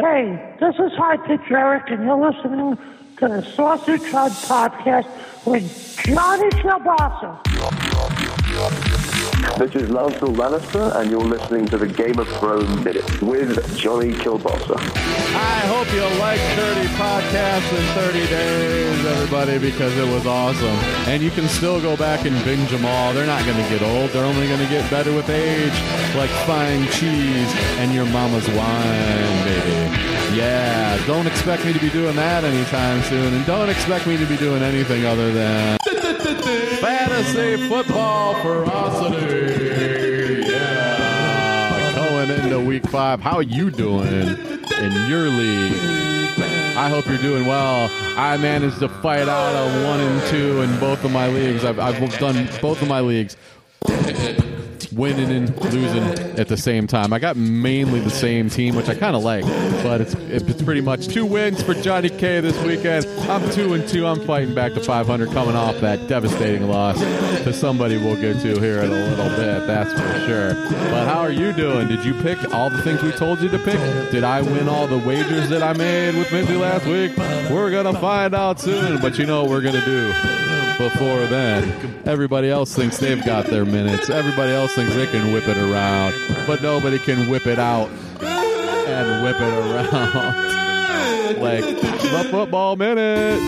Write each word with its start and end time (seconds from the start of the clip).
Hey, 0.00 0.54
this 0.60 0.76
is 0.76 0.92
High 0.96 1.16
Pitch 1.16 1.50
Eric, 1.50 1.90
and 1.90 2.04
you're 2.04 2.16
listening 2.16 2.78
to 3.16 3.26
the 3.26 3.42
Sausage 3.42 4.08
Hut 4.12 4.30
Podcast 4.30 5.08
with 5.44 5.64
Johnny 6.06 6.48
Kielbasa. 6.50 8.97
This 9.56 9.74
is 9.74 9.88
Lancel 9.88 10.34
Lannister, 10.34 10.94
and 10.96 11.10
you're 11.10 11.20
listening 11.20 11.66
to 11.66 11.78
the 11.78 11.86
Game 11.86 12.18
of 12.18 12.28
Thrones 12.38 12.84
Minute 12.84 13.22
with 13.22 13.76
Johnny 13.76 14.12
Kielbasa. 14.12 14.76
I 14.76 15.60
hope 15.66 15.92
you 15.92 16.02
like 16.20 16.38
30 16.54 16.86
podcasts 16.94 17.70
in 17.72 17.84
30 17.94 18.26
days, 18.28 19.06
everybody, 19.06 19.58
because 19.58 19.96
it 19.96 20.08
was 20.12 20.26
awesome. 20.26 20.78
And 21.08 21.22
you 21.22 21.30
can 21.30 21.48
still 21.48 21.80
go 21.80 21.96
back 21.96 22.24
and 22.24 22.34
binge 22.44 22.70
them 22.70 22.84
all. 22.84 23.12
They're 23.12 23.26
not 23.26 23.44
going 23.44 23.56
to 23.56 23.68
get 23.68 23.82
old. 23.82 24.10
They're 24.10 24.24
only 24.24 24.46
going 24.46 24.60
to 24.60 24.68
get 24.68 24.88
better 24.90 25.12
with 25.12 25.28
age, 25.28 25.74
like 26.14 26.30
fine 26.46 26.86
cheese 26.92 27.50
and 27.78 27.92
your 27.92 28.06
mama's 28.06 28.46
wine, 28.48 29.44
baby. 29.44 30.36
Yeah, 30.36 31.04
don't 31.06 31.26
expect 31.26 31.64
me 31.64 31.72
to 31.72 31.80
be 31.80 31.90
doing 31.90 32.14
that 32.16 32.44
anytime 32.44 33.02
soon, 33.04 33.34
and 33.34 33.44
don't 33.46 33.70
expect 33.70 34.06
me 34.06 34.16
to 34.18 34.26
be 34.26 34.36
doing 34.36 34.62
anything 34.62 35.04
other 35.04 35.32
than 35.32 35.77
fantasy 36.80 37.68
football 37.68 38.34
ferocity. 38.42 40.46
Yeah, 40.48 41.94
going 41.94 42.30
into 42.30 42.60
week 42.60 42.86
five. 42.88 43.20
How 43.20 43.36
are 43.36 43.42
you 43.42 43.70
doing 43.70 44.06
in 44.06 45.08
your 45.08 45.28
league? 45.28 45.72
I 46.76 46.88
hope 46.88 47.06
you're 47.08 47.18
doing 47.18 47.46
well. 47.46 47.90
I 48.16 48.36
managed 48.36 48.78
to 48.78 48.88
fight 48.88 49.28
out 49.28 49.52
a 49.52 49.84
one 49.84 50.00
and 50.00 50.22
two 50.28 50.62
in 50.62 50.78
both 50.78 51.04
of 51.04 51.10
my 51.10 51.28
leagues. 51.28 51.64
I've, 51.64 51.80
I've 51.80 52.18
done 52.18 52.48
both 52.62 52.80
of 52.80 52.88
my 52.88 53.00
leagues 53.00 53.36
winning 54.92 55.30
and 55.30 55.72
losing 55.72 56.02
at 56.38 56.48
the 56.48 56.56
same 56.56 56.86
time. 56.86 57.12
I 57.12 57.18
got 57.18 57.36
mainly 57.36 58.00
the 58.00 58.10
same 58.10 58.50
team, 58.50 58.74
which 58.74 58.88
I 58.88 58.94
kind 58.94 59.16
of 59.16 59.22
like, 59.22 59.44
but 59.82 60.00
it's 60.00 60.14
it's 60.14 60.62
pretty 60.62 60.80
much 60.80 61.08
two 61.08 61.26
wins 61.26 61.62
for 61.62 61.74
Johnny 61.74 62.08
K 62.08 62.40
this 62.40 62.60
weekend. 62.64 63.06
I'm 63.30 63.48
two 63.50 63.74
and 63.74 63.88
two. 63.88 64.06
I'm 64.06 64.24
fighting 64.26 64.54
back 64.54 64.74
to 64.74 64.80
500, 64.80 65.30
coming 65.30 65.56
off 65.56 65.80
that 65.80 66.08
devastating 66.08 66.68
loss 66.68 66.98
to 66.98 67.52
somebody 67.52 67.96
we'll 67.96 68.20
get 68.20 68.40
to 68.42 68.60
here 68.60 68.80
in 68.80 68.90
a 68.90 68.94
little 68.94 69.28
bit. 69.36 69.66
That's 69.66 69.92
for 69.92 70.26
sure. 70.26 70.54
But 70.90 71.06
how 71.06 71.20
are 71.20 71.32
you 71.32 71.52
doing? 71.52 71.88
Did 71.88 72.04
you 72.04 72.14
pick 72.14 72.52
all 72.54 72.70
the 72.70 72.82
things 72.82 73.02
we 73.02 73.12
told 73.12 73.40
you 73.40 73.48
to 73.48 73.58
pick? 73.58 73.78
Did 74.10 74.24
I 74.24 74.42
win 74.42 74.68
all 74.68 74.86
the 74.86 74.98
wagers 74.98 75.48
that 75.50 75.62
I 75.62 75.72
made 75.72 76.14
with 76.14 76.32
Minty 76.32 76.56
last 76.56 76.86
week? 76.86 77.16
We're 77.50 77.70
gonna 77.70 77.98
find 78.00 78.34
out 78.34 78.60
soon. 78.60 79.00
But 79.00 79.18
you 79.18 79.26
know 79.26 79.42
what 79.42 79.50
we're 79.50 79.62
gonna 79.62 79.84
do 79.84 80.57
before 80.78 81.26
then. 81.26 82.02
Everybody 82.06 82.48
else 82.48 82.74
thinks 82.74 82.98
they've 82.98 83.24
got 83.24 83.46
their 83.46 83.64
minutes. 83.64 84.08
Everybody 84.08 84.52
else 84.52 84.74
thinks 84.74 84.94
they 84.94 85.06
can 85.06 85.32
whip 85.32 85.46
it 85.48 85.56
around, 85.56 86.14
but 86.46 86.62
nobody 86.62 86.98
can 86.98 87.28
whip 87.28 87.46
it 87.46 87.58
out 87.58 87.88
and 88.20 89.24
whip 89.24 89.36
it 89.36 89.42
around 89.42 91.38
like 91.40 91.64
the 91.64 92.28
football 92.30 92.76
minute. 92.76 93.38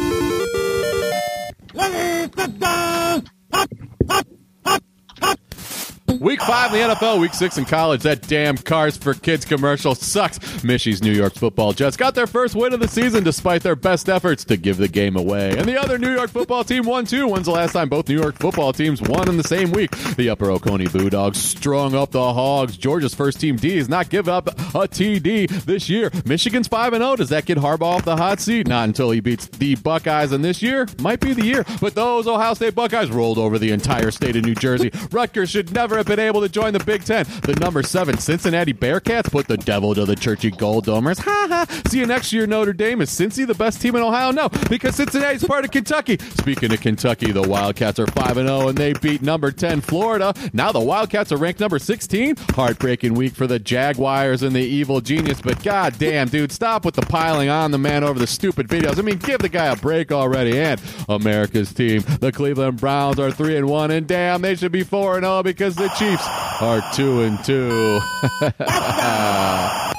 Week 6.20 6.42
five 6.42 6.74
in 6.74 6.86
the 6.86 6.94
NFL, 6.94 7.18
week 7.18 7.32
six 7.32 7.56
in 7.56 7.64
college. 7.64 8.02
That 8.02 8.20
damn 8.28 8.58
Cars 8.58 8.94
for 8.94 9.14
Kids 9.14 9.46
commercial 9.46 9.94
sucks. 9.94 10.38
Mishy's 10.60 11.02
New 11.02 11.12
York 11.12 11.32
football 11.32 11.72
Jets 11.72 11.96
got 11.96 12.14
their 12.14 12.26
first 12.26 12.54
win 12.54 12.74
of 12.74 12.80
the 12.80 12.88
season 12.88 13.24
despite 13.24 13.62
their 13.62 13.74
best 13.74 14.06
efforts 14.06 14.44
to 14.44 14.58
give 14.58 14.76
the 14.76 14.86
game 14.86 15.16
away. 15.16 15.56
And 15.56 15.64
the 15.64 15.80
other 15.80 15.96
New 15.96 16.12
York 16.12 16.28
football 16.28 16.62
team 16.62 16.84
won 16.84 17.06
too. 17.06 17.26
When's 17.26 17.46
the 17.46 17.52
last 17.52 17.72
time 17.72 17.88
both 17.88 18.06
New 18.06 18.20
York 18.20 18.34
football 18.38 18.74
teams 18.74 19.00
won 19.00 19.30
in 19.30 19.38
the 19.38 19.42
same 19.42 19.72
week? 19.72 19.92
The 20.16 20.28
Upper 20.28 20.50
Oconee 20.50 20.88
Bulldogs 20.88 21.38
strung 21.38 21.94
up 21.94 22.10
the 22.10 22.34
Hogs. 22.34 22.76
Georgia's 22.76 23.14
first 23.14 23.40
team 23.40 23.56
D 23.56 23.78
has 23.78 23.88
not 23.88 24.10
give 24.10 24.28
up 24.28 24.48
a 24.48 24.86
TD 24.86 25.48
this 25.64 25.88
year. 25.88 26.10
Michigan's 26.26 26.68
5 26.68 26.92
0. 26.92 27.16
Does 27.16 27.30
that 27.30 27.46
get 27.46 27.56
Harbaugh 27.56 27.94
off 27.94 28.04
the 28.04 28.18
hot 28.18 28.40
seat? 28.40 28.68
Not 28.68 28.84
until 28.88 29.10
he 29.10 29.20
beats 29.20 29.46
the 29.46 29.74
Buckeyes. 29.76 30.32
And 30.32 30.44
this 30.44 30.60
year 30.60 30.86
might 31.00 31.20
be 31.20 31.32
the 31.32 31.46
year. 31.46 31.64
But 31.80 31.94
those 31.94 32.26
Ohio 32.26 32.52
State 32.52 32.74
Buckeyes 32.74 33.10
rolled 33.10 33.38
over 33.38 33.58
the 33.58 33.70
entire 33.70 34.10
state 34.10 34.36
of 34.36 34.44
New 34.44 34.54
Jersey. 34.54 34.90
Rutgers 35.10 35.48
should 35.48 35.72
never 35.72 35.96
have 35.96 36.09
been 36.10 36.18
able 36.18 36.40
to 36.40 36.48
join 36.48 36.72
the 36.72 36.80
Big 36.80 37.04
Ten. 37.04 37.24
The 37.42 37.54
number 37.60 37.84
seven 37.84 38.18
Cincinnati 38.18 38.74
Bearcats 38.74 39.30
put 39.30 39.46
the 39.46 39.56
devil 39.56 39.94
to 39.94 40.04
the 40.04 40.16
churchy 40.16 40.50
Gold 40.50 40.86
Domers. 40.86 41.20
Ha 41.20 41.46
ha. 41.48 41.82
See 41.88 42.00
you 42.00 42.06
next 42.06 42.32
year, 42.32 42.48
Notre 42.48 42.72
Dame. 42.72 43.00
Is 43.00 43.10
Cincy 43.10 43.46
the 43.46 43.54
best 43.54 43.80
team 43.80 43.94
in 43.94 44.02
Ohio? 44.02 44.32
No, 44.32 44.48
because 44.68 44.96
Cincinnati's 44.96 45.44
part 45.44 45.64
of 45.64 45.70
Kentucky. 45.70 46.18
Speaking 46.18 46.72
of 46.72 46.80
Kentucky, 46.80 47.30
the 47.30 47.42
Wildcats 47.42 48.00
are 48.00 48.08
5 48.08 48.34
0 48.34 48.68
and 48.68 48.76
they 48.76 48.92
beat 48.94 49.22
number 49.22 49.52
10 49.52 49.82
Florida. 49.82 50.34
Now 50.52 50.72
the 50.72 50.80
Wildcats 50.80 51.30
are 51.30 51.36
ranked 51.36 51.60
number 51.60 51.78
16. 51.78 52.34
Heartbreaking 52.54 53.14
week 53.14 53.34
for 53.34 53.46
the 53.46 53.60
Jaguars 53.60 54.42
and 54.42 54.54
the 54.54 54.60
evil 54.60 55.00
genius. 55.00 55.40
But 55.40 55.62
god 55.62 55.96
damn, 55.96 56.26
dude, 56.26 56.50
stop 56.50 56.84
with 56.84 56.96
the 56.96 57.02
piling 57.02 57.50
on 57.50 57.70
the 57.70 57.78
man 57.78 58.02
over 58.02 58.18
the 58.18 58.26
stupid 58.26 58.66
videos. 58.66 58.98
I 58.98 59.02
mean, 59.02 59.18
give 59.18 59.42
the 59.42 59.48
guy 59.48 59.66
a 59.66 59.76
break 59.76 60.10
already. 60.10 60.58
And 60.58 60.80
America's 61.08 61.72
team, 61.72 62.02
the 62.18 62.32
Cleveland 62.32 62.80
Browns, 62.80 63.20
are 63.20 63.30
3 63.30 63.58
and 63.58 63.68
1. 63.68 63.92
And 63.92 64.08
damn, 64.08 64.42
they 64.42 64.56
should 64.56 64.72
be 64.72 64.82
4 64.82 65.18
and 65.18 65.24
0 65.24 65.44
because 65.44 65.76
the 65.76 65.99
Chiefs 66.00 66.26
are 66.62 66.82
2 66.94 67.20
and 67.20 67.44
2. 67.44 68.00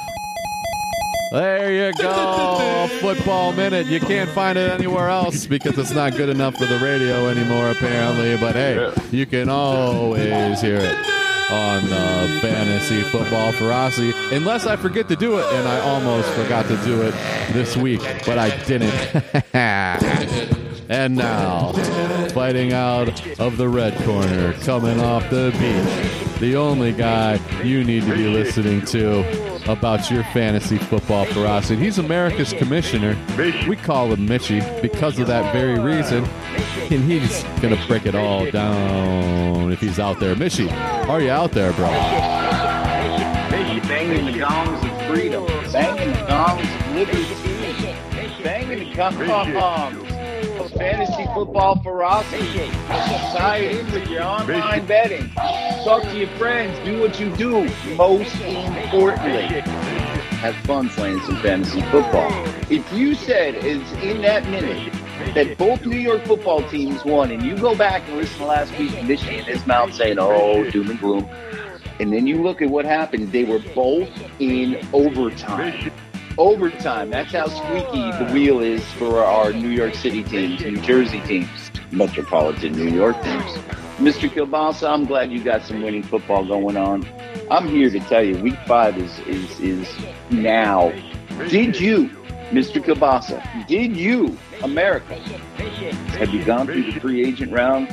There 1.31 1.71
you 1.71 1.93
go. 1.93 2.89
Football 2.99 3.53
minute. 3.53 3.85
You 3.87 4.01
can't 4.01 4.29
find 4.31 4.57
it 4.57 4.69
anywhere 4.69 5.07
else 5.07 5.45
because 5.45 5.77
it's 5.77 5.91
not 5.91 6.17
good 6.17 6.27
enough 6.27 6.57
for 6.57 6.65
the 6.65 6.77
radio 6.79 7.29
anymore, 7.29 7.69
apparently. 7.69 8.35
But 8.35 8.55
hey, 8.55 8.91
you 9.11 9.25
can 9.25 9.47
always 9.47 10.59
hear 10.59 10.75
it 10.75 10.97
on 11.49 11.83
the 11.85 12.39
fantasy 12.41 13.03
football 13.03 13.53
ferocity. 13.53 14.11
Unless 14.35 14.65
I 14.65 14.75
forget 14.75 15.07
to 15.07 15.15
do 15.15 15.37
it, 15.37 15.45
and 15.53 15.67
I 15.69 15.79
almost 15.81 16.27
forgot 16.31 16.67
to 16.67 16.75
do 16.83 17.01
it 17.01 17.13
this 17.53 17.77
week, 17.77 18.01
but 18.25 18.37
I 18.37 18.49
didn't. 18.65 18.91
and 20.89 21.15
now, 21.15 21.71
fighting 22.33 22.73
out 22.73 23.39
of 23.39 23.57
the 23.57 23.69
red 23.69 23.95
corner, 24.03 24.53
coming 24.53 24.99
off 24.99 25.29
the 25.29 25.51
beach, 25.53 26.39
the 26.39 26.55
only 26.55 26.91
guy 26.91 27.39
you 27.63 27.83
need 27.83 28.03
to 28.03 28.15
be 28.15 28.27
listening 28.27 28.83
to 28.85 29.71
about 29.71 30.09
your 30.09 30.23
fantasy 30.25 30.77
football 30.77 31.25
ferocity. 31.25 31.81
He's 31.81 31.97
America's 31.97 32.53
commissioner. 32.53 33.15
We 33.67 33.75
call 33.75 34.11
him 34.11 34.25
Mitchy 34.25 34.61
because 34.81 35.19
of 35.19 35.27
that 35.27 35.53
very 35.53 35.79
reason. 35.79 36.25
And 36.89 37.03
he's 37.03 37.43
going 37.61 37.75
to 37.75 37.87
break 37.87 38.05
it 38.05 38.15
all 38.15 38.49
down 38.49 39.71
if 39.71 39.79
he's 39.79 39.99
out 39.99 40.19
there. 40.19 40.35
Mitchy, 40.35 40.69
are 40.69 41.21
you 41.21 41.29
out 41.29 41.51
there, 41.51 41.71
bro? 41.73 41.87
Banging 43.87 44.25
the 44.25 44.39
gongs 44.39 44.83
of 44.83 45.07
freedom. 45.07 45.45
Banging 45.71 46.11
the 46.11 46.25
gongs 46.27 46.67
of 46.67 46.95
liberty. 46.95 48.43
Banging 48.43 48.89
the 48.89 48.95
gongs 48.95 50.10
fantasy 50.69 51.25
football 51.33 51.81
ferocity. 51.81 52.43
It 52.43 53.91
with 53.93 54.09
your 54.09 54.23
online 54.23 54.85
betting. 54.85 55.29
Talk 55.83 56.03
to 56.03 56.17
your 56.17 56.29
friends. 56.29 56.77
Do 56.85 56.99
what 56.99 57.19
you 57.19 57.35
do. 57.35 57.69
Most 57.95 58.35
importantly, 58.35 59.61
have 60.41 60.55
fun 60.65 60.89
playing 60.89 61.21
some 61.21 61.37
fantasy 61.37 61.81
football. 61.83 62.31
If 62.69 62.91
you 62.93 63.15
said 63.15 63.55
it's 63.55 63.91
in 64.03 64.21
that 64.21 64.47
minute 64.47 64.93
that 65.35 65.57
both 65.57 65.85
New 65.85 65.99
York 65.99 66.25
football 66.25 66.67
teams 66.69 67.03
won, 67.05 67.31
and 67.31 67.43
you 67.43 67.57
go 67.57 67.75
back 67.75 68.07
and 68.07 68.17
listen 68.17 68.39
to 68.39 68.45
last 68.45 68.77
week, 68.77 68.91
Michigan 69.03 69.45
his 69.45 69.65
mouth 69.67 69.93
saying, 69.93 70.17
"Oh, 70.19 70.69
doom 70.71 70.89
and 70.89 70.99
gloom," 70.99 71.29
and 71.99 72.11
then 72.11 72.25
you 72.25 72.41
look 72.41 72.61
at 72.61 72.69
what 72.69 72.85
happened, 72.85 73.31
they 73.31 73.43
were 73.43 73.59
both 73.75 74.09
in 74.39 74.85
overtime. 74.93 75.91
Overtime. 76.37 77.09
That's 77.09 77.31
how 77.33 77.47
squeaky 77.47 78.11
the 78.23 78.31
wheel 78.33 78.61
is 78.61 78.83
for 78.93 79.23
our 79.23 79.51
New 79.51 79.69
York 79.69 79.95
City 79.95 80.23
teams, 80.23 80.61
New 80.61 80.77
Jersey 80.77 81.19
teams, 81.21 81.71
metropolitan 81.91 82.73
New 82.73 82.89
York 82.89 83.21
teams. 83.21 83.51
Mr. 83.97 84.29
Kielbasa, 84.29 84.89
I'm 84.89 85.05
glad 85.05 85.31
you 85.31 85.43
got 85.43 85.63
some 85.63 85.83
winning 85.83 86.03
football 86.03 86.45
going 86.45 86.77
on. 86.77 87.07
I'm 87.51 87.67
here 87.67 87.89
to 87.89 87.99
tell 87.99 88.23
you, 88.23 88.37
week 88.37 88.57
five 88.65 88.97
is 88.97 89.19
is 89.27 89.59
is 89.59 89.87
now. 90.29 90.91
Did 91.49 91.79
you, 91.79 92.07
Mr. 92.49 92.83
Kielbasa, 92.83 93.67
did 93.67 93.95
you, 93.95 94.37
America, 94.63 95.15
have 95.15 96.33
you 96.33 96.43
gone 96.45 96.65
through 96.65 96.91
the 96.91 96.99
free 96.99 97.25
agent 97.25 97.51
round? 97.51 97.89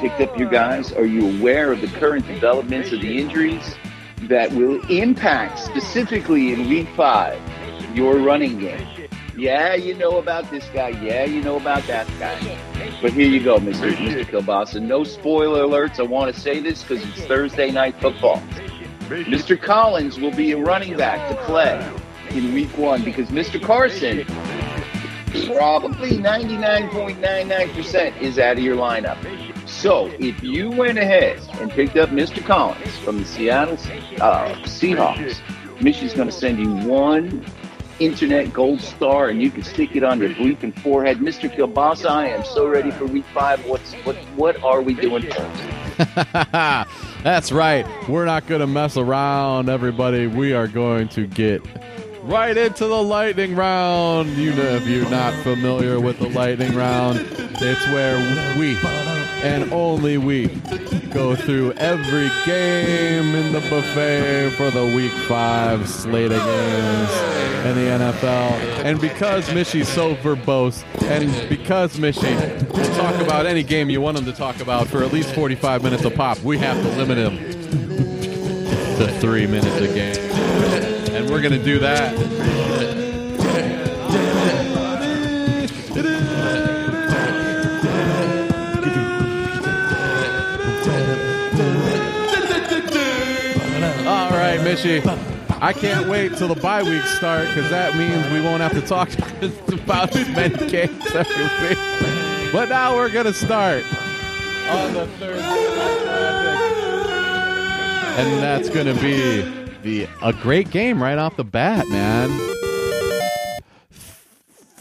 Picked 0.00 0.20
up 0.20 0.38
your 0.38 0.50
guys? 0.50 0.92
Are 0.92 1.06
you 1.06 1.38
aware 1.38 1.72
of 1.72 1.80
the 1.80 1.86
current 1.86 2.26
developments 2.26 2.92
of 2.92 3.00
the 3.00 3.18
injuries 3.18 3.74
that 4.28 4.52
will 4.52 4.80
impact 4.90 5.58
specifically 5.58 6.52
in 6.52 6.68
week 6.68 6.88
five 6.96 7.40
your 7.94 8.18
running 8.18 8.58
game? 8.58 8.86
Yeah, 9.36 9.74
you 9.74 9.94
know 9.94 10.18
about 10.18 10.50
this 10.50 10.64
guy. 10.72 10.90
Yeah, 10.90 11.24
you 11.24 11.42
know 11.42 11.56
about 11.56 11.86
that 11.86 12.06
guy. 12.18 12.58
But 13.02 13.12
here 13.12 13.28
you 13.28 13.42
go, 13.42 13.58
Mr. 13.58 13.92
Mr. 13.94 14.82
No 14.82 15.04
spoiler 15.04 15.64
alerts. 15.64 15.98
I 15.98 16.02
want 16.02 16.34
to 16.34 16.40
say 16.40 16.60
this 16.60 16.82
because 16.82 17.04
it's 17.04 17.26
Thursday 17.26 17.70
night 17.70 18.00
football. 18.00 18.42
Mr. 19.08 19.60
Collins 19.60 20.18
will 20.18 20.34
be 20.34 20.52
a 20.52 20.58
running 20.58 20.96
back 20.96 21.28
to 21.28 21.36
play 21.44 21.86
in 22.30 22.54
week 22.54 22.76
one 22.78 23.04
because 23.04 23.28
Mr. 23.28 23.62
Carson 23.62 24.24
probably 25.46 26.12
99.99% 26.12 28.20
is 28.20 28.38
out 28.38 28.56
of 28.56 28.62
your 28.62 28.76
lineup. 28.76 29.18
So 29.68 30.06
if 30.18 30.42
you 30.42 30.70
went 30.70 30.98
ahead 30.98 31.40
and 31.60 31.70
picked 31.70 31.96
up 31.96 32.10
Mr. 32.10 32.44
Collins 32.44 32.98
from 32.98 33.18
the 33.18 33.24
Seattle 33.24 33.74
uh, 34.20 34.54
Seahawks, 34.62 35.40
Michigan's 35.80 36.14
going 36.14 36.28
to 36.28 36.34
send 36.34 36.58
you 36.58 36.72
one 36.88 37.44
internet 38.00 38.52
gold 38.52 38.80
star, 38.80 39.28
and 39.28 39.40
you 39.42 39.50
can 39.50 39.62
stick 39.62 39.94
it 39.96 40.02
on 40.02 40.20
your 40.20 40.30
bleeping 40.30 40.76
forehead. 40.80 41.18
Mr. 41.18 41.54
Kielbasa, 41.54 42.10
I 42.10 42.28
am 42.28 42.44
so 42.44 42.66
ready 42.66 42.90
for 42.90 43.06
week 43.06 43.24
five. 43.32 43.64
What's 43.66 43.92
what 44.04 44.16
what 44.36 44.62
are 44.62 44.82
we 44.82 44.94
doing? 44.94 45.24
That's 47.22 47.52
right. 47.52 47.86
We're 48.08 48.24
not 48.24 48.46
to 48.60 48.66
mess 48.66 48.96
around, 48.96 49.68
everybody. 49.68 50.26
We 50.26 50.52
are 50.52 50.68
going 50.68 51.08
to 51.10 51.26
get 51.26 51.62
right 52.22 52.56
into 52.56 52.86
the 52.86 53.02
lightning 53.02 53.54
round. 53.54 54.30
You 54.30 54.54
know, 54.54 54.62
if 54.62 54.86
you're 54.86 55.08
not 55.10 55.34
familiar 55.42 56.00
with 56.00 56.18
the 56.18 56.28
lightning 56.28 56.74
round, 56.74 57.18
it's 57.20 57.86
where 57.86 58.58
we 58.58 58.74
and 59.44 59.70
only 59.74 60.16
we 60.16 60.46
go 61.12 61.36
through 61.36 61.72
every 61.72 62.30
game 62.46 63.34
in 63.34 63.52
the 63.52 63.60
buffet 63.68 64.50
for 64.56 64.70
the 64.70 64.86
week 64.96 65.12
five 65.28 65.86
slate 65.86 66.32
of 66.32 66.38
games 66.42 67.10
in 67.66 67.74
the 67.74 67.90
NFL. 67.90 68.52
And 68.84 68.98
because 68.98 69.46
Mishy's 69.50 69.88
so 69.88 70.14
verbose, 70.16 70.82
and 71.02 71.48
because 71.50 71.98
Mishy 71.98 72.34
will 72.72 72.96
talk 72.96 73.20
about 73.20 73.44
any 73.44 73.62
game 73.62 73.90
you 73.90 74.00
want 74.00 74.16
him 74.16 74.24
to 74.24 74.32
talk 74.32 74.60
about 74.60 74.86
for 74.86 75.02
at 75.02 75.12
least 75.12 75.34
45 75.34 75.82
minutes 75.82 76.04
a 76.04 76.10
pop, 76.10 76.40
we 76.40 76.56
have 76.58 76.82
to 76.82 76.88
limit 76.96 77.18
him 77.18 77.36
to 78.96 79.20
three 79.20 79.46
minutes 79.46 79.76
a 79.76 79.92
game. 79.92 80.16
And 81.14 81.28
we're 81.28 81.42
going 81.42 81.52
to 81.52 81.62
do 81.62 81.78
that. 81.80 82.43
I 95.60 95.72
can't 95.72 96.08
wait 96.08 96.36
till 96.36 96.48
the 96.48 96.60
bye 96.60 96.82
weeks 96.82 97.16
start 97.16 97.46
because 97.48 97.70
that 97.70 97.96
means 97.96 98.26
we 98.32 98.40
won't 98.40 98.60
have 98.60 98.72
to 98.72 98.80
talk 98.80 99.08
about 99.72 100.14
as 100.16 100.70
games 100.70 101.06
every 101.14 101.68
week. 101.68 102.52
But 102.52 102.68
now 102.68 102.96
we're 102.96 103.10
going 103.10 103.26
to 103.26 103.32
start 103.32 103.84
on 104.68 104.94
the 104.94 105.08
and 108.16 108.42
that's 108.42 108.68
going 108.68 108.86
to 108.86 108.94
be 109.00 109.42
the 109.82 110.08
a 110.22 110.32
great 110.32 110.70
game 110.70 111.02
right 111.02 111.18
off 111.18 111.36
the 111.36 111.44
bat, 111.44 111.88
man. 111.88 112.30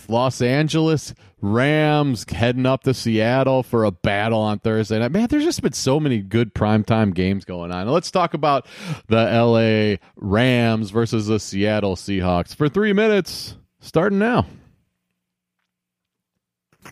Los 0.08 0.42
Angeles 0.42 1.14
Rams 1.44 2.26
heading 2.32 2.66
up 2.66 2.84
to 2.84 2.94
Seattle 2.94 3.64
for 3.64 3.84
a 3.84 3.92
battle 3.92 4.40
on 4.40 4.60
Thursday 4.60 4.98
night. 4.98 5.12
Man, 5.12 5.28
there's 5.30 5.44
just 5.44 5.62
been 5.62 5.74
so 5.74 6.00
many 6.00 6.22
good 6.22 6.56
primetime 6.56 7.14
games 7.14 7.44
going 7.44 7.70
on. 7.70 7.86
Let's 7.90 8.12
talk 8.12 8.34
about 8.34 8.66
the 9.10 9.26
LA 9.26 9.98
Rams 10.16 10.90
versus 10.90 11.28
the 11.28 11.42
Seattle 11.42 11.98
Seahawks 11.98 12.56
for 12.56 12.70
three 12.70 12.94
minutes, 12.94 13.58
starting 13.82 14.20
now. 14.20 14.46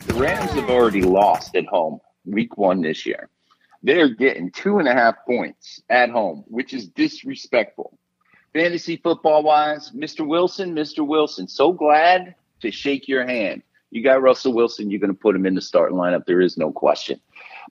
The 0.06 0.16
Rams 0.16 0.52
have 0.52 0.70
already 0.70 1.02
lost 1.02 1.56
at 1.56 1.66
home 1.68 2.02
week 2.26 2.58
one 2.58 2.82
this 2.82 3.06
year. 3.06 3.30
They're 3.84 4.10
getting 4.10 4.52
two 4.52 4.80
and 4.80 4.88
a 4.88 4.94
half 4.94 5.16
points 5.26 5.82
at 5.90 6.10
home, 6.10 6.44
which 6.48 6.74
is 6.74 6.90
disrespectful. 6.90 7.98
Fantasy 8.52 8.98
football 8.98 9.44
wise, 9.44 9.92
Mr. 9.92 10.28
Wilson, 10.28 10.76
Mr. 10.76 11.08
Wilson, 11.08 11.48
so 11.48 11.72
glad 11.72 12.36
to 12.60 12.70
shake 12.70 13.08
your 13.08 13.26
hand. 13.26 13.64
You 13.92 14.02
got 14.04 14.22
Russell 14.22 14.54
Wilson, 14.54 14.90
you're 14.90 15.00
going 15.00 15.14
to 15.14 15.20
put 15.20 15.36
him 15.36 15.46
in 15.46 15.54
the 15.54 15.62
starting 15.62 15.98
lineup. 15.98 16.26
There 16.26 16.42
is 16.42 16.58
no 16.58 16.72
question. 16.72 17.20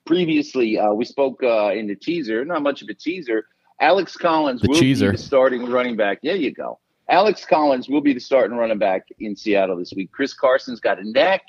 Previously, 0.05 0.77
uh, 0.79 0.93
we 0.93 1.05
spoke 1.05 1.41
uh, 1.43 1.71
in 1.73 1.87
the 1.87 1.95
teaser, 1.95 2.45
not 2.45 2.61
much 2.63 2.81
of 2.81 2.89
a 2.89 2.93
teaser. 2.93 3.45
Alex 3.79 4.15
Collins 4.15 4.61
The 4.61 4.69
will 4.69 4.79
cheeser. 4.79 5.11
be 5.11 5.17
the 5.17 5.23
starting 5.23 5.65
running 5.69 5.95
back. 5.97 6.19
There 6.21 6.35
you 6.35 6.51
go. 6.53 6.79
Alex 7.09 7.43
Collins 7.45 7.89
will 7.89 8.01
be 8.01 8.13
the 8.13 8.19
starting 8.19 8.55
running 8.55 8.77
back 8.77 9.07
in 9.19 9.35
Seattle 9.35 9.77
this 9.77 9.93
week. 9.95 10.11
Chris 10.11 10.33
Carson's 10.33 10.79
got 10.79 10.99
a 10.99 11.09
neck, 11.09 11.41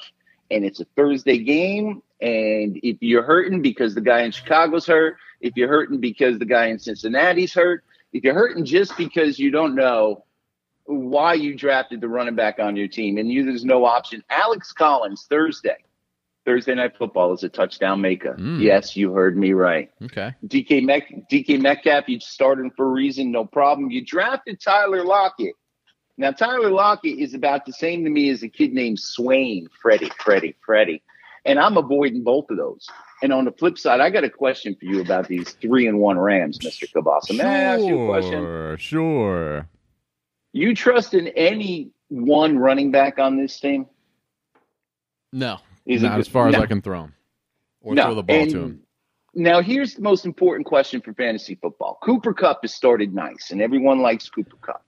and 0.50 0.64
it's 0.64 0.80
a 0.80 0.84
Thursday 0.96 1.38
game. 1.38 2.02
And 2.20 2.78
if 2.82 2.96
you're 3.00 3.22
hurting 3.22 3.62
because 3.62 3.94
the 3.94 4.00
guy 4.00 4.22
in 4.22 4.32
Chicago's 4.32 4.86
hurt, 4.86 5.16
if 5.40 5.56
you're 5.56 5.69
hurting 5.69 6.00
because 6.00 6.38
the 6.38 6.44
guy 6.46 6.66
in 6.66 6.78
Cincinnati's 6.78 7.52
hurt, 7.52 7.84
if 8.12 8.24
you're 8.24 8.34
hurting 8.34 8.64
just 8.64 8.96
because 8.96 9.38
you 9.38 9.50
don't 9.50 9.74
know 9.74 10.24
why 10.93 11.35
you 11.35 11.55
drafted 11.56 12.00
the 12.00 12.09
running 12.09 12.35
back 12.35 12.59
on 12.59 12.77
your 12.77 12.89
team 12.89 13.19
and 13.19 13.31
you 13.31 13.44
there's 13.44 13.65
no 13.65 13.85
option, 13.85 14.23
Alex 14.31 14.73
Collins 14.73 15.27
Thursday, 15.29 15.77
Thursday 16.44 16.75
night 16.75 16.97
football 16.97 17.33
is 17.33 17.43
a 17.43 17.49
touchdown 17.49 18.00
maker. 18.00 18.37
Mm. 18.39 18.61
Yes, 18.61 18.97
you 18.97 19.12
heard 19.12 19.37
me 19.37 19.53
right. 19.53 19.91
Okay. 20.03 20.35
DK 20.47 20.85
Met, 20.85 21.05
DK 21.31 21.61
Metcalf, 21.61 22.09
you 22.09 22.21
started 22.21 22.73
for 22.77 22.87
a 22.87 22.91
reason, 22.91 23.31
no 23.31 23.44
problem. 23.44 23.91
You 23.91 24.05
drafted 24.05 24.61
Tyler 24.61 25.05
Lockett. 25.05 25.55
Now 26.19 26.33
Tyler 26.33 26.71
Lockett 26.71 27.19
is 27.19 27.35
about 27.35 27.65
the 27.65 27.73
same 27.73 28.05
to 28.05 28.11
me 28.11 28.31
as 28.31 28.43
a 28.43 28.49
kid 28.49 28.73
named 28.73 28.99
Swain, 28.99 29.69
Freddie, 29.81 30.11
Freddie, 30.19 30.56
Freddie, 30.65 31.03
and 31.44 31.59
I'm 31.59 31.77
avoiding 31.77 32.23
both 32.23 32.50
of 32.50 32.56
those. 32.56 32.87
And 33.23 33.33
on 33.33 33.44
the 33.44 33.53
flip 33.53 33.79
side, 33.79 34.00
I 34.00 34.11
got 34.11 34.25
a 34.25 34.31
question 34.31 34.77
for 34.79 34.85
you 34.85 35.00
about 35.00 35.29
these 35.29 35.53
three 35.53 35.87
and 35.87 35.99
one 35.99 36.19
Rams, 36.19 36.62
Mister 36.62 36.87
Kabasa. 36.87 37.37
May 37.37 37.44
I 37.44 37.59
ask 37.61 37.85
you 37.85 38.03
a 38.03 38.06
question? 38.09 38.41
Sure, 38.41 38.79
sure. 38.79 39.69
You 40.52 40.75
trust 40.75 41.14
in 41.14 41.28
any 41.28 41.90
one 42.08 42.58
running 42.58 42.90
back 42.90 43.19
on 43.19 43.37
this 43.37 43.58
team? 43.58 43.87
No, 45.32 45.58
He's 45.87 46.02
not 46.02 46.12
good? 46.12 46.20
as 46.20 46.28
far 46.28 46.49
as 46.49 46.52
No. 46.52 46.62
I 46.62 46.66
can 46.66 46.82
throw 46.82 47.04
him 47.04 47.14
or 47.81 47.94
No, 47.94 48.04
throw 48.04 48.14
the 48.16 48.22
ball 48.22 48.37
and 48.37 48.50
to 48.50 48.58
him. 48.58 48.82
Now, 49.34 49.62
here's 49.62 49.94
the 49.94 50.02
most 50.02 50.26
important 50.26 50.66
question 50.66 51.00
for 51.00 51.14
fantasy 51.14 51.54
football. 51.54 51.99
Cooper 52.02 52.34
Kupp 52.34 52.58
has 52.62 52.75
started 52.75 53.14
nice, 53.14 53.50
and 53.50 53.62
everyone 53.62 54.00
likes 54.00 54.28
Cooper 54.28 54.56
Kupp. 54.60 54.84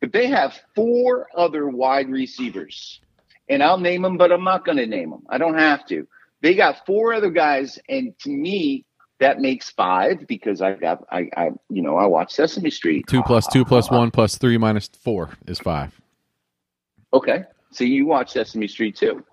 But 0.00 0.12
they 0.12 0.26
have 0.26 0.60
four 0.74 1.28
other 1.36 1.68
wide 1.68 2.08
receivers, 2.10 3.00
and 3.48 3.62
I'll 3.62 3.78
name 3.78 4.02
them, 4.02 4.16
but 4.16 4.32
I'm 4.32 4.42
not 4.42 4.64
going 4.64 4.78
to 4.78 4.86
name 4.86 5.10
them. 5.10 5.22
I 5.28 5.38
don't 5.38 5.56
have 5.56 5.86
to. 5.86 6.06
They 6.42 6.54
got 6.56 6.84
four 6.84 7.14
other 7.14 7.30
guys, 7.30 7.78
and 7.88 8.12
to 8.20 8.30
me, 8.30 8.84
that 9.20 9.40
makes 9.40 9.70
five 9.70 10.26
because 10.26 10.60
I 10.60 10.74
got 10.74 11.04
I, 11.10 11.28
I 11.36 11.50
you 11.70 11.82
know 11.82 11.96
I 11.96 12.06
watch 12.06 12.32
Sesame 12.32 12.70
Street. 12.70 13.06
Two 13.08 13.22
plus 13.22 13.46
two 13.46 13.64
plus 13.64 13.90
one 13.90 14.10
plus 14.10 14.36
three 14.38 14.58
minus 14.58 14.88
four 14.88 15.30
is 15.46 15.58
five. 15.58 15.98
Okay, 17.14 17.44
so 17.70 17.84
you 17.84 18.06
watch 18.06 18.32
Sesame 18.32 18.68
Street 18.68 18.96
too. 18.96 19.24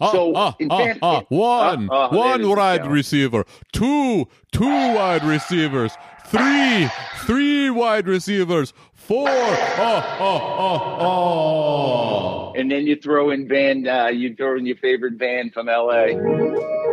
Ah, 0.00 0.10
So, 0.10 0.32
ah, 0.34 0.56
in 0.58 0.68
ah, 0.70 0.78
fan- 0.78 0.98
ah, 1.00 1.18
in- 1.20 1.26
one, 1.28 1.88
ah, 1.92 2.08
ah, 2.10 2.16
one 2.16 2.48
wide 2.48 2.86
receiver, 2.86 3.44
two, 3.72 4.26
two 4.50 4.66
wide 4.68 5.22
receivers, 5.22 5.92
three, 6.26 6.88
three 7.18 7.70
wide 7.70 8.08
receivers, 8.08 8.72
four. 8.94 9.28
Oh, 9.28 10.16
oh, 10.18 10.56
oh, 10.58 11.06
oh. 11.06 12.52
and 12.56 12.68
then 12.70 12.84
you 12.86 12.96
throw 12.96 13.30
in 13.30 13.46
Van, 13.46 13.86
uh, 13.86 14.08
you 14.08 14.34
throw 14.34 14.56
in 14.58 14.66
your 14.66 14.76
favorite 14.76 15.14
Van 15.14 15.50
from 15.50 15.66
LA, 15.66 16.16
Ah, 16.16 16.89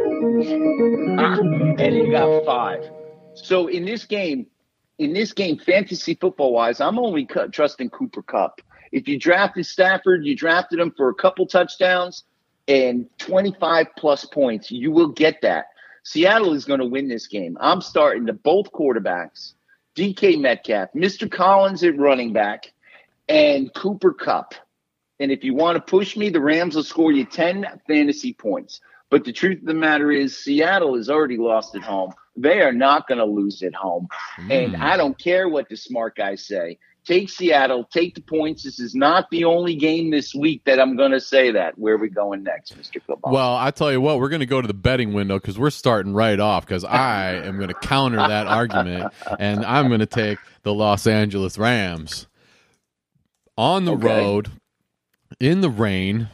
Ah, 1.19 1.37
and 1.79 1.95
you 1.95 2.11
got 2.11 2.45
five. 2.45 2.89
So 3.35 3.67
in 3.67 3.85
this 3.85 4.05
game, 4.05 4.47
in 4.97 5.13
this 5.13 5.31
game, 5.31 5.59
fantasy 5.59 6.15
football 6.15 6.53
wise, 6.53 6.81
I'm 6.81 6.97
only 6.97 7.27
trusting 7.51 7.91
Cooper 7.91 8.23
Kupp. 8.23 8.61
If 8.91 9.07
you 9.07 9.19
drafted 9.19 9.65
Stafford, 9.65 10.25
you 10.25 10.35
drafted 10.35 10.79
him 10.79 10.91
for 10.97 11.09
a 11.09 11.13
couple 11.13 11.45
touchdowns 11.45 12.23
and 12.67 13.07
25 13.19 13.87
plus 13.97 14.25
points. 14.25 14.71
You 14.71 14.91
will 14.91 15.09
get 15.09 15.41
that. 15.43 15.65
Seattle 16.03 16.53
is 16.53 16.65
going 16.65 16.79
to 16.79 16.85
win 16.85 17.07
this 17.07 17.27
game. 17.27 17.57
I'm 17.59 17.81
starting 17.81 18.25
to 18.27 18.33
both 18.33 18.71
quarterbacks, 18.71 19.53
DK 19.95 20.39
Metcalf, 20.39 20.89
Mr. 20.95 21.29
Collins 21.29 21.83
at 21.83 21.97
running 21.97 22.33
back, 22.33 22.71
and 23.29 23.71
Cooper 23.73 24.13
Kupp. 24.13 24.55
And 25.19 25.31
if 25.31 25.43
you 25.43 25.53
want 25.53 25.75
to 25.75 25.81
push 25.81 26.15
me, 26.15 26.29
the 26.29 26.41
Rams 26.41 26.75
will 26.75 26.83
score 26.83 27.11
you 27.11 27.25
10 27.25 27.65
fantasy 27.87 28.33
points. 28.33 28.79
But 29.09 29.23
the 29.23 29.31
truth 29.33 29.59
of 29.59 29.65
the 29.65 29.73
matter 29.73 30.11
is, 30.11 30.37
Seattle 30.37 30.95
has 30.97 31.09
already 31.09 31.37
lost 31.37 31.75
at 31.75 31.83
home. 31.83 32.13
They 32.35 32.61
are 32.61 32.73
not 32.73 33.07
going 33.07 33.19
to 33.19 33.25
lose 33.25 33.61
at 33.63 33.73
home. 33.73 34.07
And 34.49 34.75
Mm. 34.75 34.81
I 34.81 34.97
don't 34.97 35.17
care 35.17 35.47
what 35.47 35.69
the 35.69 35.77
smart 35.77 36.15
guys 36.15 36.45
say. 36.45 36.77
Take 37.05 37.29
Seattle, 37.29 37.85
take 37.85 38.15
the 38.15 38.21
points. 38.21 38.63
This 38.63 38.81
is 38.81 38.93
not 38.93 39.29
the 39.31 39.45
only 39.45 39.75
game 39.75 40.11
this 40.11 40.35
week 40.35 40.61
that 40.65 40.77
I'm 40.77 40.97
going 40.97 41.13
to 41.13 41.21
say 41.21 41.51
that. 41.51 41.79
Where 41.79 41.93
are 41.95 41.97
we 41.97 42.09
going 42.09 42.43
next, 42.43 42.77
Mr. 42.77 43.01
Football? 43.01 43.31
Well, 43.31 43.55
I 43.55 43.71
tell 43.71 43.93
you 43.93 44.01
what, 44.01 44.19
we're 44.19 44.27
going 44.27 44.41
to 44.41 44.45
go 44.45 44.61
to 44.61 44.67
the 44.67 44.73
betting 44.73 45.13
window 45.13 45.39
because 45.39 45.57
we're 45.57 45.69
starting 45.69 46.13
right 46.13 46.37
off. 46.37 46.65
Because 46.65 46.83
I 46.83 47.35
am 47.35 47.55
going 47.55 47.69
to 47.69 47.73
counter 47.75 48.17
that 48.27 48.47
argument, 48.49 49.13
and 49.39 49.63
I'm 49.63 49.87
going 49.87 50.01
to 50.01 50.05
take 50.05 50.41
the 50.63 50.73
Los 50.73 51.07
Angeles 51.07 51.57
Rams 51.57 52.27
on 53.57 53.85
the 53.85 53.93
Okay. 53.93 54.05
road 54.05 54.51
in 55.39 55.61
the 55.61 55.69
rain, 55.69 56.27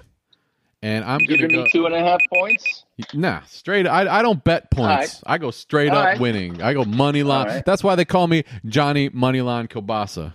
and 0.84 1.06
I'm 1.06 1.20
giving 1.20 1.48
go. 1.50 1.64
me 1.64 1.70
two 1.72 1.86
and 1.86 1.96
a 1.96 2.00
half 2.00 2.20
points. 2.32 2.84
Nah, 3.14 3.42
straight. 3.48 3.88
I 3.88 4.20
I 4.20 4.22
don't 4.22 4.44
bet 4.44 4.70
points. 4.70 5.24
I 5.26 5.38
go 5.38 5.50
straight 5.50 5.90
All 5.90 5.98
up 5.98 6.06
right. 6.06 6.20
winning. 6.20 6.62
I 6.62 6.74
go 6.74 6.84
money 6.84 7.24
line. 7.24 7.48
Right. 7.48 7.66
That's 7.66 7.84
why 7.84 7.96
they 7.96 8.06
call 8.06 8.28
me 8.28 8.44
Johnny 8.66 9.10
Moneyline 9.10 9.70
Kobasa. 9.70 10.34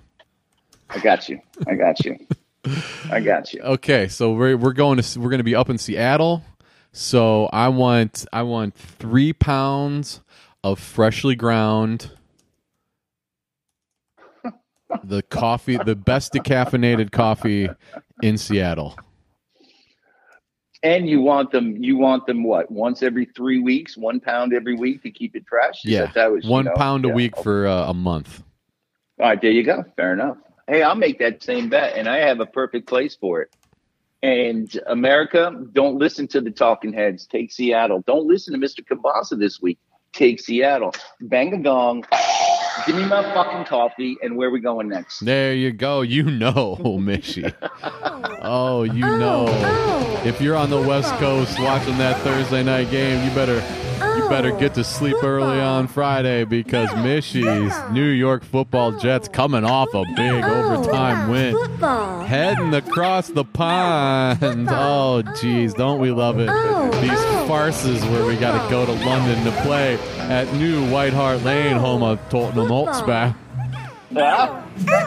I 0.91 0.99
got 1.01 1.29
you. 1.29 1.41
I 1.69 1.75
got 1.75 2.03
you. 2.05 2.17
I 3.11 3.21
got 3.21 3.53
you. 3.53 3.61
Okay, 3.61 4.09
so 4.09 4.33
we're 4.33 4.57
we're 4.57 4.73
going 4.73 5.01
to 5.01 5.21
we're 5.21 5.29
going 5.31 5.39
to 5.39 5.45
be 5.45 5.55
up 5.55 5.69
in 5.69 5.77
Seattle. 5.79 6.43
So 6.93 7.47
I 7.53 7.69
want 7.69 8.25
I 8.33 8.43
want 8.43 8.75
three 8.75 9.35
pounds 9.35 10.23
of 10.65 10.81
freshly 10.81 11.37
ground. 11.37 12.11
The 15.05 15.21
coffee, 15.21 15.77
the 15.77 15.95
best 15.95 16.33
decaffeinated 16.33 17.13
coffee 17.13 17.69
in 18.23 18.39
Seattle. 18.39 18.97
And 20.83 21.09
you 21.09 21.21
want 21.21 21.51
them, 21.51 21.77
you 21.83 21.97
want 21.97 22.27
them 22.27 22.45
what? 22.45 22.71
Once 22.71 23.03
every 23.03 23.25
three 23.25 23.61
weeks, 23.61 23.97
one 23.97 24.21
pound 24.21 24.55
every 24.55 24.77
week 24.77 25.03
to 25.03 25.11
keep 25.11 25.35
it 25.35 25.45
fresh. 25.49 25.85
Is 25.85 25.91
Yeah, 25.91 26.07
that, 26.07 26.15
that 26.15 26.33
was 26.33 26.45
you 26.45 26.63
know, 26.63 26.73
pound 26.77 27.05
a 27.05 27.09
week 27.09 27.37
for 27.37 27.67
uh, 27.67 27.89
a 27.89 27.95
month. 27.95 28.43
All 29.19 29.27
right, 29.27 29.41
there 29.41 29.51
you 29.51 29.65
go. 29.65 29.85
Fair 29.97 30.13
enough. 30.13 30.37
Hey, 30.69 30.83
I'll 30.83 30.95
make 30.95 31.19
that 31.19 31.43
same 31.43 31.69
bet, 31.69 31.97
and 31.97 32.09
I 32.09 32.19
have 32.19 32.41
a 32.41 32.47
perfect 32.47 32.89
place 32.89 33.17
for 33.17 33.43
it. 33.43 33.51
And 34.23 34.81
America, 34.87 35.53
don't 35.73 35.97
listen 35.99 36.29
to 36.29 36.41
the 36.41 36.51
talking 36.51 36.93
heads. 36.93 37.27
Take 37.27 37.53
Seattle. 37.53 38.03
Don't 38.07 38.27
listen 38.27 38.53
to 38.53 38.65
Mr. 38.65 38.81
Kabasa 38.85 39.39
this 39.39 39.61
week. 39.61 39.79
Take 40.13 40.41
Seattle. 40.41 40.95
Bang 41.21 41.53
a 41.55 41.59
gong. 41.59 42.05
Give 42.87 42.97
me 42.97 43.05
my 43.05 43.23
fucking 43.35 43.65
coffee, 43.65 44.17
and 44.23 44.37
where 44.37 44.51
we 44.51 44.61
going 44.61 44.89
next? 44.89 45.21
There 45.21 45.53
you 45.53 45.73
go. 45.73 46.03
You 46.03 46.25
know, 46.25 46.77
Mishy. 46.83 47.53
Oh, 48.41 48.85
you 48.85 49.05
oh, 49.05 49.19
know. 49.19 49.47
Oh. 49.49 50.23
If 50.25 50.41
you're 50.41 50.57
on 50.57 50.71
the 50.71 50.81
West 50.81 51.13
Coast 51.15 51.59
watching 51.61 51.99
that 51.99 52.21
Thursday 52.23 52.63
night 52.63 52.91
game, 52.91 53.25
you 53.29 53.35
better 53.35 53.61
you 53.99 54.29
better 54.29 54.53
get 54.53 54.75
to 54.75 54.85
sleep 54.85 55.17
early 55.23 55.61
on 55.61 55.89
Friday 55.89 56.45
because 56.45 56.89
Mishy's 56.91 57.93
New 57.93 58.09
York 58.09 58.45
Football 58.45 58.99
Jets 58.99 59.29
coming 59.29 59.65
off 59.65 59.93
a 59.95 60.05
big 60.17 60.45
overtime 60.45 61.31
win. 61.31 61.55
Football. 61.55 62.25
Heading 62.25 62.75
across 62.75 63.29
the 63.29 63.45
pond. 63.45 64.69
Oh, 64.71 65.23
oh, 65.27 65.35
geez, 65.41 65.75
don't 65.75 66.01
we 66.01 66.11
love 66.11 66.39
it? 66.39 66.51
These 67.01 67.49
farces 67.49 68.03
where 68.07 68.27
we 68.27 68.37
got 68.37 68.65
to 68.65 68.71
go 68.71 68.87
to 68.87 68.93
London 68.93 69.45
to 69.45 69.63
play 69.63 69.97
at 70.19 70.53
New 70.55 70.89
White 70.91 71.13
Hart 71.13 71.43
Lane, 71.43 71.77
home 71.77 72.03
of 72.03 72.21
Tottenham 72.29 72.69
Hotspur. 72.69 73.35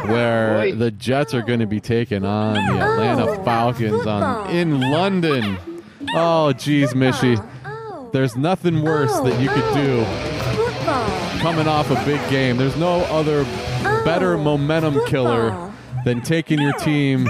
Where 0.07 0.75
the 0.75 0.91
Jets 0.91 1.33
are 1.33 1.41
going 1.41 1.60
to 1.60 1.65
be 1.67 1.79
taking 1.79 2.25
on 2.25 2.53
the 2.53 2.81
Atlanta 2.81 3.43
Falcons 3.43 4.05
on 4.05 4.50
in 4.50 4.79
London. 4.79 5.57
Oh, 6.13 6.51
geez, 6.53 6.93
Mishy. 6.93 7.38
There's 8.12 8.36
nothing 8.36 8.82
worse 8.82 9.18
that 9.22 9.41
you 9.41 9.48
could 9.48 9.74
do 9.74 10.03
Football. 10.56 11.39
coming 11.39 11.68
off 11.68 11.89
a 11.89 12.06
big 12.06 12.20
game. 12.30 12.58
There's 12.58 12.75
no 12.75 13.01
other 13.06 13.46
better 14.03 14.38
momentum 14.38 15.00
killer 15.08 15.72
than 16.03 16.22
taking 16.22 16.60
your 16.60 16.74
team 16.74 17.25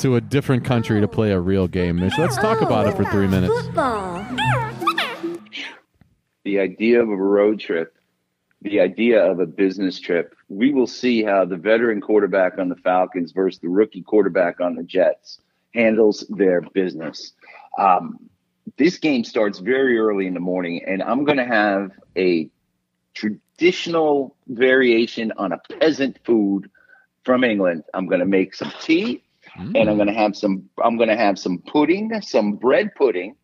to 0.00 0.16
a 0.16 0.20
different 0.20 0.64
country 0.64 1.00
to 1.00 1.08
play 1.08 1.32
a 1.32 1.40
real 1.40 1.66
game, 1.66 1.96
Mish. 1.96 2.16
Let's 2.18 2.36
talk 2.36 2.60
about 2.60 2.86
it 2.86 2.96
for 2.96 3.04
three 3.10 3.26
minutes. 3.26 3.52
Football. 3.62 4.24
the 6.44 6.60
idea 6.60 7.02
of 7.02 7.08
a 7.08 7.16
road 7.16 7.58
trip, 7.58 7.94
the 8.62 8.80
idea 8.80 9.24
of 9.24 9.40
a 9.40 9.46
business 9.46 9.98
trip. 9.98 10.36
We 10.48 10.72
will 10.72 10.86
see 10.86 11.24
how 11.24 11.44
the 11.44 11.56
veteran 11.56 12.00
quarterback 12.00 12.58
on 12.58 12.68
the 12.68 12.76
Falcons 12.76 13.32
versus 13.32 13.60
the 13.60 13.68
rookie 13.68 14.02
quarterback 14.02 14.60
on 14.60 14.76
the 14.76 14.84
Jets 14.84 15.40
handles 15.74 16.24
their 16.28 16.60
business. 16.60 17.32
Um, 17.78 18.18
this 18.76 18.98
game 18.98 19.24
starts 19.24 19.58
very 19.58 19.98
early 19.98 20.26
in 20.26 20.34
the 20.34 20.40
morning, 20.40 20.82
and 20.86 21.02
I'm 21.02 21.24
going 21.24 21.38
to 21.38 21.46
have 21.46 21.92
a 22.16 22.48
traditional 23.14 24.36
variation 24.48 25.32
on 25.36 25.52
a 25.52 25.58
peasant 25.58 26.18
food 26.24 26.70
from 27.24 27.44
England. 27.44 27.84
I'm 27.94 28.06
going 28.06 28.20
to 28.20 28.26
make 28.26 28.54
some 28.54 28.72
tea, 28.80 29.22
and 29.56 29.90
I'm 29.90 29.96
going 29.96 30.08
to 30.08 30.14
have 30.14 30.36
some. 30.36 30.68
I'm 30.82 30.96
going 30.96 31.08
to 31.08 31.16
have 31.16 31.38
some 31.38 31.58
pudding, 31.58 32.12
some 32.22 32.54
bread 32.54 32.94
pudding, 32.94 33.36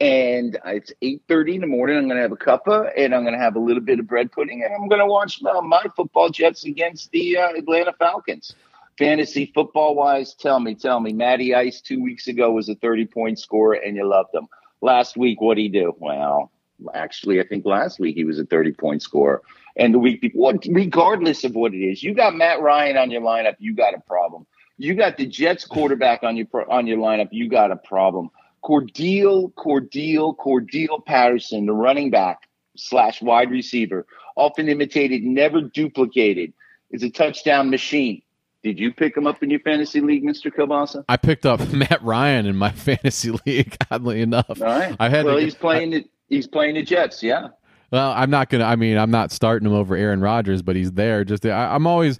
and 0.00 0.58
it's 0.64 0.92
8.30 1.02 1.54
in 1.54 1.60
the 1.62 1.66
morning 1.66 1.96
i'm 1.96 2.04
going 2.04 2.16
to 2.16 2.22
have 2.22 2.32
a 2.32 2.36
cuppa 2.36 2.90
and 2.96 3.14
i'm 3.14 3.22
going 3.22 3.34
to 3.34 3.40
have 3.40 3.56
a 3.56 3.60
little 3.60 3.82
bit 3.82 3.98
of 3.98 4.06
bread 4.06 4.30
pudding 4.30 4.62
and 4.62 4.72
i'm 4.72 4.88
going 4.88 5.00
to 5.00 5.06
watch 5.06 5.42
uh, 5.44 5.60
my 5.60 5.84
football 5.96 6.30
jets 6.30 6.64
against 6.64 7.10
the 7.10 7.36
uh, 7.36 7.48
atlanta 7.56 7.92
falcons 7.98 8.54
fantasy 8.98 9.50
football 9.54 9.94
wise 9.94 10.34
tell 10.34 10.58
me 10.58 10.74
tell 10.74 11.00
me. 11.00 11.12
Matty 11.12 11.54
ice 11.54 11.80
two 11.80 12.02
weeks 12.02 12.26
ago 12.26 12.50
was 12.50 12.68
a 12.68 12.74
30 12.74 13.06
point 13.06 13.38
scorer 13.38 13.74
and 13.74 13.96
you 13.96 14.06
loved 14.06 14.34
him. 14.34 14.48
Last 14.80 15.16
week 15.16 15.40
what 15.40 15.48
would 15.48 15.58
he 15.58 15.68
do? 15.68 15.94
Well 15.98 16.50
actually 16.94 17.40
i 17.40 17.44
think 17.44 17.66
last 17.66 17.98
week 17.98 18.14
he 18.14 18.22
was 18.22 18.38
a 18.38 18.44
30 18.44 18.72
point 18.72 19.02
scorer. 19.02 19.42
And 19.76 19.94
the 19.94 19.98
week 19.98 20.20
before 20.20 20.54
regardless 20.68 21.44
of 21.44 21.54
what 21.54 21.74
it 21.74 21.78
is 21.78 22.02
you 22.02 22.14
got 22.14 22.34
matt 22.34 22.60
ryan 22.60 22.96
on 22.96 23.10
your 23.10 23.22
lineup 23.22 23.56
you 23.58 23.74
got 23.74 23.94
a 23.94 24.00
problem. 24.00 24.46
You 24.76 24.94
got 24.94 25.16
the 25.16 25.26
jets 25.26 25.64
quarterback 25.64 26.22
on 26.22 26.36
your 26.36 26.46
on 26.70 26.86
your 26.86 26.98
lineup 26.98 27.28
you 27.30 27.48
got 27.48 27.70
a 27.70 27.76
problem. 27.76 28.30
Cordeal, 28.64 29.52
Cordeal, 29.54 30.36
Cordeal 30.36 31.04
Patterson, 31.06 31.66
the 31.66 31.72
running 31.72 32.10
back 32.10 32.48
slash 32.76 33.22
wide 33.22 33.50
receiver, 33.50 34.04
often 34.36 34.68
imitated, 34.68 35.22
never 35.22 35.60
duplicated, 35.60 36.52
is 36.90 37.04
a 37.04 37.10
touchdown 37.10 37.70
machine. 37.70 38.22
Did 38.62 38.78
you 38.78 38.92
pick 38.92 39.16
him 39.16 39.26
up 39.26 39.42
in 39.42 39.50
your 39.50 39.60
fantasy 39.60 40.00
league, 40.00 40.24
Mr. 40.24 40.52
Kielbasa? 40.52 41.04
I 41.08 41.16
picked 41.16 41.46
up 41.46 41.60
Matt 41.72 42.02
Ryan 42.02 42.46
in 42.46 42.56
my 42.56 42.70
fantasy 42.72 43.32
league, 43.46 43.76
oddly 43.90 44.20
enough. 44.20 44.60
All 44.60 44.66
right. 44.66 44.96
I 44.98 45.08
had 45.08 45.24
well, 45.24 45.36
to, 45.36 45.42
he's 45.42 45.54
playing 45.54 45.90
the 45.90 46.04
he's 46.28 46.46
playing 46.46 46.74
the 46.74 46.82
Jets, 46.82 47.22
yeah. 47.22 47.48
Well, 47.90 48.12
I'm 48.12 48.28
not 48.28 48.50
gonna. 48.50 48.64
I 48.64 48.76
mean, 48.76 48.98
I'm 48.98 49.10
not 49.10 49.32
starting 49.32 49.66
him 49.66 49.72
over 49.72 49.96
Aaron 49.96 50.20
Rodgers, 50.20 50.60
but 50.60 50.76
he's 50.76 50.92
there. 50.92 51.24
Just 51.24 51.46
I, 51.46 51.74
I'm 51.74 51.86
always 51.86 52.18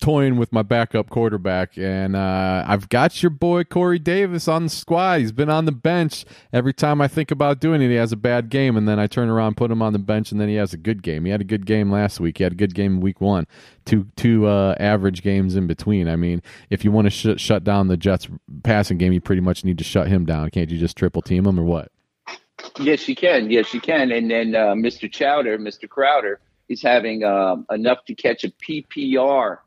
toying 0.00 0.36
with 0.36 0.52
my 0.52 0.62
backup 0.62 1.10
quarterback, 1.10 1.78
and 1.78 2.16
uh, 2.16 2.64
I've 2.66 2.88
got 2.88 3.22
your 3.22 3.30
boy 3.30 3.62
Corey 3.62 4.00
Davis 4.00 4.48
on 4.48 4.64
the 4.64 4.70
squad. 4.70 5.20
He's 5.20 5.30
been 5.30 5.48
on 5.48 5.64
the 5.64 5.72
bench 5.72 6.24
every 6.52 6.72
time 6.72 7.00
I 7.00 7.06
think 7.06 7.30
about 7.30 7.60
doing 7.60 7.80
it. 7.82 7.88
He 7.88 7.94
has 7.94 8.10
a 8.10 8.16
bad 8.16 8.48
game, 8.48 8.76
and 8.76 8.88
then 8.88 8.98
I 8.98 9.06
turn 9.06 9.28
around, 9.28 9.56
put 9.56 9.70
him 9.70 9.80
on 9.80 9.92
the 9.92 10.00
bench, 10.00 10.32
and 10.32 10.40
then 10.40 10.48
he 10.48 10.56
has 10.56 10.72
a 10.72 10.78
good 10.78 11.04
game. 11.04 11.24
He 11.24 11.30
had 11.30 11.40
a 11.40 11.44
good 11.44 11.66
game 11.66 11.92
last 11.92 12.18
week. 12.18 12.38
He 12.38 12.42
had 12.44 12.54
a 12.54 12.56
good 12.56 12.74
game 12.74 13.00
week 13.00 13.20
one. 13.20 13.46
Two 13.84 14.08
two 14.16 14.46
uh, 14.46 14.74
average 14.80 15.22
games 15.22 15.54
in 15.54 15.68
between. 15.68 16.08
I 16.08 16.16
mean, 16.16 16.42
if 16.68 16.84
you 16.84 16.90
want 16.90 17.06
to 17.06 17.10
sh- 17.10 17.40
shut 17.40 17.62
down 17.62 17.86
the 17.86 17.96
Jets 17.96 18.26
passing 18.64 18.98
game, 18.98 19.12
you 19.12 19.20
pretty 19.20 19.42
much 19.42 19.64
need 19.64 19.78
to 19.78 19.84
shut 19.84 20.08
him 20.08 20.24
down. 20.26 20.50
Can't 20.50 20.68
you 20.68 20.78
just 20.78 20.96
triple 20.96 21.22
team 21.22 21.46
him 21.46 21.60
or 21.60 21.64
what? 21.64 21.92
Yes, 22.78 23.00
she 23.00 23.14
can. 23.14 23.50
Yes, 23.50 23.66
she 23.66 23.80
can. 23.80 24.10
And 24.12 24.30
then 24.30 24.54
uh, 24.54 24.74
Mr. 24.74 25.10
Chowder, 25.10 25.58
Mr. 25.58 25.88
Crowder, 25.88 26.40
is 26.68 26.82
having 26.82 27.24
um, 27.24 27.66
enough 27.70 28.04
to 28.06 28.14
catch 28.14 28.44
a 28.44 28.50
PPR 28.50 29.58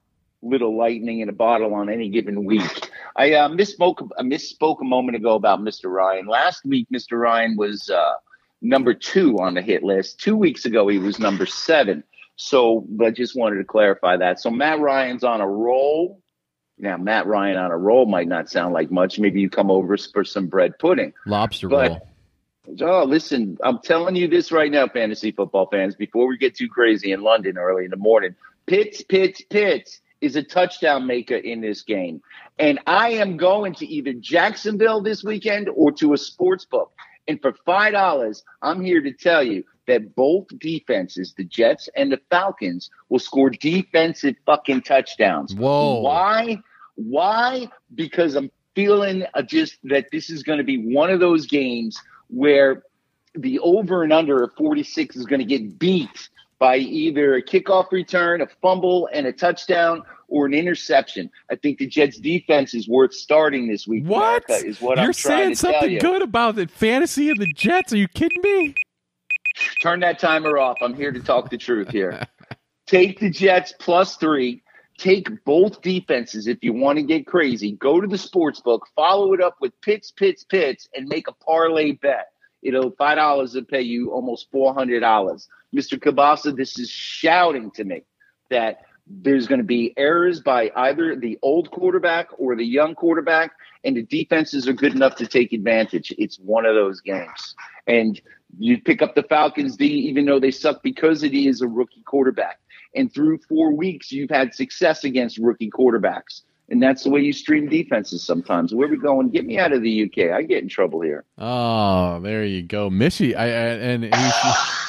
little 0.41 0.77
lightning 0.77 1.19
in 1.19 1.29
a 1.29 1.33
bottle 1.33 1.73
on 1.73 1.89
any 1.89 2.09
given 2.09 2.45
week. 2.45 2.89
I 3.15 3.33
uh, 3.33 3.49
misspoke. 3.49 4.07
I 4.17 4.21
misspoke 4.21 4.81
a 4.81 4.85
moment 4.85 5.17
ago 5.17 5.35
about 5.35 5.59
Mr. 5.59 5.91
Ryan. 5.91 6.27
Last 6.27 6.65
week, 6.65 6.87
Mr. 6.93 7.19
Ryan 7.19 7.55
was 7.57 7.89
uh, 7.89 8.13
number 8.61 8.93
two 8.93 9.37
on 9.39 9.53
the 9.53 9.61
hit 9.61 9.83
list. 9.83 10.19
Two 10.19 10.37
weeks 10.37 10.65
ago, 10.65 10.87
he 10.87 10.97
was 10.97 11.19
number 11.19 11.45
seven. 11.45 12.03
So, 12.35 12.85
but 12.87 13.15
just 13.15 13.35
wanted 13.35 13.57
to 13.57 13.65
clarify 13.65 14.17
that. 14.17 14.39
So 14.39 14.49
Matt 14.49 14.79
Ryan's 14.79 15.23
on 15.25 15.41
a 15.41 15.47
roll. 15.47 16.21
Now, 16.77 16.95
Matt 16.95 17.27
Ryan 17.27 17.57
on 17.57 17.71
a 17.71 17.77
roll 17.77 18.05
might 18.05 18.29
not 18.29 18.49
sound 18.49 18.73
like 18.73 18.89
much. 18.89 19.19
Maybe 19.19 19.41
you 19.41 19.49
come 19.49 19.69
over 19.69 19.97
for 19.97 20.23
some 20.23 20.47
bread 20.47 20.79
pudding. 20.79 21.13
Lobster 21.25 21.67
But- 21.67 21.89
roll. 21.89 22.08
Oh, 22.81 23.03
listen, 23.03 23.57
I'm 23.63 23.79
telling 23.79 24.15
you 24.15 24.27
this 24.27 24.51
right 24.51 24.71
now, 24.71 24.87
fantasy 24.87 25.31
football 25.31 25.67
fans, 25.71 25.95
before 25.95 26.27
we 26.27 26.37
get 26.37 26.55
too 26.55 26.67
crazy 26.67 27.11
in 27.11 27.21
London 27.21 27.57
early 27.57 27.85
in 27.85 27.91
the 27.91 27.97
morning. 27.97 28.35
Pitts, 28.67 29.01
Pitts, 29.01 29.41
Pitts 29.49 30.01
is 30.21 30.35
a 30.35 30.43
touchdown 30.43 31.07
maker 31.07 31.35
in 31.35 31.61
this 31.61 31.81
game. 31.81 32.21
And 32.59 32.79
I 32.85 33.11
am 33.11 33.37
going 33.37 33.73
to 33.75 33.87
either 33.87 34.13
Jacksonville 34.13 35.01
this 35.01 35.23
weekend 35.23 35.69
or 35.69 35.91
to 35.93 36.13
a 36.13 36.17
sports 36.17 36.65
book. 36.65 36.91
And 37.27 37.41
for 37.41 37.53
$5, 37.53 38.43
I'm 38.61 38.81
here 38.81 39.01
to 39.01 39.13
tell 39.13 39.43
you 39.43 39.63
that 39.87 40.15
both 40.15 40.47
defenses, 40.59 41.33
the 41.37 41.45
Jets 41.45 41.89
and 41.95 42.11
the 42.11 42.19
Falcons, 42.29 42.89
will 43.07 43.19
score 43.19 43.49
defensive 43.49 44.35
fucking 44.45 44.81
touchdowns. 44.81 45.55
Whoa. 45.55 46.01
Why? 46.01 46.59
Why? 46.95 47.69
Because 47.95 48.35
I'm 48.35 48.51
feeling 48.75 49.25
just 49.45 49.77
that 49.85 50.07
this 50.11 50.29
is 50.29 50.43
going 50.43 50.59
to 50.59 50.63
be 50.63 50.93
one 50.93 51.09
of 51.09 51.19
those 51.19 51.47
games 51.47 51.99
where 52.29 52.83
the 53.35 53.59
over 53.59 54.03
and 54.03 54.13
under 54.13 54.43
of 54.43 54.53
46 54.53 55.15
is 55.15 55.25
going 55.25 55.39
to 55.39 55.45
get 55.45 55.77
beat 55.77 56.29
by 56.59 56.77
either 56.77 57.35
a 57.35 57.41
kickoff 57.41 57.91
return, 57.91 58.41
a 58.41 58.47
fumble, 58.61 59.09
and 59.13 59.25
a 59.25 59.31
touchdown, 59.31 60.03
or 60.27 60.45
an 60.45 60.53
interception. 60.53 61.29
I 61.49 61.55
think 61.55 61.79
the 61.79 61.87
Jets' 61.87 62.17
defense 62.17 62.73
is 62.73 62.87
worth 62.87 63.13
starting 63.13 63.67
this 63.67 63.87
week. 63.87 64.05
What? 64.05 64.43
America, 64.49 64.67
is 64.67 64.81
what 64.81 64.97
You're 64.97 65.07
I'm 65.07 65.13
saying 65.13 65.37
trying 65.37 65.55
to 65.55 65.61
tell 65.61 65.71
something 65.73 65.91
you. 65.91 65.99
good 65.99 66.21
about 66.21 66.55
the 66.55 66.67
fantasy 66.67 67.29
of 67.29 67.37
the 67.37 67.51
Jets? 67.53 67.93
Are 67.93 67.97
you 67.97 68.07
kidding 68.09 68.41
me? 68.41 68.75
Turn 69.81 70.01
that 70.01 70.19
timer 70.19 70.57
off. 70.57 70.77
I'm 70.81 70.93
here 70.93 71.11
to 71.11 71.19
talk 71.19 71.49
the 71.49 71.57
truth 71.57 71.89
here. 71.89 72.27
Take 72.87 73.19
the 73.19 73.29
Jets 73.29 73.73
plus 73.79 74.17
three. 74.17 74.63
Take 74.99 75.45
both 75.45 75.81
defenses 75.81 76.45
if 76.45 76.57
you 76.61 76.73
want 76.73 76.97
to 76.97 77.03
get 77.03 77.25
crazy. 77.25 77.71
Go 77.71 78.01
to 78.01 78.07
the 78.07 78.17
sports 78.17 78.59
book, 78.59 78.85
follow 78.97 79.33
it 79.33 79.41
up 79.41 79.55
with 79.61 79.71
Pitts, 79.81 80.11
Pitts, 80.11 80.43
Pitts, 80.43 80.89
and 80.93 81.07
make 81.07 81.29
a 81.29 81.31
parlay 81.31 81.93
bet. 81.93 82.27
It'll 82.61 82.91
five 82.91 83.15
dollars 83.15 83.53
will 83.53 83.63
pay 83.63 83.81
you 83.81 84.11
almost 84.11 84.51
four 84.51 84.73
hundred 84.73 84.99
dollars. 84.99 85.47
Mr. 85.73 85.97
Kabasa, 85.97 86.53
this 86.55 86.77
is 86.77 86.89
shouting 86.89 87.71
to 87.71 87.85
me 87.85 88.01
that 88.49 88.81
there's 89.07 89.47
going 89.47 89.59
to 89.59 89.65
be 89.65 89.93
errors 89.97 90.41
by 90.41 90.71
either 90.75 91.15
the 91.15 91.39
old 91.41 91.71
quarterback 91.71 92.27
or 92.37 92.55
the 92.55 92.65
young 92.65 92.93
quarterback, 92.93 93.51
and 93.83 93.95
the 93.95 94.03
defenses 94.03 94.67
are 94.67 94.73
good 94.73 94.93
enough 94.93 95.15
to 95.15 95.27
take 95.27 95.53
advantage. 95.53 96.13
It's 96.17 96.37
one 96.37 96.65
of 96.65 96.75
those 96.75 96.99
games. 97.01 97.55
And 97.87 98.21
you 98.57 98.81
pick 98.81 99.01
up 99.01 99.15
the 99.15 99.23
Falcons 99.23 99.77
D, 99.77 99.85
even 99.85 100.25
though 100.25 100.39
they 100.39 100.51
suck 100.51 100.83
because 100.83 101.23
it 101.23 101.33
is 101.33 101.61
a 101.61 101.67
rookie 101.67 102.03
quarterback. 102.05 102.59
And 102.95 103.13
through 103.13 103.39
four 103.47 103.73
weeks, 103.73 104.11
you've 104.11 104.29
had 104.29 104.53
success 104.53 105.03
against 105.03 105.37
rookie 105.37 105.69
quarterbacks. 105.69 106.41
And 106.71 106.81
that's 106.81 107.03
the 107.03 107.09
way 107.09 107.21
you 107.21 107.33
stream 107.33 107.67
defenses 107.67 108.23
sometimes. 108.23 108.75
Where 108.75 108.87
we 108.87 108.97
going? 108.97 109.29
Get 109.29 109.45
me 109.45 109.57
out 109.57 109.73
of 109.73 109.81
the 109.81 110.03
UK. 110.03 110.31
I 110.31 110.43
get 110.43 110.61
in 110.61 110.69
trouble 110.69 111.01
here. 111.01 111.25
Oh, 111.37 112.19
there 112.19 112.45
you 112.45 112.61
go, 112.61 112.91
Mishy. 112.91 113.35
I, 113.35 113.45
I 113.45 113.47
and 113.47 114.03
he's, 114.03 114.33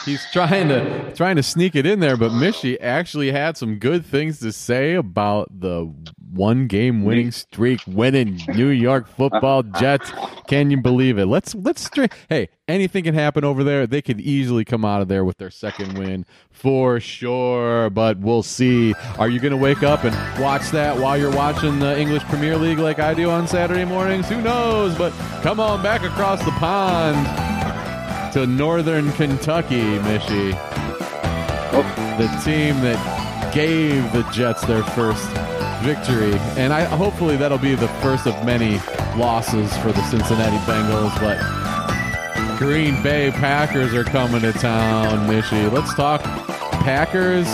he's 0.04 0.30
trying 0.30 0.68
to 0.68 1.12
trying 1.14 1.36
to 1.36 1.42
sneak 1.42 1.74
it 1.74 1.86
in 1.86 2.00
there, 2.00 2.18
but 2.18 2.32
Mishy 2.32 2.76
actually 2.82 3.32
had 3.32 3.56
some 3.56 3.76
good 3.78 4.04
things 4.04 4.40
to 4.40 4.52
say 4.52 4.94
about 4.94 5.48
the 5.58 5.90
one 6.32 6.66
game 6.66 7.02
winning 7.02 7.30
streak 7.30 7.80
winning 7.86 8.40
New 8.48 8.68
York 8.68 9.08
Football 9.08 9.62
Jets. 9.62 10.12
Can 10.48 10.70
you 10.70 10.82
believe 10.82 11.18
it? 11.18 11.26
Let's 11.26 11.54
let's 11.54 11.88
stri- 11.88 12.12
Hey, 12.28 12.50
anything 12.70 13.04
can 13.04 13.14
happen 13.14 13.44
over 13.44 13.62
there. 13.64 13.86
They 13.86 14.00
could 14.00 14.20
easily 14.20 14.64
come 14.64 14.84
out 14.84 15.02
of 15.02 15.08
there 15.08 15.24
with 15.24 15.38
their 15.38 15.50
second 15.50 15.98
win 15.98 16.24
for 16.50 17.00
sure. 17.00 17.90
But 17.90 18.18
we'll 18.18 18.42
see. 18.42 18.94
Are 19.18 19.28
you 19.28 19.40
going 19.40 19.52
to 19.52 19.56
wake 19.56 19.82
up 19.82 20.04
and 20.04 20.14
watch 20.42 20.70
that 20.70 20.96
while 20.96 21.18
you're 21.18 21.34
watching 21.34 21.78
the 21.78 21.98
English 21.98 22.22
Premier 22.24 22.56
League 22.56 22.78
like 22.78 22.98
I 22.98 23.14
do 23.14 23.30
on 23.30 23.46
Saturday 23.46 23.84
mornings? 23.84 24.28
Who 24.28 24.40
knows? 24.40 24.96
But 24.96 25.12
come 25.42 25.60
on 25.60 25.82
back 25.82 26.02
across 26.02 26.44
the 26.44 26.52
pond 26.52 27.26
to 28.32 28.46
Northern 28.46 29.12
Kentucky, 29.12 29.98
Mishy. 29.98 30.52
The 32.18 32.26
team 32.44 32.80
that 32.82 33.52
gave 33.54 34.12
the 34.12 34.22
Jets 34.30 34.64
their 34.66 34.82
first 34.82 35.26
victory, 35.82 36.34
and 36.56 36.72
I 36.72 36.84
hopefully 36.84 37.36
that'll 37.36 37.58
be 37.58 37.74
the 37.74 37.88
first 38.02 38.26
of 38.26 38.44
many 38.44 38.78
losses 39.16 39.74
for 39.78 39.92
the 39.92 40.02
Cincinnati 40.10 40.58
Bengals. 40.58 41.18
But 41.20 41.38
Green 42.60 43.02
Bay 43.02 43.30
Packers 43.30 43.94
are 43.94 44.04
coming 44.04 44.42
to 44.42 44.52
town, 44.52 45.26
Mishy. 45.26 45.72
Let's 45.72 45.94
talk 45.94 46.20
Packers 46.20 47.46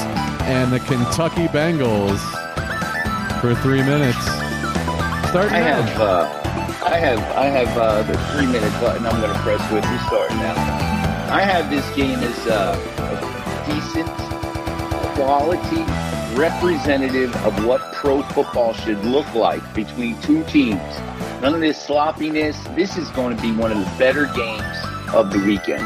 and 0.42 0.72
the 0.72 0.80
Kentucky 0.80 1.46
Bengals 1.46 2.18
for 3.40 3.54
three 3.62 3.84
minutes. 3.84 4.20
Starting 5.30 5.54
I 5.54 5.60
now. 5.60 5.82
have, 5.82 6.00
uh, 6.00 6.86
I 6.86 6.96
have, 6.96 7.20
I 7.36 7.44
have 7.44 7.78
uh, 7.78 8.02
the 8.02 8.18
three 8.32 8.46
minute 8.46 8.72
button. 8.80 9.06
I'm 9.06 9.20
going 9.20 9.32
to 9.32 9.38
press 9.42 9.60
with 9.70 9.84
you. 9.84 9.98
Starting 10.08 10.38
now. 10.38 10.54
I 11.32 11.40
have 11.40 11.70
this 11.70 11.88
game 11.94 12.18
as 12.18 12.46
uh, 12.48 12.76
a 12.98 13.70
decent, 13.70 14.08
quality 15.14 15.84
representative 16.36 17.32
of 17.46 17.64
what 17.64 17.92
pro 17.92 18.24
football 18.24 18.72
should 18.72 19.04
look 19.04 19.32
like 19.36 19.62
between 19.72 20.20
two 20.22 20.42
teams. 20.46 20.82
None 21.40 21.54
of 21.54 21.60
this 21.60 21.80
sloppiness. 21.80 22.60
This 22.74 22.98
is 22.98 23.08
going 23.10 23.36
to 23.36 23.40
be 23.40 23.52
one 23.52 23.70
of 23.70 23.78
the 23.78 23.98
better 23.98 24.26
games 24.34 24.95
of 25.14 25.32
the 25.32 25.38
weekend. 25.38 25.84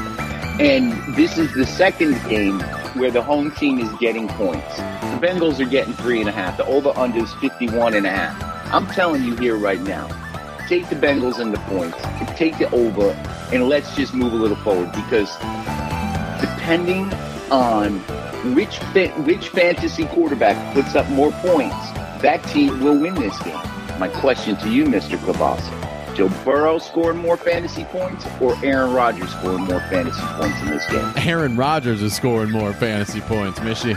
And 0.60 0.92
this 1.14 1.38
is 1.38 1.52
the 1.54 1.66
second 1.66 2.22
game 2.28 2.60
where 2.94 3.10
the 3.10 3.22
home 3.22 3.50
team 3.52 3.78
is 3.78 3.90
getting 3.98 4.28
points. 4.28 4.76
The 4.76 5.18
Bengals 5.20 5.58
are 5.60 5.68
getting 5.68 5.94
three 5.94 6.20
and 6.20 6.28
a 6.28 6.32
half. 6.32 6.56
The 6.56 6.66
over 6.66 6.92
under 6.96 7.20
is 7.20 7.32
51 7.34 7.94
and 7.94 8.06
a 8.06 8.10
half. 8.10 8.72
I'm 8.72 8.86
telling 8.88 9.24
you 9.24 9.36
here 9.36 9.56
right 9.56 9.80
now, 9.80 10.06
take 10.68 10.88
the 10.88 10.96
Bengals 10.96 11.38
and 11.38 11.52
the 11.52 11.58
points, 11.60 11.98
take 12.38 12.58
the 12.58 12.70
over, 12.70 13.10
and 13.52 13.68
let's 13.68 13.96
just 13.96 14.14
move 14.14 14.32
a 14.32 14.36
little 14.36 14.56
forward 14.58 14.92
because 14.92 15.34
depending 16.40 17.12
on 17.50 17.98
which 18.54 18.78
which 19.26 19.48
fantasy 19.48 20.06
quarterback 20.06 20.74
puts 20.74 20.94
up 20.94 21.08
more 21.10 21.32
points, 21.32 21.90
that 22.22 22.42
team 22.44 22.80
will 22.80 22.98
win 22.98 23.14
this 23.14 23.36
game. 23.42 23.58
My 23.98 24.08
question 24.08 24.56
to 24.58 24.70
you, 24.70 24.84
Mr. 24.84 25.18
Kavasa. 25.18 25.89
Joe 26.14 26.28
Burrow 26.44 26.78
scoring 26.78 27.18
more 27.18 27.36
fantasy 27.36 27.84
points 27.84 28.26
or 28.40 28.56
Aaron 28.64 28.92
Rodgers 28.92 29.30
scoring 29.30 29.64
more 29.64 29.80
fantasy 29.88 30.20
points 30.20 30.60
in 30.60 30.66
this 30.68 30.86
game? 30.90 31.12
Aaron 31.16 31.56
Rodgers 31.56 32.02
is 32.02 32.14
scoring 32.14 32.50
more 32.50 32.72
fantasy 32.72 33.20
points, 33.20 33.58
Mishy. 33.60 33.96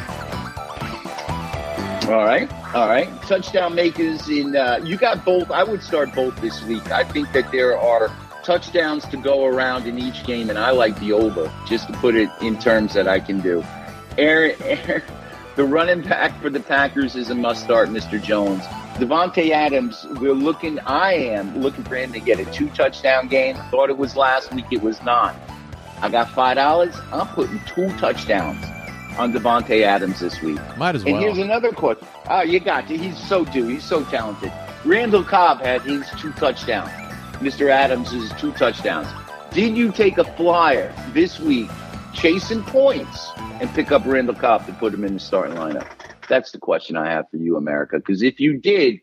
All 2.09 2.25
right, 2.25 2.51
all 2.75 2.87
right. 2.87 3.09
Touchdown 3.23 3.75
makers 3.75 4.27
in 4.29 4.55
uh, 4.55 4.79
you 4.83 4.97
got 4.97 5.23
both. 5.23 5.49
I 5.49 5.63
would 5.63 5.81
start 5.81 6.13
both 6.13 6.39
this 6.41 6.61
week. 6.63 6.91
I 6.91 7.03
think 7.03 7.31
that 7.31 7.51
there 7.51 7.77
are 7.77 8.11
touchdowns 8.43 9.05
to 9.05 9.17
go 9.17 9.45
around 9.45 9.87
in 9.87 9.97
each 9.97 10.25
game, 10.25 10.49
and 10.49 10.59
I 10.59 10.71
like 10.71 10.99
the 10.99 11.13
over 11.13 11.51
just 11.65 11.87
to 11.87 11.93
put 11.93 12.15
it 12.15 12.29
in 12.41 12.59
terms 12.59 12.93
that 12.93 13.07
I 13.07 13.19
can 13.19 13.39
do. 13.39 13.63
Aaron, 14.17 14.55
Aaron 14.61 15.01
the 15.55 15.63
running 15.63 16.01
back 16.01 16.39
for 16.41 16.49
the 16.49 16.59
Packers 16.59 17.15
is 17.15 17.29
a 17.29 17.35
must 17.35 17.63
start, 17.63 17.89
Mr. 17.89 18.21
Jones. 18.21 18.63
Davante 18.95 19.49
Adams, 19.49 20.05
we're 20.19 20.33
looking. 20.33 20.79
I 20.81 21.13
am 21.13 21.59
looking 21.59 21.83
for 21.83 21.95
him 21.95 22.13
to 22.13 22.19
get 22.19 22.39
a 22.39 22.45
two 22.51 22.69
touchdown 22.69 23.27
game. 23.27 23.55
Thought 23.71 23.89
it 23.89 23.97
was 23.97 24.15
last 24.15 24.53
week. 24.53 24.65
It 24.71 24.81
was 24.83 25.01
not. 25.03 25.35
I 26.01 26.09
got 26.09 26.29
five 26.29 26.57
dollars. 26.57 26.95
I'm 27.11 27.27
putting 27.29 27.59
two 27.65 27.89
touchdowns 27.97 28.63
on 29.17 29.33
Davante 29.33 29.81
Adams 29.81 30.19
this 30.19 30.39
week. 30.41 30.59
Might 30.77 30.95
as 30.95 31.03
well. 31.03 31.15
And 31.15 31.23
here's 31.23 31.39
another 31.39 31.71
question. 31.71 32.07
Oh, 32.29 32.41
you 32.41 32.59
got 32.59 32.87
to. 32.87 32.97
He's 32.97 33.17
so 33.17 33.43
due. 33.45 33.65
He's 33.67 33.83
so 33.83 34.03
talented. 34.05 34.51
Randall 34.85 35.23
Cobb 35.23 35.61
had 35.61 35.81
his 35.81 36.07
two 36.19 36.31
touchdowns. 36.33 36.91
Mr. 37.39 37.69
Adams 37.69 38.13
is 38.13 38.31
two 38.33 38.51
touchdowns. 38.53 39.07
Did 39.51 39.75
you 39.75 39.91
take 39.91 40.19
a 40.19 40.23
flyer 40.35 40.93
this 41.13 41.39
week, 41.39 41.69
chasing 42.13 42.63
points, 42.63 43.29
and 43.59 43.69
pick 43.73 43.91
up 43.91 44.05
Randall 44.05 44.35
Cobb 44.35 44.67
to 44.67 44.73
put 44.73 44.93
him 44.93 45.03
in 45.03 45.15
the 45.15 45.19
starting 45.19 45.57
lineup? 45.57 45.87
That's 46.27 46.51
the 46.51 46.59
question 46.59 46.95
I 46.95 47.09
have 47.09 47.29
for 47.29 47.37
you, 47.37 47.57
America. 47.57 47.97
Because 47.97 48.21
if 48.21 48.39
you 48.39 48.57
did, 48.57 48.99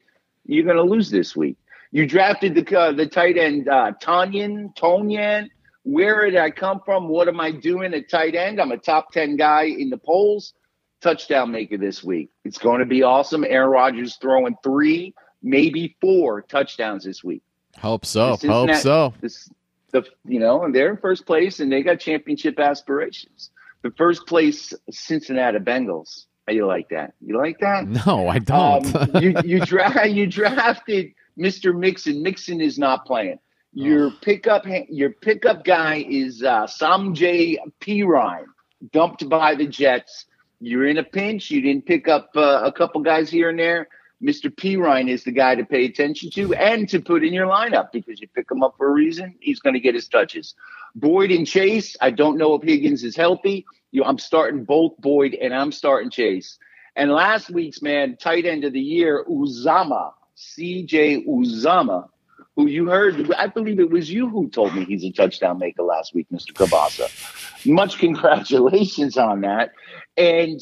you're 0.46 0.64
going 0.64 0.76
to 0.76 0.82
lose 0.82 1.10
this 1.10 1.36
week. 1.36 1.56
You 1.92 2.06
drafted 2.06 2.54
the 2.54 2.78
uh, 2.78 2.92
the 2.92 3.06
tight 3.06 3.36
end 3.36 3.68
uh, 3.68 3.92
Tanyan 4.00 4.74
Tonyan. 4.76 5.48
Where 5.82 6.30
did 6.30 6.38
I 6.38 6.50
come 6.50 6.80
from? 6.84 7.08
What 7.08 7.26
am 7.26 7.40
I 7.40 7.50
doing 7.50 7.94
at 7.94 8.08
tight 8.08 8.34
end? 8.34 8.60
I'm 8.60 8.70
a 8.70 8.76
top 8.76 9.12
ten 9.12 9.36
guy 9.36 9.64
in 9.64 9.90
the 9.90 9.98
polls 9.98 10.54
touchdown 11.00 11.50
maker 11.50 11.78
this 11.78 12.04
week. 12.04 12.30
It's 12.44 12.58
going 12.58 12.80
to 12.80 12.86
be 12.86 13.02
awesome. 13.02 13.44
Aaron 13.44 13.70
Rodgers 13.70 14.16
throwing 14.16 14.56
three, 14.62 15.14
maybe 15.42 15.96
four 16.00 16.42
touchdowns 16.42 17.04
this 17.04 17.24
week. 17.24 17.42
Hope 17.78 18.04
so. 18.04 18.36
Hope 18.36 18.74
so. 18.74 19.14
This, 19.20 19.48
the 19.92 20.04
you 20.24 20.38
know, 20.38 20.64
and 20.64 20.74
they're 20.74 20.90
in 20.90 20.96
first 20.98 21.26
place 21.26 21.60
and 21.60 21.72
they 21.72 21.82
got 21.82 22.00
championship 22.00 22.58
aspirations. 22.58 23.50
The 23.82 23.90
first 23.92 24.26
place 24.26 24.74
Cincinnati 24.90 25.58
Bengals. 25.58 26.26
How 26.46 26.54
you 26.54 26.66
like 26.66 26.88
that? 26.90 27.14
You 27.20 27.36
like 27.36 27.58
that? 27.60 27.86
No, 27.86 28.28
I 28.28 28.38
don't. 28.38 28.94
Um, 28.94 29.22
you 29.22 29.34
you 29.44 29.60
dra- 29.64 30.06
you 30.06 30.26
drafted 30.26 31.12
Mr. 31.38 31.76
Mixon. 31.76 32.22
Mixon 32.22 32.60
is 32.60 32.78
not 32.78 33.06
playing. 33.06 33.38
Your 33.72 34.10
pickup 34.22 34.64
your 34.88 35.10
pickup 35.10 35.64
guy 35.64 36.04
is 36.08 36.42
uh, 36.42 36.66
Samaje 36.66 37.56
Perine, 37.80 38.46
dumped 38.92 39.28
by 39.28 39.54
the 39.54 39.66
Jets. 39.66 40.26
You're 40.60 40.88
in 40.88 40.98
a 40.98 41.04
pinch. 41.04 41.50
You 41.50 41.60
didn't 41.60 41.86
pick 41.86 42.08
up 42.08 42.30
uh, 42.34 42.62
a 42.64 42.72
couple 42.72 43.00
guys 43.00 43.30
here 43.30 43.48
and 43.50 43.58
there. 43.58 43.88
Mr. 44.22 44.54
Perine 44.54 45.08
is 45.08 45.24
the 45.24 45.30
guy 45.30 45.54
to 45.54 45.64
pay 45.64 45.86
attention 45.86 46.30
to 46.32 46.52
and 46.54 46.88
to 46.90 47.00
put 47.00 47.24
in 47.24 47.32
your 47.32 47.46
lineup 47.46 47.90
because 47.90 48.20
you 48.20 48.28
pick 48.28 48.50
him 48.50 48.62
up 48.62 48.74
for 48.76 48.88
a 48.88 48.92
reason. 48.92 49.34
He's 49.40 49.60
going 49.60 49.72
to 49.74 49.80
get 49.80 49.94
his 49.94 50.08
touches. 50.08 50.54
Boyd 50.94 51.30
and 51.30 51.46
Chase. 51.46 51.96
I 52.00 52.10
don't 52.10 52.36
know 52.36 52.54
if 52.54 52.62
Higgins 52.62 53.02
is 53.02 53.16
healthy. 53.16 53.64
You, 53.92 54.04
I'm 54.04 54.18
starting 54.18 54.64
both 54.64 54.96
Boyd 54.98 55.34
and 55.34 55.54
I'm 55.54 55.72
starting 55.72 56.10
Chase. 56.10 56.58
And 56.96 57.10
last 57.10 57.50
week's 57.50 57.82
man, 57.82 58.16
tight 58.16 58.46
end 58.46 58.64
of 58.64 58.72
the 58.72 58.80
year, 58.80 59.24
Uzomah, 59.28 60.12
CJ 60.36 61.26
Uzomah, 61.26 62.08
who 62.56 62.66
you 62.66 62.88
heard, 62.88 63.32
I 63.34 63.46
believe 63.46 63.80
it 63.80 63.90
was 63.90 64.10
you 64.10 64.28
who 64.28 64.48
told 64.48 64.74
me 64.74 64.84
he's 64.84 65.04
a 65.04 65.10
touchdown 65.10 65.58
maker 65.58 65.82
last 65.82 66.14
week, 66.14 66.26
Mr. 66.32 66.52
Kabasa. 66.52 67.66
Much 67.66 67.98
congratulations 67.98 69.16
on 69.16 69.42
that. 69.42 69.72
And 70.16 70.60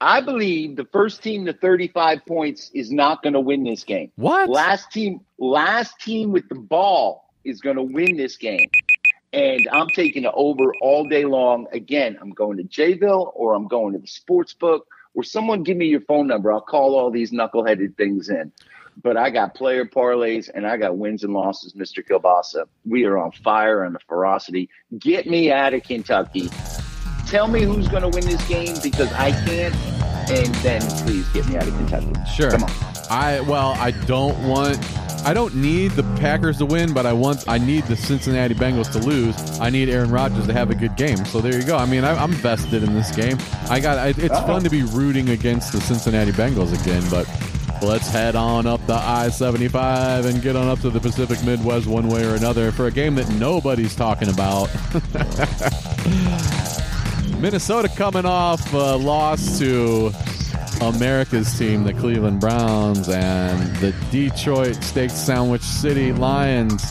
I 0.00 0.20
believe 0.20 0.76
the 0.76 0.84
first 0.84 1.22
team 1.22 1.46
to 1.46 1.52
35 1.52 2.24
points 2.26 2.70
is 2.74 2.92
not 2.92 3.22
going 3.22 3.32
to 3.32 3.40
win 3.40 3.64
this 3.64 3.84
game. 3.84 4.12
what? 4.16 4.48
Last 4.48 4.92
team, 4.92 5.20
last 5.38 6.00
team 6.00 6.30
with 6.30 6.48
the 6.48 6.54
ball 6.54 7.28
is 7.44 7.60
going 7.60 7.76
to 7.76 7.82
win 7.82 8.16
this 8.16 8.36
game. 8.36 8.68
And 9.32 9.68
I'm 9.70 9.88
taking 9.88 10.24
it 10.24 10.32
over 10.34 10.72
all 10.80 11.04
day 11.04 11.24
long. 11.24 11.66
Again, 11.72 12.16
I'm 12.20 12.30
going 12.30 12.56
to 12.56 12.64
Jayville 12.64 13.32
or 13.34 13.54
I'm 13.54 13.68
going 13.68 13.92
to 13.92 13.98
the 13.98 14.06
sports 14.06 14.54
book 14.54 14.86
or 15.14 15.22
someone 15.22 15.62
give 15.62 15.76
me 15.76 15.86
your 15.86 16.00
phone 16.02 16.26
number. 16.26 16.52
I'll 16.52 16.60
call 16.60 16.94
all 16.94 17.10
these 17.10 17.30
knuckleheaded 17.30 17.96
things 17.96 18.30
in. 18.30 18.52
But 19.00 19.16
I 19.16 19.30
got 19.30 19.54
player 19.54 19.84
parlays 19.84 20.50
and 20.52 20.66
I 20.66 20.76
got 20.76 20.96
wins 20.96 21.22
and 21.22 21.32
losses, 21.32 21.74
Mr. 21.74 22.04
Kielbasa. 22.04 22.66
We 22.84 23.04
are 23.04 23.18
on 23.18 23.30
fire 23.32 23.84
and 23.84 23.94
the 23.94 24.00
ferocity. 24.08 24.70
Get 24.98 25.26
me 25.26 25.52
out 25.52 25.74
of 25.74 25.84
Kentucky. 25.84 26.50
Tell 27.26 27.46
me 27.46 27.62
who's 27.62 27.86
going 27.88 28.02
to 28.02 28.08
win 28.08 28.24
this 28.24 28.44
game 28.48 28.76
because 28.82 29.12
I 29.12 29.30
can't. 29.44 29.74
And 30.30 30.54
then 30.56 30.80
please 31.06 31.28
get 31.28 31.46
me 31.46 31.56
out 31.56 31.68
of 31.68 31.74
Kentucky. 31.74 32.12
Sure. 32.34 32.50
Come 32.50 32.64
on. 32.64 32.72
I 33.10 33.40
well, 33.40 33.72
I 33.78 33.92
don't 33.92 34.36
want 34.48 34.78
I 35.24 35.34
don't 35.34 35.54
need 35.54 35.92
the 35.92 36.02
Packers 36.20 36.58
to 36.58 36.66
win, 36.66 36.92
but 36.92 37.06
I 37.06 37.12
want 37.12 37.48
I 37.48 37.58
need 37.58 37.84
the 37.84 37.96
Cincinnati 37.96 38.54
Bengals 38.54 38.90
to 38.92 38.98
lose. 38.98 39.60
I 39.60 39.70
need 39.70 39.88
Aaron 39.88 40.10
Rodgers 40.10 40.46
to 40.46 40.52
have 40.52 40.70
a 40.70 40.74
good 40.74 40.96
game. 40.96 41.24
So 41.26 41.40
there 41.40 41.54
you 41.54 41.66
go. 41.66 41.76
I 41.76 41.86
mean, 41.86 42.04
I, 42.04 42.14
I'm 42.14 42.32
vested 42.32 42.82
in 42.82 42.94
this 42.94 43.14
game. 43.14 43.38
I 43.68 43.80
got 43.80 43.98
I, 43.98 44.08
it's 44.08 44.38
fun 44.40 44.62
to 44.64 44.70
be 44.70 44.82
rooting 44.82 45.30
against 45.30 45.72
the 45.72 45.80
Cincinnati 45.80 46.32
Bengals 46.32 46.78
again, 46.80 47.02
but 47.10 47.26
let's 47.82 48.08
head 48.08 48.36
on 48.36 48.66
up 48.66 48.84
the 48.86 48.94
I-75 48.94 50.26
and 50.26 50.42
get 50.42 50.56
on 50.56 50.68
up 50.68 50.80
to 50.80 50.90
the 50.90 51.00
Pacific 51.00 51.42
Midwest 51.44 51.86
one 51.86 52.08
way 52.08 52.24
or 52.24 52.34
another 52.34 52.72
for 52.72 52.86
a 52.86 52.90
game 52.90 53.14
that 53.16 53.28
nobody's 53.30 53.94
talking 53.94 54.28
about. 54.28 54.68
Minnesota 57.38 57.88
coming 57.88 58.26
off 58.26 58.72
a 58.72 58.96
loss 58.96 59.58
to 59.58 60.12
America's 60.80 61.58
team, 61.58 61.84
the 61.84 61.92
Cleveland 61.92 62.40
Browns, 62.40 63.08
and 63.08 63.76
the 63.76 63.92
Detroit 64.10 64.76
Steak 64.82 65.10
Sandwich 65.10 65.62
City 65.62 66.12
Lions, 66.12 66.84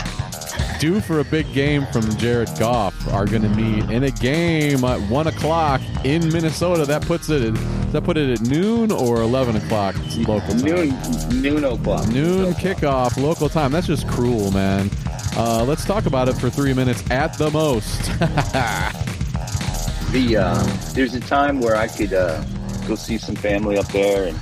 due 0.80 1.00
for 1.00 1.20
a 1.20 1.24
big 1.24 1.52
game 1.54 1.86
from 1.88 2.04
Jared 2.18 2.50
Goff, 2.60 2.94
are 3.14 3.26
going 3.26 3.44
to 3.44 3.50
meet 3.50 3.90
in 3.90 4.04
a 4.04 4.12
game 4.12 4.84
at 4.84 5.00
one 5.10 5.28
o'clock 5.28 5.82
in 6.04 6.28
Minnesota. 6.34 6.86
That 6.86 7.02
puts 7.04 7.30
it. 7.30 7.42
At, 7.42 7.54
does 7.54 7.94
that 7.94 8.04
put 8.04 8.18
it 8.18 8.40
at 8.40 8.48
noon 8.48 8.92
or 8.92 9.22
eleven 9.22 9.56
o'clock 9.56 9.96
local 10.18 10.50
time? 10.50 10.62
Noon, 10.62 11.42
noon 11.42 11.64
o'clock. 11.64 12.08
Noon 12.10 12.54
kickoff 12.54 13.22
local 13.22 13.48
time. 13.48 13.72
That's 13.72 13.88
just 13.88 14.08
cruel, 14.08 14.52
man. 14.52 14.90
Uh, 15.38 15.64
let's 15.64 15.86
talk 15.86 16.06
about 16.06 16.28
it 16.28 16.34
for 16.34 16.50
three 16.50 16.74
minutes 16.74 17.10
at 17.12 17.38
the 17.38 17.50
most. 17.52 18.12
The 20.12 20.38
uh, 20.38 20.64
there's 20.94 21.14
a 21.16 21.20
time 21.20 21.60
where 21.60 21.76
I 21.76 21.90
could 21.90 22.14
uh, 22.14 22.42
go 22.88 22.96
see 22.96 23.18
some 23.18 23.36
family 23.36 23.78
up 23.78 23.88
there 23.88 24.28
and 24.28 24.38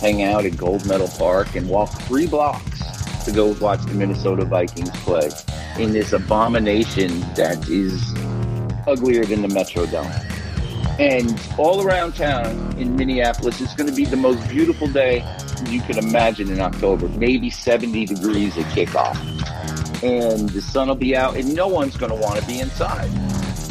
hang 0.00 0.22
out 0.22 0.44
at 0.46 0.56
Gold 0.56 0.86
Medal 0.86 1.08
Park 1.08 1.54
and 1.56 1.68
walk 1.68 1.90
three 2.02 2.26
blocks 2.26 3.24
to 3.24 3.32
go 3.32 3.56
watch 3.60 3.84
the 3.84 3.94
Minnesota 3.94 4.44
Vikings 4.44 4.90
play 5.00 5.30
in 5.78 5.92
this 5.92 6.12
abomination 6.12 7.20
that 7.34 7.68
is 7.68 8.14
uglier 8.86 9.24
than 9.24 9.42
the 9.42 9.48
Metrodome. 9.48 10.22
And 10.98 11.38
all 11.58 11.82
around 11.86 12.14
town 12.14 12.74
in 12.78 12.96
Minneapolis, 12.96 13.60
it's 13.60 13.74
going 13.74 13.90
to 13.90 13.94
be 13.94 14.06
the 14.06 14.16
most 14.16 14.48
beautiful 14.48 14.88
day 14.88 15.26
you 15.66 15.82
could 15.82 15.98
imagine 15.98 16.50
in 16.50 16.60
October. 16.60 17.08
Maybe 17.08 17.50
70 17.50 18.06
degrees 18.06 18.56
at 18.56 18.64
kickoff. 18.66 19.16
And 20.02 20.48
the 20.50 20.62
sun 20.62 20.88
will 20.88 20.94
be 20.94 21.14
out, 21.14 21.36
and 21.36 21.54
no 21.54 21.68
one's 21.68 21.96
going 21.96 22.12
to 22.12 22.16
want 22.16 22.40
to 22.40 22.46
be 22.46 22.60
inside. 22.60 23.10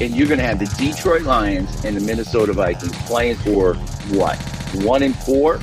And 0.01 0.13
you're 0.15 0.27
going 0.27 0.39
to 0.39 0.45
have 0.45 0.60
the 0.60 0.65
Detroit 0.77 1.21
Lions 1.21 1.86
and 1.86 1.95
the 1.95 2.01
Minnesota 2.01 2.51
Vikings 2.51 2.95
playing 3.05 3.38
for 3.38 3.75
what? 4.10 4.38
One 4.84 5.03
and 5.03 5.15
four? 5.15 5.55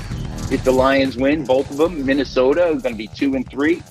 If 0.50 0.64
the 0.64 0.72
Lions 0.72 1.16
win, 1.16 1.44
both 1.44 1.70
of 1.70 1.76
them, 1.76 2.04
Minnesota 2.06 2.66
is 2.68 2.82
going 2.82 2.94
to 2.94 2.98
be 2.98 3.08
two 3.08 3.34
and 3.34 3.48
three. 3.50 3.82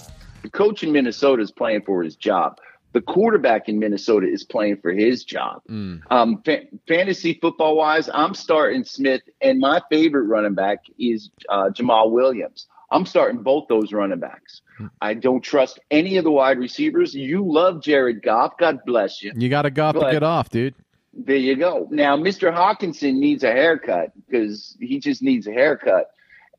The 0.41 0.49
coach 0.49 0.83
in 0.83 0.91
Minnesota 0.91 1.43
is 1.43 1.51
playing 1.51 1.83
for 1.83 2.01
his 2.01 2.15
job. 2.15 2.57
The 2.93 3.01
quarterback 3.01 3.69
in 3.69 3.79
Minnesota 3.79 4.27
is 4.27 4.43
playing 4.43 4.77
for 4.81 4.91
his 4.91 5.23
job. 5.23 5.61
Um, 6.09 6.41
fa- 6.43 6.63
fantasy 6.87 7.37
football 7.39 7.77
wise, 7.77 8.09
I'm 8.13 8.33
starting 8.33 8.83
Smith, 8.83 9.21
and 9.41 9.59
my 9.59 9.81
favorite 9.89 10.23
running 10.23 10.55
back 10.55 10.79
is 10.99 11.29
uh, 11.49 11.69
Jamaal 11.69 12.11
Williams. 12.11 12.67
I'm 12.91 13.05
starting 13.05 13.43
both 13.43 13.67
those 13.69 13.93
running 13.93 14.19
backs. 14.19 14.61
I 15.01 15.13
don't 15.13 15.41
trust 15.41 15.79
any 15.91 16.17
of 16.17 16.23
the 16.23 16.31
wide 16.31 16.57
receivers. 16.57 17.13
You 17.13 17.43
love 17.45 17.81
Jared 17.81 18.21
Goff. 18.23 18.53
God 18.57 18.79
bless 18.85 19.21
you. 19.21 19.31
you 19.35 19.49
got 19.49 19.65
a 19.65 19.71
Goff 19.71 19.93
to 19.95 20.01
But- 20.01 20.11
get 20.11 20.23
off, 20.23 20.49
dude. 20.49 20.75
There 21.13 21.35
you 21.35 21.57
go. 21.57 21.87
Now, 21.91 22.15
Mr. 22.15 22.53
Hockenson 22.55 23.15
needs 23.15 23.43
a 23.43 23.51
haircut 23.51 24.13
because 24.15 24.77
he 24.79 24.99
just 24.99 25.21
needs 25.21 25.45
a 25.45 25.51
haircut. 25.51 26.09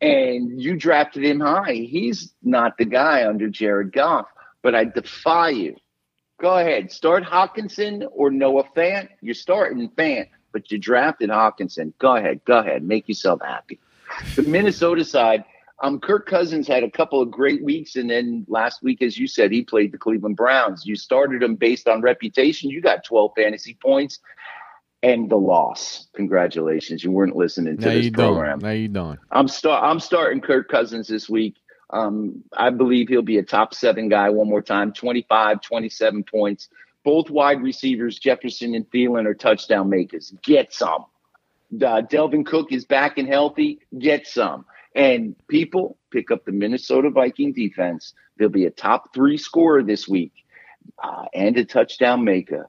And 0.02 0.60
you 0.60 0.76
drafted 0.76 1.24
him 1.24 1.40
high. 1.40 1.72
He's 1.72 2.34
not 2.42 2.76
the 2.76 2.84
guy 2.84 3.26
under 3.26 3.48
Jared 3.48 3.92
Goff. 3.92 4.26
But 4.62 4.74
I 4.74 4.84
defy 4.84 5.50
you. 5.50 5.76
Go 6.40 6.58
ahead. 6.58 6.92
Start 6.92 7.24
Hockenson 7.24 8.06
or 8.12 8.30
Noah 8.30 8.64
Fant. 8.76 9.08
You're 9.20 9.34
starting 9.34 9.88
Fant, 9.90 10.26
but 10.52 10.70
you 10.70 10.78
drafted 10.78 11.30
Hockenson. 11.30 11.92
Go 11.98 12.16
ahead. 12.16 12.40
Go 12.44 12.58
ahead. 12.58 12.82
Make 12.82 13.08
yourself 13.08 13.40
happy. 13.42 13.78
The 14.36 14.42
Minnesota 14.42 15.04
side, 15.04 15.44
um, 15.82 15.98
Kirk 16.00 16.26
Cousins 16.26 16.68
had 16.68 16.84
a 16.84 16.90
couple 16.90 17.20
of 17.20 17.30
great 17.30 17.62
weeks, 17.62 17.96
and 17.96 18.08
then 18.08 18.46
last 18.48 18.82
week, 18.82 19.02
as 19.02 19.18
you 19.18 19.26
said, 19.26 19.50
he 19.50 19.62
played 19.62 19.92
the 19.92 19.98
Cleveland 19.98 20.36
Browns. 20.36 20.86
You 20.86 20.94
started 20.94 21.42
him 21.42 21.56
based 21.56 21.88
on 21.88 22.00
reputation. 22.00 22.70
You 22.70 22.80
got 22.80 23.04
12 23.04 23.32
fantasy 23.36 23.76
points 23.82 24.20
and 25.02 25.28
the 25.28 25.36
loss. 25.36 26.06
Congratulations. 26.14 27.02
You 27.02 27.10
weren't 27.10 27.34
listening 27.34 27.76
to 27.76 27.82
Now 27.82 27.94
this 27.94 28.06
you 28.06 28.12
program. 28.12 28.60
don't. 28.60 28.68
Now 28.68 28.74
you 28.74 28.88
don't. 28.88 29.18
I'm 29.32 29.48
start 29.48 29.82
I'm 29.82 29.98
starting 29.98 30.40
Kirk 30.40 30.68
Cousins 30.68 31.08
this 31.08 31.28
week. 31.28 31.56
Um, 31.90 32.42
I 32.56 32.70
believe 32.70 33.08
he'll 33.08 33.20
be 33.20 33.38
a 33.38 33.42
top 33.42 33.74
seven 33.74 34.08
guy 34.08 34.30
one 34.30 34.48
more 34.48 34.62
time, 34.62 34.92
25, 34.92 35.60
27 35.60 36.24
points. 36.24 36.68
Both 37.04 37.28
wide 37.28 37.60
receivers, 37.60 38.18
Jefferson 38.18 38.74
and 38.74 38.88
Thielen, 38.90 39.26
are 39.26 39.34
touchdown 39.34 39.90
makers. 39.90 40.32
Get 40.42 40.72
some. 40.72 41.06
Uh, 41.74 42.02
Dalvin 42.02 42.46
Cook 42.46 42.70
is 42.70 42.84
back 42.84 43.18
and 43.18 43.26
healthy. 43.26 43.80
Get 43.98 44.26
some. 44.26 44.64
And 44.94 45.36
people 45.48 45.98
pick 46.10 46.30
up 46.30 46.44
the 46.44 46.52
Minnesota 46.52 47.10
Viking 47.10 47.52
defense. 47.52 48.14
They'll 48.36 48.48
be 48.48 48.66
a 48.66 48.70
top 48.70 49.14
three 49.14 49.38
scorer 49.38 49.82
this 49.82 50.06
week 50.08 50.32
uh, 51.02 51.26
and 51.32 51.56
a 51.56 51.64
touchdown 51.64 52.24
maker. 52.24 52.68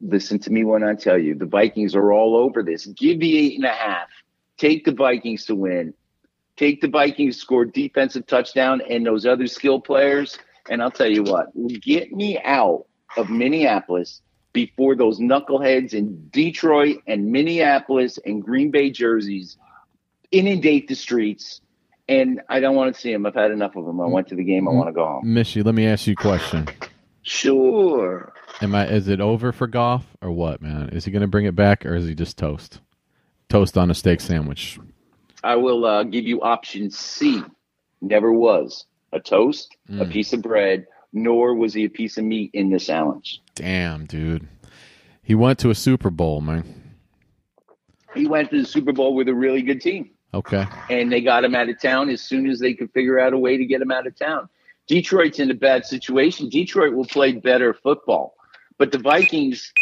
Listen 0.00 0.38
to 0.40 0.50
me 0.50 0.64
when 0.64 0.82
I 0.82 0.94
tell 0.94 1.18
you 1.18 1.34
the 1.34 1.46
Vikings 1.46 1.94
are 1.94 2.12
all 2.12 2.36
over 2.36 2.62
this. 2.62 2.86
Give 2.86 3.20
the 3.20 3.38
eight 3.38 3.56
and 3.56 3.64
a 3.64 3.72
half. 3.72 4.08
Take 4.56 4.84
the 4.84 4.92
Vikings 4.92 5.46
to 5.46 5.54
win. 5.54 5.94
Take 6.56 6.80
the 6.80 6.88
Vikings 6.88 7.38
score 7.38 7.64
defensive 7.64 8.26
touchdown 8.26 8.82
and 8.88 9.04
those 9.06 9.26
other 9.26 9.46
skill 9.46 9.80
players. 9.80 10.38
And 10.68 10.82
I'll 10.82 10.90
tell 10.90 11.10
you 11.10 11.22
what, 11.22 11.46
get 11.80 12.12
me 12.12 12.38
out 12.44 12.86
of 13.16 13.30
Minneapolis 13.30 14.20
before 14.52 14.94
those 14.94 15.20
knuckleheads 15.20 15.94
in 15.94 16.28
Detroit 16.30 16.98
and 17.06 17.30
Minneapolis 17.30 18.18
and 18.24 18.42
Green 18.42 18.70
Bay 18.70 18.90
jerseys 18.90 19.56
inundate 20.30 20.88
the 20.88 20.94
streets. 20.94 21.60
And 22.08 22.40
I 22.48 22.58
don't 22.58 22.74
want 22.74 22.94
to 22.94 23.00
see 23.00 23.12
them. 23.12 23.24
I've 23.24 23.34
had 23.34 23.52
enough 23.52 23.76
of 23.76 23.84
them. 23.84 24.00
I 24.00 24.06
went 24.06 24.28
to 24.28 24.34
the 24.34 24.42
game. 24.42 24.66
I 24.66 24.72
want 24.72 24.88
to 24.88 24.92
go 24.92 25.06
home. 25.06 25.24
Mishy, 25.24 25.64
let 25.64 25.74
me 25.74 25.86
ask 25.86 26.06
you 26.06 26.14
a 26.14 26.16
question. 26.16 26.66
Sure. 27.22 28.32
Am 28.60 28.74
I? 28.74 28.88
Is 28.88 29.06
it 29.06 29.20
over 29.20 29.52
for 29.52 29.66
Goff 29.68 30.04
or 30.20 30.32
what, 30.32 30.60
man? 30.60 30.88
Is 30.88 31.04
he 31.04 31.12
going 31.12 31.22
to 31.22 31.28
bring 31.28 31.46
it 31.46 31.54
back 31.54 31.86
or 31.86 31.94
is 31.94 32.06
he 32.06 32.14
just 32.14 32.36
toast? 32.36 32.80
Toast 33.48 33.78
on 33.78 33.90
a 33.90 33.94
steak 33.94 34.20
sandwich. 34.20 34.78
I 35.44 35.56
will 35.56 35.84
uh, 35.84 36.02
give 36.02 36.24
you 36.24 36.42
option 36.42 36.90
C. 36.90 37.42
Never 38.00 38.32
was 38.32 38.86
a 39.12 39.20
toast, 39.20 39.76
a 39.98 40.04
piece 40.04 40.32
of 40.32 40.42
bread, 40.42 40.86
nor 41.12 41.54
was 41.54 41.74
he 41.74 41.84
a 41.84 41.90
piece 41.90 42.16
of 42.16 42.24
meat 42.24 42.50
in 42.54 42.70
the 42.70 42.78
sandwich. 42.78 43.40
Damn, 43.54 44.06
dude. 44.06 44.48
He 45.22 45.34
went 45.34 45.58
to 45.60 45.70
a 45.70 45.74
Super 45.74 46.10
Bowl, 46.10 46.40
man. 46.40 46.94
He 48.14 48.26
went 48.26 48.50
to 48.50 48.62
the 48.62 48.66
Super 48.66 48.92
Bowl 48.92 49.14
with 49.14 49.28
a 49.28 49.34
really 49.34 49.62
good 49.62 49.80
team, 49.80 50.10
Okay. 50.32 50.64
and 50.88 51.10
they 51.10 51.20
got 51.20 51.44
him 51.44 51.54
out 51.54 51.68
of 51.68 51.80
town 51.80 52.08
as 52.08 52.22
soon 52.22 52.48
as 52.48 52.60
they 52.60 52.74
could 52.74 52.92
figure 52.92 53.18
out 53.18 53.32
a 53.32 53.38
way 53.38 53.56
to 53.56 53.64
get 53.64 53.80
him 53.80 53.90
out 53.90 54.06
of 54.06 54.16
town. 54.16 54.48
Detroit's 54.86 55.38
in 55.38 55.50
a 55.50 55.54
bad 55.54 55.84
situation. 55.84 56.48
Detroit 56.48 56.94
will 56.94 57.04
play 57.04 57.32
better 57.32 57.74
football, 57.74 58.34
but 58.78 58.92
the 58.92 58.98
Vikings. 58.98 59.72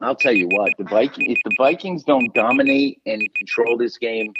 I'll 0.00 0.16
tell 0.16 0.32
you 0.32 0.48
what, 0.48 0.72
the 0.76 0.84
Viking 0.84 1.30
if 1.30 1.38
the 1.44 1.54
Vikings 1.56 2.02
don't 2.02 2.32
dominate 2.34 3.00
and 3.06 3.22
control 3.36 3.78
this 3.78 3.96
game, 3.96 4.32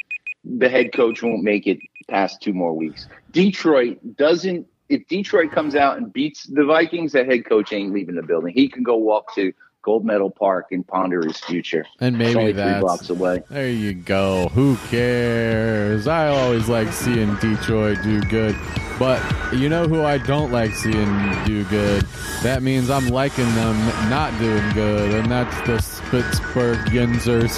the 0.45 0.69
head 0.69 0.93
coach 0.93 1.23
won't 1.23 1.43
make 1.43 1.67
it 1.67 1.79
past 2.09 2.43
two 2.43 2.53
more 2.53 2.75
weeks. 2.75 3.09
Detroit 3.31 3.99
doesn't 4.17 4.67
if 4.89 5.07
Detroit 5.09 5.53
comes 5.53 5.75
out 5.75 5.97
and 5.97 6.13
beats 6.13 6.45
the 6.45 6.65
Vikings, 6.65 7.13
the 7.13 7.25
head 7.25 7.47
coach 7.47 7.73
ain't 7.73 7.93
leaving 7.93 8.17
the 8.17 8.23
building. 8.23 8.53
He 8.53 8.69
can 8.69 8.83
go 8.83 8.97
walk 8.97 9.35
to 9.35 9.53
Gold 9.85 10.05
Medal 10.05 10.31
Park 10.31 10.69
and 10.73 10.87
ponder 10.87 11.23
his 11.27 11.39
future. 11.39 11.87
And 12.01 12.17
It's 12.17 12.35
maybe 12.35 12.39
only 12.41 12.53
three 12.55 12.81
blocks 12.81 13.11
away. 13.11 13.43
There 13.51 13.69
you 13.69 13.93
go. 13.93 14.49
Who 14.49 14.77
cares? 14.89 16.09
I 16.09 16.29
always 16.29 16.69
like 16.69 16.91
seeing 16.93 17.35
Detroit 17.37 17.99
do 18.03 18.21
good. 18.23 18.57
But 18.99 19.21
you 19.53 19.69
know 19.69 19.87
who 19.87 20.03
I 20.03 20.19
don't 20.19 20.51
like 20.51 20.73
seeing 20.73 21.45
do 21.45 21.65
good? 21.65 22.03
That 22.43 22.63
means 22.63 22.89
I'm 22.91 23.09
liking 23.09 23.53
them 23.55 23.77
not 24.09 24.37
doing 24.39 24.73
good, 24.73 25.13
and 25.15 25.31
that's 25.31 25.57
the 25.63 26.01
Pittsburgh 26.11 26.79
Yinzers. 26.87 27.53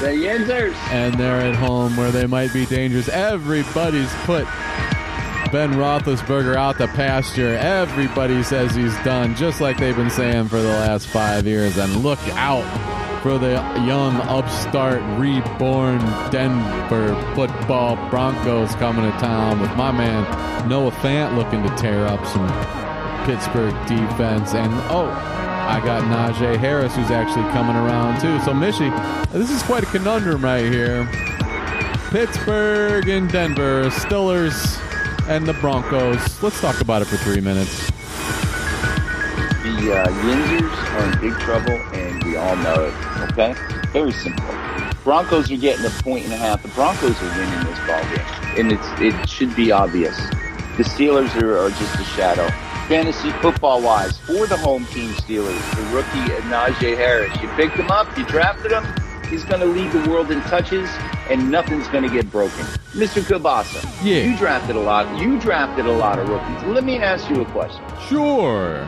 The 0.00 0.08
Yinzers. 0.08 0.74
And 0.90 1.14
they're 1.14 1.40
at 1.40 1.54
home 1.54 1.96
where 1.96 2.10
they 2.10 2.26
might 2.26 2.52
be 2.52 2.66
dangerous. 2.66 3.08
Everybody's 3.08 4.12
put 4.24 4.46
Ben 5.52 5.72
Roethlisberger 5.72 6.54
out 6.54 6.78
the 6.78 6.86
pasture. 6.86 7.56
Everybody 7.56 8.40
says 8.44 8.72
he's 8.72 8.94
done, 9.02 9.34
just 9.34 9.60
like 9.60 9.78
they've 9.78 9.96
been 9.96 10.08
saying 10.10 10.46
for 10.46 10.60
the 10.60 10.68
last 10.68 11.08
five 11.08 11.44
years. 11.44 11.76
And 11.76 12.04
look 12.04 12.20
out 12.36 12.62
for 13.20 13.36
the 13.36 13.54
young, 13.84 14.14
upstart, 14.28 15.02
reborn 15.18 15.98
Denver 16.30 17.16
football 17.34 17.96
Broncos 18.10 18.76
coming 18.76 19.10
to 19.10 19.18
town 19.18 19.60
with 19.60 19.74
my 19.76 19.90
man 19.90 20.68
Noah 20.68 20.92
Fant 20.92 21.36
looking 21.36 21.64
to 21.64 21.76
tear 21.76 22.06
up 22.06 22.24
some 22.26 22.46
Pittsburgh 23.26 23.74
defense. 23.88 24.54
And 24.54 24.72
oh, 24.88 25.10
I 25.10 25.80
got 25.84 26.04
Najee 26.04 26.58
Harris 26.58 26.94
who's 26.94 27.10
actually 27.10 27.50
coming 27.50 27.74
around 27.74 28.20
too. 28.20 28.38
So, 28.44 28.52
Mishy, 28.52 28.90
this 29.32 29.50
is 29.50 29.64
quite 29.64 29.82
a 29.82 29.86
conundrum 29.86 30.44
right 30.44 30.70
here. 30.70 31.10
Pittsburgh 32.10 33.08
and 33.08 33.28
Denver, 33.28 33.86
Stillers 33.90 34.80
and 35.30 35.46
the 35.46 35.54
Broncos. 35.54 36.42
Let's 36.42 36.60
talk 36.60 36.80
about 36.80 37.02
it 37.02 37.04
for 37.04 37.16
three 37.18 37.40
minutes. 37.40 37.86
The 39.62 39.94
uh, 39.94 40.08
Yinzers 40.08 40.76
are 40.92 41.12
in 41.12 41.20
big 41.20 41.38
trouble, 41.38 41.78
and 41.94 42.24
we 42.24 42.34
all 42.34 42.56
know 42.56 42.86
it. 42.86 43.30
Okay, 43.30 43.54
very 43.92 44.10
simple. 44.10 44.44
Broncos 45.04 45.48
are 45.52 45.56
getting 45.56 45.86
a 45.86 45.90
point 46.02 46.24
and 46.24 46.32
a 46.32 46.36
half. 46.36 46.64
The 46.64 46.68
Broncos 46.70 47.16
are 47.22 47.38
winning 47.38 47.64
this 47.64 47.78
ball 47.86 48.02
game, 48.10 48.58
and 48.58 48.72
it's 48.72 49.00
it 49.00 49.28
should 49.28 49.54
be 49.54 49.70
obvious. 49.70 50.16
The 50.76 50.82
Steelers 50.82 51.40
are, 51.40 51.58
are 51.58 51.70
just 51.70 51.94
a 52.00 52.04
shadow. 52.04 52.48
Fantasy 52.88 53.30
football 53.40 53.80
wise, 53.80 54.18
for 54.18 54.48
the 54.48 54.56
home 54.56 54.84
team 54.86 55.10
Steelers, 55.10 55.76
the 55.76 55.94
rookie 55.94 56.32
Najee 56.48 56.96
Harris, 56.96 57.30
you 57.40 57.48
picked 57.50 57.76
him 57.76 57.88
up, 57.88 58.18
you 58.18 58.24
drafted 58.24 58.72
him. 58.72 58.84
He's 59.30 59.44
going 59.44 59.60
to 59.60 59.66
lead 59.66 59.92
the 59.92 60.10
world 60.10 60.30
in 60.30 60.40
touches, 60.42 60.90
and 61.28 61.50
nothing's 61.50 61.86
going 61.88 62.02
to 62.02 62.10
get 62.10 62.30
broken. 62.32 62.64
Mr. 62.94 63.22
Kielbasa, 63.22 63.82
Yeah. 64.04 64.24
you 64.24 64.36
drafted 64.36 64.74
a 64.76 64.80
lot. 64.80 65.06
You 65.20 65.38
drafted 65.38 65.86
a 65.86 65.92
lot 65.92 66.18
of 66.18 66.28
rookies. 66.28 66.62
Let 66.64 66.82
me 66.84 66.98
ask 66.98 67.30
you 67.30 67.40
a 67.40 67.44
question. 67.46 67.80
Sure. 68.08 68.84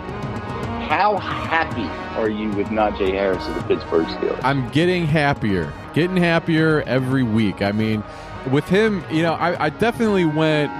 How 0.88 1.16
happy 1.16 1.84
are 2.20 2.28
you 2.28 2.50
with 2.50 2.66
Najee 2.66 3.12
Harris 3.12 3.46
of 3.46 3.54
the 3.54 3.62
Pittsburgh 3.62 4.06
Steelers? 4.06 4.40
I'm 4.42 4.68
getting 4.70 5.06
happier, 5.06 5.72
getting 5.94 6.16
happier 6.16 6.82
every 6.82 7.22
week. 7.22 7.62
I 7.62 7.70
mean, 7.72 8.02
with 8.50 8.68
him, 8.68 9.04
you 9.10 9.22
know, 9.22 9.34
I, 9.34 9.66
I 9.66 9.70
definitely 9.70 10.24
went 10.24 10.70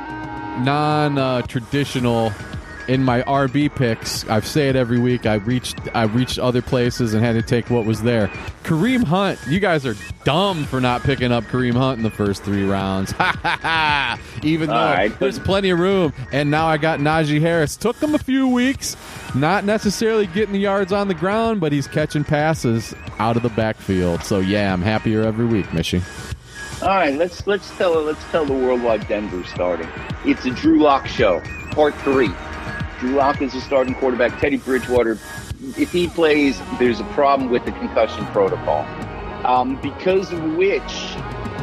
non 0.65 1.17
uh, 1.17 1.43
traditional 1.43 2.33
in 2.89 3.03
my 3.03 3.23
RB 3.23 3.75
picks. 3.75 4.29
I've 4.29 4.47
say 4.47 4.69
it 4.69 4.77
every 4.77 4.99
week. 4.99 5.27
I 5.27 5.35
reached 5.35 5.79
I 5.95 6.05
reached 6.05 6.39
other 6.39 6.63
places 6.63 7.15
and 7.15 7.25
had 7.25 7.35
to 7.35 7.43
take 7.43 7.71
what 7.71 7.85
was 7.85 8.03
there. 8.03 8.29
Kareem 8.65 9.05
Hunt, 9.05 9.39
you 9.49 9.61
guys 9.61 9.87
are 9.87 9.95
dumb 10.25 10.65
for 10.65 10.81
not 10.81 11.03
picking 11.03 11.33
up 11.33 11.45
Kareem 11.45 11.75
Hunt 11.75 11.99
in 11.99 12.03
the 12.03 12.11
first 12.11 12.43
three 12.43 12.65
rounds. 12.65 13.13
Ha 13.23 13.39
ha 13.41 13.59
ha! 13.63 14.21
Even 14.43 14.69
though 14.69 14.75
right, 14.75 15.17
there's 15.21 15.39
plenty 15.39 15.71
of 15.71 15.79
room, 15.79 16.13
and 16.33 16.51
now 16.51 16.67
I 16.67 16.77
got 16.77 16.99
Najee 16.99 17.41
Harris. 17.41 17.77
Took 17.77 17.97
him 17.97 18.17
a 18.17 18.19
few 18.19 18.49
weeks, 18.49 18.97
not 19.35 19.65
necessarily 19.65 20.27
getting 20.27 20.53
the 20.53 20.59
yards 20.59 20.93
on 20.93 21.07
the 21.07 21.15
ground, 21.15 21.61
but 21.61 21.71
he's 21.71 21.87
catching 21.87 22.25
passes 22.25 22.95
out 23.19 23.37
of 23.37 23.43
the 23.43 23.49
backfield. 23.51 24.25
So 24.25 24.41
yeah, 24.41 24.73
I'm 24.73 24.83
happier 24.83 25.23
every 25.23 25.47
week, 25.47 25.67
Mishy. 25.67 26.03
All 26.83 26.89
right, 26.89 27.15
let's 27.15 27.47
let's 27.47 27.71
tell 27.77 27.93
let's 28.03 28.25
tell 28.33 28.45
the 28.45 28.53
world 28.53 28.83
why 28.83 28.97
Denver's 28.97 29.49
starting. 29.49 29.89
It's 30.25 30.45
a 30.47 30.51
Drew 30.51 30.81
Lock 30.83 31.07
show, 31.07 31.41
part 31.71 31.95
three. 32.01 32.31
Drew 33.03 33.17
Lock 33.17 33.43
is 33.43 33.53
the 33.53 33.61
starting 33.61 33.97
quarterback. 33.97 34.39
Teddy 34.39 34.59
Bridgewater, 34.59 35.19
if 35.77 35.91
he 35.91 36.07
plays, 36.07 36.63
there's 36.79 37.01
a 37.01 37.05
problem 37.07 37.51
with 37.51 37.65
the 37.65 37.73
concussion 37.73 38.25
protocol. 38.27 38.87
Um, 39.45 39.75
because 39.83 40.33
of 40.33 40.41
which, 40.55 41.17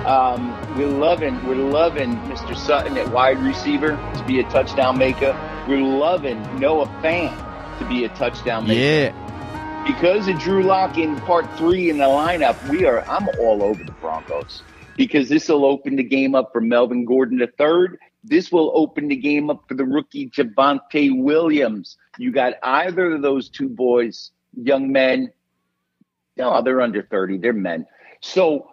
um, 0.06 0.52
we're 0.78 0.88
loving 0.88 1.42
we're 1.48 1.56
loving 1.56 2.18
Mr. 2.24 2.58
Sutton 2.58 2.98
at 2.98 3.10
wide 3.14 3.38
receiver 3.38 3.92
to 4.16 4.24
be 4.28 4.42
a 4.42 4.44
touchdown 4.50 4.98
maker. 4.98 5.34
We're 5.66 5.82
loving 5.82 6.42
Noah 6.60 6.88
Fan 7.02 7.34
to 7.80 7.86
be 7.88 8.04
a 8.04 8.10
touchdown 8.10 8.68
maker 8.68 8.82
Yeah, 8.82 9.86
because 9.88 10.28
of 10.28 10.38
Drew 10.40 10.64
Lock 10.64 10.98
in 10.98 11.16
part 11.22 11.50
three 11.58 11.90
in 11.90 12.00
the 12.00 12.04
lineup, 12.04 12.70
we 12.70 12.84
are 12.84 13.08
I'm 13.08 13.30
all 13.40 13.64
over 13.64 13.82
the 13.82 13.94
Broncos 13.94 14.62
because 14.98 15.30
this 15.30 15.48
will 15.48 15.64
open 15.64 15.96
the 15.96 16.04
game 16.04 16.36
up 16.36 16.52
for 16.52 16.60
Melvin 16.60 17.06
Gordon 17.06 17.40
III. 17.40 17.98
This 18.24 18.52
will 18.52 18.72
open 18.76 19.08
the 19.08 19.16
game 19.16 19.50
up 19.50 19.64
for 19.68 19.76
the 19.76 19.86
rookie 19.86 20.30
Javonte 20.30 21.22
Williams. 21.22 21.98
You 22.18 22.32
got 22.32 22.54
either 22.64 23.14
of 23.14 23.22
those 23.22 23.50
two 23.50 23.70
boys, 23.70 24.32
young 24.54 24.92
men. 24.92 25.32
No, 26.38 26.62
they're 26.62 26.82
under 26.82 27.04
30. 27.04 27.38
They're 27.38 27.54
men. 27.54 27.86
So 28.22 28.70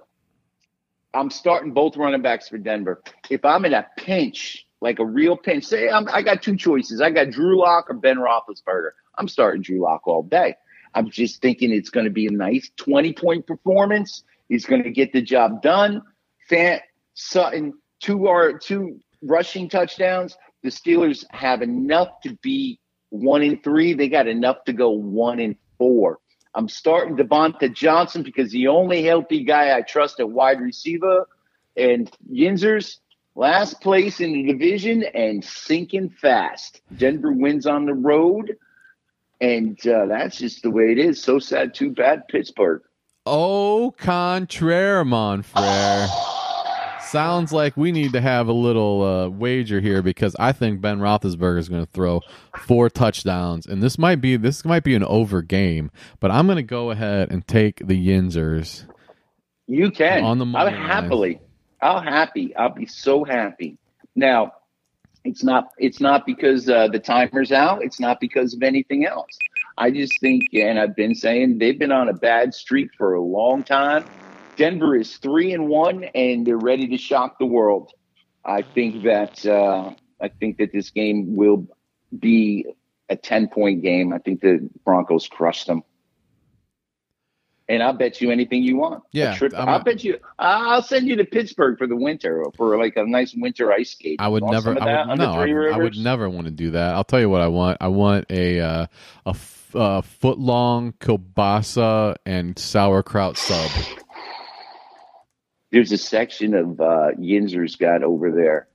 I'm 1.14 1.30
starting 1.30 1.72
both 1.72 1.96
running 1.96 2.22
backs 2.22 2.48
for 2.48 2.58
Denver. 2.58 3.02
If 3.30 3.44
I'm 3.44 3.64
in 3.64 3.72
a 3.72 3.86
pinch, 3.96 4.66
like 4.80 4.98
a 4.98 5.04
real 5.04 5.36
pinch, 5.36 5.64
say 5.64 5.88
I'm, 5.88 6.08
I 6.08 6.22
got 6.22 6.42
two 6.42 6.56
choices. 6.56 7.00
I 7.00 7.10
got 7.10 7.30
Drew 7.30 7.60
Lock 7.60 7.86
or 7.88 7.94
Ben 7.94 8.18
Roethlisberger. 8.18 8.90
I'm 9.16 9.28
starting 9.28 9.62
Drew 9.62 9.80
Lock 9.80 10.06
all 10.06 10.22
day. 10.22 10.56
I'm 10.94 11.10
just 11.10 11.40
thinking 11.40 11.72
it's 11.72 11.90
going 11.90 12.04
to 12.04 12.10
be 12.10 12.26
a 12.26 12.30
nice 12.30 12.70
20 12.76 13.12
point 13.12 13.46
performance. 13.46 14.24
He's 14.48 14.64
going 14.64 14.82
to 14.82 14.90
get 14.90 15.12
the 15.12 15.22
job 15.22 15.62
done. 15.62 16.02
Fant, 16.50 16.80
Sutton, 17.14 17.74
two 18.00 18.28
or 18.28 18.58
two 18.58 19.00
rushing 19.22 19.68
touchdowns. 19.68 20.36
The 20.62 20.70
Steelers 20.70 21.24
have 21.30 21.62
enough 21.62 22.20
to 22.22 22.36
be 22.42 22.80
one 23.10 23.42
in 23.42 23.60
three. 23.62 23.94
They 23.94 24.08
got 24.08 24.26
enough 24.26 24.64
to 24.64 24.72
go 24.72 24.90
one 24.90 25.40
in 25.40 25.56
four. 25.78 26.18
I'm 26.54 26.68
starting 26.68 27.16
Diontae 27.16 27.74
Johnson 27.74 28.22
because 28.22 28.50
the 28.50 28.68
only 28.68 29.02
healthy 29.02 29.44
guy 29.44 29.76
I 29.76 29.82
trust 29.82 30.20
at 30.20 30.30
wide 30.30 30.60
receiver 30.60 31.28
and 31.76 32.10
Yinzers 32.32 32.98
last 33.34 33.80
place 33.82 34.20
in 34.20 34.32
the 34.32 34.52
division 34.52 35.02
and 35.02 35.44
sinking 35.44 36.10
fast. 36.10 36.80
Denver 36.96 37.32
wins 37.32 37.66
on 37.66 37.84
the 37.84 37.94
road, 37.94 38.56
and 39.40 39.78
uh, 39.86 40.06
that's 40.06 40.38
just 40.38 40.62
the 40.62 40.70
way 40.70 40.92
it 40.92 40.98
is. 40.98 41.22
So 41.22 41.38
sad, 41.38 41.74
too 41.74 41.90
bad. 41.90 42.26
Pittsburgh. 42.28 42.82
Oh, 43.26 43.94
contraire, 43.98 45.04
mon 45.04 45.42
frere. 45.42 46.08
Sounds 47.06 47.52
like 47.52 47.76
we 47.76 47.92
need 47.92 48.12
to 48.12 48.20
have 48.20 48.48
a 48.48 48.52
little 48.52 49.02
uh, 49.02 49.28
wager 49.28 49.80
here 49.80 50.02
because 50.02 50.34
I 50.38 50.52
think 50.52 50.80
Ben 50.80 50.98
Roethlisberger 50.98 51.58
is 51.58 51.68
going 51.68 51.84
to 51.84 51.90
throw 51.92 52.20
four 52.66 52.90
touchdowns, 52.90 53.66
and 53.66 53.82
this 53.82 53.98
might 53.98 54.20
be 54.20 54.36
this 54.36 54.64
might 54.64 54.84
be 54.84 54.94
an 54.94 55.04
over 55.04 55.42
game. 55.42 55.90
But 56.20 56.30
I'm 56.30 56.46
going 56.46 56.56
to 56.56 56.62
go 56.62 56.90
ahead 56.90 57.30
and 57.30 57.46
take 57.46 57.86
the 57.86 58.08
Yinzers. 58.08 58.84
You 59.66 59.90
can. 59.90 60.24
On 60.24 60.38
the 60.38 60.44
I'll 60.44 60.50
money 60.50 60.76
line. 60.76 60.86
happily. 60.86 61.40
I'll 61.80 62.00
happy. 62.00 62.54
I'll 62.56 62.74
be 62.74 62.86
so 62.86 63.24
happy. 63.24 63.78
Now, 64.14 64.52
it's 65.24 65.44
not. 65.44 65.68
It's 65.78 66.00
not 66.00 66.26
because 66.26 66.68
uh, 66.68 66.88
the 66.88 67.00
timer's 67.00 67.52
out. 67.52 67.82
It's 67.82 68.00
not 68.00 68.20
because 68.20 68.54
of 68.54 68.62
anything 68.62 69.06
else. 69.06 69.36
I 69.78 69.90
just 69.90 70.18
think, 70.20 70.42
and 70.54 70.78
I've 70.78 70.96
been 70.96 71.14
saying 71.14 71.58
they've 71.58 71.78
been 71.78 71.92
on 71.92 72.08
a 72.08 72.14
bad 72.14 72.54
streak 72.54 72.90
for 72.96 73.14
a 73.14 73.20
long 73.20 73.62
time. 73.62 74.04
Denver 74.56 74.96
is 74.96 75.16
three 75.16 75.52
and 75.52 75.68
one, 75.68 76.04
and 76.14 76.46
they're 76.46 76.56
ready 76.56 76.88
to 76.88 76.96
shock 76.96 77.38
the 77.38 77.46
world. 77.46 77.92
I 78.44 78.62
think 78.62 79.04
that 79.04 79.44
uh, 79.44 79.92
I 80.20 80.28
think 80.28 80.58
that 80.58 80.72
this 80.72 80.90
game 80.90 81.36
will 81.36 81.66
be 82.16 82.66
a 83.08 83.16
ten 83.16 83.48
point 83.48 83.82
game. 83.82 84.12
I 84.12 84.18
think 84.18 84.40
the 84.40 84.68
Broncos 84.84 85.28
crushed 85.28 85.66
them. 85.66 85.82
And 87.68 87.82
I'll 87.82 87.92
bet 87.92 88.20
you 88.20 88.30
anything 88.30 88.62
you 88.62 88.76
want. 88.76 89.02
Yeah, 89.10 89.34
trip- 89.34 89.52
I'm 89.56 89.68
I'll 89.68 89.82
bet 89.82 90.04
you. 90.04 90.20
I'll 90.38 90.82
send 90.82 91.08
you 91.08 91.16
to 91.16 91.24
Pittsburgh 91.24 91.76
for 91.76 91.88
the 91.88 91.96
winter, 91.96 92.44
or 92.44 92.52
for 92.52 92.78
like 92.78 92.96
a 92.96 93.04
nice 93.04 93.34
winter 93.36 93.72
ice 93.72 93.90
skate. 93.90 94.20
I 94.20 94.28
would 94.28 94.44
Want 94.44 94.52
never. 94.52 94.80
I 94.80 95.06
would, 95.08 95.18
no, 95.18 95.32
I, 95.32 95.74
I 95.74 95.76
would 95.76 95.96
never 95.96 96.30
want 96.30 96.46
to 96.46 96.52
do 96.52 96.70
that. 96.70 96.94
I'll 96.94 97.02
tell 97.02 97.18
you 97.18 97.28
what 97.28 97.40
I 97.42 97.48
want. 97.48 97.78
I 97.80 97.88
want 97.88 98.26
a 98.30 98.60
uh, 98.60 98.86
a 99.26 99.30
f- 99.30 99.74
uh, 99.74 100.00
foot 100.00 100.38
long 100.38 100.92
kielbasa 100.92 102.14
and 102.24 102.56
sauerkraut 102.56 103.36
sub. 103.36 103.70
There's 105.72 105.92
a 105.92 105.98
section 105.98 106.54
of 106.54 106.80
uh, 106.80 107.10
Yinzer's 107.18 107.76
got 107.76 108.02
over 108.02 108.30
there 108.30 108.68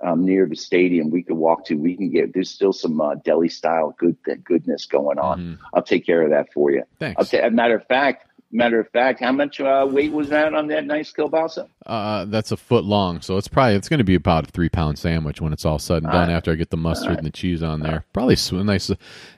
um, 0.00 0.24
near 0.24 0.46
the 0.46 0.54
stadium 0.56 1.10
we 1.10 1.22
could 1.22 1.36
walk 1.36 1.64
to. 1.66 1.74
We 1.74 1.96
can 1.96 2.10
get. 2.10 2.32
There's 2.34 2.50
still 2.50 2.72
some 2.72 3.00
uh, 3.00 3.16
deli 3.16 3.48
style 3.48 3.94
good 3.98 4.16
goodness 4.44 4.86
going 4.86 5.18
on. 5.18 5.40
Mhm. 5.40 5.58
I'll 5.74 5.82
take 5.82 6.06
care 6.06 6.22
of 6.22 6.30
that 6.30 6.52
for 6.52 6.70
you. 6.70 6.82
Thanks. 7.00 7.30
Ta- 7.30 7.38
as 7.38 7.44
a 7.44 7.50
matter 7.50 7.74
of 7.76 7.86
fact, 7.86 8.28
matter 8.52 8.78
of 8.78 8.88
fact, 8.90 9.20
how 9.20 9.32
much 9.32 9.60
uh, 9.60 9.86
weight 9.90 10.12
was 10.12 10.28
that 10.28 10.54
on 10.54 10.68
that 10.68 10.86
nice 10.86 11.12
kielbasa? 11.12 11.66
Uh, 11.84 12.24
that's 12.26 12.52
a 12.52 12.56
foot 12.56 12.84
long, 12.84 13.20
so 13.20 13.36
it's 13.38 13.48
probably 13.48 13.74
it's 13.74 13.88
going 13.88 13.98
to 13.98 14.04
be 14.04 14.14
about 14.14 14.46
a 14.48 14.50
three 14.52 14.68
pound 14.68 14.98
sandwich 14.98 15.40
when 15.40 15.52
it's 15.52 15.64
all 15.64 15.78
said 15.80 16.04
and 16.04 16.12
done. 16.12 16.14
Alright. 16.14 16.30
After 16.30 16.52
I 16.52 16.54
get 16.54 16.70
the 16.70 16.76
mustard 16.76 17.16
and 17.18 17.26
the 17.26 17.30
cheese 17.30 17.62
on 17.62 17.80
there, 17.80 18.04
probably 18.12 18.36
sw- 18.36 18.52
nice. 18.52 18.90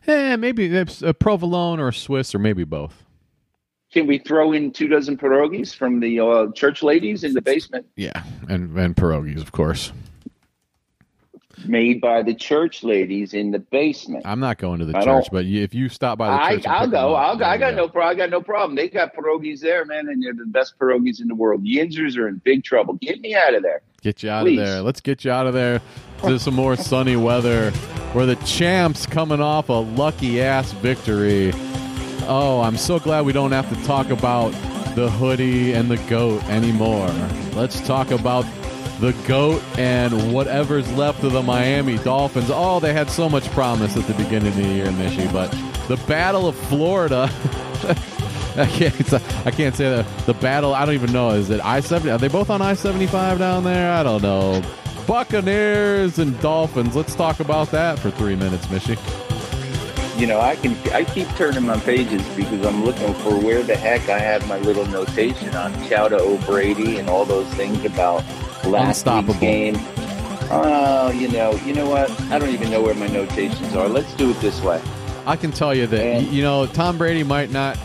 Eh, 0.07 0.37
maybe 0.37 0.77
a 0.77 1.15
provolone 1.15 1.81
or 1.81 1.89
a 1.89 1.95
Swiss 1.95 2.35
or 2.35 2.39
maybe 2.39 2.65
both. 2.65 3.05
Can 3.93 4.07
we 4.07 4.19
throw 4.19 4.53
in 4.53 4.71
two 4.71 4.87
dozen 4.87 5.17
pierogies 5.17 5.75
from 5.75 6.01
the 6.01 6.21
uh, 6.21 6.53
church 6.53 6.83
ladies 6.83 7.25
in 7.25 7.33
the 7.33 7.41
basement? 7.41 7.87
Yeah, 7.97 8.23
and 8.49 8.77
and 8.77 8.95
pierogies, 8.95 9.41
of 9.41 9.53
course. 9.53 9.93
Made 11.67 12.01
by 12.01 12.23
the 12.23 12.35
church 12.35 12.85
ladies 12.85 13.35
in 13.35 13.51
the 13.51 13.59
basement. 13.59 14.25
I'm 14.25 14.39
not 14.39 14.59
going 14.59 14.79
to 14.79 14.85
the 14.85 14.97
I 14.97 15.03
church, 15.03 15.27
but 15.33 15.45
if 15.45 15.75
you 15.75 15.89
stop 15.89 16.17
by 16.19 16.29
the 16.29 16.43
I, 16.43 16.55
church, 16.57 16.67
I'll 16.67 16.87
go. 16.87 17.15
up, 17.15 17.27
I'll 17.27 17.37
go. 17.37 17.45
I 17.47 17.57
got 17.57 17.71
go. 17.71 17.77
no 17.77 17.89
problem. 17.89 18.15
I 18.15 18.15
got 18.15 18.31
no 18.31 18.41
problem. 18.41 18.77
They 18.77 18.89
got 18.89 19.15
pierogies 19.15 19.61
there, 19.61 19.85
man, 19.85 20.09
and 20.09 20.23
they're 20.23 20.35
the 20.35 20.45
best 20.47 20.79
pierogies 20.79 21.21
in 21.21 21.27
the 21.27 21.35
world. 21.35 21.65
Yinzers 21.65 22.17
are 22.17 22.29
in 22.29 22.37
big 22.45 22.63
trouble. 22.63 22.95
Get 22.95 23.21
me 23.21 23.35
out 23.35 23.55
of 23.55 23.63
there. 23.63 23.81
Get 24.03 24.23
you 24.23 24.31
out 24.31 24.45
Please. 24.45 24.61
of 24.61 24.67
there. 24.67 24.83
Let's 24.83 25.01
get 25.01 25.25
you 25.25 25.33
out 25.33 25.47
of 25.49 25.55
there 25.55 25.81
to 26.23 26.39
some 26.39 26.55
more 26.55 26.77
sunny 26.77 27.17
weather 27.17 27.73
where 28.13 28.27
the 28.27 28.37
champs 28.37 29.07
coming 29.07 29.41
off 29.41 29.69
a 29.69 29.73
lucky 29.73 30.41
ass 30.41 30.71
victory. 30.73 31.53
Oh, 32.29 32.61
I'm 32.61 32.77
so 32.77 32.99
glad 32.99 33.25
we 33.25 33.33
don't 33.33 33.53
have 33.53 33.69
to 33.75 33.85
talk 33.87 34.11
about 34.11 34.51
the 34.95 35.11
hoodie 35.11 35.73
and 35.73 35.91
the 35.91 35.97
goat 36.09 36.45
anymore. 36.45 37.09
Let's 37.55 37.81
talk 37.81 38.11
about 38.11 38.45
the 39.01 39.13
goat 39.27 39.63
and 39.79 40.35
whatever's 40.35 40.93
left 40.93 41.25
of 41.25 41.33
the 41.33 41.43
Miami 41.43 41.97
Dolphins. 41.97 42.51
Oh, 42.51 42.81
they 42.81 42.93
had 42.93 43.09
so 43.09 43.31
much 43.31 43.49
promise 43.53 43.97
at 43.97 44.07
the 44.07 44.13
beginning 44.13 44.49
of 44.49 44.57
the 44.57 44.65
year, 44.65 44.87
Mishy, 44.89 45.33
but 45.33 45.51
the 45.89 45.97
Battle 46.07 46.47
of 46.47 46.55
Florida. 46.55 47.31
I 48.59 48.67
can't. 48.67 49.15
I 49.47 49.51
can't 49.51 49.75
say 49.75 49.89
that. 49.89 50.27
The 50.27 50.35
battle. 50.35 50.75
I 50.75 50.85
don't 50.85 50.95
even 50.95 51.13
know. 51.13 51.31
Is 51.31 51.49
it 51.49 51.61
I 51.65 51.81
seventy? 51.81 52.11
Are 52.11 52.19
they 52.19 52.29
both 52.29 52.51
on 52.51 52.61
I 52.61 52.75
seventy 52.75 53.07
five 53.07 53.39
down 53.39 53.63
there? 53.63 53.93
I 53.93 54.03
don't 54.03 54.21
know. 54.21 54.61
Buccaneers 55.07 56.19
and 56.19 56.39
Dolphins. 56.41 56.97
Let's 56.97 57.15
talk 57.15 57.39
about 57.41 57.71
that 57.71 58.01
for 58.01 58.11
three 58.11 58.35
minutes, 58.35 58.67
Mishy. 58.67 58.99
You 60.19 60.27
know, 60.27 60.41
I 60.41 60.57
can. 60.57 60.77
I 60.93 61.05
keep 61.05 61.29
turning 61.37 61.65
my 61.65 61.79
pages 61.79 62.27
because 62.35 62.67
I'm 62.67 62.85
looking 62.85 63.15
for 63.15 63.39
where 63.39 63.63
the 63.63 63.77
heck 63.77 64.09
I 64.09 64.19
have 64.19 64.47
my 64.49 64.59
little 64.59 64.85
notation 64.87 65.55
on 65.55 65.73
Chowda 65.85 66.19
O'Brady 66.19 66.99
and 66.99 67.09
all 67.09 67.25
those 67.25 67.47
things 67.55 67.85
about 67.85 68.25
last 68.67 69.07
week's 69.07 69.39
game. 69.39 69.77
Oh, 70.51 71.13
you 71.15 71.29
know, 71.29 71.53
you 71.65 71.73
know 71.73 71.89
what? 71.89 72.11
I 72.33 72.39
don't 72.39 72.49
even 72.51 72.71
know 72.71 72.83
where 72.83 72.95
my 72.95 73.07
notations 73.07 73.75
are. 73.77 73.89
Let's 73.89 74.13
do 74.15 74.31
it 74.31 74.41
this 74.41 74.61
way. 74.63 74.83
I 75.27 75.37
can 75.37 75.53
tell 75.53 75.75
you 75.75 75.87
that 75.87 76.01
And- 76.01 76.27
you 76.33 76.43
know 76.43 76.67
Tom 76.67 76.99
Brady 76.99 77.23
might 77.23 77.51
not 77.53 77.79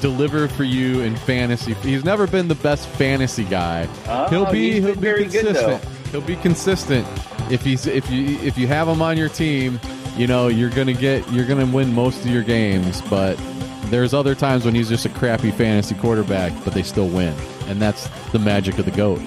deliver 0.00 0.48
for 0.48 0.64
you 0.64 1.00
in 1.00 1.14
fantasy. 1.16 1.74
He's 1.82 2.04
never 2.04 2.26
been 2.26 2.48
the 2.48 2.54
best 2.54 2.86
fantasy 2.88 3.44
guy. 3.44 3.86
Oh, 4.08 4.28
he'll 4.28 4.50
be 4.50 4.80
he'll 4.80 4.94
be 4.94 5.00
very 5.00 5.24
good, 5.26 5.46
consistent. 5.46 5.84
he'll 6.10 6.20
be 6.22 6.36
consistent 6.36 7.06
if 7.50 7.62
he's 7.62 7.86
if 7.86 8.08
you 8.10 8.38
if 8.40 8.56
you 8.56 8.66
have 8.66 8.88
him 8.88 9.02
on 9.02 9.18
your 9.18 9.28
team. 9.28 9.78
You 10.20 10.26
know 10.26 10.48
you're 10.48 10.68
gonna 10.68 10.92
get 10.92 11.26
you're 11.32 11.46
gonna 11.46 11.64
win 11.64 11.94
most 11.94 12.26
of 12.26 12.26
your 12.26 12.42
games, 12.42 13.00
but 13.08 13.40
there's 13.84 14.12
other 14.12 14.34
times 14.34 14.66
when 14.66 14.74
he's 14.74 14.90
just 14.90 15.06
a 15.06 15.08
crappy 15.08 15.50
fantasy 15.50 15.94
quarterback, 15.94 16.52
but 16.62 16.74
they 16.74 16.82
still 16.82 17.08
win, 17.08 17.34
and 17.68 17.80
that's 17.80 18.06
the 18.32 18.38
magic 18.38 18.78
of 18.78 18.84
the 18.84 18.90
goat. 18.90 19.22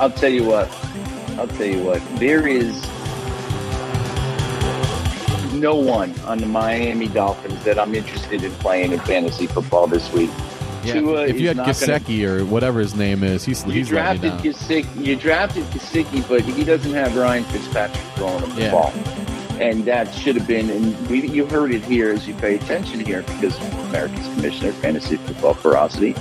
I'll 0.00 0.10
tell 0.10 0.32
you 0.32 0.42
what. 0.42 0.68
I'll 1.38 1.46
tell 1.46 1.66
you 1.66 1.80
what. 1.84 2.02
There 2.18 2.48
is 2.48 2.74
no 5.52 5.76
one 5.76 6.12
on 6.22 6.38
the 6.38 6.46
Miami 6.46 7.06
Dolphins 7.06 7.62
that 7.62 7.78
I'm 7.78 7.94
interested 7.94 8.42
in 8.42 8.50
playing 8.54 8.90
in 8.90 8.98
fantasy 8.98 9.46
football 9.46 9.86
this 9.86 10.12
week. 10.12 10.30
Tua 10.92 11.26
if 11.26 11.40
you 11.40 11.48
had 11.48 11.56
Gasecki 11.58 12.24
or 12.26 12.44
whatever 12.44 12.80
his 12.80 12.94
name 12.94 13.22
is, 13.22 13.44
he's 13.44 13.64
You 13.66 13.72
he's 13.72 13.88
drafted. 13.88 14.32
Gesicki, 14.34 15.04
you 15.06 15.16
drafted 15.16 15.64
Gesicki, 15.66 16.26
but 16.28 16.42
he 16.42 16.64
doesn't 16.64 16.92
have 16.92 17.16
Ryan 17.16 17.44
Fitzpatrick 17.44 18.04
throwing 18.16 18.42
him 18.42 18.54
the 18.56 18.62
Yeah. 18.62 18.70
ball, 18.72 18.92
and 19.60 19.84
that 19.84 20.12
should 20.14 20.36
have 20.36 20.46
been. 20.46 20.70
And 20.70 21.08
we, 21.08 21.26
you 21.28 21.46
heard 21.46 21.72
it 21.72 21.82
here 21.84 22.10
as 22.10 22.26
you 22.26 22.34
pay 22.34 22.56
attention 22.56 23.00
here, 23.00 23.22
because 23.22 23.56
America's 23.88 24.26
Commissioner 24.34 24.70
of 24.70 24.76
Fantasy 24.76 25.16
Football 25.16 25.54
Ferocity, 25.54 26.14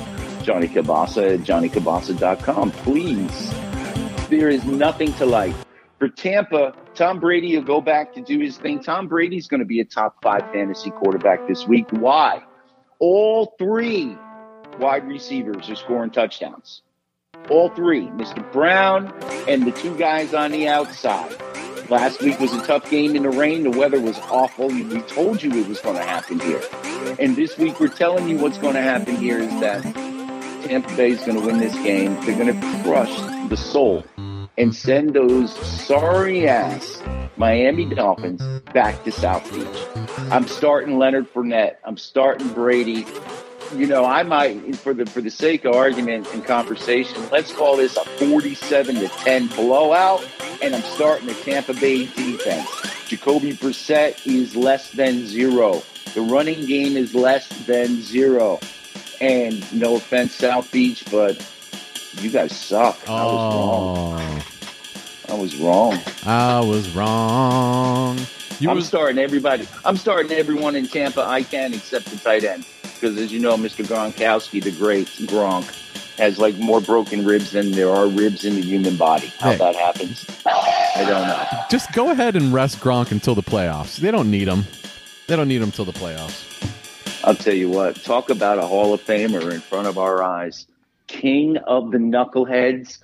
Johnny 0.43 0.67
Kielbasa 0.67 1.33
at 1.35 1.39
JohnnyKielbasa.com. 1.41 2.71
Please, 2.71 3.53
there 4.29 4.49
is 4.49 4.63
nothing 4.65 5.13
to 5.13 5.25
like. 5.25 5.53
For 5.99 6.07
Tampa, 6.09 6.73
Tom 6.93 7.19
Brady 7.19 7.55
will 7.57 7.63
go 7.63 7.81
back 7.81 8.13
to 8.13 8.21
do 8.21 8.39
his 8.39 8.57
thing. 8.57 8.79
Tom 8.79 9.07
Brady's 9.07 9.47
going 9.47 9.61
to 9.61 9.65
be 9.65 9.79
a 9.79 9.85
top 9.85 10.21
five 10.21 10.43
fantasy 10.53 10.91
quarterback 10.91 11.47
this 11.47 11.67
week. 11.67 11.87
Why? 11.89 12.43
All 12.99 13.55
three 13.57 14.15
wide 14.79 15.07
receivers 15.07 15.69
are 15.69 15.75
scoring 15.75 16.11
touchdowns. 16.11 16.81
All 17.49 17.69
three, 17.69 18.07
Mr. 18.07 18.49
Brown 18.51 19.13
and 19.47 19.65
the 19.65 19.71
two 19.71 19.95
guys 19.97 20.33
on 20.33 20.51
the 20.51 20.67
outside. 20.67 21.35
Last 21.89 22.21
week 22.21 22.39
was 22.39 22.53
a 22.53 22.61
tough 22.65 22.89
game 22.89 23.15
in 23.15 23.23
the 23.23 23.29
rain. 23.29 23.63
The 23.63 23.71
weather 23.71 24.01
was 24.01 24.19
awful. 24.29 24.67
We 24.67 25.01
told 25.01 25.41
you 25.41 25.51
it 25.51 25.67
was 25.67 25.79
going 25.79 25.95
to 25.95 26.03
happen 26.03 26.39
here. 26.39 26.61
And 27.17 27.35
this 27.35 27.57
week 27.57 27.79
we're 27.79 27.87
telling 27.87 28.27
you 28.27 28.37
what's 28.37 28.57
going 28.57 28.73
to 28.73 28.81
happen 28.81 29.15
here 29.15 29.39
is 29.39 29.59
that 29.61 29.83
Tampa 30.63 30.93
Bay 30.97 31.11
is 31.11 31.19
going 31.21 31.39
to 31.39 31.45
win 31.45 31.59
this 31.59 31.73
game. 31.75 32.13
They're 32.25 32.37
going 32.37 32.59
to 32.59 32.83
crush 32.83 33.15
the 33.49 33.55
soul 33.55 34.03
and 34.57 34.75
send 34.75 35.13
those 35.13 35.55
sorry 35.55 36.49
ass 36.49 37.01
Miami 37.37 37.85
Dolphins 37.85 38.41
back 38.73 39.03
to 39.05 39.11
South 39.11 39.49
Beach. 39.53 40.07
I'm 40.31 40.47
starting 40.47 40.97
Leonard 40.97 41.31
Fournette. 41.31 41.77
I'm 41.85 41.97
starting 41.97 42.49
Brady. 42.49 43.05
You 43.75 43.85
know, 43.85 44.05
I 44.05 44.23
might, 44.23 44.75
for 44.77 44.93
the 44.93 45.05
for 45.05 45.21
the 45.21 45.29
sake 45.29 45.65
of 45.65 45.75
argument 45.75 46.33
and 46.33 46.43
conversation, 46.43 47.21
let's 47.31 47.51
call 47.51 47.77
this 47.77 47.97
a 47.97 48.05
47 48.05 48.95
to 48.95 49.07
10 49.07 49.47
blowout. 49.47 50.25
And 50.61 50.75
I'm 50.75 50.81
starting 50.81 51.27
the 51.27 51.33
Tampa 51.33 51.73
Bay 51.73 52.05
defense. 52.05 52.69
Jacoby 53.07 53.53
Brissett 53.53 54.25
is 54.25 54.55
less 54.55 54.91
than 54.91 55.27
zero. 55.27 55.81
The 56.13 56.21
running 56.21 56.65
game 56.65 56.97
is 56.97 57.13
less 57.13 57.47
than 57.65 58.01
zero. 58.01 58.59
And 59.21 59.61
no 59.73 59.95
offense, 59.95 60.33
South 60.35 60.71
Beach, 60.71 61.03
but 61.11 61.35
you 62.21 62.29
guys 62.29 62.57
suck. 62.57 62.97
I 63.07 63.23
was 63.23 63.33
oh. 63.33 64.11
wrong. 64.13 64.41
Oh, 65.29 65.35
I 65.35 65.39
was 65.39 65.55
wrong. 65.57 65.99
I 66.25 66.59
was 66.61 66.95
wrong. 66.95 68.17
You 68.59 68.71
I'm 68.71 68.77
was 68.77 68.87
starting 68.87 69.19
everybody. 69.19 69.67
I'm 69.85 69.97
starting 69.97 70.31
everyone 70.31 70.75
in 70.75 70.87
Tampa 70.87 71.21
I 71.21 71.43
can 71.43 71.73
except 71.73 72.07
the 72.07 72.17
tight 72.17 72.43
end. 72.43 72.65
Because 72.99 73.17
as 73.17 73.31
you 73.31 73.39
know, 73.39 73.55
Mr. 73.55 73.85
Gronkowski, 73.85 74.63
the 74.63 74.71
great 74.71 75.07
Gronk, 75.07 75.65
has 76.17 76.39
like 76.39 76.55
more 76.57 76.81
broken 76.81 77.23
ribs 77.25 77.51
than 77.51 77.71
there 77.71 77.91
are 77.91 78.07
ribs 78.07 78.43
in 78.43 78.55
the 78.55 78.61
human 78.61 78.95
body. 78.97 79.27
How 79.39 79.51
Hey. 79.51 79.57
that 79.57 79.75
happens, 79.75 80.25
I 80.47 81.05
don't 81.07 81.27
know. 81.27 81.45
just 81.69 81.91
go 81.93 82.09
ahead 82.11 82.35
and 82.35 82.51
rest 82.53 82.79
Gronk 82.79 83.11
until 83.11 83.35
the 83.35 83.43
playoffs. 83.43 83.97
They 83.97 84.09
don't 84.11 84.31
need 84.31 84.47
him. 84.47 84.63
They 85.27 85.35
don't 85.35 85.47
need 85.47 85.61
him 85.61 85.71
till 85.71 85.85
the 85.85 85.91
playoffs. 85.93 86.43
I'll 87.23 87.35
tell 87.35 87.53
you 87.53 87.69
what. 87.69 87.95
Talk 88.03 88.29
about 88.29 88.57
a 88.57 88.61
Hall 88.65 88.93
of 88.93 89.01
Famer 89.03 89.51
in 89.53 89.59
front 89.61 89.85
of 89.87 89.97
our 89.97 90.23
eyes. 90.23 90.65
King 91.07 91.57
of 91.57 91.91
the 91.91 91.97
knuckleheads. 91.97 92.99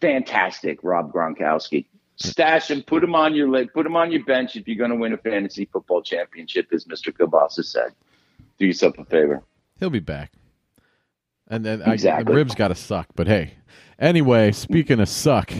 Fantastic, 0.00 0.80
Rob 0.82 1.12
Gronkowski. 1.12 1.84
Stash 2.16 2.70
him, 2.70 2.82
put 2.82 3.04
him 3.04 3.14
on 3.14 3.34
your 3.34 3.48
leg, 3.48 3.72
put 3.72 3.86
him 3.86 3.94
on 3.94 4.10
your 4.10 4.24
bench 4.24 4.56
if 4.56 4.66
you're 4.66 4.76
going 4.76 4.90
to 4.90 4.96
win 4.96 5.12
a 5.12 5.16
fantasy 5.18 5.66
football 5.72 6.02
championship, 6.02 6.66
as 6.72 6.84
Mr. 6.86 7.12
Kielbasa 7.16 7.64
said. 7.64 7.92
Do 8.58 8.66
yourself 8.66 8.98
a 8.98 9.04
favor. 9.04 9.42
He'll 9.78 9.90
be 9.90 10.00
back. 10.00 10.32
And 11.48 11.64
then 11.64 11.82
I, 11.82 11.94
Exactly. 11.94 12.24
the 12.32 12.36
ribs 12.36 12.54
got 12.54 12.68
to 12.68 12.74
suck. 12.74 13.06
But 13.14 13.26
hey, 13.26 13.54
anyway, 13.98 14.52
speaking 14.52 15.00
of 15.00 15.08
suck, 15.08 15.50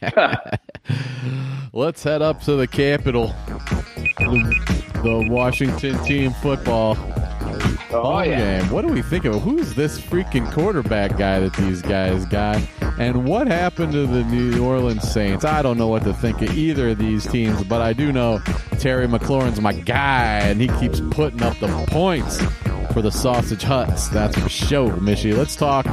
let's 1.72 2.02
head 2.02 2.22
up 2.22 2.40
to 2.42 2.56
the 2.56 2.66
Capitol. 2.66 3.34
The, 4.18 4.90
the 5.02 5.26
Washington 5.30 5.98
team 6.04 6.32
football 6.34 6.94
Oh, 7.90 8.22
yeah. 8.22 8.60
game. 8.60 8.70
What 8.70 8.86
do 8.86 8.92
we 8.92 9.02
think 9.02 9.24
of? 9.24 9.40
Who's 9.42 9.74
this 9.74 10.00
freaking 10.00 10.50
quarterback 10.52 11.16
guy 11.16 11.40
that 11.40 11.54
these 11.54 11.82
guys 11.82 12.24
got? 12.26 12.60
And 12.98 13.24
what 13.24 13.46
happened 13.46 13.92
to 13.92 14.06
the 14.06 14.24
New 14.24 14.64
Orleans 14.64 15.10
Saints? 15.10 15.44
I 15.44 15.62
don't 15.62 15.78
know 15.78 15.88
what 15.88 16.04
to 16.04 16.14
think 16.14 16.42
of 16.42 16.56
either 16.56 16.90
of 16.90 16.98
these 16.98 17.26
teams, 17.26 17.62
but 17.64 17.80
I 17.80 17.92
do 17.92 18.12
know 18.12 18.40
Terry 18.78 19.06
McLaurin's 19.06 19.60
my 19.60 19.72
guy, 19.72 20.40
and 20.40 20.60
he 20.60 20.68
keeps 20.80 21.00
putting 21.10 21.42
up 21.42 21.58
the 21.58 21.68
points 21.88 22.40
for 22.92 23.02
the 23.02 23.10
Sausage 23.10 23.62
Huts. 23.62 24.08
That's 24.08 24.38
for 24.38 24.48
sure, 24.48 24.92
Mishy. 24.92 25.36
Let's 25.36 25.56
talk 25.56 25.86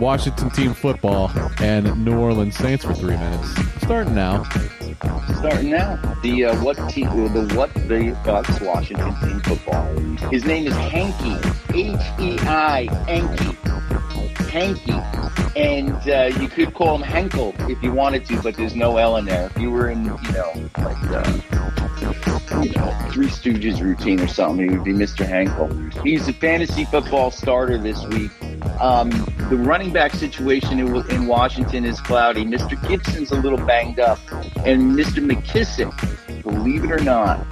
Washington 0.00 0.50
team 0.50 0.74
football 0.74 1.30
and 1.60 2.04
New 2.04 2.18
Orleans 2.18 2.56
Saints 2.56 2.84
for 2.84 2.94
three 2.94 3.16
minutes. 3.16 3.54
Starting 3.82 4.14
now. 4.14 4.44
Starting 5.36 5.70
now. 5.70 5.96
The 6.22 6.46
uh, 6.46 6.64
what 6.64 6.76
team? 6.88 7.06
The 7.32 7.54
what 7.54 7.72
the 7.74 8.16
Bucks 8.24 8.60
Washington 8.60 9.14
team 9.20 9.40
football. 9.40 9.84
His 10.30 10.44
name 10.44 10.66
is 10.66 10.73
Hanky. 10.74 11.34
H 11.74 12.00
E 12.20 12.38
I 12.40 12.88
Hanky. 13.06 13.56
Hanky. 14.50 14.92
And 15.56 16.08
uh, 16.08 16.36
you 16.40 16.48
could 16.48 16.74
call 16.74 16.96
him 16.96 17.02
Henkel 17.02 17.54
if 17.70 17.82
you 17.82 17.92
wanted 17.92 18.24
to, 18.26 18.42
but 18.42 18.56
there's 18.56 18.74
no 18.74 18.96
L 18.96 19.16
in 19.16 19.24
there. 19.24 19.46
If 19.46 19.58
you 19.58 19.70
were 19.70 19.88
in, 19.88 20.04
you 20.04 20.32
know, 20.32 20.52
like 20.78 21.10
uh, 21.10 21.40
you 22.62 22.70
know, 22.72 23.08
Three 23.10 23.26
Stooges 23.26 23.80
routine 23.80 24.20
or 24.20 24.28
something, 24.28 24.68
he 24.68 24.76
would 24.76 24.84
be 24.84 24.92
Mr. 24.92 25.26
Henkel. 25.26 25.68
He's 26.02 26.28
a 26.28 26.32
fantasy 26.32 26.84
football 26.84 27.30
starter 27.30 27.78
this 27.78 28.04
week. 28.06 28.30
Um, 28.80 29.10
the 29.48 29.56
running 29.56 29.92
back 29.92 30.12
situation 30.12 30.80
in, 30.80 31.10
in 31.10 31.26
Washington 31.26 31.84
is 31.84 32.00
cloudy. 32.00 32.44
Mr. 32.44 32.80
Gibson's 32.88 33.30
a 33.30 33.36
little 33.36 33.64
banged 33.64 34.00
up, 34.00 34.18
and 34.64 34.92
Mr. 34.92 35.24
McKissick, 35.24 36.42
believe 36.42 36.84
it 36.84 36.90
or 36.90 37.02
not, 37.02 37.44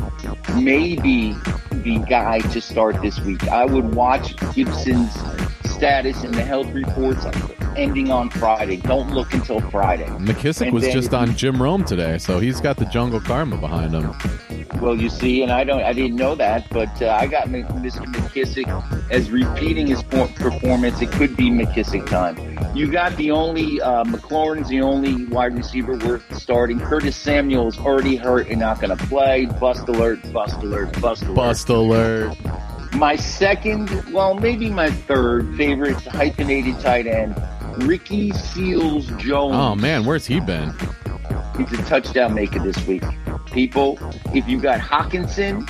may 0.56 0.96
be 0.96 1.34
the 1.82 1.98
guy 1.98 2.38
to 2.38 2.60
start 2.60 3.00
this 3.02 3.20
week. 3.20 3.46
I 3.48 3.64
would 3.64 3.94
watch 3.94 4.36
Gibson's 4.54 5.12
status 5.64 6.22
and 6.22 6.32
the 6.32 6.42
health 6.42 6.72
reports 6.72 7.26
ending 7.76 8.10
on 8.10 8.30
Friday. 8.30 8.76
Don't 8.76 9.10
look 9.10 9.32
until 9.34 9.60
Friday. 9.70 10.06
McKissick 10.06 10.66
And 10.66 10.72
was 10.72 10.84
then 10.84 10.92
just 10.92 11.12
on 11.14 11.34
Jim 11.36 11.60
Rome 11.60 11.84
today, 11.84 12.18
so 12.18 12.38
he's 12.38 12.60
got 12.60 12.76
the 12.76 12.84
jungle 12.86 13.20
karma 13.20 13.56
behind 13.56 13.92
him. 13.92 14.12
Well, 14.82 14.96
you 14.96 15.10
see, 15.10 15.44
and 15.44 15.52
I 15.52 15.62
don't, 15.62 15.80
I 15.80 15.92
didn't 15.92 16.16
know 16.16 16.34
that, 16.34 16.68
but 16.70 17.00
uh, 17.00 17.10
I 17.10 17.28
got 17.28 17.46
Mr. 17.46 18.04
McKissick 18.04 19.10
as 19.12 19.30
repeating 19.30 19.86
his 19.86 20.02
performance. 20.02 21.00
It 21.00 21.12
could 21.12 21.36
be 21.36 21.50
McKissick 21.50 22.04
time. 22.08 22.36
You 22.76 22.90
got 22.90 23.16
the 23.16 23.30
only 23.30 23.80
uh, 23.80 24.02
McLaurin's 24.02 24.68
the 24.68 24.80
only 24.80 25.26
wide 25.26 25.56
receiver 25.56 25.96
worth 25.98 26.24
starting. 26.36 26.80
Curtis 26.80 27.14
Samuel's 27.14 27.78
already 27.78 28.16
hurt 28.16 28.48
and 28.48 28.58
not 28.58 28.80
going 28.80 28.96
to 28.96 29.06
play. 29.06 29.46
Bust 29.46 29.88
alert! 29.88 30.20
Bust 30.32 30.56
alert! 30.56 31.00
Bust 31.00 31.22
alert! 31.22 31.36
Bust 31.36 31.68
alert. 31.68 32.36
My 32.94 33.14
second, 33.14 33.88
well, 34.12 34.34
maybe 34.34 34.68
my 34.68 34.90
third 34.90 35.56
favorite 35.56 36.02
hyphenated 36.06 36.80
tight 36.80 37.06
end, 37.06 37.40
Ricky 37.84 38.32
Seals 38.32 39.06
Jones. 39.18 39.54
Oh 39.54 39.76
man, 39.76 40.04
where's 40.04 40.26
he 40.26 40.40
been? 40.40 40.74
He's 41.56 41.72
a 41.72 41.82
touchdown 41.84 42.34
maker 42.34 42.58
this 42.58 42.84
week. 42.84 43.04
People, 43.52 43.98
if 44.34 44.48
you 44.48 44.60
got 44.60 44.80
Hockenson, 44.80 45.68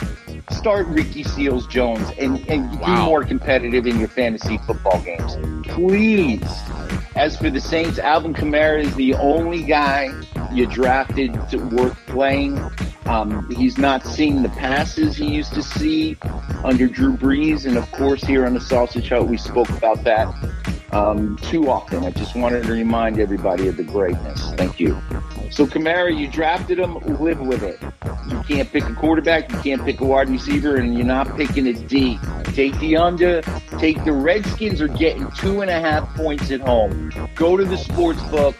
start 0.52 0.86
Ricky 0.86 1.24
Seals 1.24 1.66
Jones 1.66 2.08
and, 2.18 2.38
and 2.48 2.70
be 2.78 2.86
more 2.86 3.24
competitive 3.24 3.86
in 3.86 3.98
your 3.98 4.08
fantasy 4.08 4.58
football 4.58 5.00
games. 5.02 5.36
Please. 5.66 6.42
As 7.16 7.36
for 7.36 7.50
the 7.50 7.60
Saints, 7.60 7.98
Alvin 7.98 8.34
Kamara 8.34 8.84
is 8.84 8.94
the 8.94 9.14
only 9.14 9.62
guy 9.62 10.10
you 10.52 10.66
drafted 10.66 11.32
to 11.50 11.58
worth 11.58 11.98
playing. 12.06 12.58
Um, 13.06 13.50
he's 13.50 13.78
not 13.78 14.04
seeing 14.04 14.42
the 14.42 14.48
passes 14.50 15.16
he 15.16 15.34
used 15.34 15.52
to 15.54 15.62
see 15.62 16.16
under 16.64 16.86
Drew 16.86 17.16
Brees. 17.16 17.66
And 17.66 17.76
of 17.76 17.90
course, 17.92 18.22
here 18.22 18.46
on 18.46 18.54
the 18.54 18.60
Sausage 18.60 19.08
Hut, 19.08 19.26
we 19.26 19.36
spoke 19.36 19.68
about 19.70 20.04
that 20.04 20.32
um, 20.92 21.36
too 21.38 21.70
often. 21.70 22.04
I 22.04 22.10
just 22.10 22.36
wanted 22.36 22.64
to 22.64 22.72
remind 22.72 23.18
everybody 23.18 23.68
of 23.68 23.76
the 23.76 23.82
greatness. 23.82 24.52
Thank 24.52 24.78
you. 24.78 25.00
So 25.50 25.66
Kamara, 25.66 26.16
you 26.16 26.28
drafted 26.28 26.78
him, 26.78 26.94
live 27.18 27.40
with 27.40 27.62
it. 27.62 27.80
You 28.28 28.42
can't 28.42 28.70
pick 28.70 28.84
a 28.84 28.94
quarterback, 28.94 29.50
you 29.50 29.58
can't 29.58 29.84
pick 29.84 30.00
a 30.00 30.04
wide 30.04 30.28
receiver, 30.28 30.76
and 30.76 30.94
you're 30.94 31.06
not 31.06 31.36
picking 31.36 31.66
a 31.66 31.72
D. 31.72 32.18
Take 32.44 32.78
the 32.80 32.96
under. 32.96 33.42
Take 33.78 34.02
the 34.04 34.12
Redskins 34.12 34.80
are 34.80 34.88
getting 34.88 35.30
two 35.32 35.62
and 35.62 35.70
a 35.70 35.80
half 35.80 36.14
points 36.14 36.50
at 36.50 36.60
home. 36.60 37.12
Go 37.34 37.56
to 37.56 37.64
the 37.64 37.76
sports 37.76 38.22
book. 38.24 38.54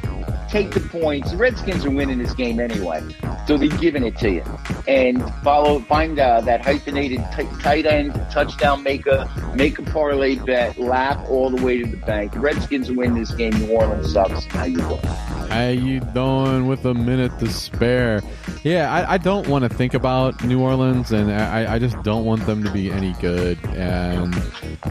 Take 0.53 0.73
the 0.73 0.81
points. 0.81 1.31
The 1.31 1.39
Redskins 1.39 1.87
are 1.87 1.91
winning 1.91 2.19
this 2.19 2.35
game 2.35 2.61
anyway, 2.61 3.03
so 3.47 3.57
they're 3.57 3.69
giving 3.79 4.05
it 4.05 4.19
to 4.19 4.31
you. 4.31 4.45
And 4.87 5.25
follow, 5.43 5.81
find 5.81 6.19
uh, 6.19 6.43
that 6.43 6.63
hyphenated 6.63 7.25
t- 7.35 7.49
tight 7.63 7.87
end 7.87 8.13
touchdown 8.31 8.83
maker, 8.83 9.27
make 9.55 9.79
a 9.79 9.83
parlay 9.83 10.37
bet, 10.37 10.77
laugh 10.79 11.27
all 11.31 11.49
the 11.49 11.65
way 11.65 11.79
to 11.79 11.87
the 11.87 11.97
bank. 11.97 12.33
The 12.33 12.41
Redskins 12.41 12.93
win 12.93 13.15
this 13.15 13.31
game. 13.33 13.55
New 13.55 13.71
Orleans 13.71 14.13
sucks. 14.13 14.45
How 14.45 14.65
you 14.65 14.77
doing? 14.77 14.99
How 14.99 15.69
you 15.69 16.01
doing 16.01 16.67
with 16.67 16.85
a 16.85 16.93
minute 16.95 17.39
to 17.39 17.51
spare? 17.51 18.23
Yeah, 18.63 18.93
I, 18.93 19.15
I 19.15 19.19
don't 19.19 19.49
want 19.49 19.65
to 19.65 19.69
think 19.69 19.95
about 19.95 20.43
New 20.45 20.61
Orleans, 20.61 21.13
and 21.13 21.33
I, 21.33 21.75
I 21.75 21.79
just 21.79 22.01
don't 22.03 22.25
want 22.25 22.45
them 22.47 22.63
to 22.65 22.71
be 22.71 22.91
any 22.91 23.13
good. 23.15 23.59
And 23.67 24.35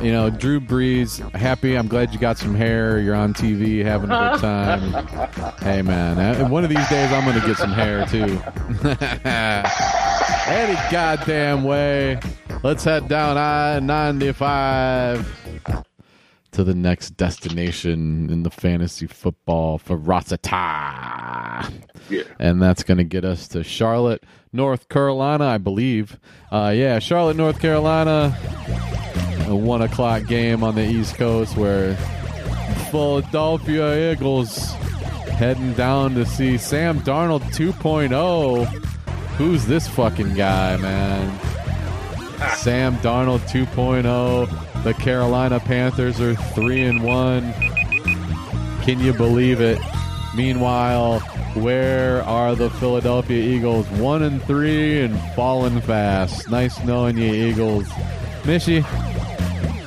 you 0.02 0.12
know, 0.12 0.30
Drew 0.30 0.60
Brees, 0.60 1.20
happy. 1.34 1.78
I'm 1.78 1.88
glad 1.88 2.14
you 2.14 2.20
got 2.20 2.38
some 2.38 2.54
hair. 2.56 3.00
You're 3.00 3.16
on 3.16 3.34
TV 3.34 3.84
having 3.84 4.12
a 4.12 4.32
good 4.32 4.40
time. 4.42 5.51
Hey, 5.60 5.82
man, 5.82 6.18
uh, 6.18 6.48
one 6.48 6.64
of 6.64 6.70
these 6.70 6.90
days 6.90 7.12
I'm 7.12 7.26
going 7.26 7.40
to 7.40 7.46
get 7.46 7.58
some 7.58 7.72
hair 7.72 8.06
too. 8.06 8.40
any 10.52 10.76
goddamn 10.92 11.64
way. 11.64 12.20
Let's 12.64 12.84
head 12.84 13.08
down 13.08 13.38
I 13.38 13.80
95 13.80 15.86
to 16.52 16.64
the 16.64 16.76
next 16.76 17.12
destination 17.12 18.30
in 18.30 18.44
the 18.44 18.50
fantasy 18.50 19.08
football 19.08 19.78
ferocity. 19.78 20.50
Yeah. 20.52 22.24
And 22.40 22.62
that's 22.62 22.84
going 22.84 22.98
to 22.98 23.04
get 23.04 23.24
us 23.24 23.48
to 23.50 23.64
Charlotte, 23.64 24.24
North 24.52 24.90
Carolina, 24.90 25.46
I 25.46 25.58
believe. 25.58 26.20
Uh, 26.52 26.74
yeah, 26.76 27.00
Charlotte, 27.00 27.38
North 27.38 27.60
Carolina. 27.60 28.38
A 29.48 29.56
one 29.56 29.82
o'clock 29.82 30.28
game 30.28 30.64
on 30.64 30.76
the 30.76 30.86
East 30.86 31.16
Coast 31.16 31.58
where 31.58 31.96
Philadelphia 32.92 34.12
Eagles 34.12 34.74
heading 35.42 35.74
down 35.74 36.14
to 36.14 36.24
see 36.24 36.56
Sam 36.56 37.00
Darnold 37.00 37.42
2.0. 37.56 38.68
Who's 39.38 39.66
this 39.66 39.88
fucking 39.88 40.36
guy, 40.36 40.78
man? 40.78 41.36
Ah. 42.40 42.56
Sam 42.60 42.96
Darnold 42.98 43.40
2.0. 43.50 44.84
The 44.84 44.94
Carolina 44.94 45.60
Panthers 45.60 46.22
are 46.22 46.36
3 46.36 46.84
and 46.84 47.04
1. 47.04 47.54
Can 48.84 49.00
you 49.00 49.14
believe 49.14 49.62
it? 49.62 49.80
Meanwhile, 50.36 51.22
where 51.56 52.22
are 52.26 52.54
the 52.54 52.70
Philadelphia 52.70 53.44
Eagles? 53.44 53.90
1 53.94 54.22
and 54.22 54.44
3 54.44 55.02
and 55.02 55.20
falling 55.36 55.82
fast. 55.82 56.52
Nice 56.52 56.84
knowing 56.84 57.18
you, 57.18 57.34
Eagles. 57.34 57.88
Mishy, 58.44 58.86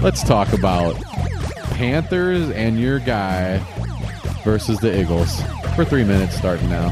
let's 0.00 0.24
talk 0.24 0.52
about 0.52 1.00
Panthers 1.76 2.50
and 2.50 2.76
your 2.80 2.98
guy 2.98 3.64
versus 4.45 4.78
the 4.78 5.01
Eagles 5.01 5.40
for 5.74 5.84
three 5.84 6.05
minutes 6.05 6.36
starting 6.36 6.68
now. 6.68 6.88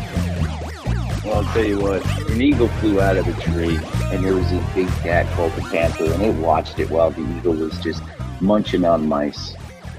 Well, 1.24 1.36
I'll 1.36 1.54
tell 1.54 1.64
you 1.64 1.78
what, 1.78 2.04
an 2.30 2.40
eagle 2.40 2.68
flew 2.68 3.00
out 3.00 3.16
of 3.16 3.28
a 3.28 3.40
tree, 3.42 3.78
and 4.10 4.24
there 4.24 4.34
was 4.34 4.50
this 4.50 4.74
big 4.74 4.88
cat 5.02 5.26
called 5.36 5.52
the 5.52 5.62
panther, 5.62 6.12
and 6.12 6.22
it 6.22 6.34
watched 6.36 6.78
it 6.78 6.90
while 6.90 7.10
the 7.10 7.22
eagle 7.36 7.54
was 7.54 7.78
just 7.78 8.02
munching 8.40 8.84
on 8.84 9.06
mice. 9.06 9.54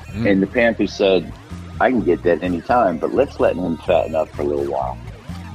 Mm. 0.09 0.31
And 0.31 0.43
the 0.43 0.47
panther 0.47 0.85
said, 0.85 1.31
I 1.79 1.89
can 1.91 2.01
get 2.01 2.23
that 2.23 2.43
anytime, 2.43 2.97
but 2.97 3.13
let's 3.13 3.39
let 3.39 3.55
him 3.55 3.77
fatten 3.77 4.15
up 4.15 4.29
for 4.29 4.41
a 4.41 4.45
little 4.45 4.65
while. 4.65 4.97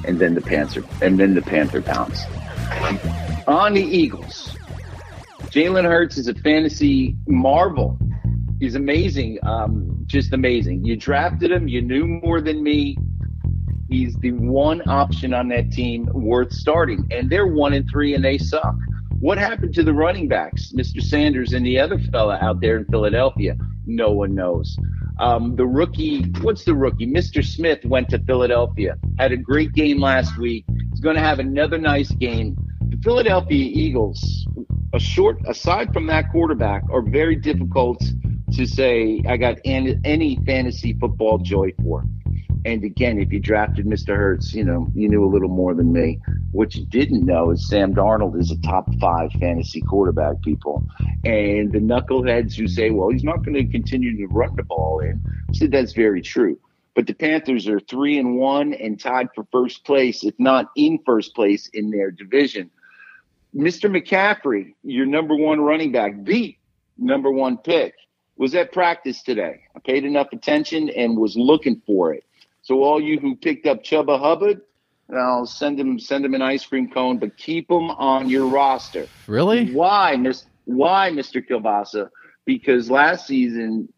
And 0.05 0.19
then 0.19 0.35
the 0.35 0.41
panther, 0.41 0.83
and 1.03 1.19
then 1.19 1.35
the 1.35 1.43
panther 1.43 1.81
bounced. 1.81 2.27
On 3.47 3.75
the 3.75 3.83
Eagles, 3.83 4.57
Jalen 5.51 5.85
Hurts 5.85 6.17
is 6.17 6.29
a 6.29 6.35
fantasy 6.35 7.15
marvel. 7.27 7.99
He's 8.61 8.75
amazing, 8.75 9.39
um, 9.45 10.03
just 10.07 10.33
amazing. 10.33 10.85
You 10.85 10.97
drafted 10.97 11.53
him, 11.53 11.69
you 11.69 11.81
knew 11.81 12.07
more 12.07 12.41
than 12.41 12.63
me. 12.63 12.97
He's 13.89 14.15
the 14.17 14.33
one 14.33 14.83
option 14.89 15.33
on 15.33 15.49
that 15.49 15.71
team 15.71 16.09
worth 16.13 16.53
starting, 16.53 17.07
and 17.11 17.31
they're 17.31 17.47
one 17.47 17.73
and 17.73 17.89
three, 17.89 18.15
and 18.15 18.25
they 18.25 18.37
suck. 18.37 18.75
What 19.21 19.39
happened 19.39 19.75
to 19.75 19.83
the 19.83 19.93
running 19.93 20.29
backs, 20.29 20.73
Mr. 20.73 21.01
Sanders 21.01 21.53
and 21.53 21.65
the 21.65 21.79
other 21.79 21.99
fella 21.99 22.39
out 22.41 22.61
there 22.61 22.77
in 22.77 22.85
Philadelphia? 22.87 23.57
No 23.87 24.11
one 24.11 24.35
knows. 24.35 24.77
Um, 25.19 25.57
the 25.57 25.67
rookie, 25.67 26.25
what's 26.43 26.65
the 26.65 26.75
rookie? 26.75 27.07
Mr. 27.07 27.45
Smith 27.45 27.85
went 27.85 28.09
to 28.11 28.19
Philadelphia, 28.21 28.97
had 29.19 29.33
a 29.33 29.37
great 29.37 29.73
game 29.73 30.01
last 30.01 30.37
week. 30.39 30.65
He's 30.91 31.01
going 31.01 31.17
to 31.17 31.23
have 31.23 31.39
another 31.39 31.79
nice 31.79 32.11
game. 32.11 32.57
The 32.89 32.97
Philadelphia 32.99 33.71
Eagles, 33.73 34.47
a 34.93 35.01
short, 35.01 35.39
aside 35.49 35.93
from 35.93 36.07
that 36.07 36.31
quarterback, 36.31 36.83
are 36.93 37.03
very 37.03 37.35
difficult 37.35 38.03
to 38.53 38.67
say 38.67 39.23
I 39.29 39.37
got 39.37 39.59
any, 39.65 39.99
any 40.05 40.39
fantasy 40.47 40.95
football 40.95 41.39
joy 41.39 41.73
for. 41.83 42.05
And 42.65 42.85
again, 42.85 43.19
if 43.19 43.33
you 43.33 43.39
drafted 43.39 43.87
Mr. 43.87 44.17
Hurts, 44.17 44.53
you 44.53 44.65
know, 44.65 44.89
you 44.95 45.09
knew 45.09 45.25
a 45.25 45.31
little 45.31 45.49
more 45.49 45.75
than 45.75 45.93
me. 45.93 46.21
What 46.51 46.75
you 46.75 46.85
didn't 46.87 47.25
know 47.25 47.51
is 47.51 47.69
Sam 47.69 47.95
Darnold 47.95 48.39
is 48.39 48.51
a 48.51 48.61
top 48.61 48.93
five 49.01 49.31
fantasy 49.33 49.81
quarterback, 49.81 50.43
people. 50.43 50.85
And 51.25 51.73
the 51.73 51.79
knuckleheads 51.79 52.55
who 52.55 52.67
say, 52.67 52.91
well, 52.91 53.11
he's 53.11 53.25
not 53.25 53.45
going 53.45 53.55
to 53.55 53.65
continue 53.71 54.17
to 54.17 54.27
run 54.27 54.57
the 54.57 54.65
ball 54.65 55.01
in, 55.01 55.23
said 55.53 55.71
that's 55.71 55.93
very 55.93 56.21
true. 56.21 56.59
But 56.95 57.07
the 57.07 57.15
Panthers 57.15 57.69
are 57.69 57.79
three 57.81 58.19
and 58.19 58.37
one 58.37 58.75
and 58.75 58.99
tied 58.99 59.29
for 59.35 59.47
first 59.53 59.85
place, 59.85 60.25
if 60.25 60.35
not 60.39 60.67
in 60.77 60.99
first 61.07 61.35
place 61.35 61.69
in 61.73 61.91
their 61.91 62.11
division. 62.11 62.71
Mr. 63.55 63.89
McCaffrey, 63.89 64.75
your 64.83 65.07
number 65.07 65.37
one 65.37 65.61
running 65.61 65.93
back, 65.93 66.25
the 66.25 66.57
number 66.99 67.31
one 67.31 67.57
pick, 67.57 67.95
was 68.39 68.55
at 68.55 68.73
practice 68.73 69.23
today. 69.23 69.63
I 69.77 69.81
paid 69.81 70.05
enough 70.05 70.29
attention 70.33 70.89
and 70.91 71.19
was 71.19 71.37
looking 71.37 71.83
for 71.85 72.15
it. 72.15 72.25
So 72.63 72.83
all 72.83 73.01
you 73.01 73.19
who 73.19 73.37
picked 73.37 73.67
up 73.67 73.83
Chuba 73.83 74.19
Hubbard, 74.19 74.63
I'll 75.15 75.47
send 75.47 75.79
him 75.79 75.99
send 75.99 76.25
him 76.25 76.35
an 76.35 76.43
ice 76.43 76.65
cream 76.65 76.89
cone, 76.91 77.19
but 77.19 77.37
keep 77.37 77.71
him 77.71 77.91
on 77.91 78.29
your 78.29 78.47
roster. 78.47 79.07
Really? 79.27 79.73
Why, 79.73 80.17
Miss? 80.17 80.45
Why, 80.65 81.11
Mr. 81.11 81.47
Kielbasa? 81.47 82.11
Because 82.45 82.91
last 82.91 83.27
season, 83.27 83.93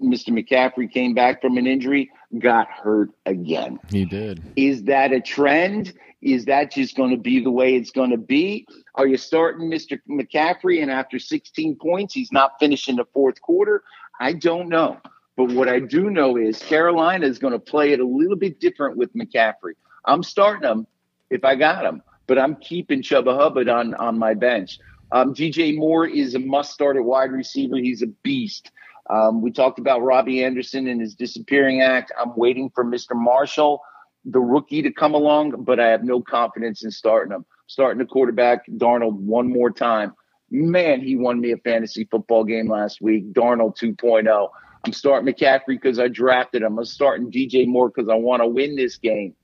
Mr. 0.00 0.30
McCaffrey 0.30 0.90
came 0.90 1.14
back 1.14 1.40
from 1.40 1.56
an 1.56 1.66
injury, 1.66 2.10
got 2.38 2.68
hurt 2.70 3.10
again. 3.26 3.78
He 3.90 4.04
did. 4.04 4.42
Is 4.56 4.84
that 4.84 5.12
a 5.12 5.20
trend? 5.20 5.92
Is 6.22 6.44
that 6.44 6.70
just 6.70 6.96
going 6.96 7.10
to 7.10 7.16
be 7.16 7.40
the 7.40 7.50
way 7.50 7.74
it's 7.74 7.90
going 7.90 8.10
to 8.10 8.16
be? 8.16 8.66
Are 8.94 9.06
you 9.06 9.16
starting 9.16 9.68
Mr. 9.68 9.98
McCaffrey 10.08 10.80
and 10.80 10.90
after 10.90 11.18
16 11.18 11.76
points, 11.76 12.14
he's 12.14 12.30
not 12.30 12.52
finishing 12.60 12.96
the 12.96 13.04
fourth 13.12 13.40
quarter? 13.40 13.82
I 14.20 14.32
don't 14.34 14.68
know. 14.68 14.98
But 15.36 15.50
what 15.52 15.68
I 15.68 15.80
do 15.80 16.10
know 16.10 16.36
is 16.36 16.58
Carolina 16.62 17.26
is 17.26 17.38
going 17.38 17.54
to 17.54 17.58
play 17.58 17.92
it 17.92 18.00
a 18.00 18.06
little 18.06 18.36
bit 18.36 18.60
different 18.60 18.96
with 18.96 19.12
McCaffrey. 19.14 19.72
I'm 20.04 20.22
starting 20.22 20.68
him 20.68 20.86
if 21.30 21.44
I 21.44 21.56
got 21.56 21.84
him, 21.84 22.02
but 22.26 22.38
I'm 22.38 22.56
keeping 22.56 23.02
Chuba 23.02 23.36
Hubbard 23.36 23.68
on, 23.68 23.94
on 23.94 24.18
my 24.18 24.34
bench. 24.34 24.78
Um, 25.10 25.34
DJ 25.34 25.76
Moore 25.76 26.06
is 26.06 26.34
a 26.34 26.38
must 26.38 26.72
start 26.72 26.96
at 26.96 27.04
wide 27.04 27.32
receiver. 27.32 27.76
He's 27.76 28.02
a 28.02 28.06
beast. 28.06 28.70
Um, 29.10 29.42
we 29.42 29.50
talked 29.50 29.78
about 29.78 30.02
Robbie 30.02 30.44
Anderson 30.44 30.86
and 30.86 31.00
his 31.00 31.14
disappearing 31.14 31.82
act. 31.82 32.12
I'm 32.20 32.36
waiting 32.36 32.70
for 32.74 32.84
Mr. 32.84 33.14
Marshall, 33.14 33.80
the 34.24 34.40
rookie, 34.40 34.82
to 34.82 34.92
come 34.92 35.14
along, 35.14 35.64
but 35.64 35.80
I 35.80 35.88
have 35.88 36.04
no 36.04 36.20
confidence 36.20 36.84
in 36.84 36.90
starting 36.90 37.32
him. 37.34 37.44
Starting 37.66 37.98
the 37.98 38.06
quarterback, 38.06 38.66
Darnold, 38.68 39.14
one 39.14 39.50
more 39.50 39.70
time. 39.70 40.14
Man, 40.50 41.00
he 41.00 41.16
won 41.16 41.40
me 41.40 41.52
a 41.52 41.56
fantasy 41.56 42.06
football 42.10 42.44
game 42.44 42.68
last 42.68 43.00
week. 43.00 43.32
Darnold 43.32 43.76
2.0. 43.78 44.48
I'm 44.84 44.92
starting 44.92 45.32
McCaffrey 45.32 45.68
because 45.68 45.98
I 45.98 46.08
drafted 46.08 46.62
him. 46.62 46.78
I'm 46.78 46.84
starting 46.84 47.30
DJ 47.30 47.66
Moore 47.66 47.88
because 47.88 48.08
I 48.08 48.14
want 48.14 48.42
to 48.42 48.46
win 48.46 48.76
this 48.76 48.96
game. 48.98 49.34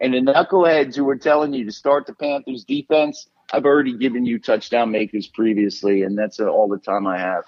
And 0.00 0.12
the 0.12 0.18
knuckleheads 0.32 0.96
who 0.96 1.04
were 1.04 1.16
telling 1.16 1.54
you 1.54 1.64
to 1.64 1.72
start 1.72 2.06
the 2.06 2.14
Panthers 2.14 2.64
defense, 2.64 3.28
I've 3.52 3.64
already 3.64 3.96
given 3.96 4.26
you 4.26 4.38
touchdown 4.38 4.90
makers 4.90 5.26
previously, 5.26 6.02
and 6.02 6.18
that's 6.18 6.40
all 6.40 6.68
the 6.68 6.78
time 6.78 7.06
I 7.06 7.18
have, 7.18 7.44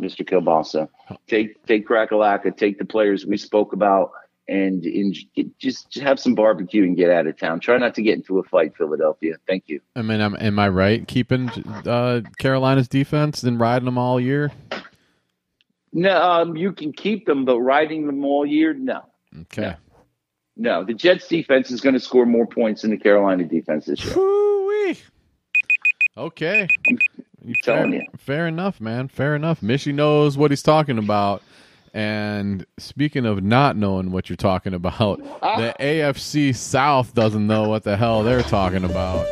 Mr. 0.00 0.28
Kielbasa. 0.28 0.88
Take 1.26 1.64
take 1.66 1.86
Crackalaca, 1.86 2.56
take 2.56 2.78
the 2.78 2.84
players 2.84 3.26
we 3.26 3.36
spoke 3.36 3.72
about, 3.72 4.12
and 4.48 4.84
in, 4.84 5.14
just 5.58 5.94
have 5.96 6.20
some 6.20 6.34
barbecue 6.34 6.84
and 6.84 6.96
get 6.96 7.10
out 7.10 7.26
of 7.26 7.38
town. 7.38 7.60
Try 7.60 7.78
not 7.78 7.94
to 7.94 8.02
get 8.02 8.14
into 8.14 8.38
a 8.38 8.42
fight, 8.44 8.76
Philadelphia. 8.76 9.36
Thank 9.46 9.64
you. 9.66 9.80
I 9.94 10.02
mean, 10.02 10.20
am, 10.20 10.36
am 10.38 10.58
I 10.58 10.68
right 10.68 11.06
keeping 11.06 11.48
uh, 11.86 12.20
Carolina's 12.38 12.88
defense 12.88 13.42
and 13.42 13.58
riding 13.58 13.86
them 13.86 13.98
all 13.98 14.20
year? 14.20 14.52
No, 15.92 16.20
um, 16.20 16.56
you 16.56 16.72
can 16.72 16.92
keep 16.92 17.26
them, 17.26 17.44
but 17.44 17.58
riding 17.60 18.06
them 18.06 18.24
all 18.24 18.44
year, 18.44 18.74
no. 18.74 19.02
Okay. 19.42 19.76
No, 20.56 20.84
the 20.84 20.94
Jets 20.94 21.26
defense 21.28 21.70
is 21.70 21.80
going 21.80 21.94
to 21.94 22.00
score 22.00 22.26
more 22.26 22.46
points 22.46 22.82
than 22.82 22.90
the 22.90 22.96
Carolina 22.96 23.44
defense 23.44 23.86
this 23.86 24.04
year. 24.04 24.14
Woo-wee. 24.14 24.98
Okay. 26.16 26.68
Fair, 27.64 27.86
you. 27.86 28.02
fair 28.16 28.46
enough, 28.46 28.80
man. 28.80 29.08
Fair 29.08 29.34
enough. 29.34 29.60
Mishy 29.60 29.94
knows 29.94 30.36
what 30.36 30.50
he's 30.50 30.62
talking 30.62 30.98
about. 30.98 31.42
And 31.94 32.66
speaking 32.78 33.24
of 33.24 33.42
not 33.42 33.76
knowing 33.76 34.10
what 34.12 34.28
you're 34.28 34.36
talking 34.36 34.74
about, 34.74 35.20
ah. 35.42 35.56
the 35.58 35.74
AFC 35.80 36.54
South 36.54 37.14
doesn't 37.14 37.46
know 37.46 37.68
what 37.68 37.84
the 37.84 37.96
hell 37.96 38.22
they're 38.22 38.42
talking 38.42 38.84
about. 38.84 39.26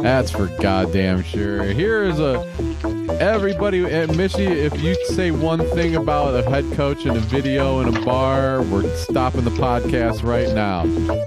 That's 0.00 0.30
for 0.30 0.46
goddamn 0.60 1.22
sure. 1.22 1.64
Here's 1.64 2.18
a 2.18 2.95
Everybody, 3.08 3.84
and 3.84 4.10
Mishy, 4.12 4.46
if 4.46 4.80
you 4.82 4.94
say 5.06 5.30
one 5.30 5.60
thing 5.70 5.96
about 5.96 6.34
a 6.34 6.48
head 6.48 6.70
coach 6.72 7.06
in 7.06 7.16
a 7.16 7.20
video 7.20 7.80
in 7.80 7.94
a 7.94 8.04
bar, 8.04 8.62
we're 8.62 8.94
stopping 8.96 9.44
the 9.44 9.50
podcast 9.50 10.22
right 10.22 10.52
now. 10.54 10.84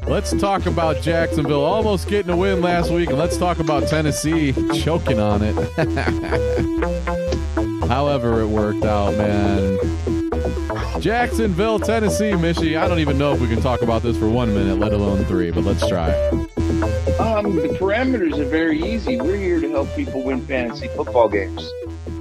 Let's 0.08 0.32
talk 0.40 0.66
about 0.66 1.02
Jacksonville 1.02 1.64
almost 1.64 2.08
getting 2.08 2.32
a 2.32 2.38
win 2.38 2.62
last 2.62 2.92
week, 2.92 3.10
and 3.10 3.18
let's 3.18 3.38
talk 3.38 3.60
about 3.60 3.88
Tennessee 3.88 4.54
choking 4.82 5.20
on 5.20 5.42
it. 5.42 5.56
However, 7.88 8.42
it 8.42 8.48
worked 8.48 8.84
out, 8.84 9.18
man. 9.18 10.19
Jacksonville, 11.00 11.80
Tennessee, 11.80 12.32
Mishy. 12.32 12.78
I 12.78 12.88
don't 12.88 13.00
even 13.00 13.18
know 13.18 13.34
if 13.34 13.40
we 13.40 13.48
can 13.48 13.62
talk 13.62 13.82
about 13.82 14.04
this 14.04 14.18
for 14.18 14.28
one 14.28 14.54
minute, 14.54 14.80
let 14.80 14.92
alone 14.92 15.24
three, 15.26 15.50
but 15.50 15.64
let's 15.64 15.88
try. 15.88 16.12
Um, 17.20 17.56
the 17.56 17.78
parameters 17.80 18.38
are 18.38 18.50
very 18.50 18.82
easy. 18.82 19.20
We're 19.20 19.38
here 19.38 19.62
to 19.62 19.70
help 19.70 19.96
people 19.96 20.24
win 20.24 20.46
fantasy 20.46 20.90
football 20.90 21.30
games. 21.30 21.70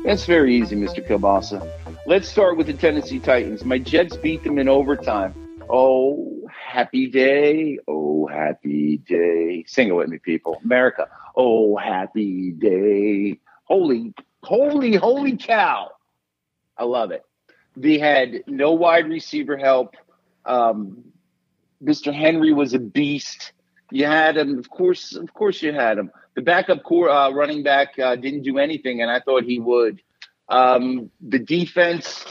That's 0.05 0.27
very 0.27 0.55
easy, 0.55 0.77
Mr. 0.77 1.07
Kielbasa. 1.07 1.69
Let's 2.07 2.29
start 2.29 2.57
with 2.57 2.69
the 2.69 2.73
Tennessee 2.73 3.19
Titans. 3.19 3.65
My 3.65 3.79
Jets 3.79 4.17
beat 4.17 4.45
them 4.45 4.59
in 4.59 4.69
overtime. 4.69 5.35
Oh, 5.69 6.49
happy 6.49 7.09
day. 7.09 7.79
Oh, 7.89 8.27
happy 8.29 8.99
day. 8.99 9.65
Sing 9.67 9.89
it 9.89 9.93
with 9.93 10.09
me, 10.09 10.19
people. 10.19 10.61
America. 10.65 11.09
Oh, 11.37 11.77
happy 11.77 12.53
day. 12.53 13.41
Holy, 13.65 14.15
holy, 14.43 14.95
holy 14.95 15.37
cow. 15.37 15.91
I 16.77 16.85
love 16.85 17.11
it. 17.11 17.25
They 17.81 17.99
had 17.99 18.43
no 18.47 18.73
wide 18.73 19.09
receiver 19.09 19.57
help. 19.57 19.95
Um, 20.45 21.05
Mr. 21.83 22.13
Henry 22.13 22.53
was 22.53 22.75
a 22.75 22.79
beast. 22.79 23.53
You 23.91 24.07
had 24.07 24.37
him, 24.37 24.59
of 24.59 24.69
course. 24.69 25.15
Of 25.15 25.33
course, 25.33 25.63
you 25.63 25.73
had 25.73 25.99
him. 25.99 26.11
The 26.35 26.43
backup 26.43 26.83
core 26.83 27.09
uh, 27.09 27.31
running 27.31 27.63
back 27.63 27.99
uh, 27.99 28.17
didn't 28.17 28.43
do 28.43 28.59
anything, 28.59 29.01
and 29.01 29.11
I 29.11 29.21
thought 29.21 29.45
he 29.45 29.61
would. 29.61 30.03
Um, 30.49 31.11
the 31.21 31.39
defense 31.39 32.25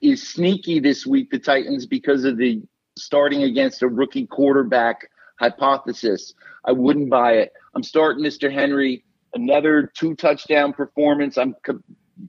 is 0.00 0.28
sneaky 0.28 0.78
this 0.78 1.06
week, 1.06 1.30
the 1.30 1.38
Titans, 1.38 1.86
because 1.86 2.24
of 2.24 2.36
the 2.36 2.62
starting 2.96 3.42
against 3.42 3.82
a 3.82 3.88
rookie 3.88 4.26
quarterback 4.26 5.08
hypothesis. 5.40 6.34
I 6.64 6.72
wouldn't 6.72 7.10
buy 7.10 7.32
it. 7.32 7.52
I'm 7.74 7.82
starting 7.82 8.24
Mr. 8.24 8.52
Henry. 8.52 9.04
Another 9.34 9.90
two 9.96 10.14
touchdown 10.14 10.72
performance. 10.72 11.38
I'm 11.38 11.54
co- 11.64 11.80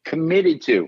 committed 0.05 0.61
to 0.63 0.81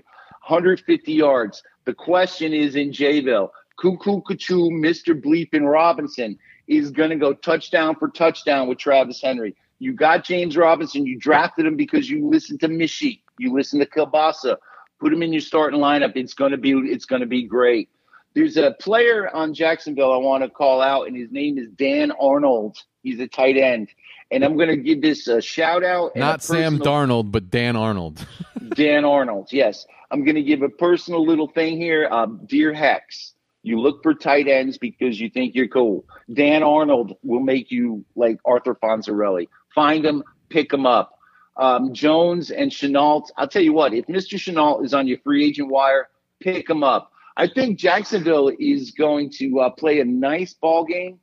150 0.46 1.12
yards. 1.12 1.62
The 1.86 1.94
question 1.94 2.52
is 2.52 2.74
in 2.74 2.90
Jayville. 2.90 3.50
Cuckoo 3.78 4.20
Kachu, 4.22 4.70
Mr. 4.72 5.18
Bleep 5.18 5.50
and 5.52 5.68
Robinson 5.68 6.36
is 6.66 6.90
going 6.90 7.10
to 7.10 7.16
go 7.16 7.32
touchdown 7.32 7.94
for 7.94 8.08
touchdown 8.08 8.68
with 8.68 8.78
Travis 8.78 9.22
Henry. 9.22 9.54
You 9.78 9.92
got 9.92 10.24
James 10.24 10.56
Robinson. 10.56 11.06
You 11.06 11.18
drafted 11.18 11.64
him 11.64 11.76
because 11.76 12.10
you 12.10 12.28
listened 12.28 12.60
to 12.60 12.68
Mishy. 12.68 13.20
You 13.38 13.54
listened 13.54 13.82
to 13.82 13.88
Kielbasa. 13.88 14.56
Put 14.98 15.12
him 15.12 15.22
in 15.22 15.32
your 15.32 15.42
starting 15.42 15.78
lineup. 15.78 16.12
It's 16.16 16.34
going 16.34 16.52
to 16.52 16.58
be 16.58 16.72
it's 16.72 17.04
going 17.04 17.20
to 17.20 17.26
be 17.26 17.44
great. 17.44 17.88
There's 18.34 18.56
a 18.56 18.74
player 18.80 19.34
on 19.34 19.54
Jacksonville 19.54 20.12
I 20.12 20.16
want 20.16 20.42
to 20.42 20.50
call 20.50 20.80
out, 20.80 21.06
and 21.06 21.16
his 21.16 21.30
name 21.30 21.56
is 21.56 21.68
Dan 21.70 22.12
Arnold. 22.20 22.76
He's 23.06 23.20
a 23.20 23.28
tight 23.28 23.56
end, 23.56 23.88
and 24.32 24.44
I'm 24.44 24.56
going 24.56 24.68
to 24.68 24.76
give 24.76 25.00
this 25.00 25.28
a 25.28 25.40
shout 25.40 25.84
out. 25.84 26.16
Not 26.16 26.42
Sam 26.42 26.80
Darnold, 26.80 27.30
but 27.30 27.50
Dan 27.50 27.76
Arnold. 27.76 28.26
Dan 28.74 29.04
Arnold. 29.04 29.52
Yes. 29.52 29.86
I'm 30.10 30.24
going 30.24 30.34
to 30.34 30.42
give 30.42 30.62
a 30.62 30.68
personal 30.68 31.24
little 31.24 31.46
thing 31.46 31.76
here. 31.76 32.08
Um, 32.10 32.40
Dear 32.46 32.74
Hex, 32.74 33.34
you 33.62 33.78
look 33.78 34.02
for 34.02 34.12
tight 34.12 34.48
ends 34.48 34.76
because 34.76 35.20
you 35.20 35.30
think 35.30 35.54
you're 35.54 35.68
cool. 35.68 36.04
Dan 36.34 36.64
Arnold 36.64 37.16
will 37.22 37.38
make 37.38 37.70
you 37.70 38.04
like 38.16 38.38
Arthur 38.44 38.74
Fonzarelli. 38.74 39.46
Find 39.72 40.04
him, 40.04 40.24
pick 40.48 40.72
him 40.72 40.84
up. 40.84 41.20
Um, 41.56 41.94
Jones 41.94 42.50
and 42.50 42.72
Shenault. 42.72 43.28
I'll 43.36 43.46
tell 43.46 43.62
you 43.62 43.72
what, 43.72 43.94
if 43.94 44.06
Mr. 44.08 44.36
Shenault 44.36 44.84
is 44.84 44.94
on 44.94 45.06
your 45.06 45.18
free 45.18 45.46
agent 45.46 45.68
wire, 45.68 46.08
pick 46.40 46.68
him 46.68 46.82
up. 46.82 47.12
I 47.36 47.46
think 47.46 47.78
Jacksonville 47.78 48.50
is 48.58 48.90
going 48.90 49.30
to 49.38 49.60
uh, 49.60 49.70
play 49.70 50.00
a 50.00 50.04
nice 50.04 50.54
ball 50.54 50.84
game. 50.84 51.20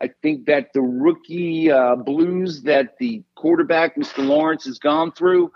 I 0.00 0.10
think 0.22 0.46
that 0.46 0.72
the 0.74 0.82
rookie 0.82 1.70
uh, 1.70 1.96
blues 1.96 2.62
that 2.62 2.98
the 2.98 3.22
quarterback, 3.34 3.96
Mr. 3.96 4.26
Lawrence, 4.26 4.64
has 4.66 4.78
gone 4.78 5.12
through 5.12 5.52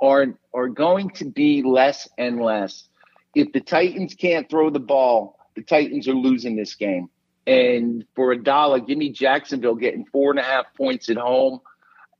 are 0.00 0.26
are 0.52 0.68
going 0.68 1.10
to 1.10 1.24
be 1.24 1.62
less 1.62 2.08
and 2.18 2.40
less. 2.40 2.88
If 3.34 3.52
the 3.52 3.60
Titans 3.60 4.14
can't 4.14 4.48
throw 4.48 4.70
the 4.70 4.80
ball, 4.80 5.38
the 5.54 5.62
Titans 5.62 6.08
are 6.08 6.14
losing 6.14 6.56
this 6.56 6.74
game. 6.74 7.08
And 7.46 8.04
for 8.14 8.32
a 8.32 8.42
dollar, 8.42 8.80
give 8.80 8.96
me 8.96 9.10
Jacksonville 9.10 9.74
getting 9.74 10.06
four 10.06 10.30
and 10.30 10.38
a 10.38 10.42
half 10.42 10.66
points 10.76 11.10
at 11.10 11.16
home. 11.16 11.60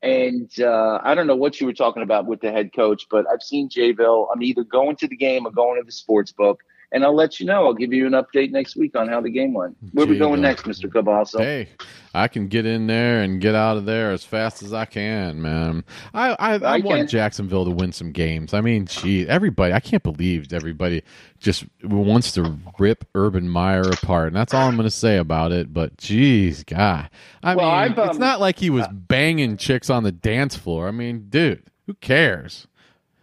And 0.02 0.50
uh, 0.60 1.00
I 1.02 1.14
don't 1.14 1.26
know 1.26 1.36
what 1.36 1.60
you 1.60 1.66
were 1.66 1.72
talking 1.72 2.02
about 2.02 2.26
with 2.26 2.42
the 2.42 2.52
head 2.52 2.74
coach, 2.74 3.06
but 3.10 3.24
I've 3.32 3.42
seen 3.42 3.70
Jayville. 3.70 4.28
I'm 4.30 4.42
either 4.42 4.62
going 4.62 4.96
to 4.96 5.08
the 5.08 5.16
game 5.16 5.46
or 5.46 5.50
going 5.50 5.80
to 5.80 5.86
the 5.86 5.92
sports 5.92 6.30
book. 6.30 6.62
And 6.94 7.04
I'll 7.04 7.14
let 7.14 7.40
you 7.40 7.46
know. 7.46 7.66
I'll 7.66 7.74
give 7.74 7.92
you 7.92 8.06
an 8.06 8.12
update 8.12 8.52
next 8.52 8.76
week 8.76 8.94
on 8.96 9.08
how 9.08 9.20
the 9.20 9.28
game 9.28 9.52
went. 9.52 9.76
Where 9.92 10.06
we 10.06 10.16
going 10.16 10.40
next, 10.40 10.62
Mr. 10.62 10.86
Cabalso? 10.88 11.40
Hey, 11.40 11.70
I 12.14 12.28
can 12.28 12.46
get 12.46 12.66
in 12.66 12.86
there 12.86 13.20
and 13.20 13.40
get 13.40 13.56
out 13.56 13.76
of 13.76 13.84
there 13.84 14.12
as 14.12 14.22
fast 14.24 14.62
as 14.62 14.72
I 14.72 14.84
can, 14.84 15.42
man. 15.42 15.82
I 16.14 16.30
I, 16.30 16.34
I, 16.38 16.54
I 16.54 16.78
want 16.78 16.84
can. 17.00 17.06
Jacksonville 17.08 17.64
to 17.64 17.72
win 17.72 17.90
some 17.90 18.12
games. 18.12 18.54
I 18.54 18.60
mean, 18.60 18.86
gee, 18.86 19.26
everybody. 19.26 19.72
I 19.72 19.80
can't 19.80 20.04
believe 20.04 20.52
everybody 20.52 21.02
just 21.40 21.64
wants 21.82 22.30
to 22.32 22.56
rip 22.78 23.04
Urban 23.16 23.48
Meyer 23.48 23.82
apart, 23.90 24.28
and 24.28 24.36
that's 24.36 24.54
all 24.54 24.68
I'm 24.68 24.76
going 24.76 24.86
to 24.86 24.90
say 24.90 25.16
about 25.18 25.50
it. 25.50 25.72
But 25.74 25.96
geez, 25.96 26.62
God, 26.62 27.10
I 27.42 27.56
Well, 27.56 27.88
mean, 27.88 27.98
um, 27.98 28.08
it's 28.08 28.18
not 28.18 28.38
like 28.38 28.60
he 28.60 28.70
was 28.70 28.86
banging 28.92 29.56
chicks 29.56 29.90
on 29.90 30.04
the 30.04 30.12
dance 30.12 30.56
floor. 30.56 30.86
I 30.86 30.92
mean, 30.92 31.26
dude, 31.28 31.64
who 31.88 31.94
cares? 31.94 32.68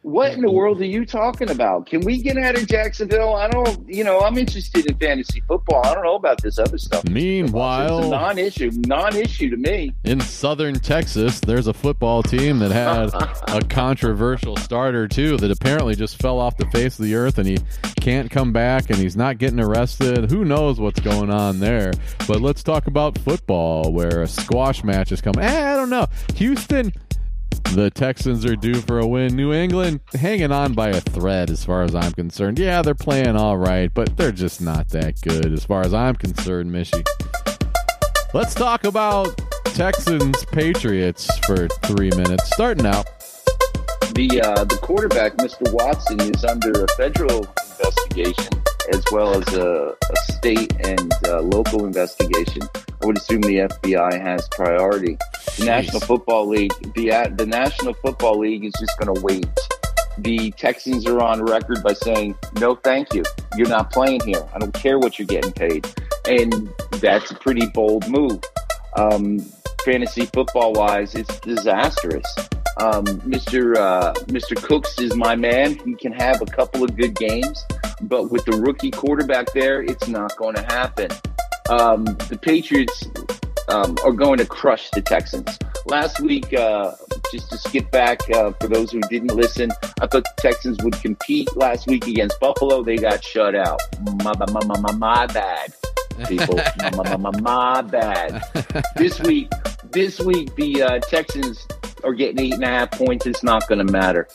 What 0.03 0.33
in 0.33 0.41
the 0.41 0.49
world 0.49 0.81
are 0.81 0.85
you 0.85 1.05
talking 1.05 1.51
about? 1.51 1.85
Can 1.85 2.01
we 2.01 2.17
get 2.23 2.35
out 2.35 2.57
of 2.57 2.67
Jacksonville? 2.67 3.35
I 3.35 3.47
don't, 3.47 3.87
you 3.87 4.03
know, 4.03 4.21
I'm 4.21 4.35
interested 4.35 4.87
in 4.89 4.97
fantasy 4.97 5.43
football. 5.47 5.85
I 5.85 5.93
don't 5.93 6.03
know 6.03 6.15
about 6.15 6.41
this 6.41 6.57
other 6.57 6.79
stuff. 6.79 7.01
It's 7.01 7.09
a 7.09 7.13
Meanwhile, 7.13 8.09
non-issue, 8.09 8.71
non-issue 8.87 9.51
to 9.51 9.57
me. 9.57 9.93
in 10.03 10.19
southern 10.19 10.73
Texas, 10.73 11.39
there's 11.39 11.67
a 11.67 11.73
football 11.73 12.23
team 12.23 12.57
that 12.59 12.71
had 12.71 13.09
a 13.55 13.61
controversial 13.67 14.57
starter 14.57 15.07
too 15.07 15.37
that 15.37 15.51
apparently 15.51 15.93
just 15.93 16.19
fell 16.19 16.39
off 16.39 16.57
the 16.57 16.65
face 16.71 16.97
of 16.97 17.05
the 17.05 17.13
earth 17.13 17.37
and 17.37 17.47
he 17.47 17.59
can't 17.99 18.31
come 18.31 18.51
back 18.51 18.89
and 18.89 18.97
he's 18.97 19.15
not 19.15 19.37
getting 19.37 19.59
arrested. 19.59 20.31
Who 20.31 20.43
knows 20.45 20.79
what's 20.79 20.99
going 20.99 21.29
on 21.29 21.59
there? 21.59 21.91
But 22.27 22.41
let's 22.41 22.63
talk 22.63 22.87
about 22.87 23.19
football 23.19 23.93
where 23.93 24.23
a 24.23 24.27
squash 24.27 24.83
match 24.83 25.11
is 25.11 25.21
coming. 25.21 25.43
Eh, 25.43 25.73
I 25.73 25.75
don't 25.75 25.91
know. 25.91 26.07
Houston 26.37 26.91
the 27.73 27.89
Texans 27.89 28.45
are 28.45 28.55
due 28.55 28.75
for 28.75 28.99
a 28.99 29.07
win. 29.07 29.35
New 29.35 29.53
England 29.53 30.01
hanging 30.13 30.51
on 30.51 30.73
by 30.73 30.89
a 30.89 31.01
thread 31.01 31.49
as 31.49 31.63
far 31.63 31.83
as 31.83 31.95
I'm 31.95 32.11
concerned. 32.11 32.59
Yeah, 32.59 32.81
they're 32.81 32.93
playing 32.95 33.35
all 33.35 33.57
right, 33.57 33.91
but 33.93 34.17
they're 34.17 34.31
just 34.31 34.61
not 34.61 34.89
that 34.89 35.21
good 35.21 35.51
as 35.53 35.65
far 35.65 35.81
as 35.81 35.93
I'm 35.93 36.15
concerned, 36.15 36.71
Mishy. 36.71 37.05
Let's 38.33 38.53
talk 38.53 38.83
about 38.83 39.37
Texans 39.65 40.43
Patriots 40.45 41.29
for 41.45 41.67
three 41.83 42.11
minutes. 42.11 42.49
Starting 42.53 42.85
out, 42.85 43.05
The 44.13 44.41
uh, 44.43 44.63
the 44.65 44.77
quarterback, 44.81 45.37
Mr. 45.37 45.71
Watson, 45.73 46.19
is 46.19 46.43
under 46.43 46.83
a 46.83 46.87
federal 46.97 47.47
investigation 47.79 48.60
as 48.93 49.03
well 49.11 49.33
as 49.35 49.53
a, 49.53 49.95
a 50.11 50.15
state 50.33 50.73
and 50.85 51.13
uh, 51.27 51.41
local 51.41 51.85
investigation. 51.85 52.61
I 52.75 53.05
would 53.05 53.17
assume 53.17 53.41
the 53.41 53.67
FBI 53.69 54.21
has 54.21 54.47
priority. 54.51 55.17
The 55.57 55.65
National 55.65 55.99
Football 55.99 56.47
League, 56.47 56.73
the 56.93 57.11
uh, 57.11 57.29
the 57.35 57.45
National 57.45 57.93
Football 57.93 58.39
League 58.39 58.65
is 58.65 58.73
just 58.79 58.97
going 58.99 59.13
to 59.13 59.21
wait. 59.21 59.47
The 60.17 60.51
Texans 60.51 61.07
are 61.07 61.19
on 61.19 61.43
record 61.43 61.81
by 61.83 61.93
saying, 61.93 62.35
"No, 62.59 62.75
thank 62.75 63.13
you. 63.13 63.23
You're 63.55 63.69
not 63.69 63.91
playing 63.91 64.21
here. 64.25 64.43
I 64.53 64.59
don't 64.59 64.73
care 64.73 64.99
what 64.99 65.17
you're 65.17 65.27
getting 65.27 65.51
paid," 65.51 65.87
and 66.27 66.69
that's 66.99 67.31
a 67.31 67.35
pretty 67.35 67.67
bold 67.67 68.07
move. 68.07 68.39
Um, 68.97 69.39
fantasy 69.85 70.25
football 70.27 70.73
wise, 70.73 71.15
it's 71.15 71.39
disastrous. 71.39 72.25
Um, 72.77 73.05
Mr. 73.05 73.75
Uh, 73.77 74.13
Mr. 74.25 74.61
Cooks 74.61 74.99
is 74.99 75.15
my 75.15 75.35
man. 75.35 75.77
He 75.85 75.95
can 75.95 76.11
have 76.13 76.41
a 76.41 76.45
couple 76.45 76.83
of 76.83 76.95
good 76.95 77.15
games, 77.15 77.65
but 78.01 78.31
with 78.31 78.45
the 78.45 78.53
rookie 78.53 78.91
quarterback 78.91 79.51
there, 79.53 79.81
it's 79.81 80.07
not 80.07 80.35
going 80.37 80.55
to 80.55 80.63
happen. 80.63 81.09
Um, 81.69 82.05
the 82.05 82.39
Patriots 82.41 83.05
um, 83.67 83.97
are 84.03 84.11
going 84.11 84.37
to 84.37 84.45
crush 84.45 84.89
the 84.91 85.01
Texans. 85.01 85.57
Last 85.85 86.19
week, 86.19 86.53
uh, 86.53 86.93
just 87.31 87.49
to 87.49 87.57
skip 87.57 87.89
back 87.91 88.19
uh, 88.31 88.51
for 88.59 88.67
those 88.67 88.91
who 88.91 89.01
didn't 89.01 89.33
listen, 89.33 89.71
I 89.99 90.07
thought 90.07 90.23
the 90.23 90.33
Texans 90.37 90.77
would 90.83 90.93
compete 91.01 91.55
last 91.55 91.87
week 91.87 92.07
against 92.07 92.39
Buffalo. 92.39 92.83
They 92.83 92.97
got 92.97 93.23
shut 93.23 93.55
out. 93.55 93.81
My, 94.23 94.33
my, 94.37 94.61
my, 94.63 94.77
my, 94.77 94.91
my 94.91 95.25
bad, 95.27 95.73
people. 96.27 96.55
my, 96.79 96.89
my, 96.91 97.17
my, 97.17 97.31
my, 97.31 97.39
my 97.39 97.81
bad. 97.81 98.43
This 98.95 99.19
week, 99.21 99.49
this 99.91 100.19
week, 100.19 100.55
the 100.55 100.81
uh, 100.81 100.99
Texans 100.99 101.67
are 102.03 102.13
getting 102.13 102.39
eight 102.39 102.53
and 102.53 102.63
a 102.63 102.67
half 102.67 102.91
points. 102.91 103.25
It's 103.25 103.43
not 103.43 103.67
going 103.67 103.85
to 103.85 103.91
matter. 103.91 104.27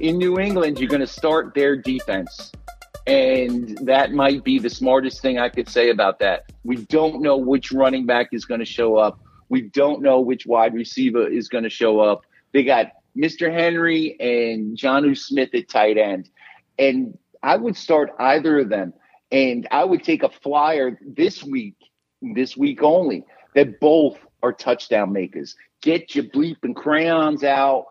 In 0.00 0.18
New 0.18 0.38
England, 0.38 0.78
you're 0.78 0.88
going 0.88 1.00
to 1.00 1.06
start 1.06 1.54
their 1.54 1.76
defense. 1.76 2.52
And 3.06 3.76
that 3.82 4.12
might 4.12 4.44
be 4.44 4.58
the 4.58 4.70
smartest 4.70 5.20
thing 5.20 5.38
I 5.38 5.48
could 5.48 5.68
say 5.68 5.90
about 5.90 6.20
that. 6.20 6.44
We 6.62 6.76
don't 6.76 7.20
know 7.20 7.36
which 7.36 7.72
running 7.72 8.06
back 8.06 8.28
is 8.32 8.44
going 8.44 8.60
to 8.60 8.66
show 8.66 8.96
up. 8.96 9.18
We 9.48 9.62
don't 9.62 10.02
know 10.02 10.20
which 10.20 10.46
wide 10.46 10.72
receiver 10.72 11.28
is 11.28 11.48
going 11.48 11.64
to 11.64 11.70
show 11.70 12.00
up. 12.00 12.22
They 12.52 12.62
got 12.62 12.92
Mr. 13.16 13.52
Henry 13.52 14.16
and 14.20 14.76
Jonnu 14.76 15.18
Smith 15.18 15.50
at 15.54 15.68
tight 15.68 15.98
end. 15.98 16.30
And 16.78 17.18
I 17.42 17.56
would 17.56 17.76
start 17.76 18.10
either 18.18 18.60
of 18.60 18.68
them. 18.68 18.92
And 19.32 19.66
I 19.70 19.84
would 19.84 20.04
take 20.04 20.22
a 20.22 20.28
flyer 20.28 20.98
this 21.04 21.42
week, 21.42 21.74
this 22.20 22.56
week 22.56 22.82
only, 22.82 23.24
that 23.54 23.80
both 23.80 24.16
are 24.42 24.52
touchdown 24.52 25.12
makers. 25.12 25.56
Get 25.80 26.14
your 26.14 26.24
bleeping 26.24 26.74
crayons 26.74 27.44
out, 27.44 27.86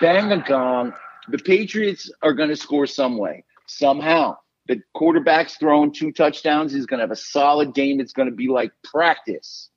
bang 0.00 0.32
a 0.32 0.42
gong. 0.46 0.92
The 1.28 1.38
Patriots 1.38 2.10
are 2.22 2.32
going 2.32 2.48
to 2.48 2.56
score 2.56 2.86
some 2.86 3.18
way, 3.18 3.44
somehow. 3.66 4.36
The 4.68 4.82
quarterback's 4.94 5.56
throwing 5.56 5.92
two 5.92 6.12
touchdowns. 6.12 6.72
He's 6.72 6.86
going 6.86 6.98
to 6.98 7.04
have 7.04 7.10
a 7.10 7.16
solid 7.16 7.74
game. 7.74 8.00
It's 8.00 8.12
going 8.12 8.28
to 8.28 8.34
be 8.34 8.48
like 8.48 8.72
practice. 8.82 9.70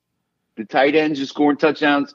The 0.57 0.65
tight 0.65 0.95
ends 0.95 1.19
are 1.21 1.25
scoring 1.25 1.57
touchdowns. 1.57 2.13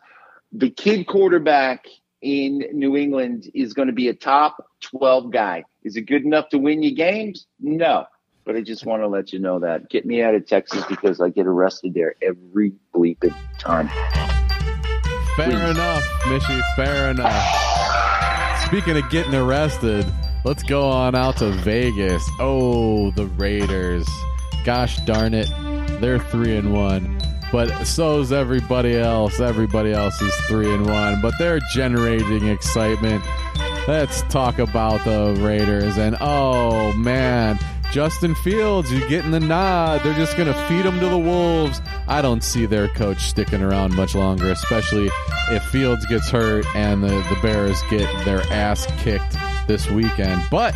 The 0.52 0.70
kid 0.70 1.06
quarterback 1.06 1.86
in 2.20 2.64
New 2.72 2.96
England 2.96 3.50
is 3.54 3.74
going 3.74 3.88
to 3.88 3.94
be 3.94 4.08
a 4.08 4.14
top 4.14 4.56
12 4.82 5.30
guy. 5.30 5.64
Is 5.82 5.96
it 5.96 6.02
good 6.02 6.24
enough 6.24 6.48
to 6.50 6.58
win 6.58 6.82
you 6.82 6.94
games? 6.94 7.46
No. 7.60 8.06
But 8.44 8.56
I 8.56 8.60
just 8.60 8.84
want 8.84 9.02
to 9.02 9.08
let 9.08 9.32
you 9.32 9.38
know 9.38 9.58
that. 9.60 9.88
Get 9.88 10.04
me 10.04 10.22
out 10.22 10.34
of 10.34 10.46
Texas 10.46 10.84
because 10.86 11.20
I 11.20 11.30
get 11.30 11.46
arrested 11.46 11.94
there 11.94 12.14
every 12.20 12.74
bleeping 12.94 13.34
time. 13.58 13.88
Fair 15.36 15.50
Please. 15.50 15.70
enough, 15.70 16.04
Mishy. 16.24 16.60
Fair 16.76 17.10
enough. 17.10 18.66
Speaking 18.66 18.96
of 18.96 19.08
getting 19.10 19.34
arrested, 19.34 20.06
let's 20.44 20.62
go 20.62 20.88
on 20.88 21.14
out 21.14 21.38
to 21.38 21.50
Vegas. 21.50 22.22
Oh, 22.38 23.10
the 23.12 23.26
Raiders. 23.26 24.06
Gosh 24.64 24.98
darn 25.06 25.34
it. 25.34 25.48
They're 26.00 26.18
three 26.18 26.56
and 26.56 26.72
one. 26.72 27.18
But 27.50 27.84
so's 27.84 28.32
everybody 28.32 28.96
else. 28.96 29.40
Everybody 29.40 29.92
else 29.92 30.20
is 30.20 30.34
three 30.48 30.72
and 30.72 30.86
one. 30.86 31.20
But 31.22 31.34
they're 31.38 31.60
generating 31.72 32.48
excitement. 32.48 33.24
Let's 33.86 34.22
talk 34.22 34.58
about 34.58 35.04
the 35.04 35.34
Raiders. 35.40 35.98
And 35.98 36.16
oh 36.20 36.92
man, 36.94 37.58
Justin 37.92 38.34
Fields, 38.34 38.92
you're 38.92 39.08
getting 39.08 39.30
the 39.30 39.40
nod. 39.40 40.02
They're 40.02 40.14
just 40.14 40.36
going 40.36 40.52
to 40.52 40.68
feed 40.68 40.84
him 40.84 40.98
to 41.00 41.08
the 41.08 41.18
Wolves. 41.18 41.80
I 42.08 42.22
don't 42.22 42.42
see 42.42 42.66
their 42.66 42.88
coach 42.88 43.20
sticking 43.20 43.62
around 43.62 43.94
much 43.94 44.14
longer, 44.14 44.50
especially 44.50 45.10
if 45.50 45.62
Fields 45.66 46.04
gets 46.06 46.28
hurt 46.28 46.66
and 46.74 47.02
the, 47.02 47.08
the 47.08 47.38
Bears 47.42 47.80
get 47.90 48.08
their 48.24 48.42
ass 48.52 48.86
kicked 48.98 49.36
this 49.66 49.88
weekend. 49.88 50.42
But 50.50 50.74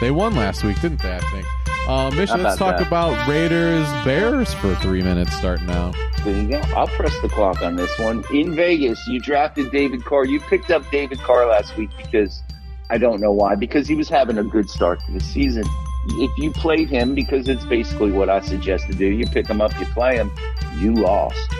they 0.00 0.10
won 0.10 0.34
last 0.34 0.64
week, 0.64 0.80
didn't 0.80 1.02
they? 1.02 1.14
I 1.14 1.20
think. 1.20 1.46
Uh, 1.88 2.10
Mission, 2.10 2.42
let's 2.42 2.58
talk 2.58 2.78
that? 2.78 2.86
about 2.86 3.28
Raiders 3.28 3.86
Bears 4.04 4.52
for 4.54 4.74
three 4.76 5.02
minutes 5.02 5.32
starting 5.36 5.66
now. 5.66 5.92
There 6.24 6.42
you 6.42 6.48
go. 6.48 6.58
I'll 6.74 6.88
press 6.88 7.16
the 7.22 7.28
clock 7.28 7.62
on 7.62 7.76
this 7.76 7.96
one. 8.00 8.24
In 8.32 8.56
Vegas, 8.56 9.00
you 9.06 9.20
drafted 9.20 9.70
David 9.70 10.04
Carr. 10.04 10.24
You 10.24 10.40
picked 10.40 10.70
up 10.72 10.90
David 10.90 11.20
Carr 11.20 11.46
last 11.46 11.76
week 11.76 11.90
because 11.96 12.42
I 12.90 12.98
don't 12.98 13.20
know 13.20 13.30
why, 13.30 13.54
because 13.54 13.86
he 13.86 13.94
was 13.94 14.08
having 14.08 14.38
a 14.38 14.42
good 14.42 14.68
start 14.68 14.98
to 15.06 15.12
the 15.12 15.20
season. 15.20 15.64
If 16.08 16.38
you 16.38 16.50
played 16.50 16.88
him, 16.88 17.14
because 17.14 17.48
it's 17.48 17.64
basically 17.64 18.12
what 18.12 18.28
I 18.28 18.40
suggest 18.40 18.86
to 18.88 18.94
do, 18.94 19.06
you 19.06 19.26
pick 19.26 19.48
him 19.48 19.60
up, 19.60 19.78
you 19.78 19.86
play 19.86 20.16
him, 20.16 20.30
you 20.78 20.94
lost. 20.94 21.52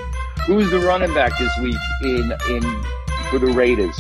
Who's 0.47 0.70
the 0.70 0.78
running 0.78 1.12
back 1.12 1.36
this 1.38 1.53
week 1.61 1.76
in 2.03 2.32
in 2.49 2.62
for 3.30 3.38
the 3.38 3.53
Raiders? 3.53 3.99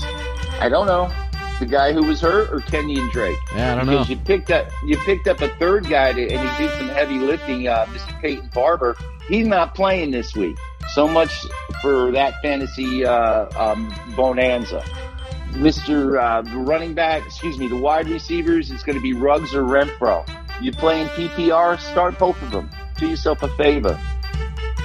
I 0.60 0.68
don't 0.68 0.86
know. 0.86 1.12
The 1.58 1.66
guy 1.66 1.92
who 1.92 2.04
was 2.04 2.20
hurt 2.20 2.52
or 2.52 2.58
Kenyan 2.60 3.10
Drake? 3.10 3.38
Yeah, 3.54 3.72
I 3.72 3.76
don't 3.76 3.86
know. 3.86 3.92
because 3.92 4.10
you 4.10 4.16
picked 4.16 4.50
up 4.50 4.68
you 4.84 4.96
picked 4.98 5.26
up 5.26 5.40
a 5.40 5.48
third 5.56 5.88
guy 5.88 6.12
to, 6.12 6.22
and 6.22 6.48
he 6.48 6.66
did 6.66 6.78
some 6.78 6.88
heavy 6.88 7.18
lifting. 7.18 7.66
Uh, 7.66 7.86
Mr. 7.86 8.20
Peyton 8.20 8.50
Barber, 8.54 8.96
he's 9.28 9.46
not 9.46 9.74
playing 9.74 10.10
this 10.10 10.34
week. 10.36 10.56
So 10.94 11.08
much 11.08 11.44
for 11.82 12.12
that 12.12 12.34
fantasy 12.42 13.04
uh, 13.04 13.46
um, 13.60 13.92
bonanza. 14.14 14.84
Mr. 15.56 16.20
Uh, 16.22 16.42
the 16.42 16.56
running 16.58 16.92
back, 16.92 17.24
excuse 17.24 17.56
me, 17.56 17.66
the 17.66 17.76
wide 17.76 18.08
receivers 18.08 18.70
is 18.70 18.82
going 18.82 18.96
to 18.96 19.02
be 19.02 19.14
Ruggs 19.14 19.54
or 19.54 19.62
Renfrow. 19.62 20.24
You 20.60 20.70
playing 20.70 21.08
PPR? 21.08 21.80
Start 21.80 22.18
both 22.18 22.40
of 22.42 22.50
them. 22.50 22.70
Do 22.98 23.08
yourself 23.08 23.42
a 23.42 23.48
favor. 23.56 23.98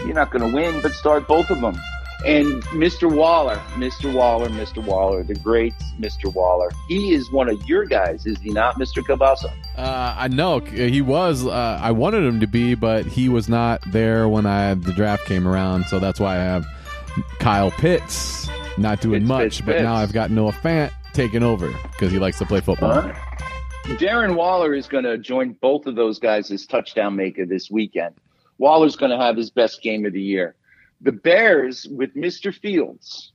You're 0.05 0.15
not 0.15 0.31
going 0.31 0.49
to 0.49 0.55
win, 0.55 0.81
but 0.81 0.93
start 0.93 1.27
both 1.27 1.49
of 1.49 1.59
them. 1.59 1.77
And 2.25 2.63
Mr. 2.65 3.13
Waller, 3.13 3.55
Mr. 3.73 4.13
Waller, 4.13 4.47
Mr. 4.47 4.83
Waller, 4.83 5.23
the 5.23 5.35
great 5.35 5.73
Mr. 5.99 6.33
Waller. 6.33 6.69
He 6.87 7.13
is 7.13 7.31
one 7.31 7.49
of 7.49 7.67
your 7.67 7.85
guys, 7.85 8.25
is 8.25 8.39
he 8.39 8.51
not, 8.51 8.79
Mr. 8.79 9.03
Kielbasa? 9.03 9.51
Uh, 9.75 10.15
I 10.17 10.27
know 10.29 10.59
he 10.59 11.01
was. 11.01 11.45
Uh, 11.45 11.79
I 11.81 11.91
wanted 11.91 12.23
him 12.23 12.39
to 12.39 12.47
be, 12.47 12.75
but 12.75 13.05
he 13.05 13.27
was 13.27 13.49
not 13.49 13.81
there 13.91 14.29
when 14.29 14.45
I 14.45 14.75
the 14.75 14.93
draft 14.93 15.25
came 15.25 15.47
around. 15.47 15.85
So 15.87 15.99
that's 15.99 16.19
why 16.19 16.35
I 16.35 16.43
have 16.43 16.65
Kyle 17.39 17.71
Pitts 17.71 18.47
not 18.77 19.01
doing 19.01 19.25
much. 19.25 19.65
But 19.65 19.81
now 19.81 19.95
I've 19.95 20.13
got 20.13 20.31
Noah 20.31 20.51
Fant 20.51 20.91
taking 21.13 21.43
over 21.43 21.67
because 21.67 22.11
he 22.11 22.19
likes 22.19 22.37
to 22.39 22.45
play 22.45 22.61
football. 22.61 23.01
Huh? 23.01 23.13
Darren 23.97 24.35
Waller 24.35 24.73
is 24.73 24.87
going 24.87 25.03
to 25.03 25.17
join 25.17 25.53
both 25.53 25.85
of 25.85 25.95
those 25.95 26.19
guys 26.19 26.51
as 26.51 26.65
touchdown 26.65 27.15
maker 27.15 27.45
this 27.45 27.69
weekend. 27.69 28.15
Waller's 28.57 28.95
going 28.95 29.11
to 29.11 29.17
have 29.17 29.35
his 29.35 29.49
best 29.49 29.81
game 29.81 30.05
of 30.05 30.13
the 30.13 30.21
year. 30.21 30.55
The 31.01 31.11
Bears 31.11 31.87
with 31.89 32.15
Mr. 32.15 32.53
Fields 32.53 33.33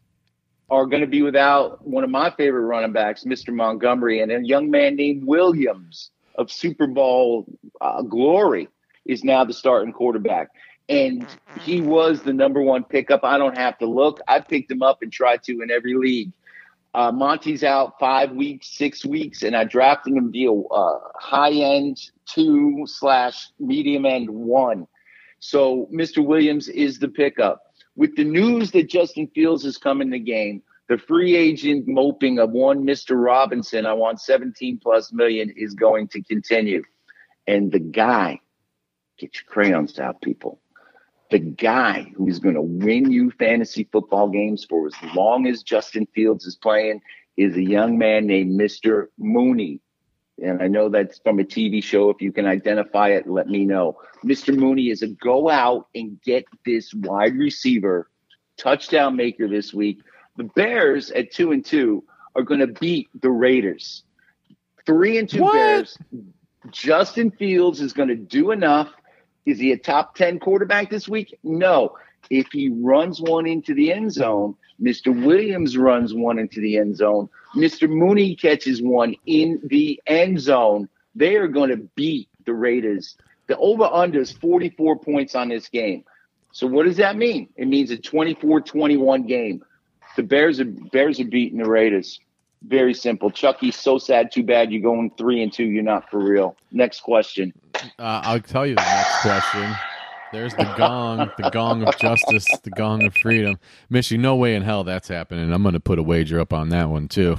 are 0.70 0.86
going 0.86 1.00
to 1.00 1.06
be 1.06 1.22
without 1.22 1.86
one 1.86 2.04
of 2.04 2.10
my 2.10 2.30
favorite 2.30 2.62
running 2.62 2.92
backs, 2.92 3.24
Mr. 3.24 3.52
Montgomery, 3.52 4.20
and 4.20 4.30
a 4.30 4.40
young 4.40 4.70
man 4.70 4.96
named 4.96 5.24
Williams 5.24 6.10
of 6.36 6.50
Super 6.50 6.86
Bowl 6.86 7.44
uh, 7.80 8.02
glory 8.02 8.68
is 9.04 9.24
now 9.24 9.44
the 9.44 9.52
starting 9.52 9.92
quarterback. 9.92 10.48
And 10.88 11.26
he 11.62 11.80
was 11.80 12.22
the 12.22 12.32
number 12.32 12.62
one 12.62 12.84
pickup. 12.84 13.24
I 13.24 13.38
don't 13.38 13.58
have 13.58 13.76
to 13.78 13.86
look. 13.86 14.20
I 14.28 14.40
picked 14.40 14.70
him 14.70 14.82
up 14.82 15.02
and 15.02 15.12
tried 15.12 15.42
to 15.44 15.60
in 15.60 15.70
every 15.70 15.94
league. 15.94 16.32
Uh, 16.94 17.12
Monty's 17.12 17.62
out 17.62 17.98
five 17.98 18.30
weeks, 18.30 18.68
six 18.68 19.04
weeks, 19.04 19.42
and 19.42 19.54
I 19.54 19.64
drafted 19.64 20.14
him 20.14 20.32
via 20.32 20.50
uh, 20.52 20.98
high 21.16 21.52
end 21.52 22.10
two 22.24 22.84
slash 22.86 23.48
medium 23.58 24.06
end 24.06 24.30
one. 24.30 24.86
So 25.40 25.88
Mr. 25.92 26.24
Williams 26.24 26.68
is 26.68 26.98
the 26.98 27.08
pickup. 27.08 27.62
With 27.96 28.16
the 28.16 28.24
news 28.24 28.70
that 28.70 28.88
Justin 28.88 29.26
Fields 29.34 29.64
is 29.64 29.76
coming 29.76 30.10
the 30.10 30.18
game, 30.18 30.62
the 30.88 30.98
free 30.98 31.34
agent 31.34 31.86
moping 31.88 32.38
of 32.38 32.50
one 32.50 32.84
Mr. 32.86 33.22
Robinson, 33.22 33.86
I 33.86 33.92
want 33.92 34.20
17 34.20 34.78
plus 34.78 35.12
million, 35.12 35.50
is 35.56 35.74
going 35.74 36.08
to 36.08 36.22
continue. 36.22 36.82
And 37.46 37.72
the 37.72 37.80
guy, 37.80 38.40
get 39.18 39.34
your 39.34 39.44
crayons 39.48 39.98
out, 39.98 40.20
people. 40.22 40.60
The 41.30 41.38
guy 41.40 42.12
who 42.16 42.28
is 42.28 42.38
going 42.38 42.54
to 42.54 42.62
win 42.62 43.10
you 43.10 43.30
fantasy 43.32 43.88
football 43.90 44.28
games 44.28 44.64
for 44.64 44.86
as 44.86 44.94
long 45.14 45.46
as 45.46 45.62
Justin 45.62 46.06
Fields 46.14 46.46
is 46.46 46.56
playing 46.56 47.00
is 47.36 47.56
a 47.56 47.62
young 47.62 47.98
man 47.98 48.26
named 48.26 48.58
Mr. 48.58 49.06
Mooney. 49.18 49.80
And 50.42 50.62
I 50.62 50.68
know 50.68 50.88
that's 50.88 51.18
from 51.20 51.40
a 51.40 51.44
TV 51.44 51.82
show. 51.82 52.10
If 52.10 52.20
you 52.20 52.30
can 52.30 52.46
identify 52.46 53.08
it, 53.08 53.26
let 53.26 53.48
me 53.48 53.64
know. 53.64 53.98
Mr. 54.24 54.56
Mooney 54.56 54.90
is 54.90 55.02
a 55.02 55.08
go 55.08 55.48
out 55.48 55.88
and 55.94 56.20
get 56.22 56.44
this 56.64 56.92
wide 56.94 57.36
receiver 57.36 58.10
touchdown 58.58 59.16
maker 59.16 59.48
this 59.48 59.72
week. 59.72 60.00
The 60.36 60.44
Bears 60.44 61.10
at 61.10 61.32
two 61.32 61.52
and 61.52 61.64
two 61.64 62.04
are 62.34 62.42
going 62.42 62.60
to 62.60 62.66
beat 62.66 63.08
the 63.20 63.30
Raiders. 63.30 64.04
Three 64.84 65.18
and 65.18 65.28
two 65.28 65.42
What? 65.42 65.54
Bears. 65.54 65.98
Justin 66.70 67.30
Fields 67.30 67.80
is 67.80 67.92
going 67.92 68.08
to 68.08 68.16
do 68.16 68.50
enough. 68.50 68.90
Is 69.46 69.58
he 69.58 69.72
a 69.72 69.78
top 69.78 70.16
10 70.16 70.40
quarterback 70.40 70.90
this 70.90 71.08
week? 71.08 71.38
No. 71.42 71.96
If 72.28 72.48
he 72.52 72.68
runs 72.68 73.20
one 73.20 73.46
into 73.46 73.72
the 73.72 73.92
end 73.92 74.12
zone, 74.12 74.56
Mr. 74.82 75.24
Williams 75.24 75.76
runs 75.76 76.12
one 76.12 76.38
into 76.38 76.60
the 76.60 76.76
end 76.76 76.96
zone, 76.96 77.28
Mr. 77.54 77.88
Mooney 77.88 78.36
catches 78.36 78.82
one 78.82 79.14
in 79.24 79.60
the 79.64 80.00
end 80.06 80.40
zone, 80.40 80.88
they 81.14 81.36
are 81.36 81.48
going 81.48 81.70
to 81.70 81.78
beat 81.94 82.28
the 82.44 82.52
Raiders. 82.52 83.16
The 83.46 83.56
over 83.56 83.84
under 83.84 84.20
is 84.20 84.32
44 84.32 84.98
points 84.98 85.34
on 85.34 85.48
this 85.48 85.68
game. 85.68 86.04
So 86.52 86.66
what 86.66 86.86
does 86.86 86.96
that 86.96 87.16
mean? 87.16 87.48
It 87.56 87.68
means 87.68 87.90
a 87.90 87.96
24-21 87.96 89.26
game. 89.26 89.64
The 90.16 90.22
Bears 90.22 90.60
are 90.60 90.64
Bears 90.64 91.20
are 91.20 91.24
beating 91.24 91.58
the 91.58 91.68
Raiders. 91.68 92.18
Very 92.62 92.94
simple. 92.94 93.30
Chucky, 93.30 93.70
so 93.70 93.98
sad, 93.98 94.32
too 94.32 94.42
bad 94.42 94.72
you're 94.72 94.82
going 94.82 95.10
three 95.16 95.42
and 95.42 95.52
two. 95.52 95.64
You're 95.64 95.82
not 95.82 96.10
for 96.10 96.18
real. 96.18 96.56
Next 96.72 97.00
question. 97.00 97.52
Uh, 97.74 98.22
I'll 98.24 98.40
tell 98.40 98.66
you 98.66 98.74
the 98.74 98.82
next 98.82 99.22
question. 99.22 99.76
There's 100.32 100.54
the 100.54 100.74
gong, 100.76 101.30
the 101.38 101.50
gong 101.50 101.84
of 101.84 101.96
justice, 101.98 102.46
the 102.64 102.70
gong 102.70 103.04
of 103.04 103.14
freedom. 103.16 103.58
Mishy, 103.90 104.18
no 104.18 104.34
way 104.36 104.54
in 104.54 104.62
hell 104.62 104.84
that's 104.84 105.08
happening. 105.08 105.52
I'm 105.52 105.62
going 105.62 105.74
to 105.74 105.80
put 105.80 105.98
a 105.98 106.02
wager 106.02 106.40
up 106.40 106.52
on 106.52 106.70
that 106.70 106.88
one 106.88 107.08
too. 107.08 107.36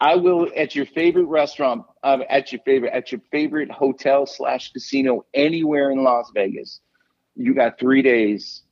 I 0.00 0.16
will 0.16 0.50
at 0.54 0.74
your 0.74 0.84
favorite 0.84 1.24
restaurant, 1.24 1.84
uh, 2.02 2.18
at 2.28 2.52
your 2.52 2.60
favorite, 2.66 2.92
at 2.92 3.10
your 3.12 3.20
favorite 3.32 3.70
hotel 3.70 4.26
slash 4.26 4.72
casino 4.72 5.24
anywhere 5.32 5.90
in 5.90 6.04
Las 6.04 6.30
Vegas. 6.34 6.80
You 7.34 7.54
got 7.54 7.78
three 7.78 8.02
days, 8.02 8.62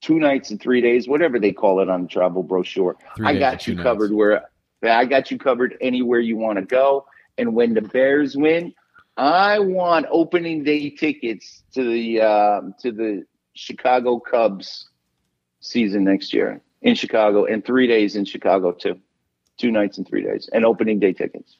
two 0.00 0.18
nights 0.18 0.50
and 0.50 0.60
three 0.60 0.80
days, 0.80 1.06
whatever 1.08 1.38
they 1.38 1.52
call 1.52 1.80
it 1.80 1.88
on 1.90 2.02
the 2.02 2.08
travel 2.08 2.42
brochure. 2.42 2.96
Three 3.16 3.26
I 3.26 3.38
got 3.38 3.66
you 3.66 3.74
nights. 3.74 3.84
covered 3.84 4.12
where 4.12 4.44
I 4.82 5.04
got 5.04 5.30
you 5.30 5.38
covered 5.38 5.76
anywhere 5.80 6.20
you 6.20 6.36
want 6.36 6.58
to 6.58 6.64
go. 6.64 7.06
And 7.38 7.54
when 7.54 7.74
the 7.74 7.82
Bears 7.82 8.36
win, 8.36 8.74
I 9.16 9.58
want 9.58 10.06
opening 10.10 10.64
day 10.64 10.90
tickets 10.90 11.62
to 11.74 11.84
the 11.84 12.20
um 12.20 12.74
to 12.80 12.92
the 12.92 13.24
Chicago 13.54 14.18
Cubs 14.20 14.88
season 15.60 16.04
next 16.04 16.32
year. 16.32 16.60
in 16.82 16.94
Chicago 16.94 17.44
and 17.44 17.62
three 17.64 17.86
days 17.86 18.16
in 18.16 18.24
Chicago 18.24 18.72
too. 18.72 18.98
Two 19.58 19.70
nights 19.70 19.98
and 19.98 20.08
three 20.08 20.22
days, 20.22 20.48
and 20.54 20.64
opening 20.64 20.98
day 20.98 21.12
tickets. 21.12 21.58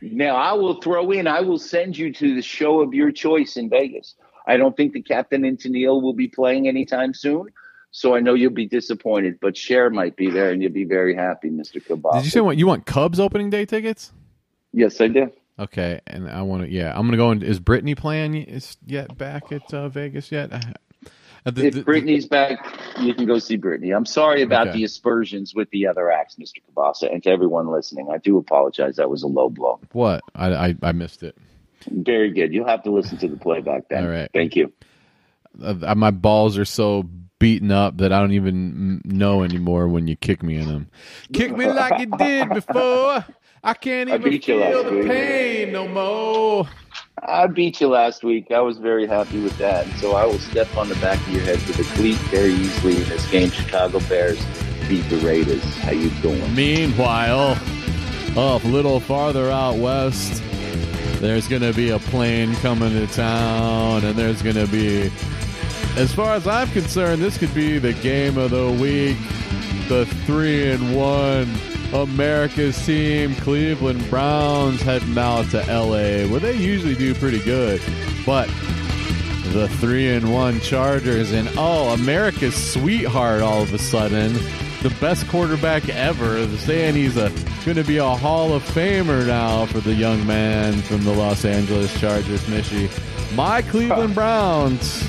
Now 0.00 0.36
I 0.36 0.54
will 0.54 0.80
throw 0.80 1.10
in. 1.10 1.26
I 1.26 1.40
will 1.40 1.58
send 1.58 1.96
you 1.98 2.10
to 2.14 2.34
the 2.34 2.40
show 2.42 2.80
of 2.80 2.94
your 2.94 3.12
choice 3.12 3.58
in 3.58 3.68
Vegas. 3.68 4.14
I 4.50 4.56
don't 4.56 4.76
think 4.76 4.92
the 4.92 5.02
captain 5.02 5.44
and 5.44 5.56
Tennille 5.58 6.02
will 6.02 6.12
be 6.12 6.26
playing 6.28 6.66
anytime 6.66 7.14
soon, 7.14 7.46
so 7.92 8.14
I 8.16 8.20
know 8.20 8.34
you'll 8.34 8.50
be 8.52 8.66
disappointed. 8.66 9.38
But 9.40 9.56
Cher 9.56 9.90
might 9.90 10.16
be 10.16 10.28
there, 10.28 10.50
and 10.50 10.60
you'll 10.60 10.72
be 10.72 10.84
very 10.84 11.14
happy, 11.14 11.50
Mister 11.50 11.78
Kielbasa. 11.80 12.14
Did 12.14 12.24
you 12.24 12.30
say 12.30 12.40
what 12.40 12.56
you 12.56 12.66
want 12.66 12.84
Cubs 12.86 13.20
opening 13.20 13.50
day 13.50 13.64
tickets? 13.64 14.12
Yes, 14.72 15.00
I 15.00 15.08
do. 15.08 15.30
Okay, 15.58 16.00
and 16.06 16.28
I 16.28 16.42
want 16.42 16.64
to. 16.64 16.70
Yeah, 16.70 16.92
I'm 16.96 17.06
gonna 17.06 17.16
go. 17.16 17.30
In, 17.30 17.42
is 17.42 17.60
Britney 17.60 17.96
playing 17.96 18.34
is 18.34 18.76
yet 18.86 19.16
back 19.16 19.52
at 19.52 19.72
uh, 19.72 19.88
Vegas 19.88 20.32
yet? 20.32 20.52
Uh, 21.46 21.50
the- 21.50 21.66
if 21.68 21.74
Britney's 21.86 22.26
back, 22.26 22.58
you 23.00 23.14
can 23.14 23.26
go 23.26 23.38
see 23.38 23.56
Britney. 23.56 23.96
I'm 23.96 24.04
sorry 24.06 24.42
about 24.42 24.68
Okay. 24.68 24.78
the 24.78 24.84
aspersions 24.84 25.54
with 25.54 25.70
the 25.70 25.86
other 25.86 26.10
acts, 26.10 26.36
Mr. 26.36 26.60
Kielbasa, 26.62 27.12
and 27.12 27.22
to 27.22 27.30
everyone 27.30 27.68
listening. 27.68 28.08
I 28.12 28.18
do 28.18 28.36
apologize. 28.38 28.96
That 28.96 29.08
was 29.10 29.22
a 29.22 29.26
low 29.26 29.48
blow. 29.48 29.80
what? 29.92 30.22
I, 30.34 30.48
I 30.68 30.74
I 30.82 30.92
missed 30.92 31.22
it. 31.22 31.36
Very 31.88 32.30
good. 32.30 32.52
You'll 32.52 32.68
have 32.68 32.82
to 32.84 32.90
listen 32.90 33.18
to 33.18 33.28
the 33.28 33.36
playback 33.36 33.88
then. 33.88 34.04
All 34.04 34.10
right. 34.10 34.30
Thank 34.32 34.56
you. 34.56 34.72
Uh, 35.62 35.94
my 35.94 36.10
balls 36.10 36.58
are 36.58 36.64
so 36.64 37.08
beaten 37.38 37.72
up 37.72 37.96
that 37.98 38.12
I 38.12 38.20
don't 38.20 38.32
even 38.32 39.00
know 39.04 39.42
anymore 39.42 39.88
when 39.88 40.06
you 40.06 40.14
kick 40.14 40.42
me 40.42 40.56
in 40.56 40.68
them. 40.68 40.88
Kick 41.32 41.56
me 41.56 41.66
like 41.66 41.98
you 42.00 42.06
did 42.06 42.50
before. 42.50 43.24
I 43.62 43.74
can't 43.74 44.10
I 44.10 44.14
even 44.14 44.30
beat 44.30 44.48
you 44.48 44.58
feel 44.58 44.84
the 44.84 44.96
week. 44.96 45.06
pain 45.06 45.72
no 45.72 45.86
more. 45.88 46.68
I 47.22 47.46
beat 47.46 47.80
you 47.80 47.88
last 47.88 48.24
week. 48.24 48.50
I 48.50 48.60
was 48.60 48.78
very 48.78 49.06
happy 49.06 49.42
with 49.42 49.56
that. 49.58 49.86
And 49.86 49.94
so 49.98 50.12
I 50.12 50.24
will 50.24 50.38
step 50.38 50.74
on 50.76 50.88
the 50.88 50.94
back 50.96 51.18
of 51.18 51.28
your 51.28 51.42
head 51.42 51.58
with 51.66 51.78
a 51.78 51.94
cleat 51.94 52.16
very 52.28 52.52
easily 52.52 52.96
in 53.02 53.08
this 53.08 53.30
game. 53.30 53.50
Chicago 53.50 54.00
Bears 54.00 54.42
beat 54.88 55.02
the 55.10 55.18
Raiders. 55.18 55.62
How 55.78 55.92
you 55.92 56.08
doing? 56.22 56.54
Meanwhile, 56.54 57.58
up 58.36 58.64
a 58.64 58.68
little 58.68 59.00
farther 59.00 59.50
out 59.50 59.76
west, 59.76 60.42
there's 61.20 61.46
going 61.46 61.62
to 61.62 61.74
be 61.74 61.90
a 61.90 61.98
plane 61.98 62.54
coming 62.56 62.92
to 62.92 63.06
town, 63.06 64.04
and 64.04 64.18
there's 64.18 64.42
going 64.42 64.56
to 64.56 64.66
be, 64.66 65.12
as 65.96 66.12
far 66.12 66.34
as 66.34 66.46
I'm 66.46 66.68
concerned, 66.68 67.22
this 67.22 67.36
could 67.36 67.54
be 67.54 67.78
the 67.78 67.92
game 67.92 68.38
of 68.38 68.50
the 68.50 68.70
week. 68.72 69.18
The 69.88 70.06
three 70.24 70.70
and 70.70 70.96
one 70.96 71.54
America's 71.92 72.84
team, 72.86 73.34
Cleveland 73.36 74.08
Browns, 74.08 74.80
heading 74.80 75.18
out 75.18 75.50
to 75.50 75.58
LA, 75.58 76.26
where 76.30 76.40
they 76.40 76.54
usually 76.54 76.94
do 76.94 77.14
pretty 77.14 77.40
good, 77.40 77.82
but 78.24 78.48
the 79.52 79.68
three 79.80 80.08
and 80.08 80.32
one 80.32 80.60
Chargers 80.60 81.32
and 81.32 81.50
oh, 81.58 81.88
America's 81.90 82.54
sweetheart 82.54 83.42
all 83.42 83.62
of 83.62 83.74
a 83.74 83.78
sudden, 83.78 84.32
the 84.82 84.90
best 85.00 85.28
quarterback 85.28 85.88
ever, 85.90 86.46
saying 86.58 86.94
he's 86.94 87.16
uh, 87.16 87.30
a 87.30 87.64
going 87.64 87.76
to 87.76 87.84
be 87.84 87.98
a 87.98 88.08
Hall 88.08 88.54
of 88.54 88.62
Famer 88.62 89.26
now 89.26 89.66
for 89.66 89.80
the 89.80 89.92
young 89.92 90.26
man 90.26 90.80
from 90.82 91.04
the 91.04 91.12
Los 91.12 91.44
Angeles 91.44 91.98
Chargers, 92.00 92.40
Mishy. 92.44 92.90
My 93.36 93.60
Cleveland 93.62 94.14
Browns 94.14 95.06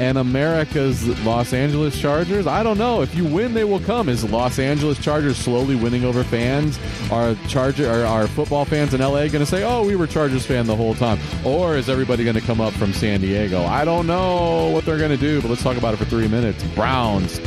and 0.00 0.18
America's 0.18 1.06
Los 1.24 1.52
Angeles 1.52 1.98
Chargers. 1.98 2.46
I 2.46 2.62
don't 2.62 2.76
know 2.76 3.02
if 3.02 3.14
you 3.14 3.24
win, 3.24 3.54
they 3.54 3.64
will 3.64 3.80
come. 3.80 4.08
Is 4.08 4.24
Los 4.24 4.58
Angeles 4.58 4.98
Chargers 4.98 5.36
slowly 5.38 5.76
winning 5.76 6.04
over 6.04 6.24
fans? 6.24 6.78
Are 7.10 7.36
Charger 7.48 7.88
are, 7.88 8.04
are 8.04 8.26
football 8.26 8.64
fans 8.64 8.92
in 8.92 9.00
LA 9.00 9.28
going 9.28 9.32
to 9.32 9.46
say, 9.46 9.62
"Oh, 9.62 9.86
we 9.86 9.96
were 9.96 10.06
Chargers 10.06 10.44
fan 10.44 10.66
the 10.66 10.76
whole 10.76 10.94
time," 10.94 11.18
or 11.44 11.76
is 11.76 11.88
everybody 11.88 12.24
going 12.24 12.36
to 12.36 12.42
come 12.42 12.60
up 12.60 12.74
from 12.74 12.92
San 12.92 13.20
Diego? 13.20 13.62
I 13.64 13.84
don't 13.84 14.06
know 14.06 14.68
what 14.68 14.84
they're 14.84 14.98
going 14.98 15.10
to 15.10 15.16
do, 15.16 15.40
but 15.40 15.48
let's 15.48 15.62
talk 15.62 15.76
about 15.76 15.94
it 15.94 15.98
for 15.98 16.04
three 16.04 16.28
minutes. 16.28 16.62
Browns, 16.74 17.38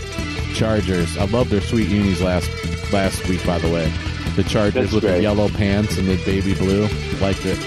Chargers. 0.53 1.17
I 1.17 1.25
love 1.25 1.49
their 1.49 1.61
sweet 1.61 1.89
unis 1.89 2.21
last 2.21 2.49
last 2.91 3.27
week, 3.27 3.45
by 3.45 3.59
the 3.59 3.69
way. 3.69 3.91
The 4.35 4.43
Chargers 4.43 4.73
That's 4.73 4.93
with 4.93 5.03
the 5.03 5.21
yellow 5.21 5.49
pants 5.49 5.97
and 5.97 6.07
the 6.07 6.17
baby 6.25 6.53
blue. 6.53 6.87
Liked 7.19 7.45
it. 7.45 7.59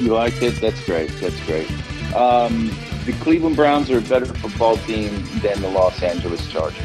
You 0.00 0.14
liked 0.14 0.42
it? 0.42 0.60
That's 0.60 0.82
great. 0.84 1.10
That's 1.20 1.38
great. 1.44 1.70
Um, 2.14 2.70
the 3.04 3.12
Cleveland 3.20 3.56
Browns 3.56 3.90
are 3.90 3.98
a 3.98 4.02
better 4.02 4.26
football 4.26 4.76
team 4.78 5.24
than 5.40 5.60
the 5.60 5.68
Los 5.68 6.02
Angeles 6.02 6.46
Chargers. 6.48 6.84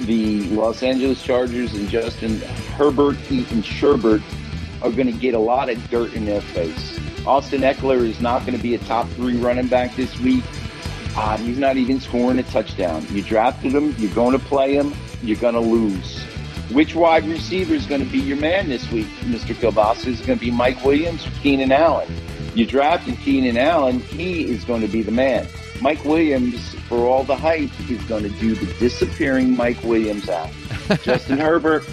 The 0.00 0.44
Los 0.50 0.82
Angeles 0.82 1.22
Chargers 1.22 1.74
and 1.74 1.88
Justin 1.88 2.40
Herbert, 2.76 3.16
Ethan 3.30 3.62
Sherbert 3.62 4.22
are 4.82 4.90
going 4.90 5.06
to 5.06 5.12
get 5.12 5.34
a 5.34 5.38
lot 5.38 5.70
of 5.70 5.90
dirt 5.90 6.14
in 6.14 6.24
their 6.24 6.40
face. 6.40 6.98
Austin 7.26 7.60
Ekeler 7.60 8.00
is 8.00 8.20
not 8.20 8.40
going 8.40 8.56
to 8.56 8.62
be 8.62 8.74
a 8.74 8.78
top 8.78 9.08
three 9.10 9.36
running 9.36 9.68
back 9.68 9.94
this 9.94 10.18
week. 10.20 10.44
He's 11.38 11.58
not 11.58 11.76
even 11.76 12.00
scoring 12.00 12.38
a 12.38 12.42
touchdown. 12.42 13.06
You 13.10 13.22
drafted 13.22 13.74
him. 13.74 13.94
You're 13.98 14.14
going 14.14 14.38
to 14.38 14.44
play 14.44 14.74
him. 14.74 14.94
You're 15.22 15.38
going 15.38 15.54
to 15.54 15.60
lose. 15.60 16.22
Which 16.70 16.94
wide 16.94 17.26
receiver 17.26 17.74
is 17.74 17.86
going 17.86 18.02
to 18.02 18.10
be 18.10 18.18
your 18.18 18.38
man 18.38 18.68
this 18.68 18.90
week, 18.90 19.06
Mr. 19.20 19.54
Kielbasa? 19.54 20.06
Is 20.06 20.20
it 20.20 20.26
going 20.26 20.38
to 20.38 20.44
be 20.44 20.50
Mike 20.50 20.82
Williams 20.84 21.26
or 21.26 21.30
Keenan 21.42 21.70
Allen? 21.70 22.08
You 22.54 22.66
drafted 22.66 23.18
Keenan 23.18 23.56
Allen. 23.56 24.00
He 24.00 24.44
is 24.44 24.64
going 24.64 24.80
to 24.80 24.88
be 24.88 25.02
the 25.02 25.10
man. 25.10 25.46
Mike 25.82 26.04
Williams, 26.04 26.74
for 26.88 27.06
all 27.06 27.24
the 27.24 27.36
hype, 27.36 27.70
is 27.90 28.02
going 28.04 28.22
to 28.22 28.30
do 28.40 28.54
the 28.54 28.72
disappearing 28.74 29.56
Mike 29.56 29.82
Williams 29.82 30.28
act. 30.28 30.54
Justin 31.02 31.38
Herbert. 31.38 31.84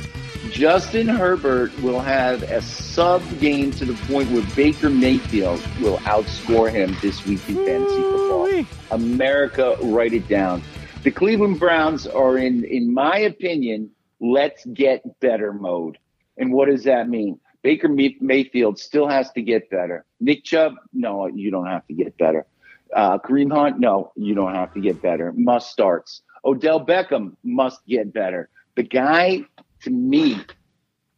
Justin 0.51 1.07
Herbert 1.07 1.77
will 1.81 1.99
have 1.99 2.43
a 2.43 2.61
sub 2.61 3.21
game 3.39 3.71
to 3.71 3.85
the 3.85 3.93
point 4.11 4.29
where 4.31 4.45
Baker 4.55 4.89
Mayfield 4.89 5.61
will 5.79 5.97
outscore 5.99 6.71
him 6.71 6.95
this 7.01 7.25
week 7.25 7.39
in 7.47 7.55
fantasy 7.55 8.01
football. 8.01 8.65
America, 8.91 9.77
write 9.83 10.13
it 10.13 10.27
down. 10.27 10.61
The 11.03 11.11
Cleveland 11.11 11.59
Browns 11.59 12.07
are 12.07 12.37
in, 12.37 12.63
in 12.65 12.93
my 12.93 13.19
opinion, 13.19 13.91
let's 14.19 14.65
get 14.65 15.19
better 15.19 15.53
mode. 15.53 15.97
And 16.37 16.51
what 16.51 16.67
does 16.67 16.83
that 16.85 17.07
mean? 17.07 17.39
Baker 17.61 17.87
Mayfield 17.87 18.79
still 18.79 19.07
has 19.07 19.31
to 19.31 19.41
get 19.41 19.69
better. 19.69 20.05
Nick 20.19 20.43
Chubb, 20.43 20.73
no, 20.93 21.27
you 21.27 21.51
don't 21.51 21.67
have 21.67 21.85
to 21.87 21.93
get 21.93 22.17
better. 22.17 22.45
Uh, 22.95 23.19
Kareem 23.19 23.51
Hunt, 23.51 23.79
no, 23.79 24.11
you 24.15 24.33
don't 24.33 24.55
have 24.55 24.73
to 24.73 24.81
get 24.81 25.01
better. 25.01 25.31
Must 25.35 25.69
starts. 25.69 26.21
Odell 26.43 26.85
Beckham 26.85 27.35
must 27.43 27.85
get 27.85 28.13
better. 28.13 28.49
The 28.75 28.83
guy, 28.83 29.41
to 29.83 29.89
me, 29.89 30.41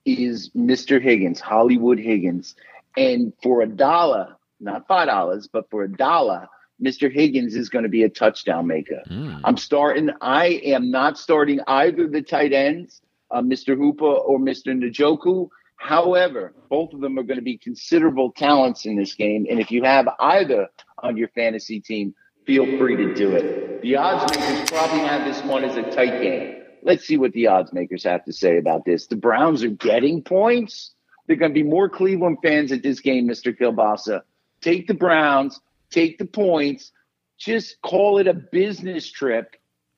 is 0.05 0.49
Mr. 0.55 1.01
Higgins, 1.01 1.39
Hollywood 1.39 1.99
Higgins. 1.99 2.55
And 2.97 3.34
for 3.41 3.62
a 3.62 3.68
dollar, 3.68 4.36
not 4.59 4.88
five 4.88 5.07
dollars, 5.07 5.47
but 5.51 5.70
for 5.70 5.84
a 5.84 5.91
dollar, 5.91 6.47
Mr. 6.84 7.12
Higgins 7.12 7.55
is 7.55 7.70
going 7.70 7.84
to 7.84 7.89
be 7.89 8.03
a 8.03 8.09
touchdown 8.09 8.68
maker. 8.68 9.01
I'm 9.43 9.57
starting. 9.57 10.09
I 10.20 10.62
am 10.66 10.89
not 10.91 11.18
starting 11.18 11.59
either 11.68 12.07
the 12.07 12.22
tight 12.22 12.53
ends, 12.53 13.01
uh, 13.30 13.41
Mr. 13.41 13.78
Hooper 13.78 14.05
or 14.05 14.39
Mr. 14.39 14.68
Njoku. 14.68 15.49
However, 15.78 16.53
both 16.70 16.93
of 16.93 17.01
them 17.01 17.18
are 17.18 17.24
going 17.24 17.39
to 17.39 17.43
be 17.43 17.57
considerable 17.57 18.32
talents 18.32 18.86
in 18.86 18.95
this 18.95 19.14
game. 19.16 19.47
And 19.49 19.59
if 19.59 19.72
you 19.72 19.84
have 19.84 20.07
either 20.20 20.68
on 20.99 21.18
your 21.18 21.30
fantasy 21.30 21.80
team, 21.80 22.14
feel 22.45 22.66
free 22.78 22.95
to 22.97 23.14
do 23.14 23.32
it. 23.32 23.82
The 23.82 23.95
odds 23.95 24.32
makers 24.38 24.70
probably 24.70 24.99
have 24.99 25.26
this 25.26 25.43
one 25.43 25.64
as 25.64 25.78
a 25.78 25.84
tight 25.91 26.22
game. 26.22 26.61
Let's 26.84 27.05
see 27.05 27.17
what 27.17 27.34
the 27.34 27.47
odds 27.47 27.73
makers 27.73 28.03
have 28.03 28.25
to 28.25 28.34
say 28.34 28.57
about 28.57 28.86
this. 28.86 29.07
The 29.07 29.15
Browns 29.15 29.63
are 29.63 29.69
getting 29.69 30.23
points. 30.23 30.91
There 31.27 31.36
are 31.36 31.39
going 31.39 31.51
to 31.51 31.63
be 31.63 31.67
more 31.67 31.89
Cleveland 31.89 32.39
fans 32.43 32.71
at 32.71 32.84
this 32.84 32.99
game, 32.99 33.27
Mr. 33.27 33.57
Kielbasa. 33.57 34.21
Take 34.61 34.88
the 34.88 34.93
Browns, 34.93 35.59
take 35.91 36.17
the 36.17 36.25
points. 36.25 36.91
Just 37.38 37.82
call 37.82 38.17
it 38.19 38.27
a 38.27 38.34
business 38.34 39.09
trip 39.09 39.55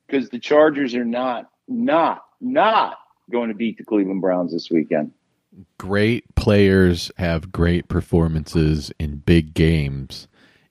because 0.07 0.29
the 0.29 0.39
Chargers 0.39 0.95
are 0.95 1.05
not, 1.05 1.49
not, 1.67 2.23
not 2.39 2.97
going 3.31 3.49
to 3.49 3.55
beat 3.55 3.77
the 3.77 3.83
Cleveland 3.83 4.21
Browns 4.21 4.53
this 4.53 4.69
weekend. 4.69 5.11
great 5.77 6.35
players 6.35 7.11
have 7.17 7.51
great 7.51 7.87
performances 7.87 8.91
in 8.99 9.17
big 9.17 9.53
games. 9.53 10.27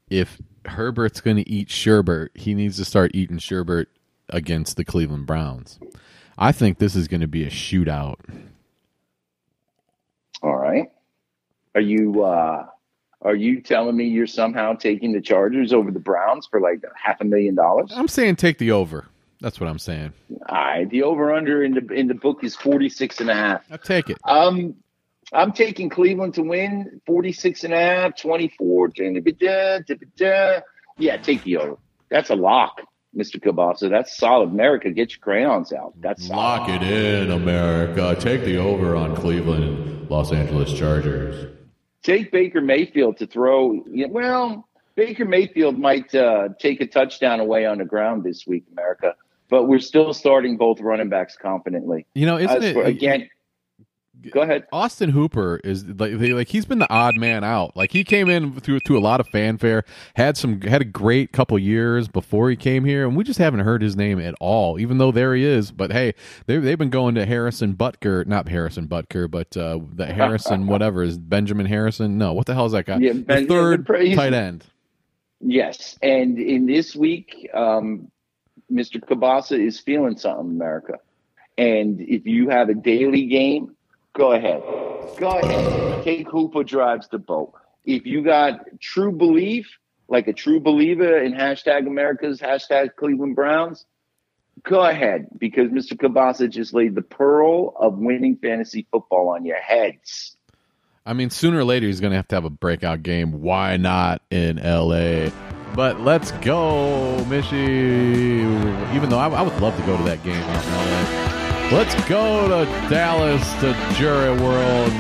If 0.09 0.41
Herbert's 0.67 1.21
going 1.21 1.37
to 1.37 1.49
eat 1.49 1.69
Sherbert, 1.69 2.29
he 2.35 2.55
needs 2.55 2.77
to 2.77 2.85
start 2.85 3.13
eating 3.15 3.39
Sherbert 3.39 3.87
against 4.33 4.77
the 4.77 4.85
Cleveland 4.85 5.27
Browns. 5.27 5.79
I 6.37 6.51
think 6.51 6.79
this 6.79 6.97
is 6.97 7.07
going 7.07 7.21
to 7.21 7.29
be 7.29 7.45
a 7.45 7.51
shootout. 7.51 8.17
All 10.43 10.57
right. 10.57 10.91
Are 11.75 11.81
you 11.81 12.25
uh 12.25 12.67
are 13.21 13.37
you 13.37 13.61
telling 13.61 13.97
me 13.97 14.09
you're 14.09 14.27
somehow 14.27 14.75
taking 14.75 15.13
the 15.13 15.21
Chargers 15.21 15.73
over 15.73 15.93
the 15.93 16.01
Browns 16.01 16.49
for 16.51 16.61
like 16.61 16.83
half 16.97 17.21
a 17.21 17.25
million 17.25 17.55
dollars? 17.55 17.93
I'm 17.95 18.09
saying 18.09 18.37
take 18.37 18.59
the 18.59 18.73
over. 18.73 19.07
That's 19.41 19.61
what 19.61 19.69
I'm 19.69 19.79
saying. 19.79 20.13
All 20.49 20.57
right. 20.57 20.89
The 20.91 21.05
over 21.05 21.33
under 21.33 21.63
in 21.63 21.75
the 21.75 21.87
in 21.95 22.09
the 22.09 22.15
book 22.15 22.43
is 22.43 22.57
46 22.57 23.21
and 23.21 23.31
a 23.31 23.35
half. 23.35 23.63
I'll 23.71 23.79
take 23.79 24.11
it. 24.11 24.19
Um 24.25 24.75
I'm 25.33 25.53
taking 25.53 25.89
Cleveland 25.89 26.35
to 26.35 26.43
win 26.43 27.01
46 27.07 27.65
and 27.65 27.73
a 27.73 27.79
half, 27.79 28.17
24. 28.17 28.89
da-da-da, 28.89 29.79
da-da-da. 29.79 30.61
Yeah, 30.99 31.17
take 31.17 31.43
the 31.45 31.57
over. 31.57 31.79
That's 32.11 32.29
a 32.29 32.35
lock, 32.35 32.83
Mr. 33.17 33.41
Kielbasa. 33.41 33.91
That's 33.91 34.17
solid. 34.17 34.51
America, 34.51 34.91
get 34.91 35.11
your 35.13 35.21
crayons 35.21 35.73
out. 35.73 35.93
That's 36.01 36.27
solid. 36.27 36.37
Lock 36.37 36.69
it 36.71 36.83
in, 36.83 37.31
America. 37.31 38.17
Take 38.19 38.45
the 38.45 38.57
over 38.57 38.97
on 38.97 39.15
Cleveland, 39.17 40.09
Los 40.11 40.33
Angeles 40.33 40.73
Chargers. 40.73 41.53
take 42.03 42.33
Baker 42.33 42.61
Mayfield 42.61 43.19
to 43.19 43.27
throw. 43.27 43.83
Well, 44.09 44.67
Baker 44.95 45.25
Mayfield 45.25 45.79
might 45.79 46.15
uh, 46.15 46.49
take 46.59 46.81
a 46.81 46.87
touchdown 46.87 47.41
away 47.41 47.67
on 47.67 47.79
the 47.79 47.85
ground 47.85 48.25
this 48.25 48.47
week, 48.47 48.65
America, 48.73 49.15
but 49.49 49.65
we're 49.69 49.79
still 49.79 50.13
starting 50.15 50.57
both 50.57 50.81
running 50.81 51.09
backs 51.09 51.37
confidently. 51.37 52.07
You 52.15 52.27
know, 52.27 52.37
isn't 52.39 52.51
As 52.57 52.65
it 52.65 52.73
for- 52.75 52.85
again? 52.85 53.29
Go 54.31 54.43
ahead. 54.43 54.67
Austin 54.73 55.11
Hooper 55.11 55.61
is 55.65 55.85
like 55.87 56.19
they- 56.19 56.33
like 56.33 56.49
he's 56.49 56.65
been 56.65 56.79
the 56.79 56.91
odd 56.93 57.17
man 57.17 57.43
out. 57.45 57.77
Like 57.77 57.93
he 57.93 58.05
came 58.05 58.29
in 58.29 58.61
through 58.61 58.81
to 58.81 58.97
a 58.97 59.01
lot 59.01 59.21
of 59.21 59.27
fanfare, 59.29 59.85
had 60.15 60.37
some 60.37 60.61
had 60.61 60.81
a 60.81 60.85
great 60.85 61.33
couple 61.33 61.59
years 61.59 62.09
before 62.09 62.49
he 62.51 62.57
came 62.57 62.85
here, 62.85 63.07
and 63.07 63.17
we 63.17 63.25
just 63.25 63.39
haven't 63.39 63.61
heard 63.61 63.83
his 63.83 63.97
name 63.97 64.21
at 64.21 64.35
all. 64.41 64.79
Even 64.79 64.99
though 64.99 65.11
there 65.13 65.35
he 65.35 65.45
is, 65.45 65.71
but 65.73 65.93
hey, 65.93 66.15
they 66.47 66.59
they've 66.59 66.79
been 66.79 66.91
going 66.91 67.15
to 67.17 67.27
Harrison 67.27 67.75
Butker, 67.75 68.27
not 68.27 68.49
Harrison 68.49 68.87
Butker, 68.87 69.31
but 69.31 69.57
uh, 69.57 69.81
the 69.95 70.07
Harrison 70.07 70.67
whatever 70.69 71.03
is 71.03 71.19
Benjamin 71.19 71.67
Harrison. 71.67 72.19
No, 72.19 72.33
what 72.33 72.47
the 72.47 72.55
hell 72.55 72.67
is 72.67 72.73
that 72.73 72.87
guy? 72.87 72.99
Yeah, 72.99 73.13
the 73.15 73.47
third 73.49 73.87
the- 73.87 74.15
tight 74.15 74.35
end. 74.35 74.65
Yes, 75.41 75.99
and 76.03 76.39
in 76.39 76.67
this 76.67 76.95
week, 76.95 77.51
um, 77.53 78.11
Mr. 78.71 79.01
Kielbasa 79.01 79.59
is 79.59 79.81
feeling 79.81 80.17
something, 80.17 80.51
America. 80.55 80.99
And 81.59 82.01
if 82.01 82.27
you 82.27 82.49
have 82.49 82.69
a 82.69 82.75
daily 82.75 83.27
game, 83.27 83.75
go 84.15 84.33
ahead, 84.33 84.63
go 85.19 85.39
ahead, 85.39 86.05
take 86.05 86.29
Hooper 86.29 86.65
drives 86.65 87.09
the 87.09 87.19
boat. 87.19 87.53
If 87.85 88.07
you 88.07 88.23
got 88.23 88.81
true 88.81 89.13
belief, 89.13 89.79
like 90.09 90.29
a 90.29 90.33
true 90.33 90.61
believer 90.61 91.19
in 91.19 91.33
hashtag 91.33 91.87
America's 91.87 92.41
hashtag 92.41 92.97
Cleveland 92.97 93.35
Browns, 93.35 93.87
go 94.63 94.85
ahead 94.85 95.29
because 95.39 95.71
Mr. 95.71 95.95
Kielbasa 95.95 96.49
just 96.51 96.75
laid 96.75 96.95
the 96.95 97.03
pearl 97.03 97.75
of 97.77 97.99
winning 97.99 98.37
fantasy 98.37 98.87
football 98.91 99.31
on 99.31 99.45
your 99.45 99.57
heads. 99.57 100.37
I 101.05 101.15
mean, 101.15 101.31
sooner 101.31 101.59
or 101.59 101.65
later 101.65 101.87
he's 101.87 102.01
going 102.01 102.13
to 102.13 102.17
have 102.17 102.29
to 102.29 102.37
have 102.37 102.45
a 102.45 102.51
breakout 102.51 103.03
game. 103.03 103.43
Why 103.43 103.77
not 103.77 104.23
in 104.31 104.59
L.A.? 104.61 105.33
But 105.75 106.01
let's 106.01 106.31
go, 106.33 107.17
Mishy. 107.29 108.95
Even 108.95 109.09
though 109.09 109.19
I, 109.19 109.29
I 109.29 109.43
would 109.43 109.61
love 109.61 109.77
to 109.77 109.87
go 109.87 109.97
to 109.97 110.03
that 110.05 110.23
game 110.23 110.37
in 110.37 110.43
L.A. 110.43 111.32
Let's 111.73 111.95
go 112.07 112.49
to 112.49 112.71
Dallas, 112.91 113.43
to 113.61 113.73
Jerry 113.95 114.31
World. 114.43 114.93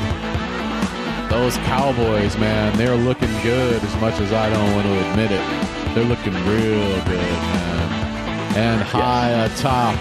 Those 1.30 1.58
Cowboys, 1.58 2.34
man, 2.38 2.74
they're 2.78 2.96
looking 2.96 3.30
good 3.42 3.84
as 3.84 3.94
much 4.00 4.18
as 4.20 4.32
I 4.32 4.48
don't 4.48 4.74
want 4.74 4.86
to 4.86 5.10
admit 5.10 5.32
it. 5.32 5.94
They're 5.94 6.02
looking 6.02 6.32
real 6.32 7.04
good, 7.04 7.36
man. 7.36 8.56
And 8.56 8.80
high 8.80 9.28
atop 9.44 10.00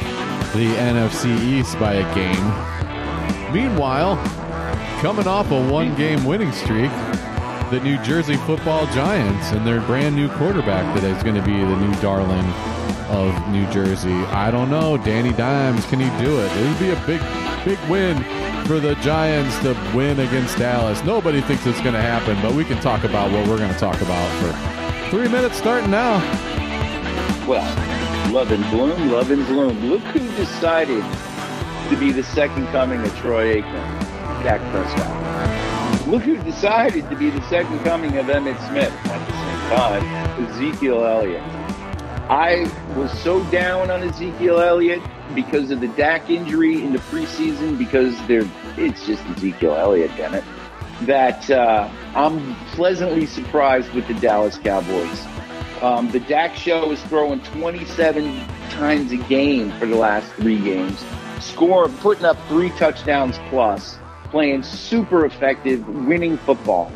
the 0.54 0.74
NFC 0.78 1.38
East 1.44 1.78
by 1.78 1.96
a 1.96 2.16
game. 2.16 3.54
Meanwhile, 3.54 4.16
coming 5.02 5.28
off 5.28 5.52
a 5.52 5.70
one 5.70 5.94
game 5.96 6.24
winning 6.24 6.54
streak, 6.54 6.92
the 7.70 7.82
New 7.84 8.02
Jersey 8.02 8.38
football 8.38 8.86
Giants 8.88 9.52
and 9.52 9.68
their 9.68 9.82
brand 9.82 10.16
new 10.16 10.30
quarterback 10.30 10.96
that 10.96 11.04
is 11.04 11.22
going 11.22 11.36
to 11.36 11.42
be 11.42 11.52
the 11.52 11.76
new 11.76 11.94
darling 12.02 12.46
of 13.12 13.49
New 13.49 13.70
Jersey. 13.72 14.14
I 14.14 14.49
don't 14.51 14.70
know. 14.70 14.97
Danny 14.97 15.34
Dimes, 15.34 15.86
can 15.86 15.99
he 15.99 16.09
do 16.24 16.39
it? 16.39 16.51
It 16.57 16.68
would 16.68 16.80
be 16.80 16.89
a 16.91 17.05
big, 17.05 17.22
big 17.66 17.89
win 17.89 18.24
for 18.66 18.80
the 18.80 18.95
Giants 18.95 19.57
to 19.59 19.74
win 19.93 20.20
against 20.20 20.57
Dallas. 20.57 21.03
Nobody 21.03 21.41
thinks 21.41 21.66
it's 21.66 21.82
going 21.82 21.93
to 21.93 22.01
happen, 22.01 22.41
but 22.41 22.53
we 22.53 22.64
can 22.64 22.80
talk 22.82 23.03
about 23.03 23.32
what 23.32 23.47
we're 23.47 23.57
going 23.57 23.74
to 23.74 23.80
talk 23.80 24.01
about 24.01 24.30
for 24.41 25.09
three 25.09 25.28
minutes 25.28 25.57
starting 25.57 25.91
now. 25.91 26.20
Well, 27.45 27.66
love 28.32 28.51
and 28.51 28.64
bloom, 28.70 29.12
love 29.12 29.30
and 29.30 29.45
bloom. 29.45 29.78
Look 29.89 30.01
who 30.01 30.20
decided 30.38 31.03
to 31.89 31.97
be 31.99 32.14
the 32.14 32.24
second 32.24 32.68
coming 32.68 33.01
of 33.01 33.14
Troy 33.18 33.62
Aikman, 33.62 34.43
Dak 34.43 34.62
Prescott. 34.72 36.07
Look 36.07 36.24
who 36.24 36.38
decided 36.43 37.09
to 37.09 37.16
be 37.18 37.30
the 37.30 37.41
second 37.43 37.80
coming 37.80 38.18
of 38.18 38.28
Emmitt 38.28 38.57
Smith 38.70 38.93
at 39.05 39.28
the 39.28 39.34
same 39.34 40.03
time, 40.03 40.45
Ezekiel 40.45 41.03
Elliott. 41.03 41.61
I 42.32 42.72
was 42.96 43.12
so 43.20 43.44
down 43.52 43.92
on 43.92 44.04
Ezekiel 44.04 44.62
Elliott 44.62 45.02
because 45.36 45.70
of 45.70 45.82
the 45.82 45.90
Dak 45.90 46.30
injury 46.30 46.82
in 46.82 46.94
the 46.94 47.00
preseason, 47.00 47.78
because 47.78 48.16
they're 48.26 48.50
it's 48.78 49.06
just 49.06 49.22
Ezekiel 49.26 49.76
Elliott, 49.76 50.12
damn 50.16 50.36
it, 50.36 50.46
that 51.02 51.52
uh, 51.52 51.90
I'm 52.16 52.56
pleasantly 52.68 53.26
surprised 53.26 53.92
with 53.92 54.08
the 54.08 54.14
Dallas 54.14 54.58
Cowboys. 54.58 55.26
Um, 55.82 56.10
the 56.12 56.22
Dak 56.22 56.56
show 56.56 56.90
is 56.94 57.02
throwing 57.04 57.42
27 57.42 58.48
times 58.70 59.12
a 59.12 59.18
game 59.18 59.70
for 59.74 59.86
the 59.86 59.98
last 59.98 60.32
three 60.36 60.58
games, 60.58 61.04
score 61.42 61.90
putting 61.90 62.24
up 62.24 62.38
three 62.48 62.70
touchdowns 62.78 63.40
plus, 63.50 64.00
playing 64.30 64.64
super 64.64 65.26
effective, 65.26 65.86
winning 65.86 66.38
football. 66.38 66.94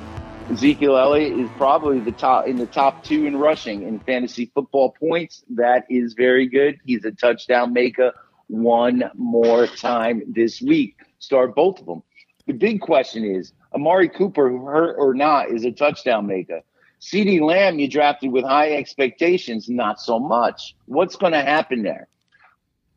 Ezekiel 0.52 0.96
Elliott 0.96 1.39
is 1.39 1.50
probably 1.58 2.00
the 2.00 2.12
top 2.12 2.46
in 2.46 2.58
the 2.58 2.68
top 2.68 3.04
two 3.04 3.26
in 3.26 3.36
rushing 3.36 3.82
in 3.82 4.00
fantasy 4.00 4.52
football 4.54 4.91
points. 4.91 5.43
That 5.50 5.86
is 5.89 6.14
very 6.14 6.48
good. 6.48 6.80
He's 6.86 7.04
a 7.04 7.12
touchdown 7.12 7.74
maker 7.74 8.14
one 8.48 9.10
more 9.16 9.66
time 9.66 10.22
this 10.28 10.62
week. 10.62 10.98
Start 11.18 11.56
both 11.56 11.80
of 11.80 11.88
them. 11.88 12.04
The 12.46 12.54
big 12.54 12.80
question 12.80 13.26
is 13.26 13.54
Amari 13.74 14.08
Cooper, 14.08 14.56
hurt 14.58 14.96
or 14.98 15.16
not, 15.16 15.50
is 15.50 15.66
a 15.66 15.72
touchdown 15.72 16.28
maker. 16.28 16.62
CeeDee 17.02 17.41
Lamb, 17.41 17.80
you 17.80 17.89
drafted 17.89 18.32
with 18.32 18.46
high 18.46 18.74
expectations, 18.74 19.68
not 19.68 20.00
so 20.00 20.20
much. 20.20 20.76
What's 20.86 21.16
going 21.16 21.34
to 21.34 21.41
happen 21.41 21.82
there? 21.82 22.08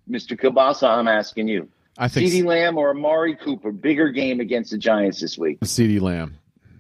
Mr. 0.09 0.39
Kielbasa, 0.39 0.89
I'm 0.89 1.09
asking 1.09 1.49
you. 1.49 1.69
I 1.97 2.09
think 2.09 2.31
CeeDee 2.31 2.45
Lamb 2.45 2.79
or 2.79 2.91
Amari 2.91 3.37
Cooper, 3.37 3.73
bigger 3.73 4.11
game 4.11 4.41
against 4.41 4.71
the 4.71 4.79
Giants 4.79 5.21
this 5.21 5.37
week. 5.37 5.61
CeeDee 5.61 6.01
Lamb. 6.01 6.38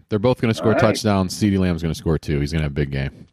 They're 0.08 0.18
both 0.18 0.40
going 0.40 0.52
to 0.52 0.56
score 0.56 0.72
right. 0.72 0.80
touchdowns. 0.80 1.34
CeeDee 1.34 1.58
Lamb's 1.58 1.82
going 1.82 1.92
to 1.92 1.98
score 1.98 2.18
two. 2.18 2.40
He's 2.40 2.52
going 2.52 2.60
to 2.60 2.64
have 2.64 2.72
a 2.72 2.74
big 2.74 2.90
game. 2.90 3.26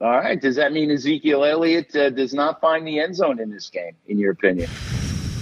All 0.00 0.10
right. 0.10 0.40
Does 0.40 0.56
that 0.56 0.72
mean 0.72 0.90
Ezekiel 0.90 1.44
Elliott 1.44 1.94
uh, 1.94 2.10
does 2.10 2.32
not 2.32 2.60
find 2.60 2.86
the 2.86 3.00
end 3.00 3.16
zone 3.16 3.40
in 3.40 3.50
this 3.50 3.68
game, 3.68 3.92
in 4.06 4.18
your 4.18 4.32
opinion? 4.32 4.70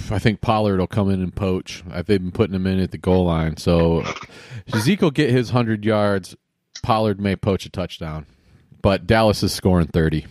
I 0.09 0.19
think 0.19 0.41
Pollard 0.41 0.79
will 0.79 0.87
come 0.87 1.09
in 1.09 1.21
and 1.21 1.33
poach. 1.35 1.83
I- 1.91 2.01
They've 2.01 2.19
been 2.21 2.31
putting 2.31 2.55
him 2.55 2.65
in 2.65 2.79
at 2.79 2.91
the 2.91 2.97
goal 2.97 3.25
line. 3.25 3.57
So 3.57 4.03
Zeke 4.77 5.01
will 5.01 5.11
get 5.11 5.29
his 5.29 5.53
100 5.53 5.85
yards. 5.85 6.35
Pollard 6.81 7.19
may 7.19 7.35
poach 7.35 7.65
a 7.65 7.69
touchdown. 7.69 8.25
But 8.81 9.05
Dallas 9.07 9.43
is 9.43 9.53
scoring 9.53 9.87
30. 9.87 10.25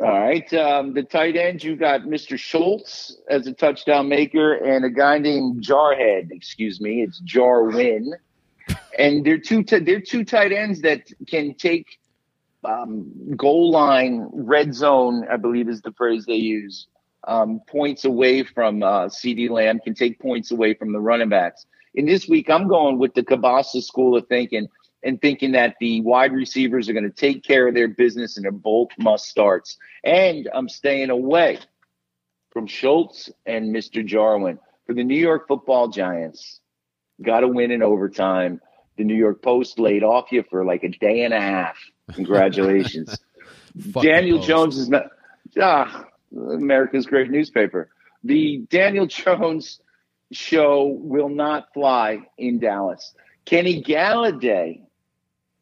All 0.00 0.08
right. 0.08 0.52
Um, 0.54 0.94
the 0.94 1.02
tight 1.02 1.36
end, 1.36 1.62
you 1.62 1.76
got 1.76 2.02
Mr. 2.02 2.38
Schultz 2.38 3.16
as 3.28 3.46
a 3.46 3.52
touchdown 3.52 4.08
maker 4.08 4.54
and 4.54 4.84
a 4.84 4.90
guy 4.90 5.18
named 5.18 5.62
Jarhead. 5.62 6.30
Excuse 6.32 6.80
me, 6.80 7.02
it's 7.02 7.18
Jarwin. 7.20 8.14
And 8.98 9.24
they're 9.24 9.38
two. 9.38 9.62
T- 9.62 9.78
they're 9.78 10.00
two 10.00 10.24
tight 10.24 10.52
ends 10.52 10.80
that 10.82 11.10
can 11.26 11.54
take 11.54 11.98
um, 12.64 13.10
goal 13.36 13.70
line, 13.70 14.28
red 14.32 14.74
zone. 14.74 15.26
I 15.30 15.36
believe 15.36 15.68
is 15.68 15.80
the 15.82 15.92
phrase 15.92 16.26
they 16.26 16.34
use. 16.34 16.86
Um, 17.24 17.60
points 17.68 18.04
away 18.04 18.42
from 18.42 18.82
uh, 18.82 19.06
CeeDee 19.06 19.48
Lamb 19.48 19.78
can 19.78 19.94
take 19.94 20.18
points 20.18 20.50
away 20.50 20.74
from 20.74 20.92
the 20.92 21.00
running 21.00 21.28
backs. 21.28 21.66
In 21.94 22.06
this 22.06 22.28
week, 22.28 22.50
I'm 22.50 22.66
going 22.68 22.98
with 22.98 23.14
the 23.14 23.22
Kielbasa 23.22 23.82
school 23.82 24.16
of 24.16 24.26
thinking 24.26 24.68
and 25.02 25.20
thinking 25.20 25.52
that 25.52 25.76
the 25.80 26.00
wide 26.00 26.32
receivers 26.32 26.88
are 26.88 26.92
going 26.92 27.04
to 27.04 27.10
take 27.10 27.42
care 27.42 27.68
of 27.68 27.74
their 27.74 27.88
business 27.88 28.36
and 28.36 28.44
they're 28.44 28.52
both 28.52 28.88
must 28.98 29.26
starts. 29.26 29.76
And 30.04 30.48
I'm 30.54 30.68
staying 30.68 31.10
away 31.10 31.58
from 32.50 32.66
Schultz 32.66 33.30
and 33.46 33.74
Mr. 33.74 34.04
Jarwin 34.04 34.58
for 34.86 34.94
the 34.94 35.04
New 35.04 35.16
York 35.16 35.48
football 35.48 35.88
giants. 35.88 36.60
Got 37.22 37.40
to 37.40 37.48
win 37.48 37.70
in 37.70 37.82
overtime. 37.82 38.60
The 38.96 39.04
New 39.04 39.14
York 39.14 39.42
Post 39.42 39.78
laid 39.78 40.02
off 40.02 40.32
you 40.32 40.44
for 40.50 40.64
like 40.64 40.84
a 40.84 40.88
day 40.88 41.22
and 41.24 41.32
a 41.32 41.40
half. 41.40 41.76
Congratulations. 42.12 43.16
Daniel 44.02 44.38
Post. 44.38 44.48
Jones 44.48 44.78
is 44.78 44.88
not 44.88 45.04
ah, 45.60 46.04
America's 46.36 47.06
great 47.06 47.30
newspaper. 47.30 47.88
The 48.24 48.58
Daniel 48.70 49.06
Jones 49.06 49.80
show 50.30 50.86
will 50.86 51.28
not 51.28 51.72
fly 51.74 52.20
in 52.38 52.58
Dallas. 52.58 53.14
Kenny 53.44 53.82
Golladay, 53.82 54.82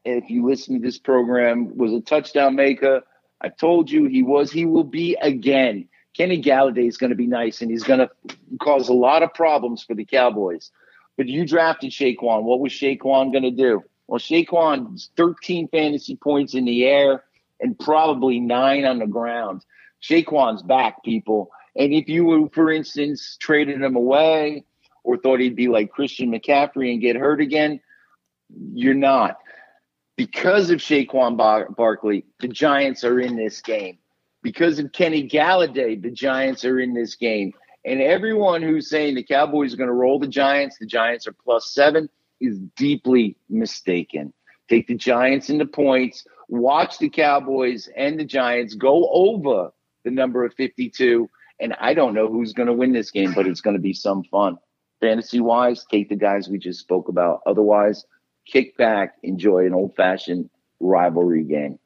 if 0.05 0.29
you 0.29 0.47
listen 0.47 0.75
to 0.75 0.81
this 0.81 0.99
program, 0.99 1.77
was 1.77 1.93
a 1.93 2.01
touchdown 2.01 2.57
maker. 2.57 3.03
I 3.41 3.49
told 3.49 3.91
you 3.91 4.05
he 4.05 4.23
was. 4.23 4.53
He 4.53 4.67
will 4.67 4.85
be 4.85 5.17
again. 5.21 5.89
Kenny 6.15 6.43
Golladay 6.43 6.89
is 6.89 6.97
going 6.97 7.11
to 7.11 7.17
be 7.17 7.27
nice, 7.27 7.63
and 7.63 7.71
he's 7.71 7.85
going 7.85 8.01
to 8.01 8.11
cause 8.61 8.89
a 8.89 8.93
lot 8.93 9.23
of 9.23 9.33
problems 9.33 9.83
for 9.83 9.95
the 9.95 10.05
Cowboys. 10.05 10.71
But 11.21 11.29
you 11.29 11.47
drafted 11.47 11.91
Saquon. 11.91 12.45
What 12.45 12.61
was 12.61 12.73
Saquon 12.73 13.31
going 13.31 13.43
to 13.43 13.51
do? 13.51 13.85
Well, 14.07 14.19
Saquon's 14.19 15.11
13 15.19 15.69
fantasy 15.69 16.17
points 16.17 16.55
in 16.55 16.65
the 16.65 16.87
air 16.87 17.25
and 17.61 17.79
probably 17.79 18.41
nine 18.41 18.87
on 18.87 19.01
the 19.01 19.07
ground. 19.07 19.63
Saquon's 20.03 20.63
back, 20.63 21.05
people. 21.05 21.51
And 21.77 21.93
if 21.93 22.09
you 22.09 22.25
were, 22.25 22.49
for 22.55 22.73
instance, 22.73 23.37
traded 23.39 23.83
him 23.83 23.97
away 23.97 24.65
or 25.05 25.19
thought 25.19 25.41
he'd 25.41 25.57
be 25.57 25.69
like 25.69 25.93
Christian 25.93 26.31
McCaffrey 26.31 26.91
and 26.91 27.03
get 27.03 27.17
hurt 27.17 27.43
again, 27.43 27.83
you're 28.73 28.95
not. 28.95 29.37
Because 30.17 30.71
of 30.71 30.79
Saquon 30.79 31.37
Bar- 31.37 31.69
Barkley, 31.69 32.25
the 32.39 32.49
Giants 32.49 33.05
are 33.05 33.21
in 33.21 33.37
this 33.37 33.61
game. 33.61 33.99
Because 34.43 34.79
of 34.79 34.91
Kenny 34.93 35.29
Golladay, 35.29 36.01
the 36.01 36.13
Giants 36.13 36.65
are 36.65 36.81
in 36.81 36.95
this 36.95 37.15
game. 37.17 37.53
And 37.85 38.01
everyone 38.01 38.63
who's 38.63 38.91
saying 38.91 39.15
the 39.15 39.23
Cowboys 39.23 39.73
are 39.73 39.77
going 39.77 39.89
to 39.89 39.95
roll 39.95 40.19
the 40.19 40.29
Giants, 40.29 40.79
the 40.79 40.87
Giants 40.87 41.27
are 41.27 41.33
plus 41.33 41.73
seven, 41.73 42.09
is 42.41 42.59
deeply 42.77 43.37
mistaken. 43.49 44.33
Take 44.69 44.87
the 44.87 44.95
Giants 44.95 45.51
into 45.51 45.67
points. 45.67 46.25
watch 46.49 46.99
the 46.99 47.09
Cowboys 47.09 47.89
and 47.97 48.19
the 48.19 48.25
Giants 48.25 48.75
go 48.75 49.09
over 49.11 49.71
the 50.05 50.11
number 50.11 50.45
of 50.45 50.55
52. 50.55 51.29
And 51.61 51.75
I 51.81 51.95
don't 51.95 52.15
know 52.15 52.29
who's 52.29 52.53
going 52.53 52.69
to 52.69 52.73
win 52.73 52.93
this 52.93 53.11
game, 53.11 53.33
but 53.35 53.47
it's 53.47 53.61
going 53.61 53.77
to 53.77 53.83
be 53.83 53.93
some 53.93 54.25
fun. 54.25 54.59
Fantasy 55.01 55.41
wise, 55.41 55.85
take 55.91 56.09
the 56.09 56.17
guys 56.17 56.49
we 56.49 56.59
just 56.59 56.81
spoke 56.81 57.09
about. 57.09 57.41
Otherwise, 57.47 58.05
kick 58.47 58.77
back, 58.77 59.17
enjoy 59.23 59.67
an 59.67 59.75
old 59.75 59.95
fashioned 59.97 60.51
rivalry 60.79 61.45
game. 61.45 61.79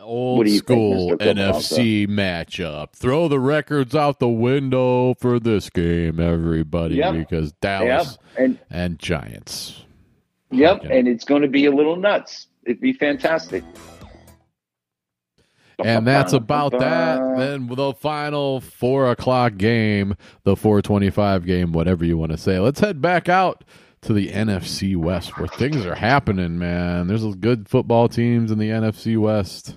Old 0.00 0.48
school 0.48 1.16
think, 1.16 1.20
NFC 1.20 2.06
matchup. 2.06 2.92
Throw 2.92 3.28
the 3.28 3.40
records 3.40 3.94
out 3.94 4.18
the 4.18 4.28
window 4.28 5.14
for 5.14 5.40
this 5.40 5.70
game, 5.70 6.20
everybody, 6.20 6.96
yep. 6.96 7.14
because 7.14 7.52
Dallas 7.52 8.18
yep. 8.32 8.38
and, 8.38 8.58
and 8.70 8.98
Giants. 8.98 9.84
Yep, 10.50 10.84
okay. 10.84 10.98
and 10.98 11.08
it's 11.08 11.24
going 11.24 11.42
to 11.42 11.48
be 11.48 11.66
a 11.66 11.70
little 11.70 11.96
nuts. 11.96 12.46
It'd 12.64 12.80
be 12.80 12.92
fantastic. 12.92 13.64
And 15.78 16.06
that's 16.06 16.32
about 16.32 16.72
that. 16.72 17.36
Then 17.36 17.66
the 17.66 17.92
final 17.92 18.60
four 18.60 19.10
o'clock 19.10 19.56
game, 19.56 20.16
the 20.44 20.56
four 20.56 20.80
twenty-five 20.80 21.44
game, 21.44 21.72
whatever 21.72 22.04
you 22.04 22.16
want 22.16 22.32
to 22.32 22.38
say. 22.38 22.58
Let's 22.58 22.80
head 22.80 23.02
back 23.02 23.28
out 23.28 23.62
to 24.02 24.12
the 24.14 24.28
NFC 24.28 24.96
West, 24.96 25.38
where 25.38 25.48
things 25.48 25.84
are 25.84 25.94
happening. 25.94 26.58
Man, 26.58 27.08
there's 27.08 27.24
good 27.36 27.68
football 27.68 28.08
teams 28.08 28.50
in 28.50 28.58
the 28.58 28.70
NFC 28.70 29.18
West 29.18 29.74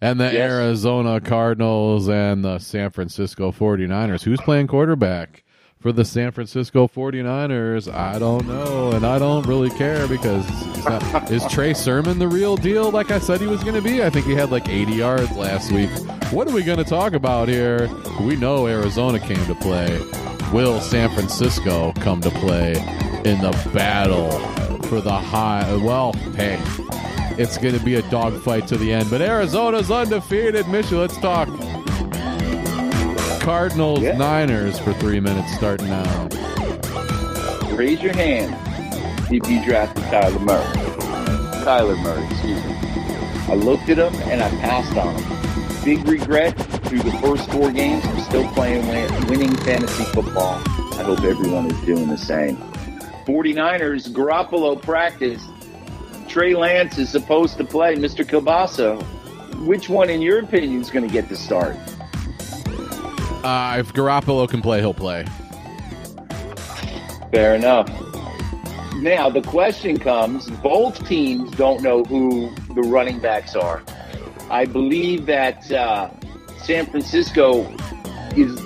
and 0.00 0.18
the 0.20 0.24
yes. 0.24 0.34
Arizona 0.34 1.20
Cardinals 1.20 2.08
and 2.08 2.44
the 2.44 2.58
San 2.58 2.90
Francisco 2.90 3.52
49ers. 3.52 4.22
Who's 4.22 4.40
playing 4.40 4.66
quarterback 4.66 5.44
for 5.78 5.92
the 5.92 6.04
San 6.04 6.32
Francisco 6.32 6.88
49ers? 6.88 7.92
I 7.92 8.18
don't 8.18 8.46
know, 8.46 8.92
and 8.92 9.04
I 9.04 9.18
don't 9.18 9.46
really 9.46 9.70
care 9.70 10.08
because 10.08 10.48
not, 10.84 11.30
is 11.30 11.46
Trey 11.48 11.74
Sermon 11.74 12.18
the 12.18 12.28
real 12.28 12.56
deal 12.56 12.90
like 12.90 13.10
I 13.10 13.18
said 13.18 13.40
he 13.40 13.46
was 13.46 13.62
going 13.62 13.74
to 13.74 13.82
be? 13.82 14.02
I 14.02 14.10
think 14.10 14.26
he 14.26 14.34
had 14.34 14.50
like 14.50 14.68
80 14.68 14.92
yards 14.92 15.32
last 15.36 15.70
week. 15.70 15.90
What 16.32 16.48
are 16.48 16.54
we 16.54 16.62
going 16.62 16.78
to 16.78 16.84
talk 16.84 17.12
about 17.12 17.48
here? 17.48 17.88
We 18.22 18.36
know 18.36 18.66
Arizona 18.66 19.18
came 19.20 19.44
to 19.46 19.54
play. 19.54 20.00
Will 20.52 20.80
San 20.80 21.10
Francisco 21.14 21.92
come 22.00 22.20
to 22.22 22.30
play 22.30 22.72
in 23.24 23.40
the 23.40 23.70
battle 23.72 24.30
for 24.84 25.00
the 25.00 25.12
high? 25.12 25.74
Well, 25.76 26.12
hey, 26.34 26.58
it's 27.40 27.56
going 27.56 27.74
to 27.74 27.82
be 27.82 27.94
a 27.94 28.02
dogfight 28.10 28.68
to 28.68 28.76
the 28.76 28.92
end. 28.92 29.08
But 29.08 29.22
Arizona's 29.22 29.90
undefeated. 29.90 30.68
Michigan, 30.68 30.98
let's 30.98 31.16
talk. 31.16 31.48
Cardinals, 33.40 34.00
yeah. 34.00 34.18
Niners 34.18 34.78
for 34.78 34.92
three 34.94 35.20
minutes 35.20 35.50
starting 35.54 35.88
now. 35.88 36.28
Raise 37.74 38.02
your 38.02 38.12
hand 38.12 38.54
if 39.32 39.48
you 39.48 39.64
drafted 39.64 40.04
Tyler 40.04 40.38
Murray. 40.40 40.64
Kyler 41.64 41.98
Murray, 42.02 42.26
excuse 42.26 42.62
me. 42.62 42.74
I 43.48 43.54
looked 43.54 43.88
at 43.88 43.96
him 43.96 44.14
and 44.28 44.42
I 44.42 44.50
passed 44.60 44.94
on 44.98 45.14
him. 45.14 45.82
Big 45.82 46.06
regret 46.06 46.50
through 46.84 47.02
the 47.02 47.12
first 47.22 47.50
four 47.50 47.72
games. 47.72 48.04
I'm 48.04 48.20
still 48.20 48.46
playing 48.50 48.86
winning 49.28 49.56
fantasy 49.56 50.04
football. 50.04 50.60
I 50.98 51.02
hope 51.04 51.20
everyone 51.20 51.70
is 51.70 51.80
doing 51.86 52.08
the 52.08 52.18
same. 52.18 52.58
49ers, 53.24 54.10
Garoppolo 54.10 54.80
practiced 54.80 55.48
Trey 56.30 56.54
Lance 56.54 56.96
is 56.96 57.10
supposed 57.10 57.56
to 57.56 57.64
play 57.64 57.96
Mr. 57.96 58.24
Kielbasa. 58.24 59.02
Which 59.66 59.88
one, 59.88 60.08
in 60.08 60.22
your 60.22 60.38
opinion, 60.38 60.80
is 60.80 60.88
going 60.88 61.04
to 61.04 61.12
get 61.12 61.28
the 61.28 61.34
start? 61.34 61.74
Uh, 63.42 63.78
if 63.80 63.92
Garoppolo 63.92 64.48
can 64.48 64.62
play, 64.62 64.78
he'll 64.78 64.94
play. 64.94 65.26
Fair 67.32 67.56
enough. 67.56 67.88
Now, 68.98 69.28
the 69.28 69.42
question 69.44 69.98
comes 69.98 70.48
both 70.48 71.04
teams 71.08 71.50
don't 71.52 71.82
know 71.82 72.04
who 72.04 72.54
the 72.76 72.82
running 72.82 73.18
backs 73.18 73.56
are. 73.56 73.82
I 74.50 74.66
believe 74.66 75.26
that 75.26 75.68
uh, 75.72 76.10
San 76.62 76.86
Francisco 76.86 77.62
is 78.36 78.56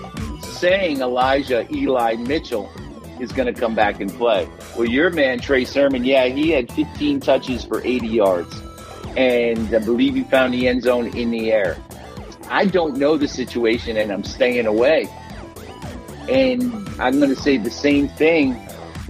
saying 0.59 1.01
Elijah 1.01 1.67
Eli 1.75 2.17
Mitchell 2.17 2.71
is 3.25 3.33
going 3.33 3.53
to 3.53 3.59
come 3.59 3.75
back 3.75 4.01
and 4.01 4.13
play. 4.13 4.49
Well, 4.77 4.89
your 4.89 5.11
man, 5.11 5.41
Trey 5.41 5.65
Sermon, 5.65 6.05
yeah, 6.05 6.27
he 6.27 6.51
had 6.51 6.71
15 6.71 7.21
touches 7.21 7.65
for 7.65 7.85
80 7.85 8.07
yards. 8.07 8.55
And 9.17 9.75
I 9.75 9.79
believe 9.79 10.15
he 10.15 10.23
found 10.25 10.55
the 10.55 10.69
end 10.69 10.83
zone 10.83 11.07
in 11.17 11.31
the 11.31 11.51
air. 11.51 11.77
I 12.49 12.67
don't 12.67 12.97
know 12.97 13.17
the 13.17 13.29
situation 13.29 13.97
and 13.97 14.13
I'm 14.13 14.25
staying 14.25 14.67
away. 14.67 15.09
And 16.29 16.63
I'm 17.01 17.19
going 17.19 17.35
to 17.35 17.41
say 17.41 17.57
the 17.57 17.71
same 17.71 18.09
thing 18.09 18.61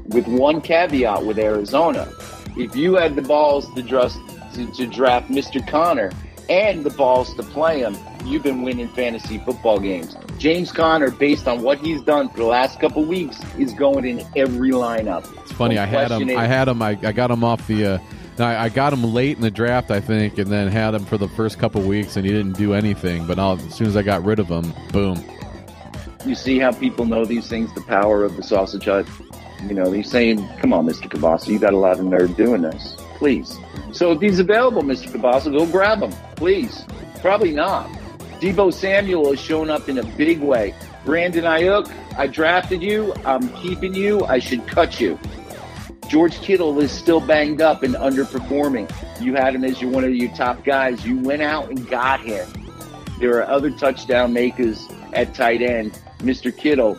with 0.07 0.27
one 0.27 0.61
caveat 0.61 1.25
with 1.25 1.39
Arizona. 1.39 2.11
If 2.57 2.77
you 2.77 2.95
had 2.95 3.17
the 3.17 3.23
balls 3.23 3.73
to 3.75 3.83
draft, 3.83 4.19
to, 4.55 4.71
to 4.73 4.87
draft 4.87 5.31
Mr. 5.31 5.67
Conner 5.67 6.13
and 6.49 6.85
the 6.85 6.91
balls 6.91 7.35
to 7.35 7.43
play 7.43 7.81
him, 7.81 7.97
you've 8.25 8.43
been 8.43 8.63
winning 8.63 8.89
fantasy 8.89 9.39
football 9.39 9.79
games. 9.79 10.17
James 10.39 10.73
Conner, 10.73 11.11
based 11.11 11.47
on 11.47 11.63
what 11.63 11.79
he's 11.79 12.03
done 12.03 12.29
for 12.29 12.39
the 12.39 12.45
last 12.45 12.81
couple 12.81 13.05
weeks, 13.05 13.41
is 13.59 13.73
going 13.73 14.05
in 14.05 14.27
every 14.37 14.71
lineup. 14.71 15.27
It's 15.43 15.53
funny. 15.53 15.79
I 15.79 15.87
had 15.87 16.11
him. 16.11 16.37
I 16.37 16.47
had 16.47 16.69
him. 16.69 16.83
I, 16.83 16.99
I 17.03 17.13
got 17.13 17.31
him 17.31 17.45
off 17.45 17.67
the. 17.67 17.87
Uh, 17.87 17.99
I, 18.39 18.65
I 18.65 18.69
got 18.69 18.93
him 18.93 19.05
late 19.15 19.37
in 19.37 19.43
the 19.43 19.51
draft, 19.51 19.93
I 19.93 20.01
think, 20.01 20.39
and 20.39 20.51
then 20.51 20.67
had 20.69 20.93
him 20.95 21.05
for 21.05 21.17
the 21.17 21.29
first 21.29 21.59
couple 21.59 21.83
weeks, 21.83 22.17
and 22.17 22.27
he 22.27 22.33
didn't 22.33 22.57
do 22.57 22.75
anything. 22.75 23.27
But 23.27 23.39
I'll, 23.39 23.57
as 23.59 23.75
soon 23.75 23.87
as 23.87 23.97
I 23.97 24.03
got 24.03 24.25
rid 24.25 24.41
of 24.41 24.49
him, 24.49 24.73
boom. 24.91 25.23
You 26.27 26.35
see 26.35 26.59
how 26.59 26.73
people 26.73 27.05
know 27.05 27.25
these 27.25 27.49
things, 27.49 27.73
the 27.75 27.83
power 27.83 28.25
of 28.25 28.37
the 28.37 28.43
sausage 28.43 28.87
hut. 28.87 29.07
You 29.69 29.75
know, 29.75 29.93
he's 29.93 30.11
saying, 30.11 30.47
"Come 30.59 30.73
on, 30.73 30.87
Mister 30.87 31.09
Kielbasa, 31.09 31.49
you 31.49 31.59
got 31.59 31.75
a 31.75 31.79
lot 31.79 31.99
of 32.01 32.05
nerve 32.07 32.37
doing 32.37 32.63
this, 32.63 32.97
please." 33.17 33.57
So 33.93 34.11
if 34.11 34.21
he's 34.21 34.41
available, 34.41 34.83
Mister 34.83 35.09
Kielbasa, 35.11 35.57
go 35.57 35.65
grab 35.67 36.03
him, 36.03 36.13
please. 36.35 36.85
Probably 37.21 37.53
not. 37.53 37.89
Deebo 38.45 38.71
Samuel 38.71 39.31
has 39.31 39.41
shown 39.41 39.71
up 39.71 39.89
in 39.89 39.97
a 39.97 40.03
big 40.03 40.39
way. 40.41 40.75
Brandon 41.07 41.45
Aiyuk, 41.45 41.91
I 42.19 42.27
drafted 42.27 42.83
you. 42.83 43.15
I'm 43.25 43.49
keeping 43.55 43.95
you. 43.95 44.23
I 44.27 44.39
should 44.39 44.67
cut 44.67 45.01
you. 45.01 45.19
George 46.09 46.39
Kittle 46.43 46.79
is 46.79 46.93
still 46.93 47.21
banged 47.21 47.63
up 47.63 47.83
and 47.83 47.95
underperforming. 47.95 48.93
You 49.19 49.35
had 49.35 49.55
him 49.55 49.65
as 49.65 49.81
your 49.81 49.91
one 49.91 50.05
of 50.05 50.15
your 50.15 50.31
top 50.35 50.63
guys. 50.63 51.07
You 51.07 51.21
went 51.21 51.41
out 51.41 51.71
and 51.71 51.89
got 51.89 52.21
him. 52.21 52.47
There 53.19 53.35
are 53.39 53.49
other 53.51 53.71
touchdown 53.71 54.35
makers 54.35 54.91
at 55.15 55.35
tight 55.35 55.63
end. 55.63 55.99
Mr. 56.19 56.55
Kittle, 56.55 56.97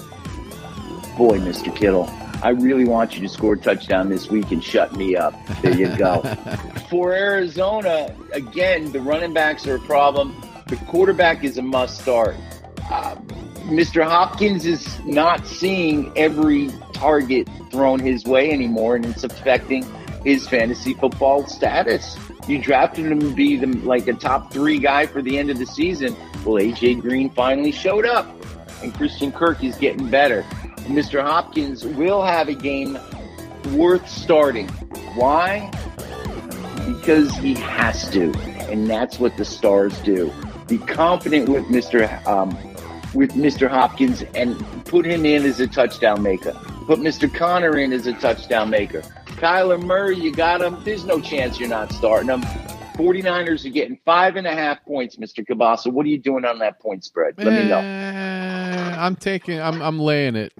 boy, 1.16 1.38
Mr. 1.38 1.76
Kittle, 1.76 2.10
I 2.42 2.50
really 2.50 2.86
want 2.86 3.14
you 3.14 3.22
to 3.22 3.30
score 3.30 3.54
a 3.54 3.58
touchdown 3.60 4.10
this 4.10 4.32
week 4.32 4.52
and 4.52 4.64
shut 4.64 4.96
me 4.96 5.16
up. 5.16 5.36
There 5.62 5.78
you 5.78 5.96
go. 5.96 6.24
For 6.90 7.14
Arizona, 7.14 8.16
again, 8.32 8.92
the 8.92 9.00
running 9.00 9.34
backs 9.36 9.68
are 9.68 9.76
a 9.76 9.80
problem 9.82 10.36
the 10.68 10.76
quarterback 10.88 11.44
is 11.44 11.58
a 11.58 11.62
must 11.62 12.00
start. 12.02 12.36
Uh, 12.90 13.16
Mr. 13.66 14.04
Hopkins 14.04 14.66
is 14.66 15.00
not 15.06 15.46
seeing 15.46 16.12
every 16.16 16.72
target 16.94 17.48
thrown 17.72 18.00
his 18.00 18.26
way 18.26 18.52
anymore, 18.52 18.96
and 18.96 19.06
it's 19.06 19.24
affecting 19.24 19.86
his 20.24 20.48
fantasy 20.48 20.94
football 20.96 21.48
status. 21.48 22.18
You 22.48 22.62
drafted 22.62 23.12
him 23.12 23.20
to 23.20 23.34
be 23.34 23.58
the, 23.58 23.68
like 23.68 24.08
a 24.08 24.14
top 24.14 24.52
three 24.52 24.80
guy 24.80 25.06
for 25.06 25.22
the 25.22 25.38
end 25.38 25.50
of 25.50 25.58
the 25.58 25.66
season. 25.66 26.16
Well, 26.44 26.56
AJ 26.56 27.02
Green 27.02 27.30
finally 27.32 27.72
showed 27.72 28.06
up, 28.06 28.28
and 28.82 28.94
Christian 28.94 29.32
Kirk 29.32 29.64
is 29.64 29.76
getting 29.78 30.10
better. 30.10 30.44
Mr. 30.88 31.22
Hopkins 31.22 31.84
will 31.84 32.24
have 32.24 32.48
a 32.48 32.54
game 32.54 32.98
worth 33.74 34.08
starting. 34.08 34.68
Why? 35.16 35.72
Because 36.88 37.34
he 37.36 37.56
has 37.56 38.10
to, 38.12 38.32
and 38.70 38.88
that's 38.88 39.20
what 39.20 39.36
the 39.38 39.46
stars 39.46 40.00
do 40.02 40.32
be 40.68 40.78
confident 40.78 41.50
with 41.50 41.66
Mr. 41.66 42.26
Um, 42.28 42.58
with 43.14 43.32
Mr. 43.32 43.70
Hopkins 43.70 44.24
and 44.36 44.60
put 44.86 45.06
him 45.06 45.26
in 45.26 45.46
as 45.46 45.60
a 45.60 45.68
touchdown 45.68 46.22
maker. 46.22 46.52
Put 46.86 47.00
Mr. 47.00 47.34
Conner 47.34 47.78
in 47.78 47.94
as 47.94 48.08
a 48.08 48.14
touchdown 48.14 48.70
maker. 48.70 49.02
Kyler 49.38 49.82
Murray, 49.82 50.18
you 50.18 50.34
got 50.34 50.62
him. 50.62 50.78
There's 50.84 51.06
no 51.06 51.22
chance 51.22 51.60
you're 51.60 51.70
not 51.70 51.92
starting 51.94 52.30
him. 52.30 52.42
49ers 52.96 53.66
are 53.66 53.70
getting 53.70 54.00
five 54.06 54.36
and 54.36 54.48
a 54.48 54.54
half 54.54 54.84
points, 54.86 55.18
Mr. 55.18 55.46
Kielbasa. 55.46 55.92
What 55.92 56.06
are 56.06 56.10
you 56.10 56.18
doing 56.18 56.46
on 56.46 56.60
that 56.60 56.80
point 56.80 57.04
spread? 57.04 57.36
Let 57.38 57.48
me 57.48 57.70
know. 57.70 57.80
Eh, 57.80 58.96
I'm 58.98 59.16
taking 59.16 59.60
I'm 59.60 59.82
I'm 59.82 60.00
laying 60.00 60.36
it. 60.36 60.54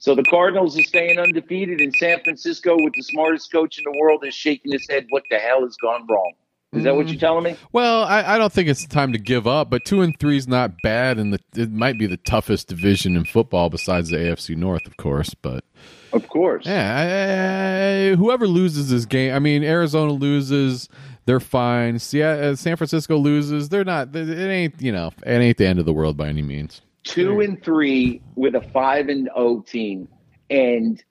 So 0.00 0.14
the 0.14 0.24
Cardinals 0.24 0.78
are 0.78 0.82
staying 0.82 1.18
undefeated 1.18 1.80
in 1.80 1.92
San 1.92 2.20
Francisco 2.22 2.76
with 2.80 2.92
the 2.94 3.02
smartest 3.02 3.50
coach 3.50 3.78
in 3.78 3.84
the 3.84 3.98
world 4.00 4.24
is 4.24 4.34
shaking 4.34 4.72
his 4.72 4.86
head. 4.88 5.06
What 5.10 5.24
the 5.30 5.38
hell 5.38 5.62
has 5.62 5.76
gone 5.76 6.06
wrong? 6.08 6.32
Is 6.72 6.84
that 6.84 6.94
what 6.94 7.08
you're 7.08 7.16
mm. 7.16 7.20
telling 7.20 7.44
me? 7.44 7.56
Well, 7.72 8.04
I, 8.04 8.34
I, 8.34 8.38
don't 8.38 8.52
think 8.52 8.68
it's 8.68 8.86
time 8.86 9.12
to 9.12 9.18
give 9.18 9.46
up, 9.46 9.70
but 9.70 9.86
two 9.86 10.02
and 10.02 10.18
three 10.18 10.36
is 10.36 10.46
not 10.46 10.82
bad, 10.82 11.18
and 11.18 11.32
the, 11.32 11.40
it 11.56 11.72
might 11.72 11.98
be 11.98 12.06
the 12.06 12.18
toughest 12.18 12.68
division 12.68 13.16
in 13.16 13.24
football 13.24 13.70
besides 13.70 14.10
the 14.10 14.18
AFC 14.18 14.54
North, 14.54 14.86
of 14.86 14.98
course. 14.98 15.32
But 15.32 15.64
of 16.12 16.28
course, 16.28 16.66
yeah, 16.66 18.10
I, 18.10 18.12
I, 18.12 18.16
whoever 18.16 18.46
loses 18.46 18.90
this 18.90 19.06
game, 19.06 19.34
I 19.34 19.38
mean, 19.38 19.64
Arizona 19.64 20.12
loses, 20.12 20.90
they're 21.24 21.40
fine. 21.40 21.96
uh, 21.96 22.54
San 22.54 22.76
Francisco 22.76 23.16
loses, 23.16 23.70
they're 23.70 23.84
not. 23.84 24.14
It 24.14 24.50
ain't 24.50 24.82
you 24.82 24.92
know, 24.92 25.10
it 25.24 25.30
ain't 25.30 25.56
the 25.56 25.66
end 25.66 25.78
of 25.78 25.86
the 25.86 25.94
world 25.94 26.18
by 26.18 26.28
any 26.28 26.42
means. 26.42 26.82
Two 27.02 27.40
and 27.40 27.62
three 27.62 28.20
with 28.34 28.54
a 28.54 28.60
five 28.60 29.08
and 29.08 29.30
O 29.34 29.60
team, 29.60 30.06
and 30.50 31.02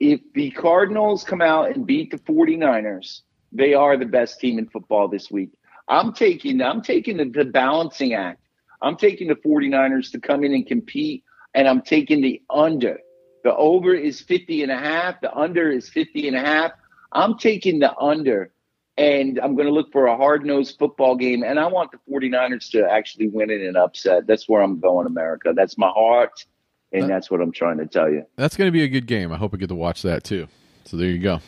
if 0.00 0.20
the 0.32 0.50
Cardinals 0.52 1.24
come 1.24 1.42
out 1.42 1.72
and 1.72 1.86
beat 1.86 2.10
the 2.10 2.18
49ers 2.18 3.20
They 3.54 3.72
are 3.72 3.96
the 3.96 4.04
best 4.04 4.40
team 4.40 4.58
in 4.58 4.68
football 4.68 5.08
this 5.08 5.30
week. 5.30 5.50
I'm 5.88 6.12
taking 6.12 6.60
I'm 6.60 6.82
taking 6.82 7.16
the, 7.16 7.24
the 7.24 7.44
balancing 7.44 8.14
act. 8.14 8.40
I'm 8.82 8.96
taking 8.96 9.28
the 9.28 9.36
49ers 9.36 10.10
to 10.12 10.20
come 10.20 10.44
in 10.44 10.52
and 10.52 10.66
compete, 10.66 11.24
and 11.54 11.68
I'm 11.68 11.80
taking 11.80 12.20
the 12.20 12.42
under. 12.50 12.98
The 13.44 13.54
over 13.54 13.94
is 13.94 14.20
50 14.20 14.62
and 14.62 14.72
a 14.72 14.78
half. 14.78 15.20
The 15.20 15.34
under 15.34 15.70
is 15.70 15.88
50 15.88 16.28
and 16.28 16.36
a 16.36 16.40
half. 16.40 16.72
I'm 17.12 17.38
taking 17.38 17.78
the 17.78 17.96
under, 17.96 18.52
and 18.98 19.38
I'm 19.38 19.54
going 19.54 19.68
to 19.68 19.72
look 19.72 19.92
for 19.92 20.06
a 20.06 20.16
hard 20.16 20.44
nosed 20.44 20.78
football 20.78 21.14
game. 21.14 21.44
And 21.44 21.60
I 21.60 21.66
want 21.66 21.92
the 21.92 21.98
49ers 22.10 22.70
to 22.72 22.90
actually 22.90 23.28
win 23.28 23.50
it 23.50 23.60
in 23.60 23.76
upset. 23.76 24.26
That's 24.26 24.48
where 24.48 24.62
I'm 24.62 24.80
going, 24.80 25.06
America. 25.06 25.52
That's 25.54 25.78
my 25.78 25.88
heart, 25.88 26.44
and 26.92 27.08
that's 27.08 27.30
what 27.30 27.40
I'm 27.40 27.52
trying 27.52 27.78
to 27.78 27.86
tell 27.86 28.10
you. 28.10 28.24
That's 28.36 28.56
going 28.56 28.68
to 28.68 28.72
be 28.72 28.82
a 28.82 28.88
good 28.88 29.06
game. 29.06 29.32
I 29.32 29.36
hope 29.36 29.54
I 29.54 29.58
get 29.58 29.68
to 29.68 29.74
watch 29.74 30.02
that 30.02 30.24
too. 30.24 30.48
So 30.84 30.96
there 30.96 31.08
you 31.08 31.18
go. 31.18 31.40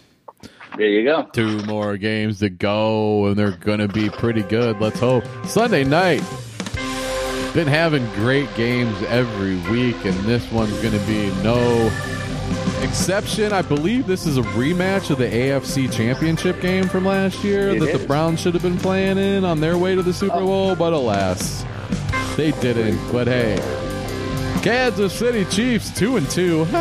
There 0.77 0.89
you 0.89 1.05
go. 1.05 1.29
Two 1.33 1.63
more 1.65 1.97
games 1.97 2.41
to 2.41 2.51
go, 2.51 3.27
and 3.27 3.37
they're 3.37 3.57
going 3.57 3.79
to 3.79 3.89
be 3.89 4.11
pretty 4.11 4.43
good. 4.43 4.81
Let's 4.81 5.01
hope. 5.01 5.25
Sunday 5.47 5.85
night. 5.85 6.23
Been 7.55 7.67
having 7.67 8.05
great 8.13 8.55
games 8.55 8.95
every 9.05 9.57
week, 9.71 9.97
and 10.05 10.15
this 10.25 10.51
one's 10.53 10.79
going 10.83 10.93
to 10.93 11.07
be 11.07 11.31
no 11.43 11.91
exception. 12.83 13.53
I 13.53 13.63
believe 13.63 14.07
this 14.07 14.27
is 14.27 14.37
a 14.37 14.43
rematch 14.43 15.11
of 15.11 15.17
the 15.17 15.25
AFC 15.25 15.91
Championship 15.91 16.61
game 16.61 16.89
from 16.89 17.07
last 17.07 17.43
year 17.43 17.71
It 17.71 17.81
that 17.81 17.89
is. 17.89 18.01
the 18.01 18.07
Browns 18.07 18.41
should 18.41 18.53
have 18.53 18.63
been 18.63 18.79
playing 18.79 19.17
in 19.17 19.45
on 19.45 19.61
their 19.61 19.79
way 19.79 19.95
to 19.95 20.03
the 20.03 20.13
Super 20.13 20.37
oh. 20.37 20.47
Bowl, 20.47 20.77
but 20.77 20.93
alas, 20.93 21.65
they 22.37 22.51
didn't. 22.53 23.01
But 23.11 23.27
hey, 23.27 23.57
Kansas 24.67 25.17
City 25.17 25.45
Chiefs 25.45 25.97
two 25.97 26.17
and 26.17 26.29
two. 26.29 26.65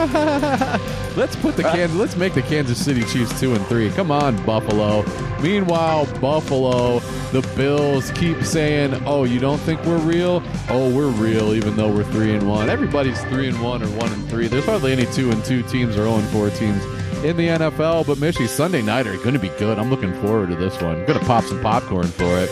let's 1.15 1.35
put 1.35 1.55
the 1.55 1.63
ah. 1.67 1.71
Kansas. 1.71 1.95
Let's 1.95 2.15
make 2.15 2.33
the 2.33 2.41
Kansas 2.41 2.83
City 2.83 3.03
Chiefs 3.03 3.39
two 3.39 3.53
and 3.53 3.63
three. 3.67 3.91
Come 3.91 4.09
on, 4.09 4.43
Buffalo. 4.43 5.05
Meanwhile, 5.39 6.07
Buffalo, 6.19 6.97
the 7.31 7.47
Bills 7.55 8.09
keep 8.15 8.43
saying, 8.43 9.03
"Oh, 9.05 9.23
you 9.23 9.39
don't 9.39 9.59
think 9.59 9.85
we're 9.85 9.99
real? 9.99 10.41
Oh, 10.67 10.89
we're 10.89 11.09
real, 11.09 11.53
even 11.53 11.75
though 11.75 11.93
we're 11.93 12.05
three 12.05 12.33
and 12.33 12.49
one. 12.49 12.71
Everybody's 12.71 13.21
three 13.25 13.49
and 13.49 13.61
one 13.61 13.83
or 13.83 13.87
one 13.89 14.11
and 14.11 14.27
three. 14.31 14.47
There's 14.47 14.65
hardly 14.65 14.91
any 14.91 15.05
two 15.05 15.29
and 15.29 15.45
two 15.45 15.61
teams 15.61 15.91
or 15.91 16.05
zero 16.05 16.15
and 16.15 16.27
four 16.29 16.49
teams." 16.49 16.83
In 17.23 17.37
the 17.37 17.47
NFL, 17.49 18.07
but 18.07 18.17
Mishy 18.17 18.47
Sunday 18.47 18.81
night 18.81 19.05
are 19.05 19.17
going 19.17 19.33
to 19.33 19.39
be 19.39 19.49
good. 19.59 19.77
I'm 19.77 19.91
looking 19.91 20.13
forward 20.21 20.49
to 20.49 20.55
this 20.55 20.79
one. 20.81 20.95
I'm 20.95 21.05
going 21.05 21.19
to 21.19 21.25
pop 21.25 21.43
some 21.43 21.61
popcorn 21.61 22.07
for 22.07 22.39
it. 22.39 22.49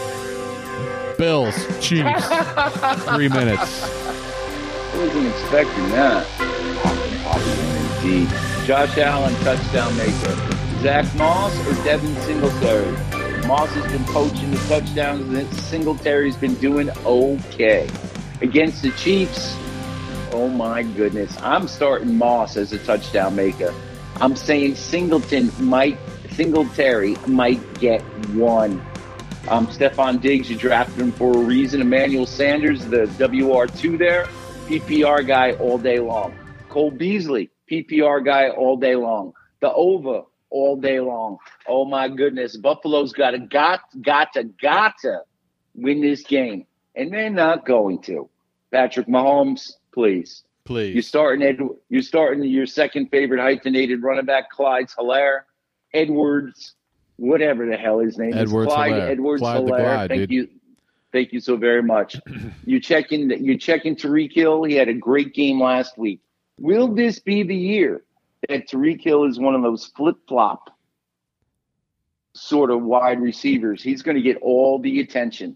Bills, 1.17 1.55
Chiefs, 1.79 2.27
three 3.05 3.29
minutes. 3.29 4.12
Wasn't 4.95 5.27
expecting 5.27 5.89
that. 5.89 6.27
Indeed. 8.03 8.29
Josh 8.65 8.97
Allen, 8.97 9.33
touchdown 9.43 9.95
maker. 9.97 10.53
Zach 10.81 11.15
Moss 11.15 11.57
or 11.67 11.73
Devin 11.83 12.15
Singletary? 12.21 12.91
Moss 13.47 13.69
has 13.71 13.91
been 13.91 14.03
poaching 14.05 14.51
the 14.51 14.57
touchdowns, 14.69 15.37
and 15.37 15.53
Singletary's 15.55 16.37
been 16.37 16.55
doing 16.55 16.89
okay. 17.05 17.89
Against 18.41 18.83
the 18.83 18.91
Chiefs, 18.91 19.57
oh 20.31 20.47
my 20.47 20.83
goodness. 20.83 21.35
I'm 21.41 21.67
starting 21.67 22.17
Moss 22.17 22.55
as 22.55 22.71
a 22.71 22.77
touchdown 22.79 23.35
maker. 23.35 23.73
I'm 24.21 24.35
saying 24.35 24.75
Singleton 24.75 25.51
might, 25.59 25.97
Singletary 26.31 27.15
might 27.27 27.79
get 27.79 28.01
one. 28.29 28.81
Um, 29.49 29.67
Stefon 29.67 30.21
Diggs, 30.21 30.49
you 30.49 30.57
drafted 30.57 31.01
him 31.01 31.11
for 31.11 31.33
a 31.33 31.37
reason. 31.37 31.81
Emmanuel 31.81 32.25
Sanders, 32.25 32.85
the 32.85 33.05
WR2 33.17 33.97
there, 33.97 34.27
PPR 34.67 35.27
guy 35.27 35.51
all 35.53 35.77
day 35.77 35.99
long. 35.99 36.33
Cole 36.69 36.91
Beasley, 36.91 37.51
PPR 37.69 38.23
guy 38.23 38.49
all 38.49 38.77
day 38.77 38.95
long. 38.95 39.33
The 39.61 39.71
over 39.71 40.23
all 40.49 40.77
day 40.77 40.99
long. 40.99 41.37
Oh 41.67 41.85
my 41.85 42.07
goodness. 42.07 42.55
Buffalo's 42.55 43.11
got 43.11 43.31
to, 43.31 43.39
got, 43.39 43.81
got 44.01 44.33
to, 44.33 44.45
got 44.45 44.93
to 45.01 45.21
win 45.75 46.01
this 46.01 46.23
game. 46.23 46.65
And 46.95 47.11
they're 47.11 47.29
not 47.29 47.65
going 47.65 48.01
to. 48.03 48.29
Patrick 48.71 49.07
Mahomes, 49.07 49.73
please. 49.93 50.43
Please. 50.65 50.93
You're 50.93 51.03
starting 51.03 51.45
Ed, 51.45 51.59
you're 51.89 52.01
starting 52.01 52.43
your 52.43 52.65
second 52.65 53.09
favorite 53.09 53.41
hyphenated 53.41 54.01
running 54.01 54.25
back, 54.25 54.49
Clyde 54.49 54.87
Helaire, 54.87 55.41
Edwards, 55.93 56.75
whatever 57.17 57.65
the 57.65 57.75
hell 57.75 57.99
his 57.99 58.17
name 58.17 58.33
Edwards 58.33 58.69
is. 58.69 58.73
Clyde 58.73 58.91
Helaire. 58.93 59.09
Edwards 59.09 59.41
Clyde 59.41 59.61
Helaire. 59.61 59.67
Glide, 59.67 60.09
Thank 60.09 60.21
dude. 60.21 60.31
you. 60.31 60.47
Thank 61.13 61.31
you 61.31 61.39
so 61.39 61.55
very 61.55 61.83
much. 61.83 62.17
you 62.65 62.79
checking 62.81 63.29
you 63.29 63.57
checking 63.57 63.95
Tyreek 63.95 64.33
Hill. 64.33 64.63
He 64.63 64.73
had 64.73 64.89
a 64.89 64.93
great 64.93 65.33
game 65.33 65.61
last 65.61 65.97
week. 65.97 66.19
Will 66.59 66.93
this 66.93 67.19
be 67.19 67.43
the 67.43 67.55
year 67.55 68.03
that 68.49 68.67
Tyreek 68.67 69.01
Hill 69.01 69.25
is 69.25 69.39
one 69.39 69.55
of 69.55 69.61
those 69.61 69.85
flip 69.95 70.17
flop 70.27 70.71
sort 72.33 72.71
of 72.71 72.81
wide 72.81 73.21
receivers? 73.21 73.81
He's 73.83 74.01
going 74.01 74.17
to 74.17 74.23
get 74.23 74.37
all 74.41 74.79
the 74.79 74.99
attention. 74.99 75.55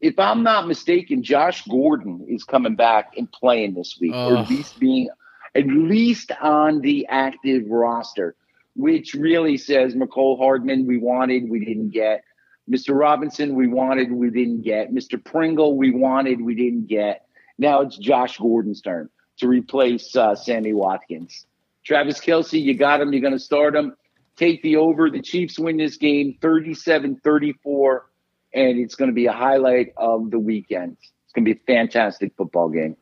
If 0.00 0.18
I'm 0.18 0.42
not 0.42 0.66
mistaken, 0.66 1.22
Josh 1.22 1.64
Gordon 1.66 2.26
is 2.28 2.44
coming 2.44 2.74
back 2.74 3.14
and 3.16 3.30
playing 3.30 3.74
this 3.74 3.96
week, 4.00 4.12
or 4.12 4.36
at 4.36 4.50
least 4.50 4.78
being 4.78 5.08
at 5.54 5.66
least 5.66 6.32
on 6.42 6.80
the 6.80 7.06
active 7.08 7.62
roster, 7.68 8.34
which 8.74 9.14
really 9.14 9.56
says 9.56 9.94
Mecole 9.94 10.36
Hardman 10.36 10.84
we 10.84 10.98
wanted, 10.98 11.48
we 11.48 11.64
didn't 11.64 11.90
get. 11.90 12.24
Mr. 12.70 12.98
Robinson 12.98 13.54
we 13.54 13.68
wanted, 13.68 14.10
we 14.10 14.30
didn't 14.30 14.62
get. 14.62 14.92
Mr. 14.92 15.22
Pringle 15.22 15.76
we 15.76 15.92
wanted, 15.92 16.40
we 16.40 16.54
didn't 16.54 16.86
get. 16.86 17.26
Now 17.58 17.80
it's 17.82 17.96
Josh 17.96 18.38
Gordon's 18.38 18.80
turn 18.80 19.08
to 19.38 19.48
replace 19.48 20.14
uh, 20.16 20.34
Sammy 20.34 20.72
Watkins. 20.72 21.46
Travis 21.84 22.20
Kelce, 22.20 22.60
you 22.60 22.74
got 22.74 23.00
him. 23.00 23.12
You're 23.12 23.22
going 23.22 23.32
to 23.32 23.38
start 23.38 23.76
him. 23.76 23.96
Take 24.36 24.62
the 24.62 24.76
over. 24.76 25.10
The 25.10 25.22
Chiefs 25.22 25.58
win 25.58 25.76
this 25.76 25.96
game 25.96 26.36
37 26.42 27.20
34, 27.22 28.06
and 28.54 28.78
it's 28.78 28.96
going 28.96 29.10
to 29.10 29.14
be 29.14 29.26
a 29.26 29.32
highlight 29.32 29.92
of 29.96 30.30
the 30.30 30.38
weekend. 30.38 30.96
It's 31.00 31.32
going 31.32 31.44
to 31.44 31.54
be 31.54 31.60
a 31.60 31.64
fantastic 31.64 32.32
football 32.36 32.68
game. 32.68 32.96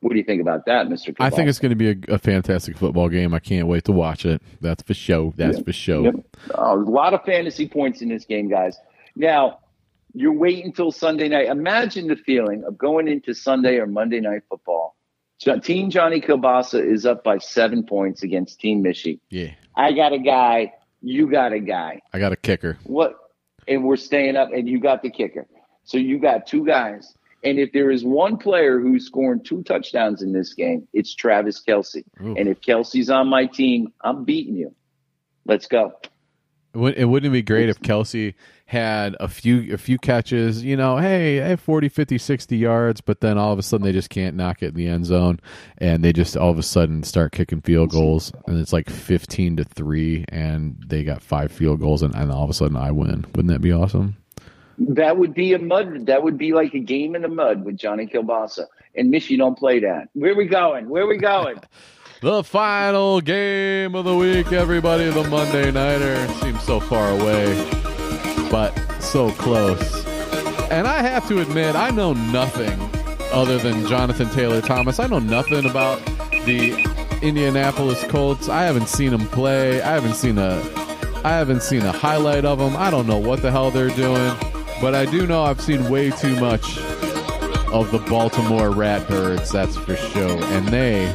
What 0.00 0.12
do 0.12 0.18
you 0.18 0.24
think 0.24 0.40
about 0.40 0.64
that, 0.64 0.86
Mr. 0.86 1.14
I 1.20 1.28
think 1.28 1.50
it's 1.50 1.58
going 1.58 1.70
to 1.70 1.76
be 1.76 1.90
a, 1.90 2.14
a 2.14 2.18
fantastic 2.18 2.78
football 2.78 3.10
game. 3.10 3.34
I 3.34 3.38
can't 3.38 3.66
wait 3.66 3.84
to 3.84 3.92
watch 3.92 4.24
it. 4.24 4.40
That's 4.62 4.82
for 4.82 4.94
show. 4.94 5.34
That's 5.36 5.60
for 5.60 5.74
show. 5.74 6.04
Yep. 6.04 6.14
Uh, 6.58 6.74
a 6.74 6.76
lot 6.76 7.12
of 7.12 7.22
fantasy 7.24 7.68
points 7.68 8.00
in 8.00 8.08
this 8.08 8.24
game, 8.24 8.48
guys. 8.48 8.78
Now, 9.16 9.60
you're 10.14 10.32
waiting 10.32 10.66
until 10.66 10.90
Sunday 10.90 11.28
night. 11.28 11.46
Imagine 11.46 12.08
the 12.08 12.16
feeling 12.16 12.64
of 12.64 12.76
going 12.76 13.08
into 13.08 13.34
Sunday 13.34 13.76
or 13.76 13.86
Monday 13.86 14.20
night 14.20 14.42
football. 14.48 14.96
Team 15.62 15.88
Johnny 15.90 16.20
Kielbasa 16.20 16.84
is 16.84 17.06
up 17.06 17.24
by 17.24 17.38
seven 17.38 17.82
points 17.84 18.22
against 18.22 18.60
Team 18.60 18.84
Mishy. 18.84 19.20
Yeah, 19.30 19.52
I 19.74 19.92
got 19.92 20.12
a 20.12 20.18
guy. 20.18 20.74
You 21.00 21.30
got 21.30 21.52
a 21.52 21.60
guy. 21.60 22.00
I 22.12 22.18
got 22.18 22.32
a 22.32 22.36
kicker. 22.36 22.78
What? 22.84 23.16
And 23.66 23.84
we're 23.84 23.96
staying 23.96 24.36
up, 24.36 24.52
and 24.52 24.68
you 24.68 24.78
got 24.80 25.02
the 25.02 25.10
kicker. 25.10 25.46
So 25.84 25.96
you 25.96 26.18
got 26.18 26.46
two 26.46 26.66
guys. 26.66 27.14
And 27.42 27.58
if 27.58 27.72
there 27.72 27.90
is 27.90 28.04
one 28.04 28.36
player 28.36 28.80
who's 28.80 29.06
scoring 29.06 29.42
two 29.42 29.62
touchdowns 29.62 30.20
in 30.20 30.32
this 30.32 30.52
game, 30.52 30.86
it's 30.92 31.14
Travis 31.14 31.62
Kelce. 31.66 32.04
Ooh. 32.22 32.34
And 32.36 32.48
if 32.48 32.60
Kelce's 32.60 33.08
on 33.08 33.28
my 33.28 33.46
team, 33.46 33.92
I'm 34.02 34.24
beating 34.24 34.56
you. 34.56 34.74
Let's 35.46 35.66
go. 35.66 35.92
It 36.72 37.04
wouldn't 37.06 37.30
it 37.30 37.32
be 37.32 37.42
great 37.42 37.68
if 37.68 37.80
Kelce 37.80 38.34
had 38.66 39.16
a 39.18 39.26
few 39.26 39.74
a 39.74 39.76
few 39.76 39.98
catches, 39.98 40.62
you 40.62 40.76
know, 40.76 40.96
hey, 40.96 41.42
I 41.42 41.48
have 41.48 41.60
40, 41.60 41.88
50, 41.88 42.18
60 42.18 42.56
yards, 42.56 43.00
but 43.00 43.20
then 43.20 43.36
all 43.36 43.52
of 43.52 43.58
a 43.58 43.62
sudden 43.64 43.84
they 43.84 43.90
just 43.90 44.10
can't 44.10 44.36
knock 44.36 44.62
it 44.62 44.68
in 44.68 44.74
the 44.74 44.86
end 44.86 45.06
zone 45.06 45.40
and 45.78 46.04
they 46.04 46.12
just 46.12 46.36
all 46.36 46.50
of 46.50 46.58
a 46.58 46.62
sudden 46.62 47.02
start 47.02 47.32
kicking 47.32 47.60
field 47.60 47.90
goals 47.90 48.32
and 48.46 48.60
it's 48.60 48.72
like 48.72 48.88
15 48.88 49.56
to 49.56 49.64
3 49.64 50.24
and 50.28 50.76
they 50.86 51.02
got 51.02 51.20
five 51.20 51.50
field 51.50 51.80
goals 51.80 52.02
and, 52.02 52.14
and 52.14 52.30
all 52.30 52.44
of 52.44 52.50
a 52.50 52.54
sudden 52.54 52.76
I 52.76 52.92
win. 52.92 53.24
Wouldn't 53.34 53.48
that 53.48 53.60
be 53.60 53.72
awesome? 53.72 54.16
That 54.78 55.16
would 55.16 55.34
be 55.34 55.52
a 55.52 55.58
mud. 55.58 56.06
That 56.06 56.22
would 56.22 56.38
be 56.38 56.52
like 56.52 56.72
a 56.72 56.78
game 56.78 57.16
in 57.16 57.22
the 57.22 57.28
mud 57.28 57.64
with 57.64 57.76
Johnny 57.76 58.06
Kielbasa. 58.06 58.66
And 58.94 59.12
Mishy 59.12 59.36
don't 59.36 59.58
play 59.58 59.80
that. 59.80 60.08
Where 60.12 60.36
we 60.36 60.46
going? 60.46 60.88
Where 60.88 61.08
we 61.08 61.16
going? 61.16 61.56
The 62.20 62.44
final 62.44 63.22
game 63.22 63.94
of 63.94 64.04
the 64.04 64.14
week, 64.14 64.52
everybody. 64.52 65.08
The 65.08 65.24
Monday 65.24 65.70
Nighter 65.70 66.28
seems 66.34 66.62
so 66.64 66.78
far 66.78 67.08
away, 67.08 67.46
but 68.50 68.76
so 69.00 69.30
close. 69.30 70.04
And 70.70 70.86
I 70.86 71.00
have 71.00 71.26
to 71.28 71.40
admit, 71.40 71.76
I 71.76 71.88
know 71.88 72.12
nothing 72.12 72.78
other 73.32 73.56
than 73.56 73.86
Jonathan 73.86 74.28
Taylor 74.28 74.60
Thomas. 74.60 75.00
I 75.00 75.06
know 75.06 75.18
nothing 75.18 75.64
about 75.64 76.04
the 76.44 76.74
Indianapolis 77.22 78.04
Colts. 78.04 78.50
I 78.50 78.64
haven't 78.64 78.88
seen 78.88 79.12
them 79.12 79.26
play. 79.28 79.80
I 79.80 79.94
haven't 79.94 80.16
seen 80.16 80.36
a 80.36 80.56
I 81.24 81.30
haven't 81.30 81.62
seen 81.62 81.80
a 81.86 81.92
highlight 81.92 82.44
of 82.44 82.58
them. 82.58 82.76
I 82.76 82.90
don't 82.90 83.06
know 83.06 83.16
what 83.18 83.40
the 83.40 83.50
hell 83.50 83.70
they're 83.70 83.88
doing, 83.88 84.34
but 84.82 84.94
I 84.94 85.06
do 85.06 85.26
know 85.26 85.44
I've 85.44 85.60
seen 85.62 85.88
way 85.88 86.10
too 86.10 86.38
much 86.38 86.76
of 87.72 87.90
the 87.92 88.04
Baltimore 88.10 88.68
Ratbirds, 88.68 89.50
that's 89.50 89.76
for 89.76 89.96
sure. 89.96 90.44
And 90.44 90.68
they 90.68 91.06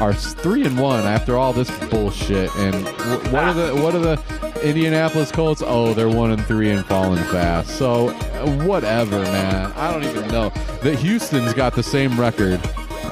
are 0.00 0.14
three 0.14 0.64
and 0.64 0.78
one 0.78 1.04
after 1.04 1.36
all 1.36 1.52
this 1.52 1.70
bullshit. 1.88 2.54
And 2.56 2.84
what 3.32 3.44
are 3.44 3.54
the 3.54 3.74
what 3.82 3.94
are 3.94 3.98
the 3.98 4.60
Indianapolis 4.62 5.30
Colts? 5.30 5.62
Oh, 5.64 5.94
they're 5.94 6.08
one 6.08 6.30
and 6.30 6.44
three 6.46 6.70
and 6.70 6.84
falling 6.86 7.22
fast. 7.24 7.76
So 7.76 8.08
uh, 8.08 8.64
whatever, 8.64 9.18
man. 9.20 9.72
I 9.76 9.92
don't 9.92 10.04
even 10.04 10.28
know 10.28 10.50
that 10.82 10.98
Houston's 10.98 11.52
got 11.52 11.74
the 11.74 11.82
same 11.82 12.18
record 12.18 12.60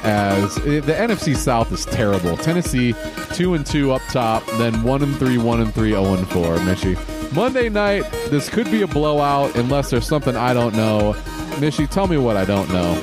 as 0.04 0.54
the 0.56 0.80
NFC 0.80 1.36
South 1.36 1.70
is 1.72 1.84
terrible. 1.84 2.36
Tennessee 2.36 2.94
two 3.34 3.54
and 3.54 3.66
two 3.66 3.92
up 3.92 4.02
top, 4.10 4.44
then 4.58 4.82
one 4.82 5.02
and 5.02 5.16
three, 5.18 5.38
one 5.38 5.60
and 5.60 5.74
three, 5.74 5.90
zero 5.90 6.14
and 6.14 6.26
four. 6.28 6.56
Mishy, 6.58 6.96
Monday 7.34 7.68
night, 7.68 8.02
this 8.30 8.48
could 8.48 8.70
be 8.70 8.82
a 8.82 8.86
blowout 8.86 9.54
unless 9.56 9.90
there's 9.90 10.06
something 10.06 10.36
I 10.36 10.54
don't 10.54 10.74
know. 10.74 11.14
Mishy, 11.58 11.88
tell 11.88 12.06
me 12.06 12.16
what 12.16 12.36
I 12.36 12.44
don't 12.44 12.68
know. 12.70 12.94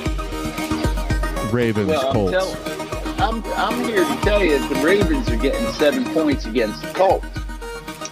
Ravens, 1.52 1.90
Well, 1.90 2.12
Colts. 2.14 2.75
I'm, 3.18 3.44
I'm 3.54 3.84
here 3.86 4.04
to 4.04 4.22
tell 4.22 4.44
you 4.44 4.60
that 4.60 4.70
the 4.74 4.84
Ravens 4.84 5.30
are 5.30 5.38
getting 5.38 5.66
seven 5.74 6.06
points 6.14 6.46
against 6.46 6.82
the 6.82 6.88
Colts. 6.90 7.28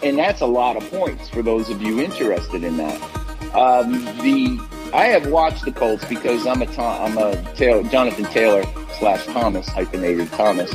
And 0.02 0.18
that's 0.18 0.42
a 0.42 0.46
lot 0.46 0.76
of 0.76 0.90
points 0.90 1.30
for 1.30 1.42
those 1.42 1.70
of 1.70 1.82
you 1.82 2.02
interested 2.02 2.64
in 2.64 2.78
that. 2.78 3.02
Um, 3.54 3.92
the 4.22 4.60
I 4.94 5.06
have 5.06 5.28
watched 5.28 5.66
the 5.66 5.72
Colts 5.72 6.06
because 6.06 6.46
I'm 6.46 6.62
a 6.62 6.82
I'm 6.82 7.18
a 7.18 7.42
Taylor, 7.56 7.84
Jonathan 7.90 8.26
Taylor 8.26 8.64
slash 9.00 9.26
Thomas 9.26 9.68
hyphenated 9.68 10.30
Thomas 10.32 10.72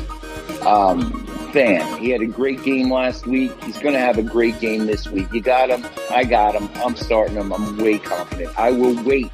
um, 0.66 1.26
fan. 1.52 2.00
He 2.00 2.10
had 2.10 2.20
a 2.20 2.26
great 2.26 2.62
game 2.62 2.90
last 2.90 3.26
week. 3.26 3.52
He's 3.64 3.78
going 3.78 3.94
to 3.94 4.00
have 4.00 4.18
a 4.18 4.22
great 4.22 4.58
game 4.60 4.86
this 4.86 5.08
week. 5.08 5.32
You 5.32 5.40
got 5.40 5.70
him. 5.70 5.84
I 6.10 6.24
got 6.24 6.54
him. 6.54 6.68
I'm 6.84 6.96
starting 6.96 7.36
him. 7.36 7.52
I'm 7.52 7.76
way 7.78 7.98
confident. 7.98 8.58
I 8.58 8.70
will 8.70 9.00
wait 9.04 9.32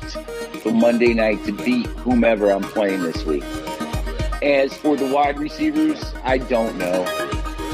till 0.61 0.73
Monday 0.73 1.15
night 1.15 1.45
to 1.47 1.53
beat 1.53 1.87
whomever 1.87 2.51
I'm 2.51 2.62
playing 2.62 3.03
this 3.03 3.25
week. 3.25 3.45
As 4.45 4.77
for 4.77 4.95
the 4.95 5.07
wide 5.07 5.39
receivers, 5.39 6.05
I 6.23 6.37
don't 6.37 6.77
know. 6.77 7.07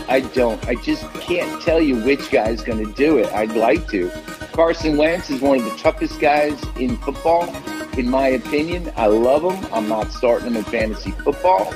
I 0.08 0.20
don't. 0.20 0.64
I 0.68 0.76
just 0.76 1.02
can't 1.14 1.60
tell 1.60 1.80
you 1.80 1.96
which 2.04 2.30
guy's 2.30 2.62
going 2.62 2.78
to 2.86 2.92
do 2.92 3.18
it. 3.18 3.26
I'd 3.32 3.56
like 3.56 3.88
to. 3.88 4.08
Carson 4.52 4.96
Wentz 4.96 5.30
is 5.30 5.40
one 5.40 5.58
of 5.58 5.64
the 5.64 5.76
toughest 5.78 6.20
guys 6.20 6.62
in 6.76 6.96
football, 6.98 7.52
in 7.98 8.08
my 8.08 8.28
opinion. 8.28 8.92
I 8.94 9.06
love 9.06 9.42
him. 9.42 9.72
I'm 9.72 9.88
not 9.88 10.12
starting 10.12 10.46
him 10.46 10.56
in 10.58 10.62
fantasy 10.62 11.10
football. 11.10 11.74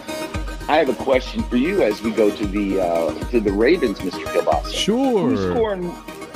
I 0.69 0.77
have 0.77 0.89
a 0.89 0.95
question 0.95 1.43
for 1.43 1.57
you 1.57 1.83
as 1.83 2.01
we 2.01 2.13
go 2.13 2.31
to 2.31 2.47
the 2.47 2.81
uh, 2.81 3.29
to 3.31 3.41
the 3.41 3.51
Ravens, 3.51 3.99
Mr. 3.99 4.25
Kielbasa. 4.27 4.73
Sure. 4.73 5.29
Who's 5.29 5.41
scoring? 5.41 5.93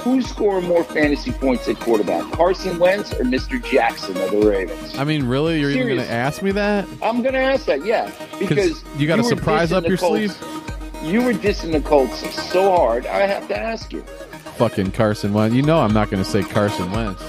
Who's 0.09 0.26
scoring 0.26 0.66
more 0.66 0.85
fantasy 0.85 1.32
points 1.32 1.68
at 1.68 1.78
quarterback, 1.80 2.32
Carson 2.32 2.78
Wentz 2.78 3.12
or 3.12 3.24
Mr. 3.24 3.62
Jackson 3.62 4.16
of 4.16 4.30
the 4.30 4.39
Ravens? 4.39 4.97
I 4.97 5.05
mean, 5.05 5.26
really? 5.26 5.60
You're 5.60 5.70
even 5.70 5.86
going 5.86 5.98
to 5.98 6.10
ask 6.10 6.40
me 6.40 6.51
that? 6.52 6.89
I'm 7.02 7.20
going 7.20 7.35
to 7.35 7.40
ask 7.40 7.66
that, 7.66 7.85
yeah, 7.85 8.10
because 8.39 8.82
you 8.97 9.06
got 9.06 9.18
a 9.18 9.22
surprise 9.24 9.70
up 9.70 9.86
your 9.86 9.98
Colts- 9.98 10.35
sleeve? 10.35 11.02
You 11.02 11.22
were 11.22 11.35
dissing 11.35 11.72
the 11.72 11.82
Colts 11.82 12.20
so 12.51 12.74
hard, 12.74 13.05
I 13.05 13.26
have 13.26 13.48
to 13.48 13.59
ask 13.59 13.93
you. 13.93 14.01
Fucking 14.56 14.93
Carson 14.93 15.35
Wentz. 15.35 15.55
You 15.55 15.60
know 15.60 15.78
I'm 15.78 15.93
not 15.93 16.09
going 16.09 16.24
to 16.24 16.28
say 16.28 16.43
Carson 16.43 16.90
Wentz. 16.90 17.22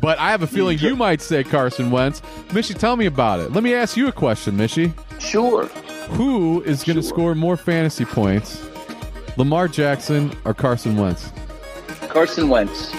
But 0.00 0.20
I 0.20 0.30
have 0.30 0.44
a 0.44 0.46
feeling 0.46 0.78
you 0.78 0.94
might 0.94 1.20
say 1.20 1.42
Carson 1.42 1.90
Wentz. 1.90 2.20
Mishy, 2.50 2.78
tell 2.78 2.94
me 2.94 3.06
about 3.06 3.40
it. 3.40 3.50
Let 3.50 3.64
me 3.64 3.74
ask 3.74 3.96
you 3.96 4.06
a 4.06 4.12
question, 4.12 4.56
Mishy. 4.56 4.92
Sure. 5.18 5.66
Who 6.10 6.62
is 6.62 6.84
going 6.84 6.98
to 6.98 7.02
score 7.02 7.34
more 7.34 7.56
fantasy 7.56 8.04
points, 8.04 8.64
Lamar 9.36 9.66
Jackson 9.66 10.36
or 10.44 10.54
Carson 10.54 10.96
Wentz? 10.96 11.32
Carson 12.08 12.48
Wentz. 12.48 12.92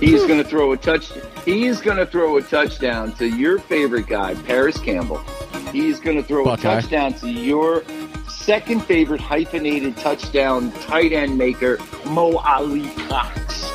He's 0.00 0.22
hmm. 0.22 0.28
going 0.28 0.42
to 0.42 0.48
throw 0.48 0.72
a 0.72 0.76
touch. 0.76 1.12
He 1.44 1.66
is 1.66 1.80
going 1.80 1.98
to 1.98 2.06
throw 2.06 2.36
a 2.38 2.42
touchdown 2.42 3.12
to 3.16 3.26
your 3.28 3.58
favorite 3.58 4.06
guy, 4.06 4.34
Parris 4.34 4.78
Campbell. 4.78 5.18
He's 5.70 6.00
going 6.00 6.16
to 6.16 6.22
throw 6.22 6.44
Buckeye. 6.44 6.78
a 6.78 6.80
touchdown 6.80 7.12
to 7.14 7.30
your 7.30 7.84
second 8.28 8.80
favorite 8.84 9.20
hyphenated 9.20 9.96
touchdown 9.98 10.72
tight 10.72 11.12
end 11.12 11.36
maker, 11.36 11.78
Mo 12.06 12.36
Ali 12.38 12.88
Cox. 13.08 13.70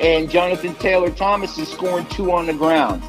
And 0.00 0.28
Jonathan 0.28 0.74
Taylor 0.76 1.10
Thomas 1.10 1.56
is 1.58 1.70
scoring 1.70 2.06
two 2.06 2.32
on 2.32 2.46
the 2.46 2.54
ground. 2.54 3.02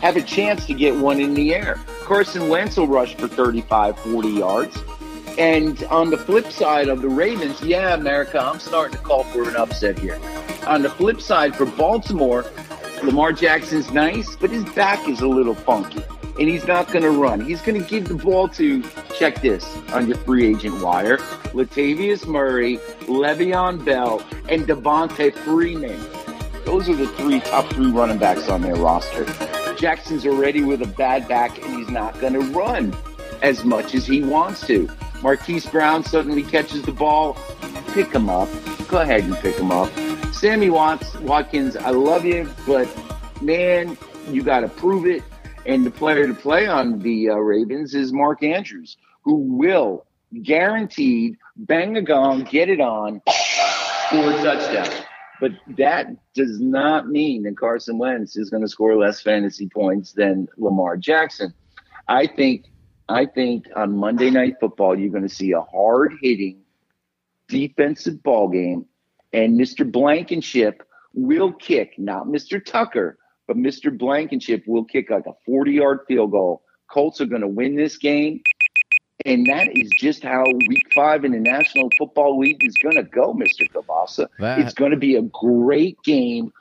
Have 0.00 0.16
a 0.16 0.22
chance 0.22 0.66
to 0.66 0.74
get 0.74 0.96
one 0.96 1.20
in 1.20 1.34
the 1.34 1.54
air. 1.54 1.80
Carson 2.02 2.48
Wentz 2.48 2.76
will 2.76 2.86
rush 2.86 3.14
for 3.14 3.28
35, 3.28 3.98
40 3.98 4.28
yards. 4.28 4.76
And 5.36 5.82
on 5.84 6.10
the 6.10 6.18
flip 6.18 6.52
side 6.52 6.88
of 6.88 7.02
the 7.02 7.08
Ravens, 7.08 7.60
yeah, 7.62 7.94
America, 7.94 8.38
I'm 8.38 8.60
starting 8.60 8.96
to 8.96 9.02
call 9.02 9.24
for 9.24 9.48
an 9.48 9.56
upset 9.56 9.98
here. 9.98 10.20
On 10.66 10.82
the 10.82 10.90
flip 10.90 11.20
side 11.20 11.56
for 11.56 11.66
Baltimore, 11.66 12.44
Lamar 13.02 13.32
Jackson's 13.32 13.90
nice, 13.90 14.36
but 14.36 14.50
his 14.50 14.64
back 14.74 15.08
is 15.08 15.20
a 15.20 15.28
little 15.28 15.54
funky. 15.54 16.02
And 16.38 16.48
he's 16.48 16.66
not 16.66 16.90
going 16.92 17.02
to 17.02 17.10
run. 17.10 17.40
He's 17.40 17.62
going 17.62 17.80
to 17.82 17.88
give 17.88 18.08
the 18.08 18.14
ball 18.14 18.48
to, 18.50 18.82
check 19.16 19.40
this, 19.40 19.64
on 19.92 20.08
your 20.08 20.16
free 20.18 20.46
agent 20.46 20.80
wire, 20.80 21.18
Latavius 21.52 22.26
Murray, 22.26 22.78
Le'Veon 23.02 23.84
Bell, 23.84 24.22
and 24.48 24.66
Devonta 24.66 25.32
Freeman. 25.32 26.00
Those 26.64 26.88
are 26.88 26.96
the 26.96 27.08
three 27.08 27.40
top 27.40 27.66
three 27.72 27.90
running 27.90 28.18
backs 28.18 28.48
on 28.48 28.62
their 28.62 28.74
roster. 28.76 29.26
Jackson's 29.76 30.26
already 30.26 30.62
with 30.62 30.80
a 30.82 30.86
bad 30.86 31.28
back, 31.28 31.62
and 31.62 31.76
he's 31.76 31.90
not 31.90 32.18
going 32.20 32.32
to 32.32 32.40
run 32.40 32.96
as 33.42 33.64
much 33.64 33.94
as 33.94 34.06
he 34.06 34.22
wants 34.22 34.66
to. 34.66 34.88
Marquise 35.24 35.64
Brown 35.64 36.04
suddenly 36.04 36.42
catches 36.42 36.82
the 36.82 36.92
ball. 36.92 37.38
Pick 37.94 38.12
him 38.12 38.28
up. 38.28 38.46
Go 38.88 39.00
ahead 39.00 39.24
and 39.24 39.34
pick 39.38 39.56
him 39.56 39.72
up. 39.72 39.90
Sammy 40.34 40.68
Watts, 40.68 41.14
Watkins, 41.14 41.78
I 41.78 41.92
love 41.92 42.26
you, 42.26 42.46
but 42.66 42.86
man, 43.40 43.96
you 44.28 44.42
got 44.42 44.60
to 44.60 44.68
prove 44.68 45.06
it. 45.06 45.22
And 45.64 45.86
the 45.86 45.90
player 45.90 46.26
to 46.26 46.34
play 46.34 46.66
on 46.66 46.98
the 46.98 47.30
uh, 47.30 47.36
Ravens 47.36 47.94
is 47.94 48.12
Mark 48.12 48.42
Andrews, 48.42 48.98
who 49.22 49.36
will 49.36 50.04
guaranteed 50.42 51.38
bang 51.56 51.96
a 51.96 52.02
gong, 52.02 52.44
get 52.44 52.68
it 52.68 52.80
on, 52.80 53.22
score 54.08 54.30
a 54.30 54.42
touchdown. 54.42 55.04
But 55.40 55.52
that 55.78 56.08
does 56.34 56.60
not 56.60 57.08
mean 57.08 57.44
that 57.44 57.56
Carson 57.56 57.96
Wentz 57.96 58.36
is 58.36 58.50
going 58.50 58.62
to 58.62 58.68
score 58.68 58.94
less 58.94 59.22
fantasy 59.22 59.70
points 59.70 60.12
than 60.12 60.48
Lamar 60.58 60.98
Jackson. 60.98 61.54
I 62.08 62.26
think 62.26 62.66
I 63.08 63.26
think 63.26 63.66
on 63.76 63.96
Monday 63.96 64.30
Night 64.30 64.54
Football 64.60 64.98
you're 64.98 65.10
going 65.10 65.28
to 65.28 65.34
see 65.34 65.52
a 65.52 65.60
hard 65.60 66.14
hitting 66.22 66.62
defensive 67.48 68.22
ball 68.22 68.48
game, 68.48 68.86
and 69.32 69.58
Mr. 69.60 69.90
Blankenship 69.90 70.82
will 71.12 71.52
kick, 71.52 71.98
not 71.98 72.26
Mr. 72.26 72.64
Tucker, 72.64 73.18
but 73.46 73.56
Mr. 73.56 73.96
Blankenship 73.96 74.64
will 74.66 74.84
kick 74.84 75.10
like 75.10 75.26
a 75.26 75.34
40 75.44 75.72
yard 75.72 76.00
field 76.08 76.30
goal. 76.30 76.62
Colts 76.88 77.20
are 77.20 77.26
going 77.26 77.42
to 77.42 77.48
win 77.48 77.76
this 77.76 77.98
game. 77.98 78.40
And 79.26 79.46
that 79.46 79.68
is 79.76 79.90
just 79.96 80.22
how 80.22 80.44
week 80.68 80.92
five 80.94 81.24
in 81.24 81.32
the 81.32 81.38
National 81.38 81.88
Football 81.98 82.38
League 82.38 82.58
is 82.62 82.74
going 82.82 82.96
to 82.96 83.04
go, 83.04 83.32
Mr. 83.32 83.70
Kielbasa. 83.72 84.26
That- 84.38 84.58
It's 84.60 84.74
going 84.74 84.90
to 84.90 84.96
be 84.96 85.16
a 85.16 85.22
great 85.22 85.98
game 86.02 86.52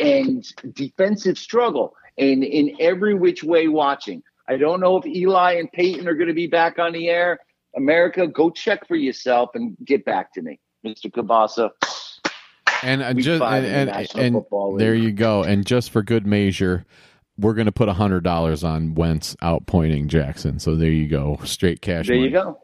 and 0.00 0.44
defensive 0.74 1.38
struggle 1.38 1.94
and 2.18 2.42
in 2.44 2.76
every 2.80 3.14
which 3.14 3.42
way 3.44 3.68
watching. 3.68 4.22
I 4.48 4.56
don't 4.56 4.80
know 4.80 4.96
if 4.96 5.06
Eli 5.06 5.54
and 5.54 5.70
Peyton 5.72 6.06
are 6.06 6.14
going 6.14 6.28
to 6.28 6.34
be 6.34 6.46
back 6.46 6.78
on 6.78 6.92
the 6.92 7.08
air. 7.08 7.38
America, 7.76 8.26
go 8.26 8.50
check 8.50 8.86
for 8.86 8.96
yourself 8.96 9.50
and 9.54 9.76
get 9.84 10.04
back 10.04 10.32
to 10.34 10.42
me, 10.42 10.60
Mr. 10.86 11.10
Kielbasa. 11.10 11.70
And 12.82 13.02
uh, 13.02 13.14
just 13.14 13.42
and, 13.42 13.90
and, 13.90 14.16
and 14.16 14.44
there 14.78 14.94
you 14.94 15.10
go. 15.10 15.42
And 15.42 15.66
just 15.66 15.90
for 15.90 16.02
good 16.02 16.26
measure, 16.26 16.84
we're 17.38 17.54
going 17.54 17.66
to 17.66 17.72
put 17.72 17.88
hundred 17.88 18.22
dollars 18.24 18.62
on 18.62 18.94
Wentz 18.94 19.34
outpointing 19.36 20.06
Jackson. 20.08 20.58
So 20.58 20.76
there 20.76 20.90
you 20.90 21.08
go, 21.08 21.38
straight 21.44 21.80
cash. 21.80 22.08
There 22.08 22.16
money. 22.16 22.28
you 22.28 22.34
go. 22.34 22.58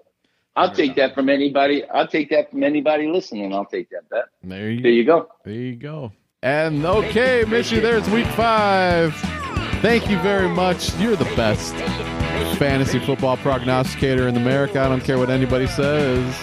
I'll 0.56 0.74
take 0.74 0.96
that 0.96 1.14
from 1.14 1.28
anybody. 1.28 1.84
I'll 1.88 2.08
take 2.08 2.28
that 2.30 2.50
from 2.50 2.62
anybody 2.62 3.06
listening. 3.06 3.54
I'll 3.54 3.64
take 3.64 3.88
that 3.90 4.08
bet. 4.10 4.24
There 4.42 4.70
you 4.70 4.82
There 4.82 4.92
you 4.92 5.04
go. 5.04 5.28
There 5.44 5.54
you 5.54 5.76
go. 5.76 6.12
And 6.42 6.84
okay, 6.84 7.44
Mishy, 7.46 7.80
there's 7.80 8.08
week 8.10 8.26
five. 8.28 9.39
Thank 9.80 10.10
you 10.10 10.18
very 10.18 10.48
much. 10.48 10.94
You're 10.96 11.16
the 11.16 11.24
best 11.36 11.74
fantasy 12.58 12.98
football 12.98 13.38
prognosticator 13.38 14.28
in 14.28 14.36
America. 14.36 14.78
I 14.78 14.88
don't 14.88 15.02
care 15.02 15.18
what 15.18 15.30
anybody 15.30 15.66
says. 15.66 16.34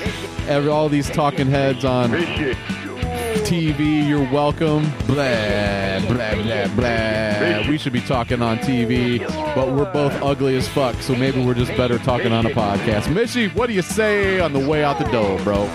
Every, 0.48 0.72
all 0.72 0.90
these 0.90 1.08
talking 1.10 1.46
heads 1.46 1.86
on 1.86 2.10
TV, 3.44 4.08
you're 4.08 4.28
welcome. 4.32 4.90
Blah, 5.06 6.00
blah, 6.08 6.34
blah, 6.34 6.68
blah. 6.76 7.70
We 7.70 7.78
should 7.78 7.94
be 7.94 8.02
talking 8.02 8.42
on 8.42 8.58
TV, 8.58 9.20
but 9.54 9.72
we're 9.72 9.92
both 9.94 10.14
ugly 10.24 10.56
as 10.58 10.68
fuck, 10.68 10.96
so 10.96 11.16
maybe 11.16 11.46
we're 11.46 11.54
just 11.54 11.76
better 11.78 12.00
talking 12.00 12.32
on 12.32 12.48
a 12.48 12.50
podcast. 12.50 13.04
Mishy, 13.04 13.54
what 13.54 13.68
do 13.68 13.74
you 13.74 13.84
say 13.84 14.40
on 14.40 14.54
the 14.54 14.68
way 14.68 14.84
out 14.84 14.98
the 14.98 15.06
door, 15.12 15.38
bro? 15.44 15.66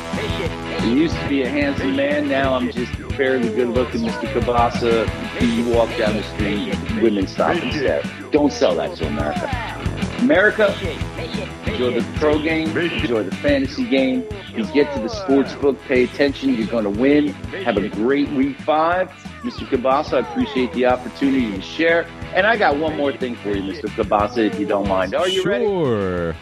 I 0.82 0.86
used 0.86 1.14
to 1.14 1.28
be 1.28 1.42
a 1.42 1.48
handsome 1.48 1.94
man. 1.94 2.28
Now 2.28 2.54
I'm 2.54 2.68
just 2.72 2.92
fairly 3.14 3.48
good 3.50 3.68
looking, 3.68 4.00
Mr. 4.00 4.26
Kielbasa. 4.32 5.06
You 5.40 5.72
walk 5.72 5.96
down 5.96 6.16
the 6.16 6.24
street, 6.24 6.74
women 7.00 7.28
stop 7.28 7.54
and 7.54 7.72
stare. 7.72 8.02
Don't 8.32 8.52
sell 8.52 8.74
that 8.74 8.96
to 8.96 9.06
America. 9.06 9.48
America, 10.18 10.74
enjoy 11.66 12.00
the 12.00 12.18
pro 12.18 12.36
game, 12.42 12.76
enjoy 12.76 13.22
the 13.22 13.34
fantasy 13.36 13.88
game. 13.88 14.24
You 14.56 14.66
get 14.72 14.92
to 14.96 15.00
the 15.00 15.08
sports 15.08 15.54
book, 15.54 15.80
pay 15.82 16.02
attention. 16.02 16.52
You're 16.54 16.66
going 16.66 16.82
to 16.82 16.90
win. 16.90 17.28
Have 17.62 17.76
a 17.76 17.88
great 17.88 18.28
week 18.30 18.58
five. 18.62 19.08
Mr. 19.42 19.64
Kielbasa, 19.68 20.14
I 20.14 20.28
appreciate 20.28 20.72
the 20.72 20.86
opportunity 20.86 21.52
to 21.52 21.62
share. 21.62 22.06
And 22.34 22.44
I 22.44 22.56
got 22.56 22.76
one 22.76 22.96
more 22.96 23.12
thing 23.12 23.36
for 23.36 23.50
you, 23.50 23.62
Mr. 23.72 23.84
Kielbasa, 23.84 24.38
if 24.38 24.58
you 24.58 24.66
don't 24.66 24.88
mind. 24.88 25.14
Are 25.14 25.28
you 25.28 25.44
ready? 25.44 25.64
sure. 25.64 26.34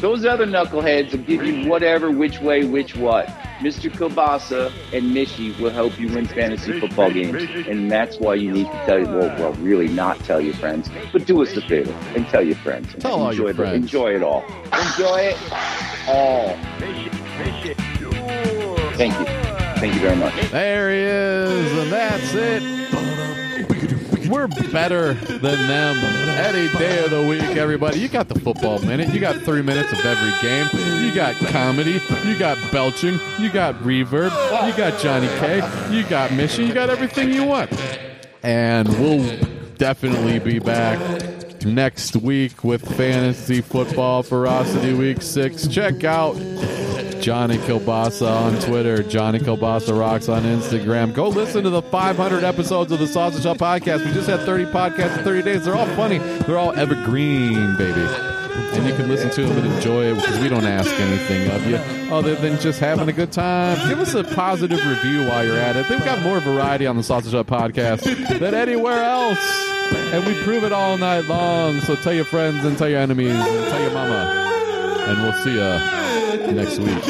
Those 0.00 0.26
other 0.26 0.46
knuckleheads 0.46 1.12
will 1.12 1.20
give 1.20 1.42
you 1.46 1.66
whatever, 1.66 2.10
which 2.10 2.40
way, 2.40 2.66
which 2.66 2.94
what. 2.94 3.26
Mr. 3.60 3.90
Kielbasa 3.90 4.72
and 4.92 5.14
Mishy 5.14 5.58
will 5.60 5.70
help 5.70 5.98
you 5.98 6.08
win 6.08 6.26
fantasy 6.26 6.78
football 6.80 7.10
games. 7.10 7.42
And 7.68 7.90
that's 7.90 8.18
why 8.18 8.34
you 8.34 8.50
need 8.52 8.66
to 8.66 8.82
tell 8.86 8.98
your, 8.98 9.08
well, 9.08 9.38
well, 9.38 9.52
really 9.54 9.88
not 9.88 10.18
tell 10.20 10.40
your 10.40 10.54
friends, 10.54 10.90
but 11.12 11.26
do 11.26 11.40
us 11.42 11.56
a 11.56 11.60
favor 11.62 11.92
and 12.16 12.26
tell 12.28 12.44
your 12.44 12.56
friends. 12.56 12.92
And 12.92 13.02
Tell 13.02 13.22
all 13.22 13.32
your 13.34 13.54
friends. 13.54 13.84
Enjoy 13.84 14.14
it 14.14 14.22
all. 14.22 14.44
Enjoy 14.72 15.18
it 15.18 15.38
all. 16.08 16.56
Thank 18.96 19.18
you. 19.18 19.24
Thank 19.80 19.94
you 19.94 20.00
very 20.00 20.16
much. 20.16 20.50
There 20.50 20.90
he 20.90 20.98
is, 21.00 21.72
and 21.78 21.92
that's 21.92 22.34
it. 22.34 23.43
We're 24.28 24.48
better 24.48 25.14
than 25.14 25.40
them 25.40 25.96
any 25.98 26.68
day 26.78 27.04
of 27.04 27.10
the 27.10 27.22
week, 27.26 27.56
everybody. 27.56 28.00
You 28.00 28.08
got 28.08 28.28
the 28.28 28.38
football 28.40 28.78
minute. 28.80 29.12
You 29.12 29.20
got 29.20 29.36
three 29.42 29.62
minutes 29.62 29.92
of 29.92 30.04
every 30.04 30.32
game. 30.40 30.66
You 31.04 31.14
got 31.14 31.34
comedy. 31.36 32.00
You 32.24 32.38
got 32.38 32.58
belching. 32.72 33.18
You 33.38 33.50
got 33.50 33.74
reverb. 33.76 34.30
You 34.66 34.76
got 34.76 34.98
Johnny 35.00 35.28
K. 35.38 35.56
You 35.94 36.04
got 36.04 36.32
mission. 36.32 36.66
You 36.66 36.74
got 36.74 36.90
everything 36.90 37.32
you 37.32 37.44
want. 37.44 37.70
And 38.42 38.88
we'll 38.98 39.38
definitely 39.76 40.38
be 40.38 40.58
back 40.58 40.98
next 41.64 42.16
week 42.16 42.64
with 42.64 42.86
fantasy 42.96 43.60
football 43.60 44.22
ferocity 44.22 44.94
week 44.94 45.22
six. 45.22 45.66
Check 45.66 46.04
out 46.04 46.34
Johnny 47.20 47.58
Kielbasa 47.58 48.30
on 48.30 48.60
Twitter, 48.60 49.02
Johnny 49.02 49.38
Kielbasa 49.38 49.98
Rocks 49.98 50.28
on 50.28 50.42
Instagram. 50.42 51.14
Go 51.14 51.28
listen 51.28 51.64
to 51.64 51.70
the 51.70 51.82
500 51.82 52.44
episodes 52.44 52.92
of 52.92 52.98
the 52.98 53.06
Sausage 53.06 53.44
Hut 53.44 53.58
podcast. 53.58 54.04
We 54.04 54.12
just 54.12 54.28
had 54.28 54.40
30 54.40 54.66
podcasts 54.66 55.18
in 55.18 55.24
30 55.24 55.42
days. 55.42 55.64
They're 55.64 55.76
all 55.76 55.86
funny. 55.96 56.18
They're 56.18 56.58
all 56.58 56.72
evergreen, 56.72 57.76
baby. 57.76 58.06
And 58.74 58.86
you 58.86 58.94
can 58.94 59.08
listen 59.08 59.30
to 59.30 59.42
them 59.46 59.64
and 59.64 59.74
enjoy 59.74 60.12
it 60.12 60.16
because 60.16 60.38
we 60.38 60.48
don't 60.48 60.64
ask 60.64 60.90
anything 61.00 61.50
of 61.50 61.66
you 61.66 61.76
other 62.14 62.34
than 62.34 62.58
just 62.60 62.80
having 62.80 63.08
a 63.08 63.12
good 63.12 63.32
time. 63.32 63.88
Give 63.88 64.00
us 64.00 64.14
a 64.14 64.22
positive 64.22 64.84
review 64.86 65.26
while 65.26 65.44
you're 65.44 65.56
at 65.56 65.76
it. 65.76 65.88
They've 65.88 66.04
got 66.04 66.22
more 66.22 66.40
variety 66.40 66.86
on 66.86 66.96
the 66.96 67.02
Sausage 67.02 67.32
Hut 67.32 67.46
podcast 67.46 68.02
than 68.38 68.54
anywhere 68.54 69.02
else. 69.02 69.38
And 70.12 70.24
we 70.26 70.34
prove 70.42 70.64
it 70.64 70.72
all 70.72 70.96
night 70.96 71.24
long. 71.24 71.80
So 71.80 71.96
tell 71.96 72.12
your 72.12 72.24
friends 72.24 72.64
and 72.64 72.76
tell 72.76 72.88
your 72.88 73.00
enemies 73.00 73.34
and 73.34 73.70
tell 73.70 73.80
your 73.80 73.92
mama. 73.92 74.50
And 75.06 75.22
we'll 75.22 75.32
see 75.44 75.54
you 75.54 76.03
next 76.42 76.78
week. 76.78 77.04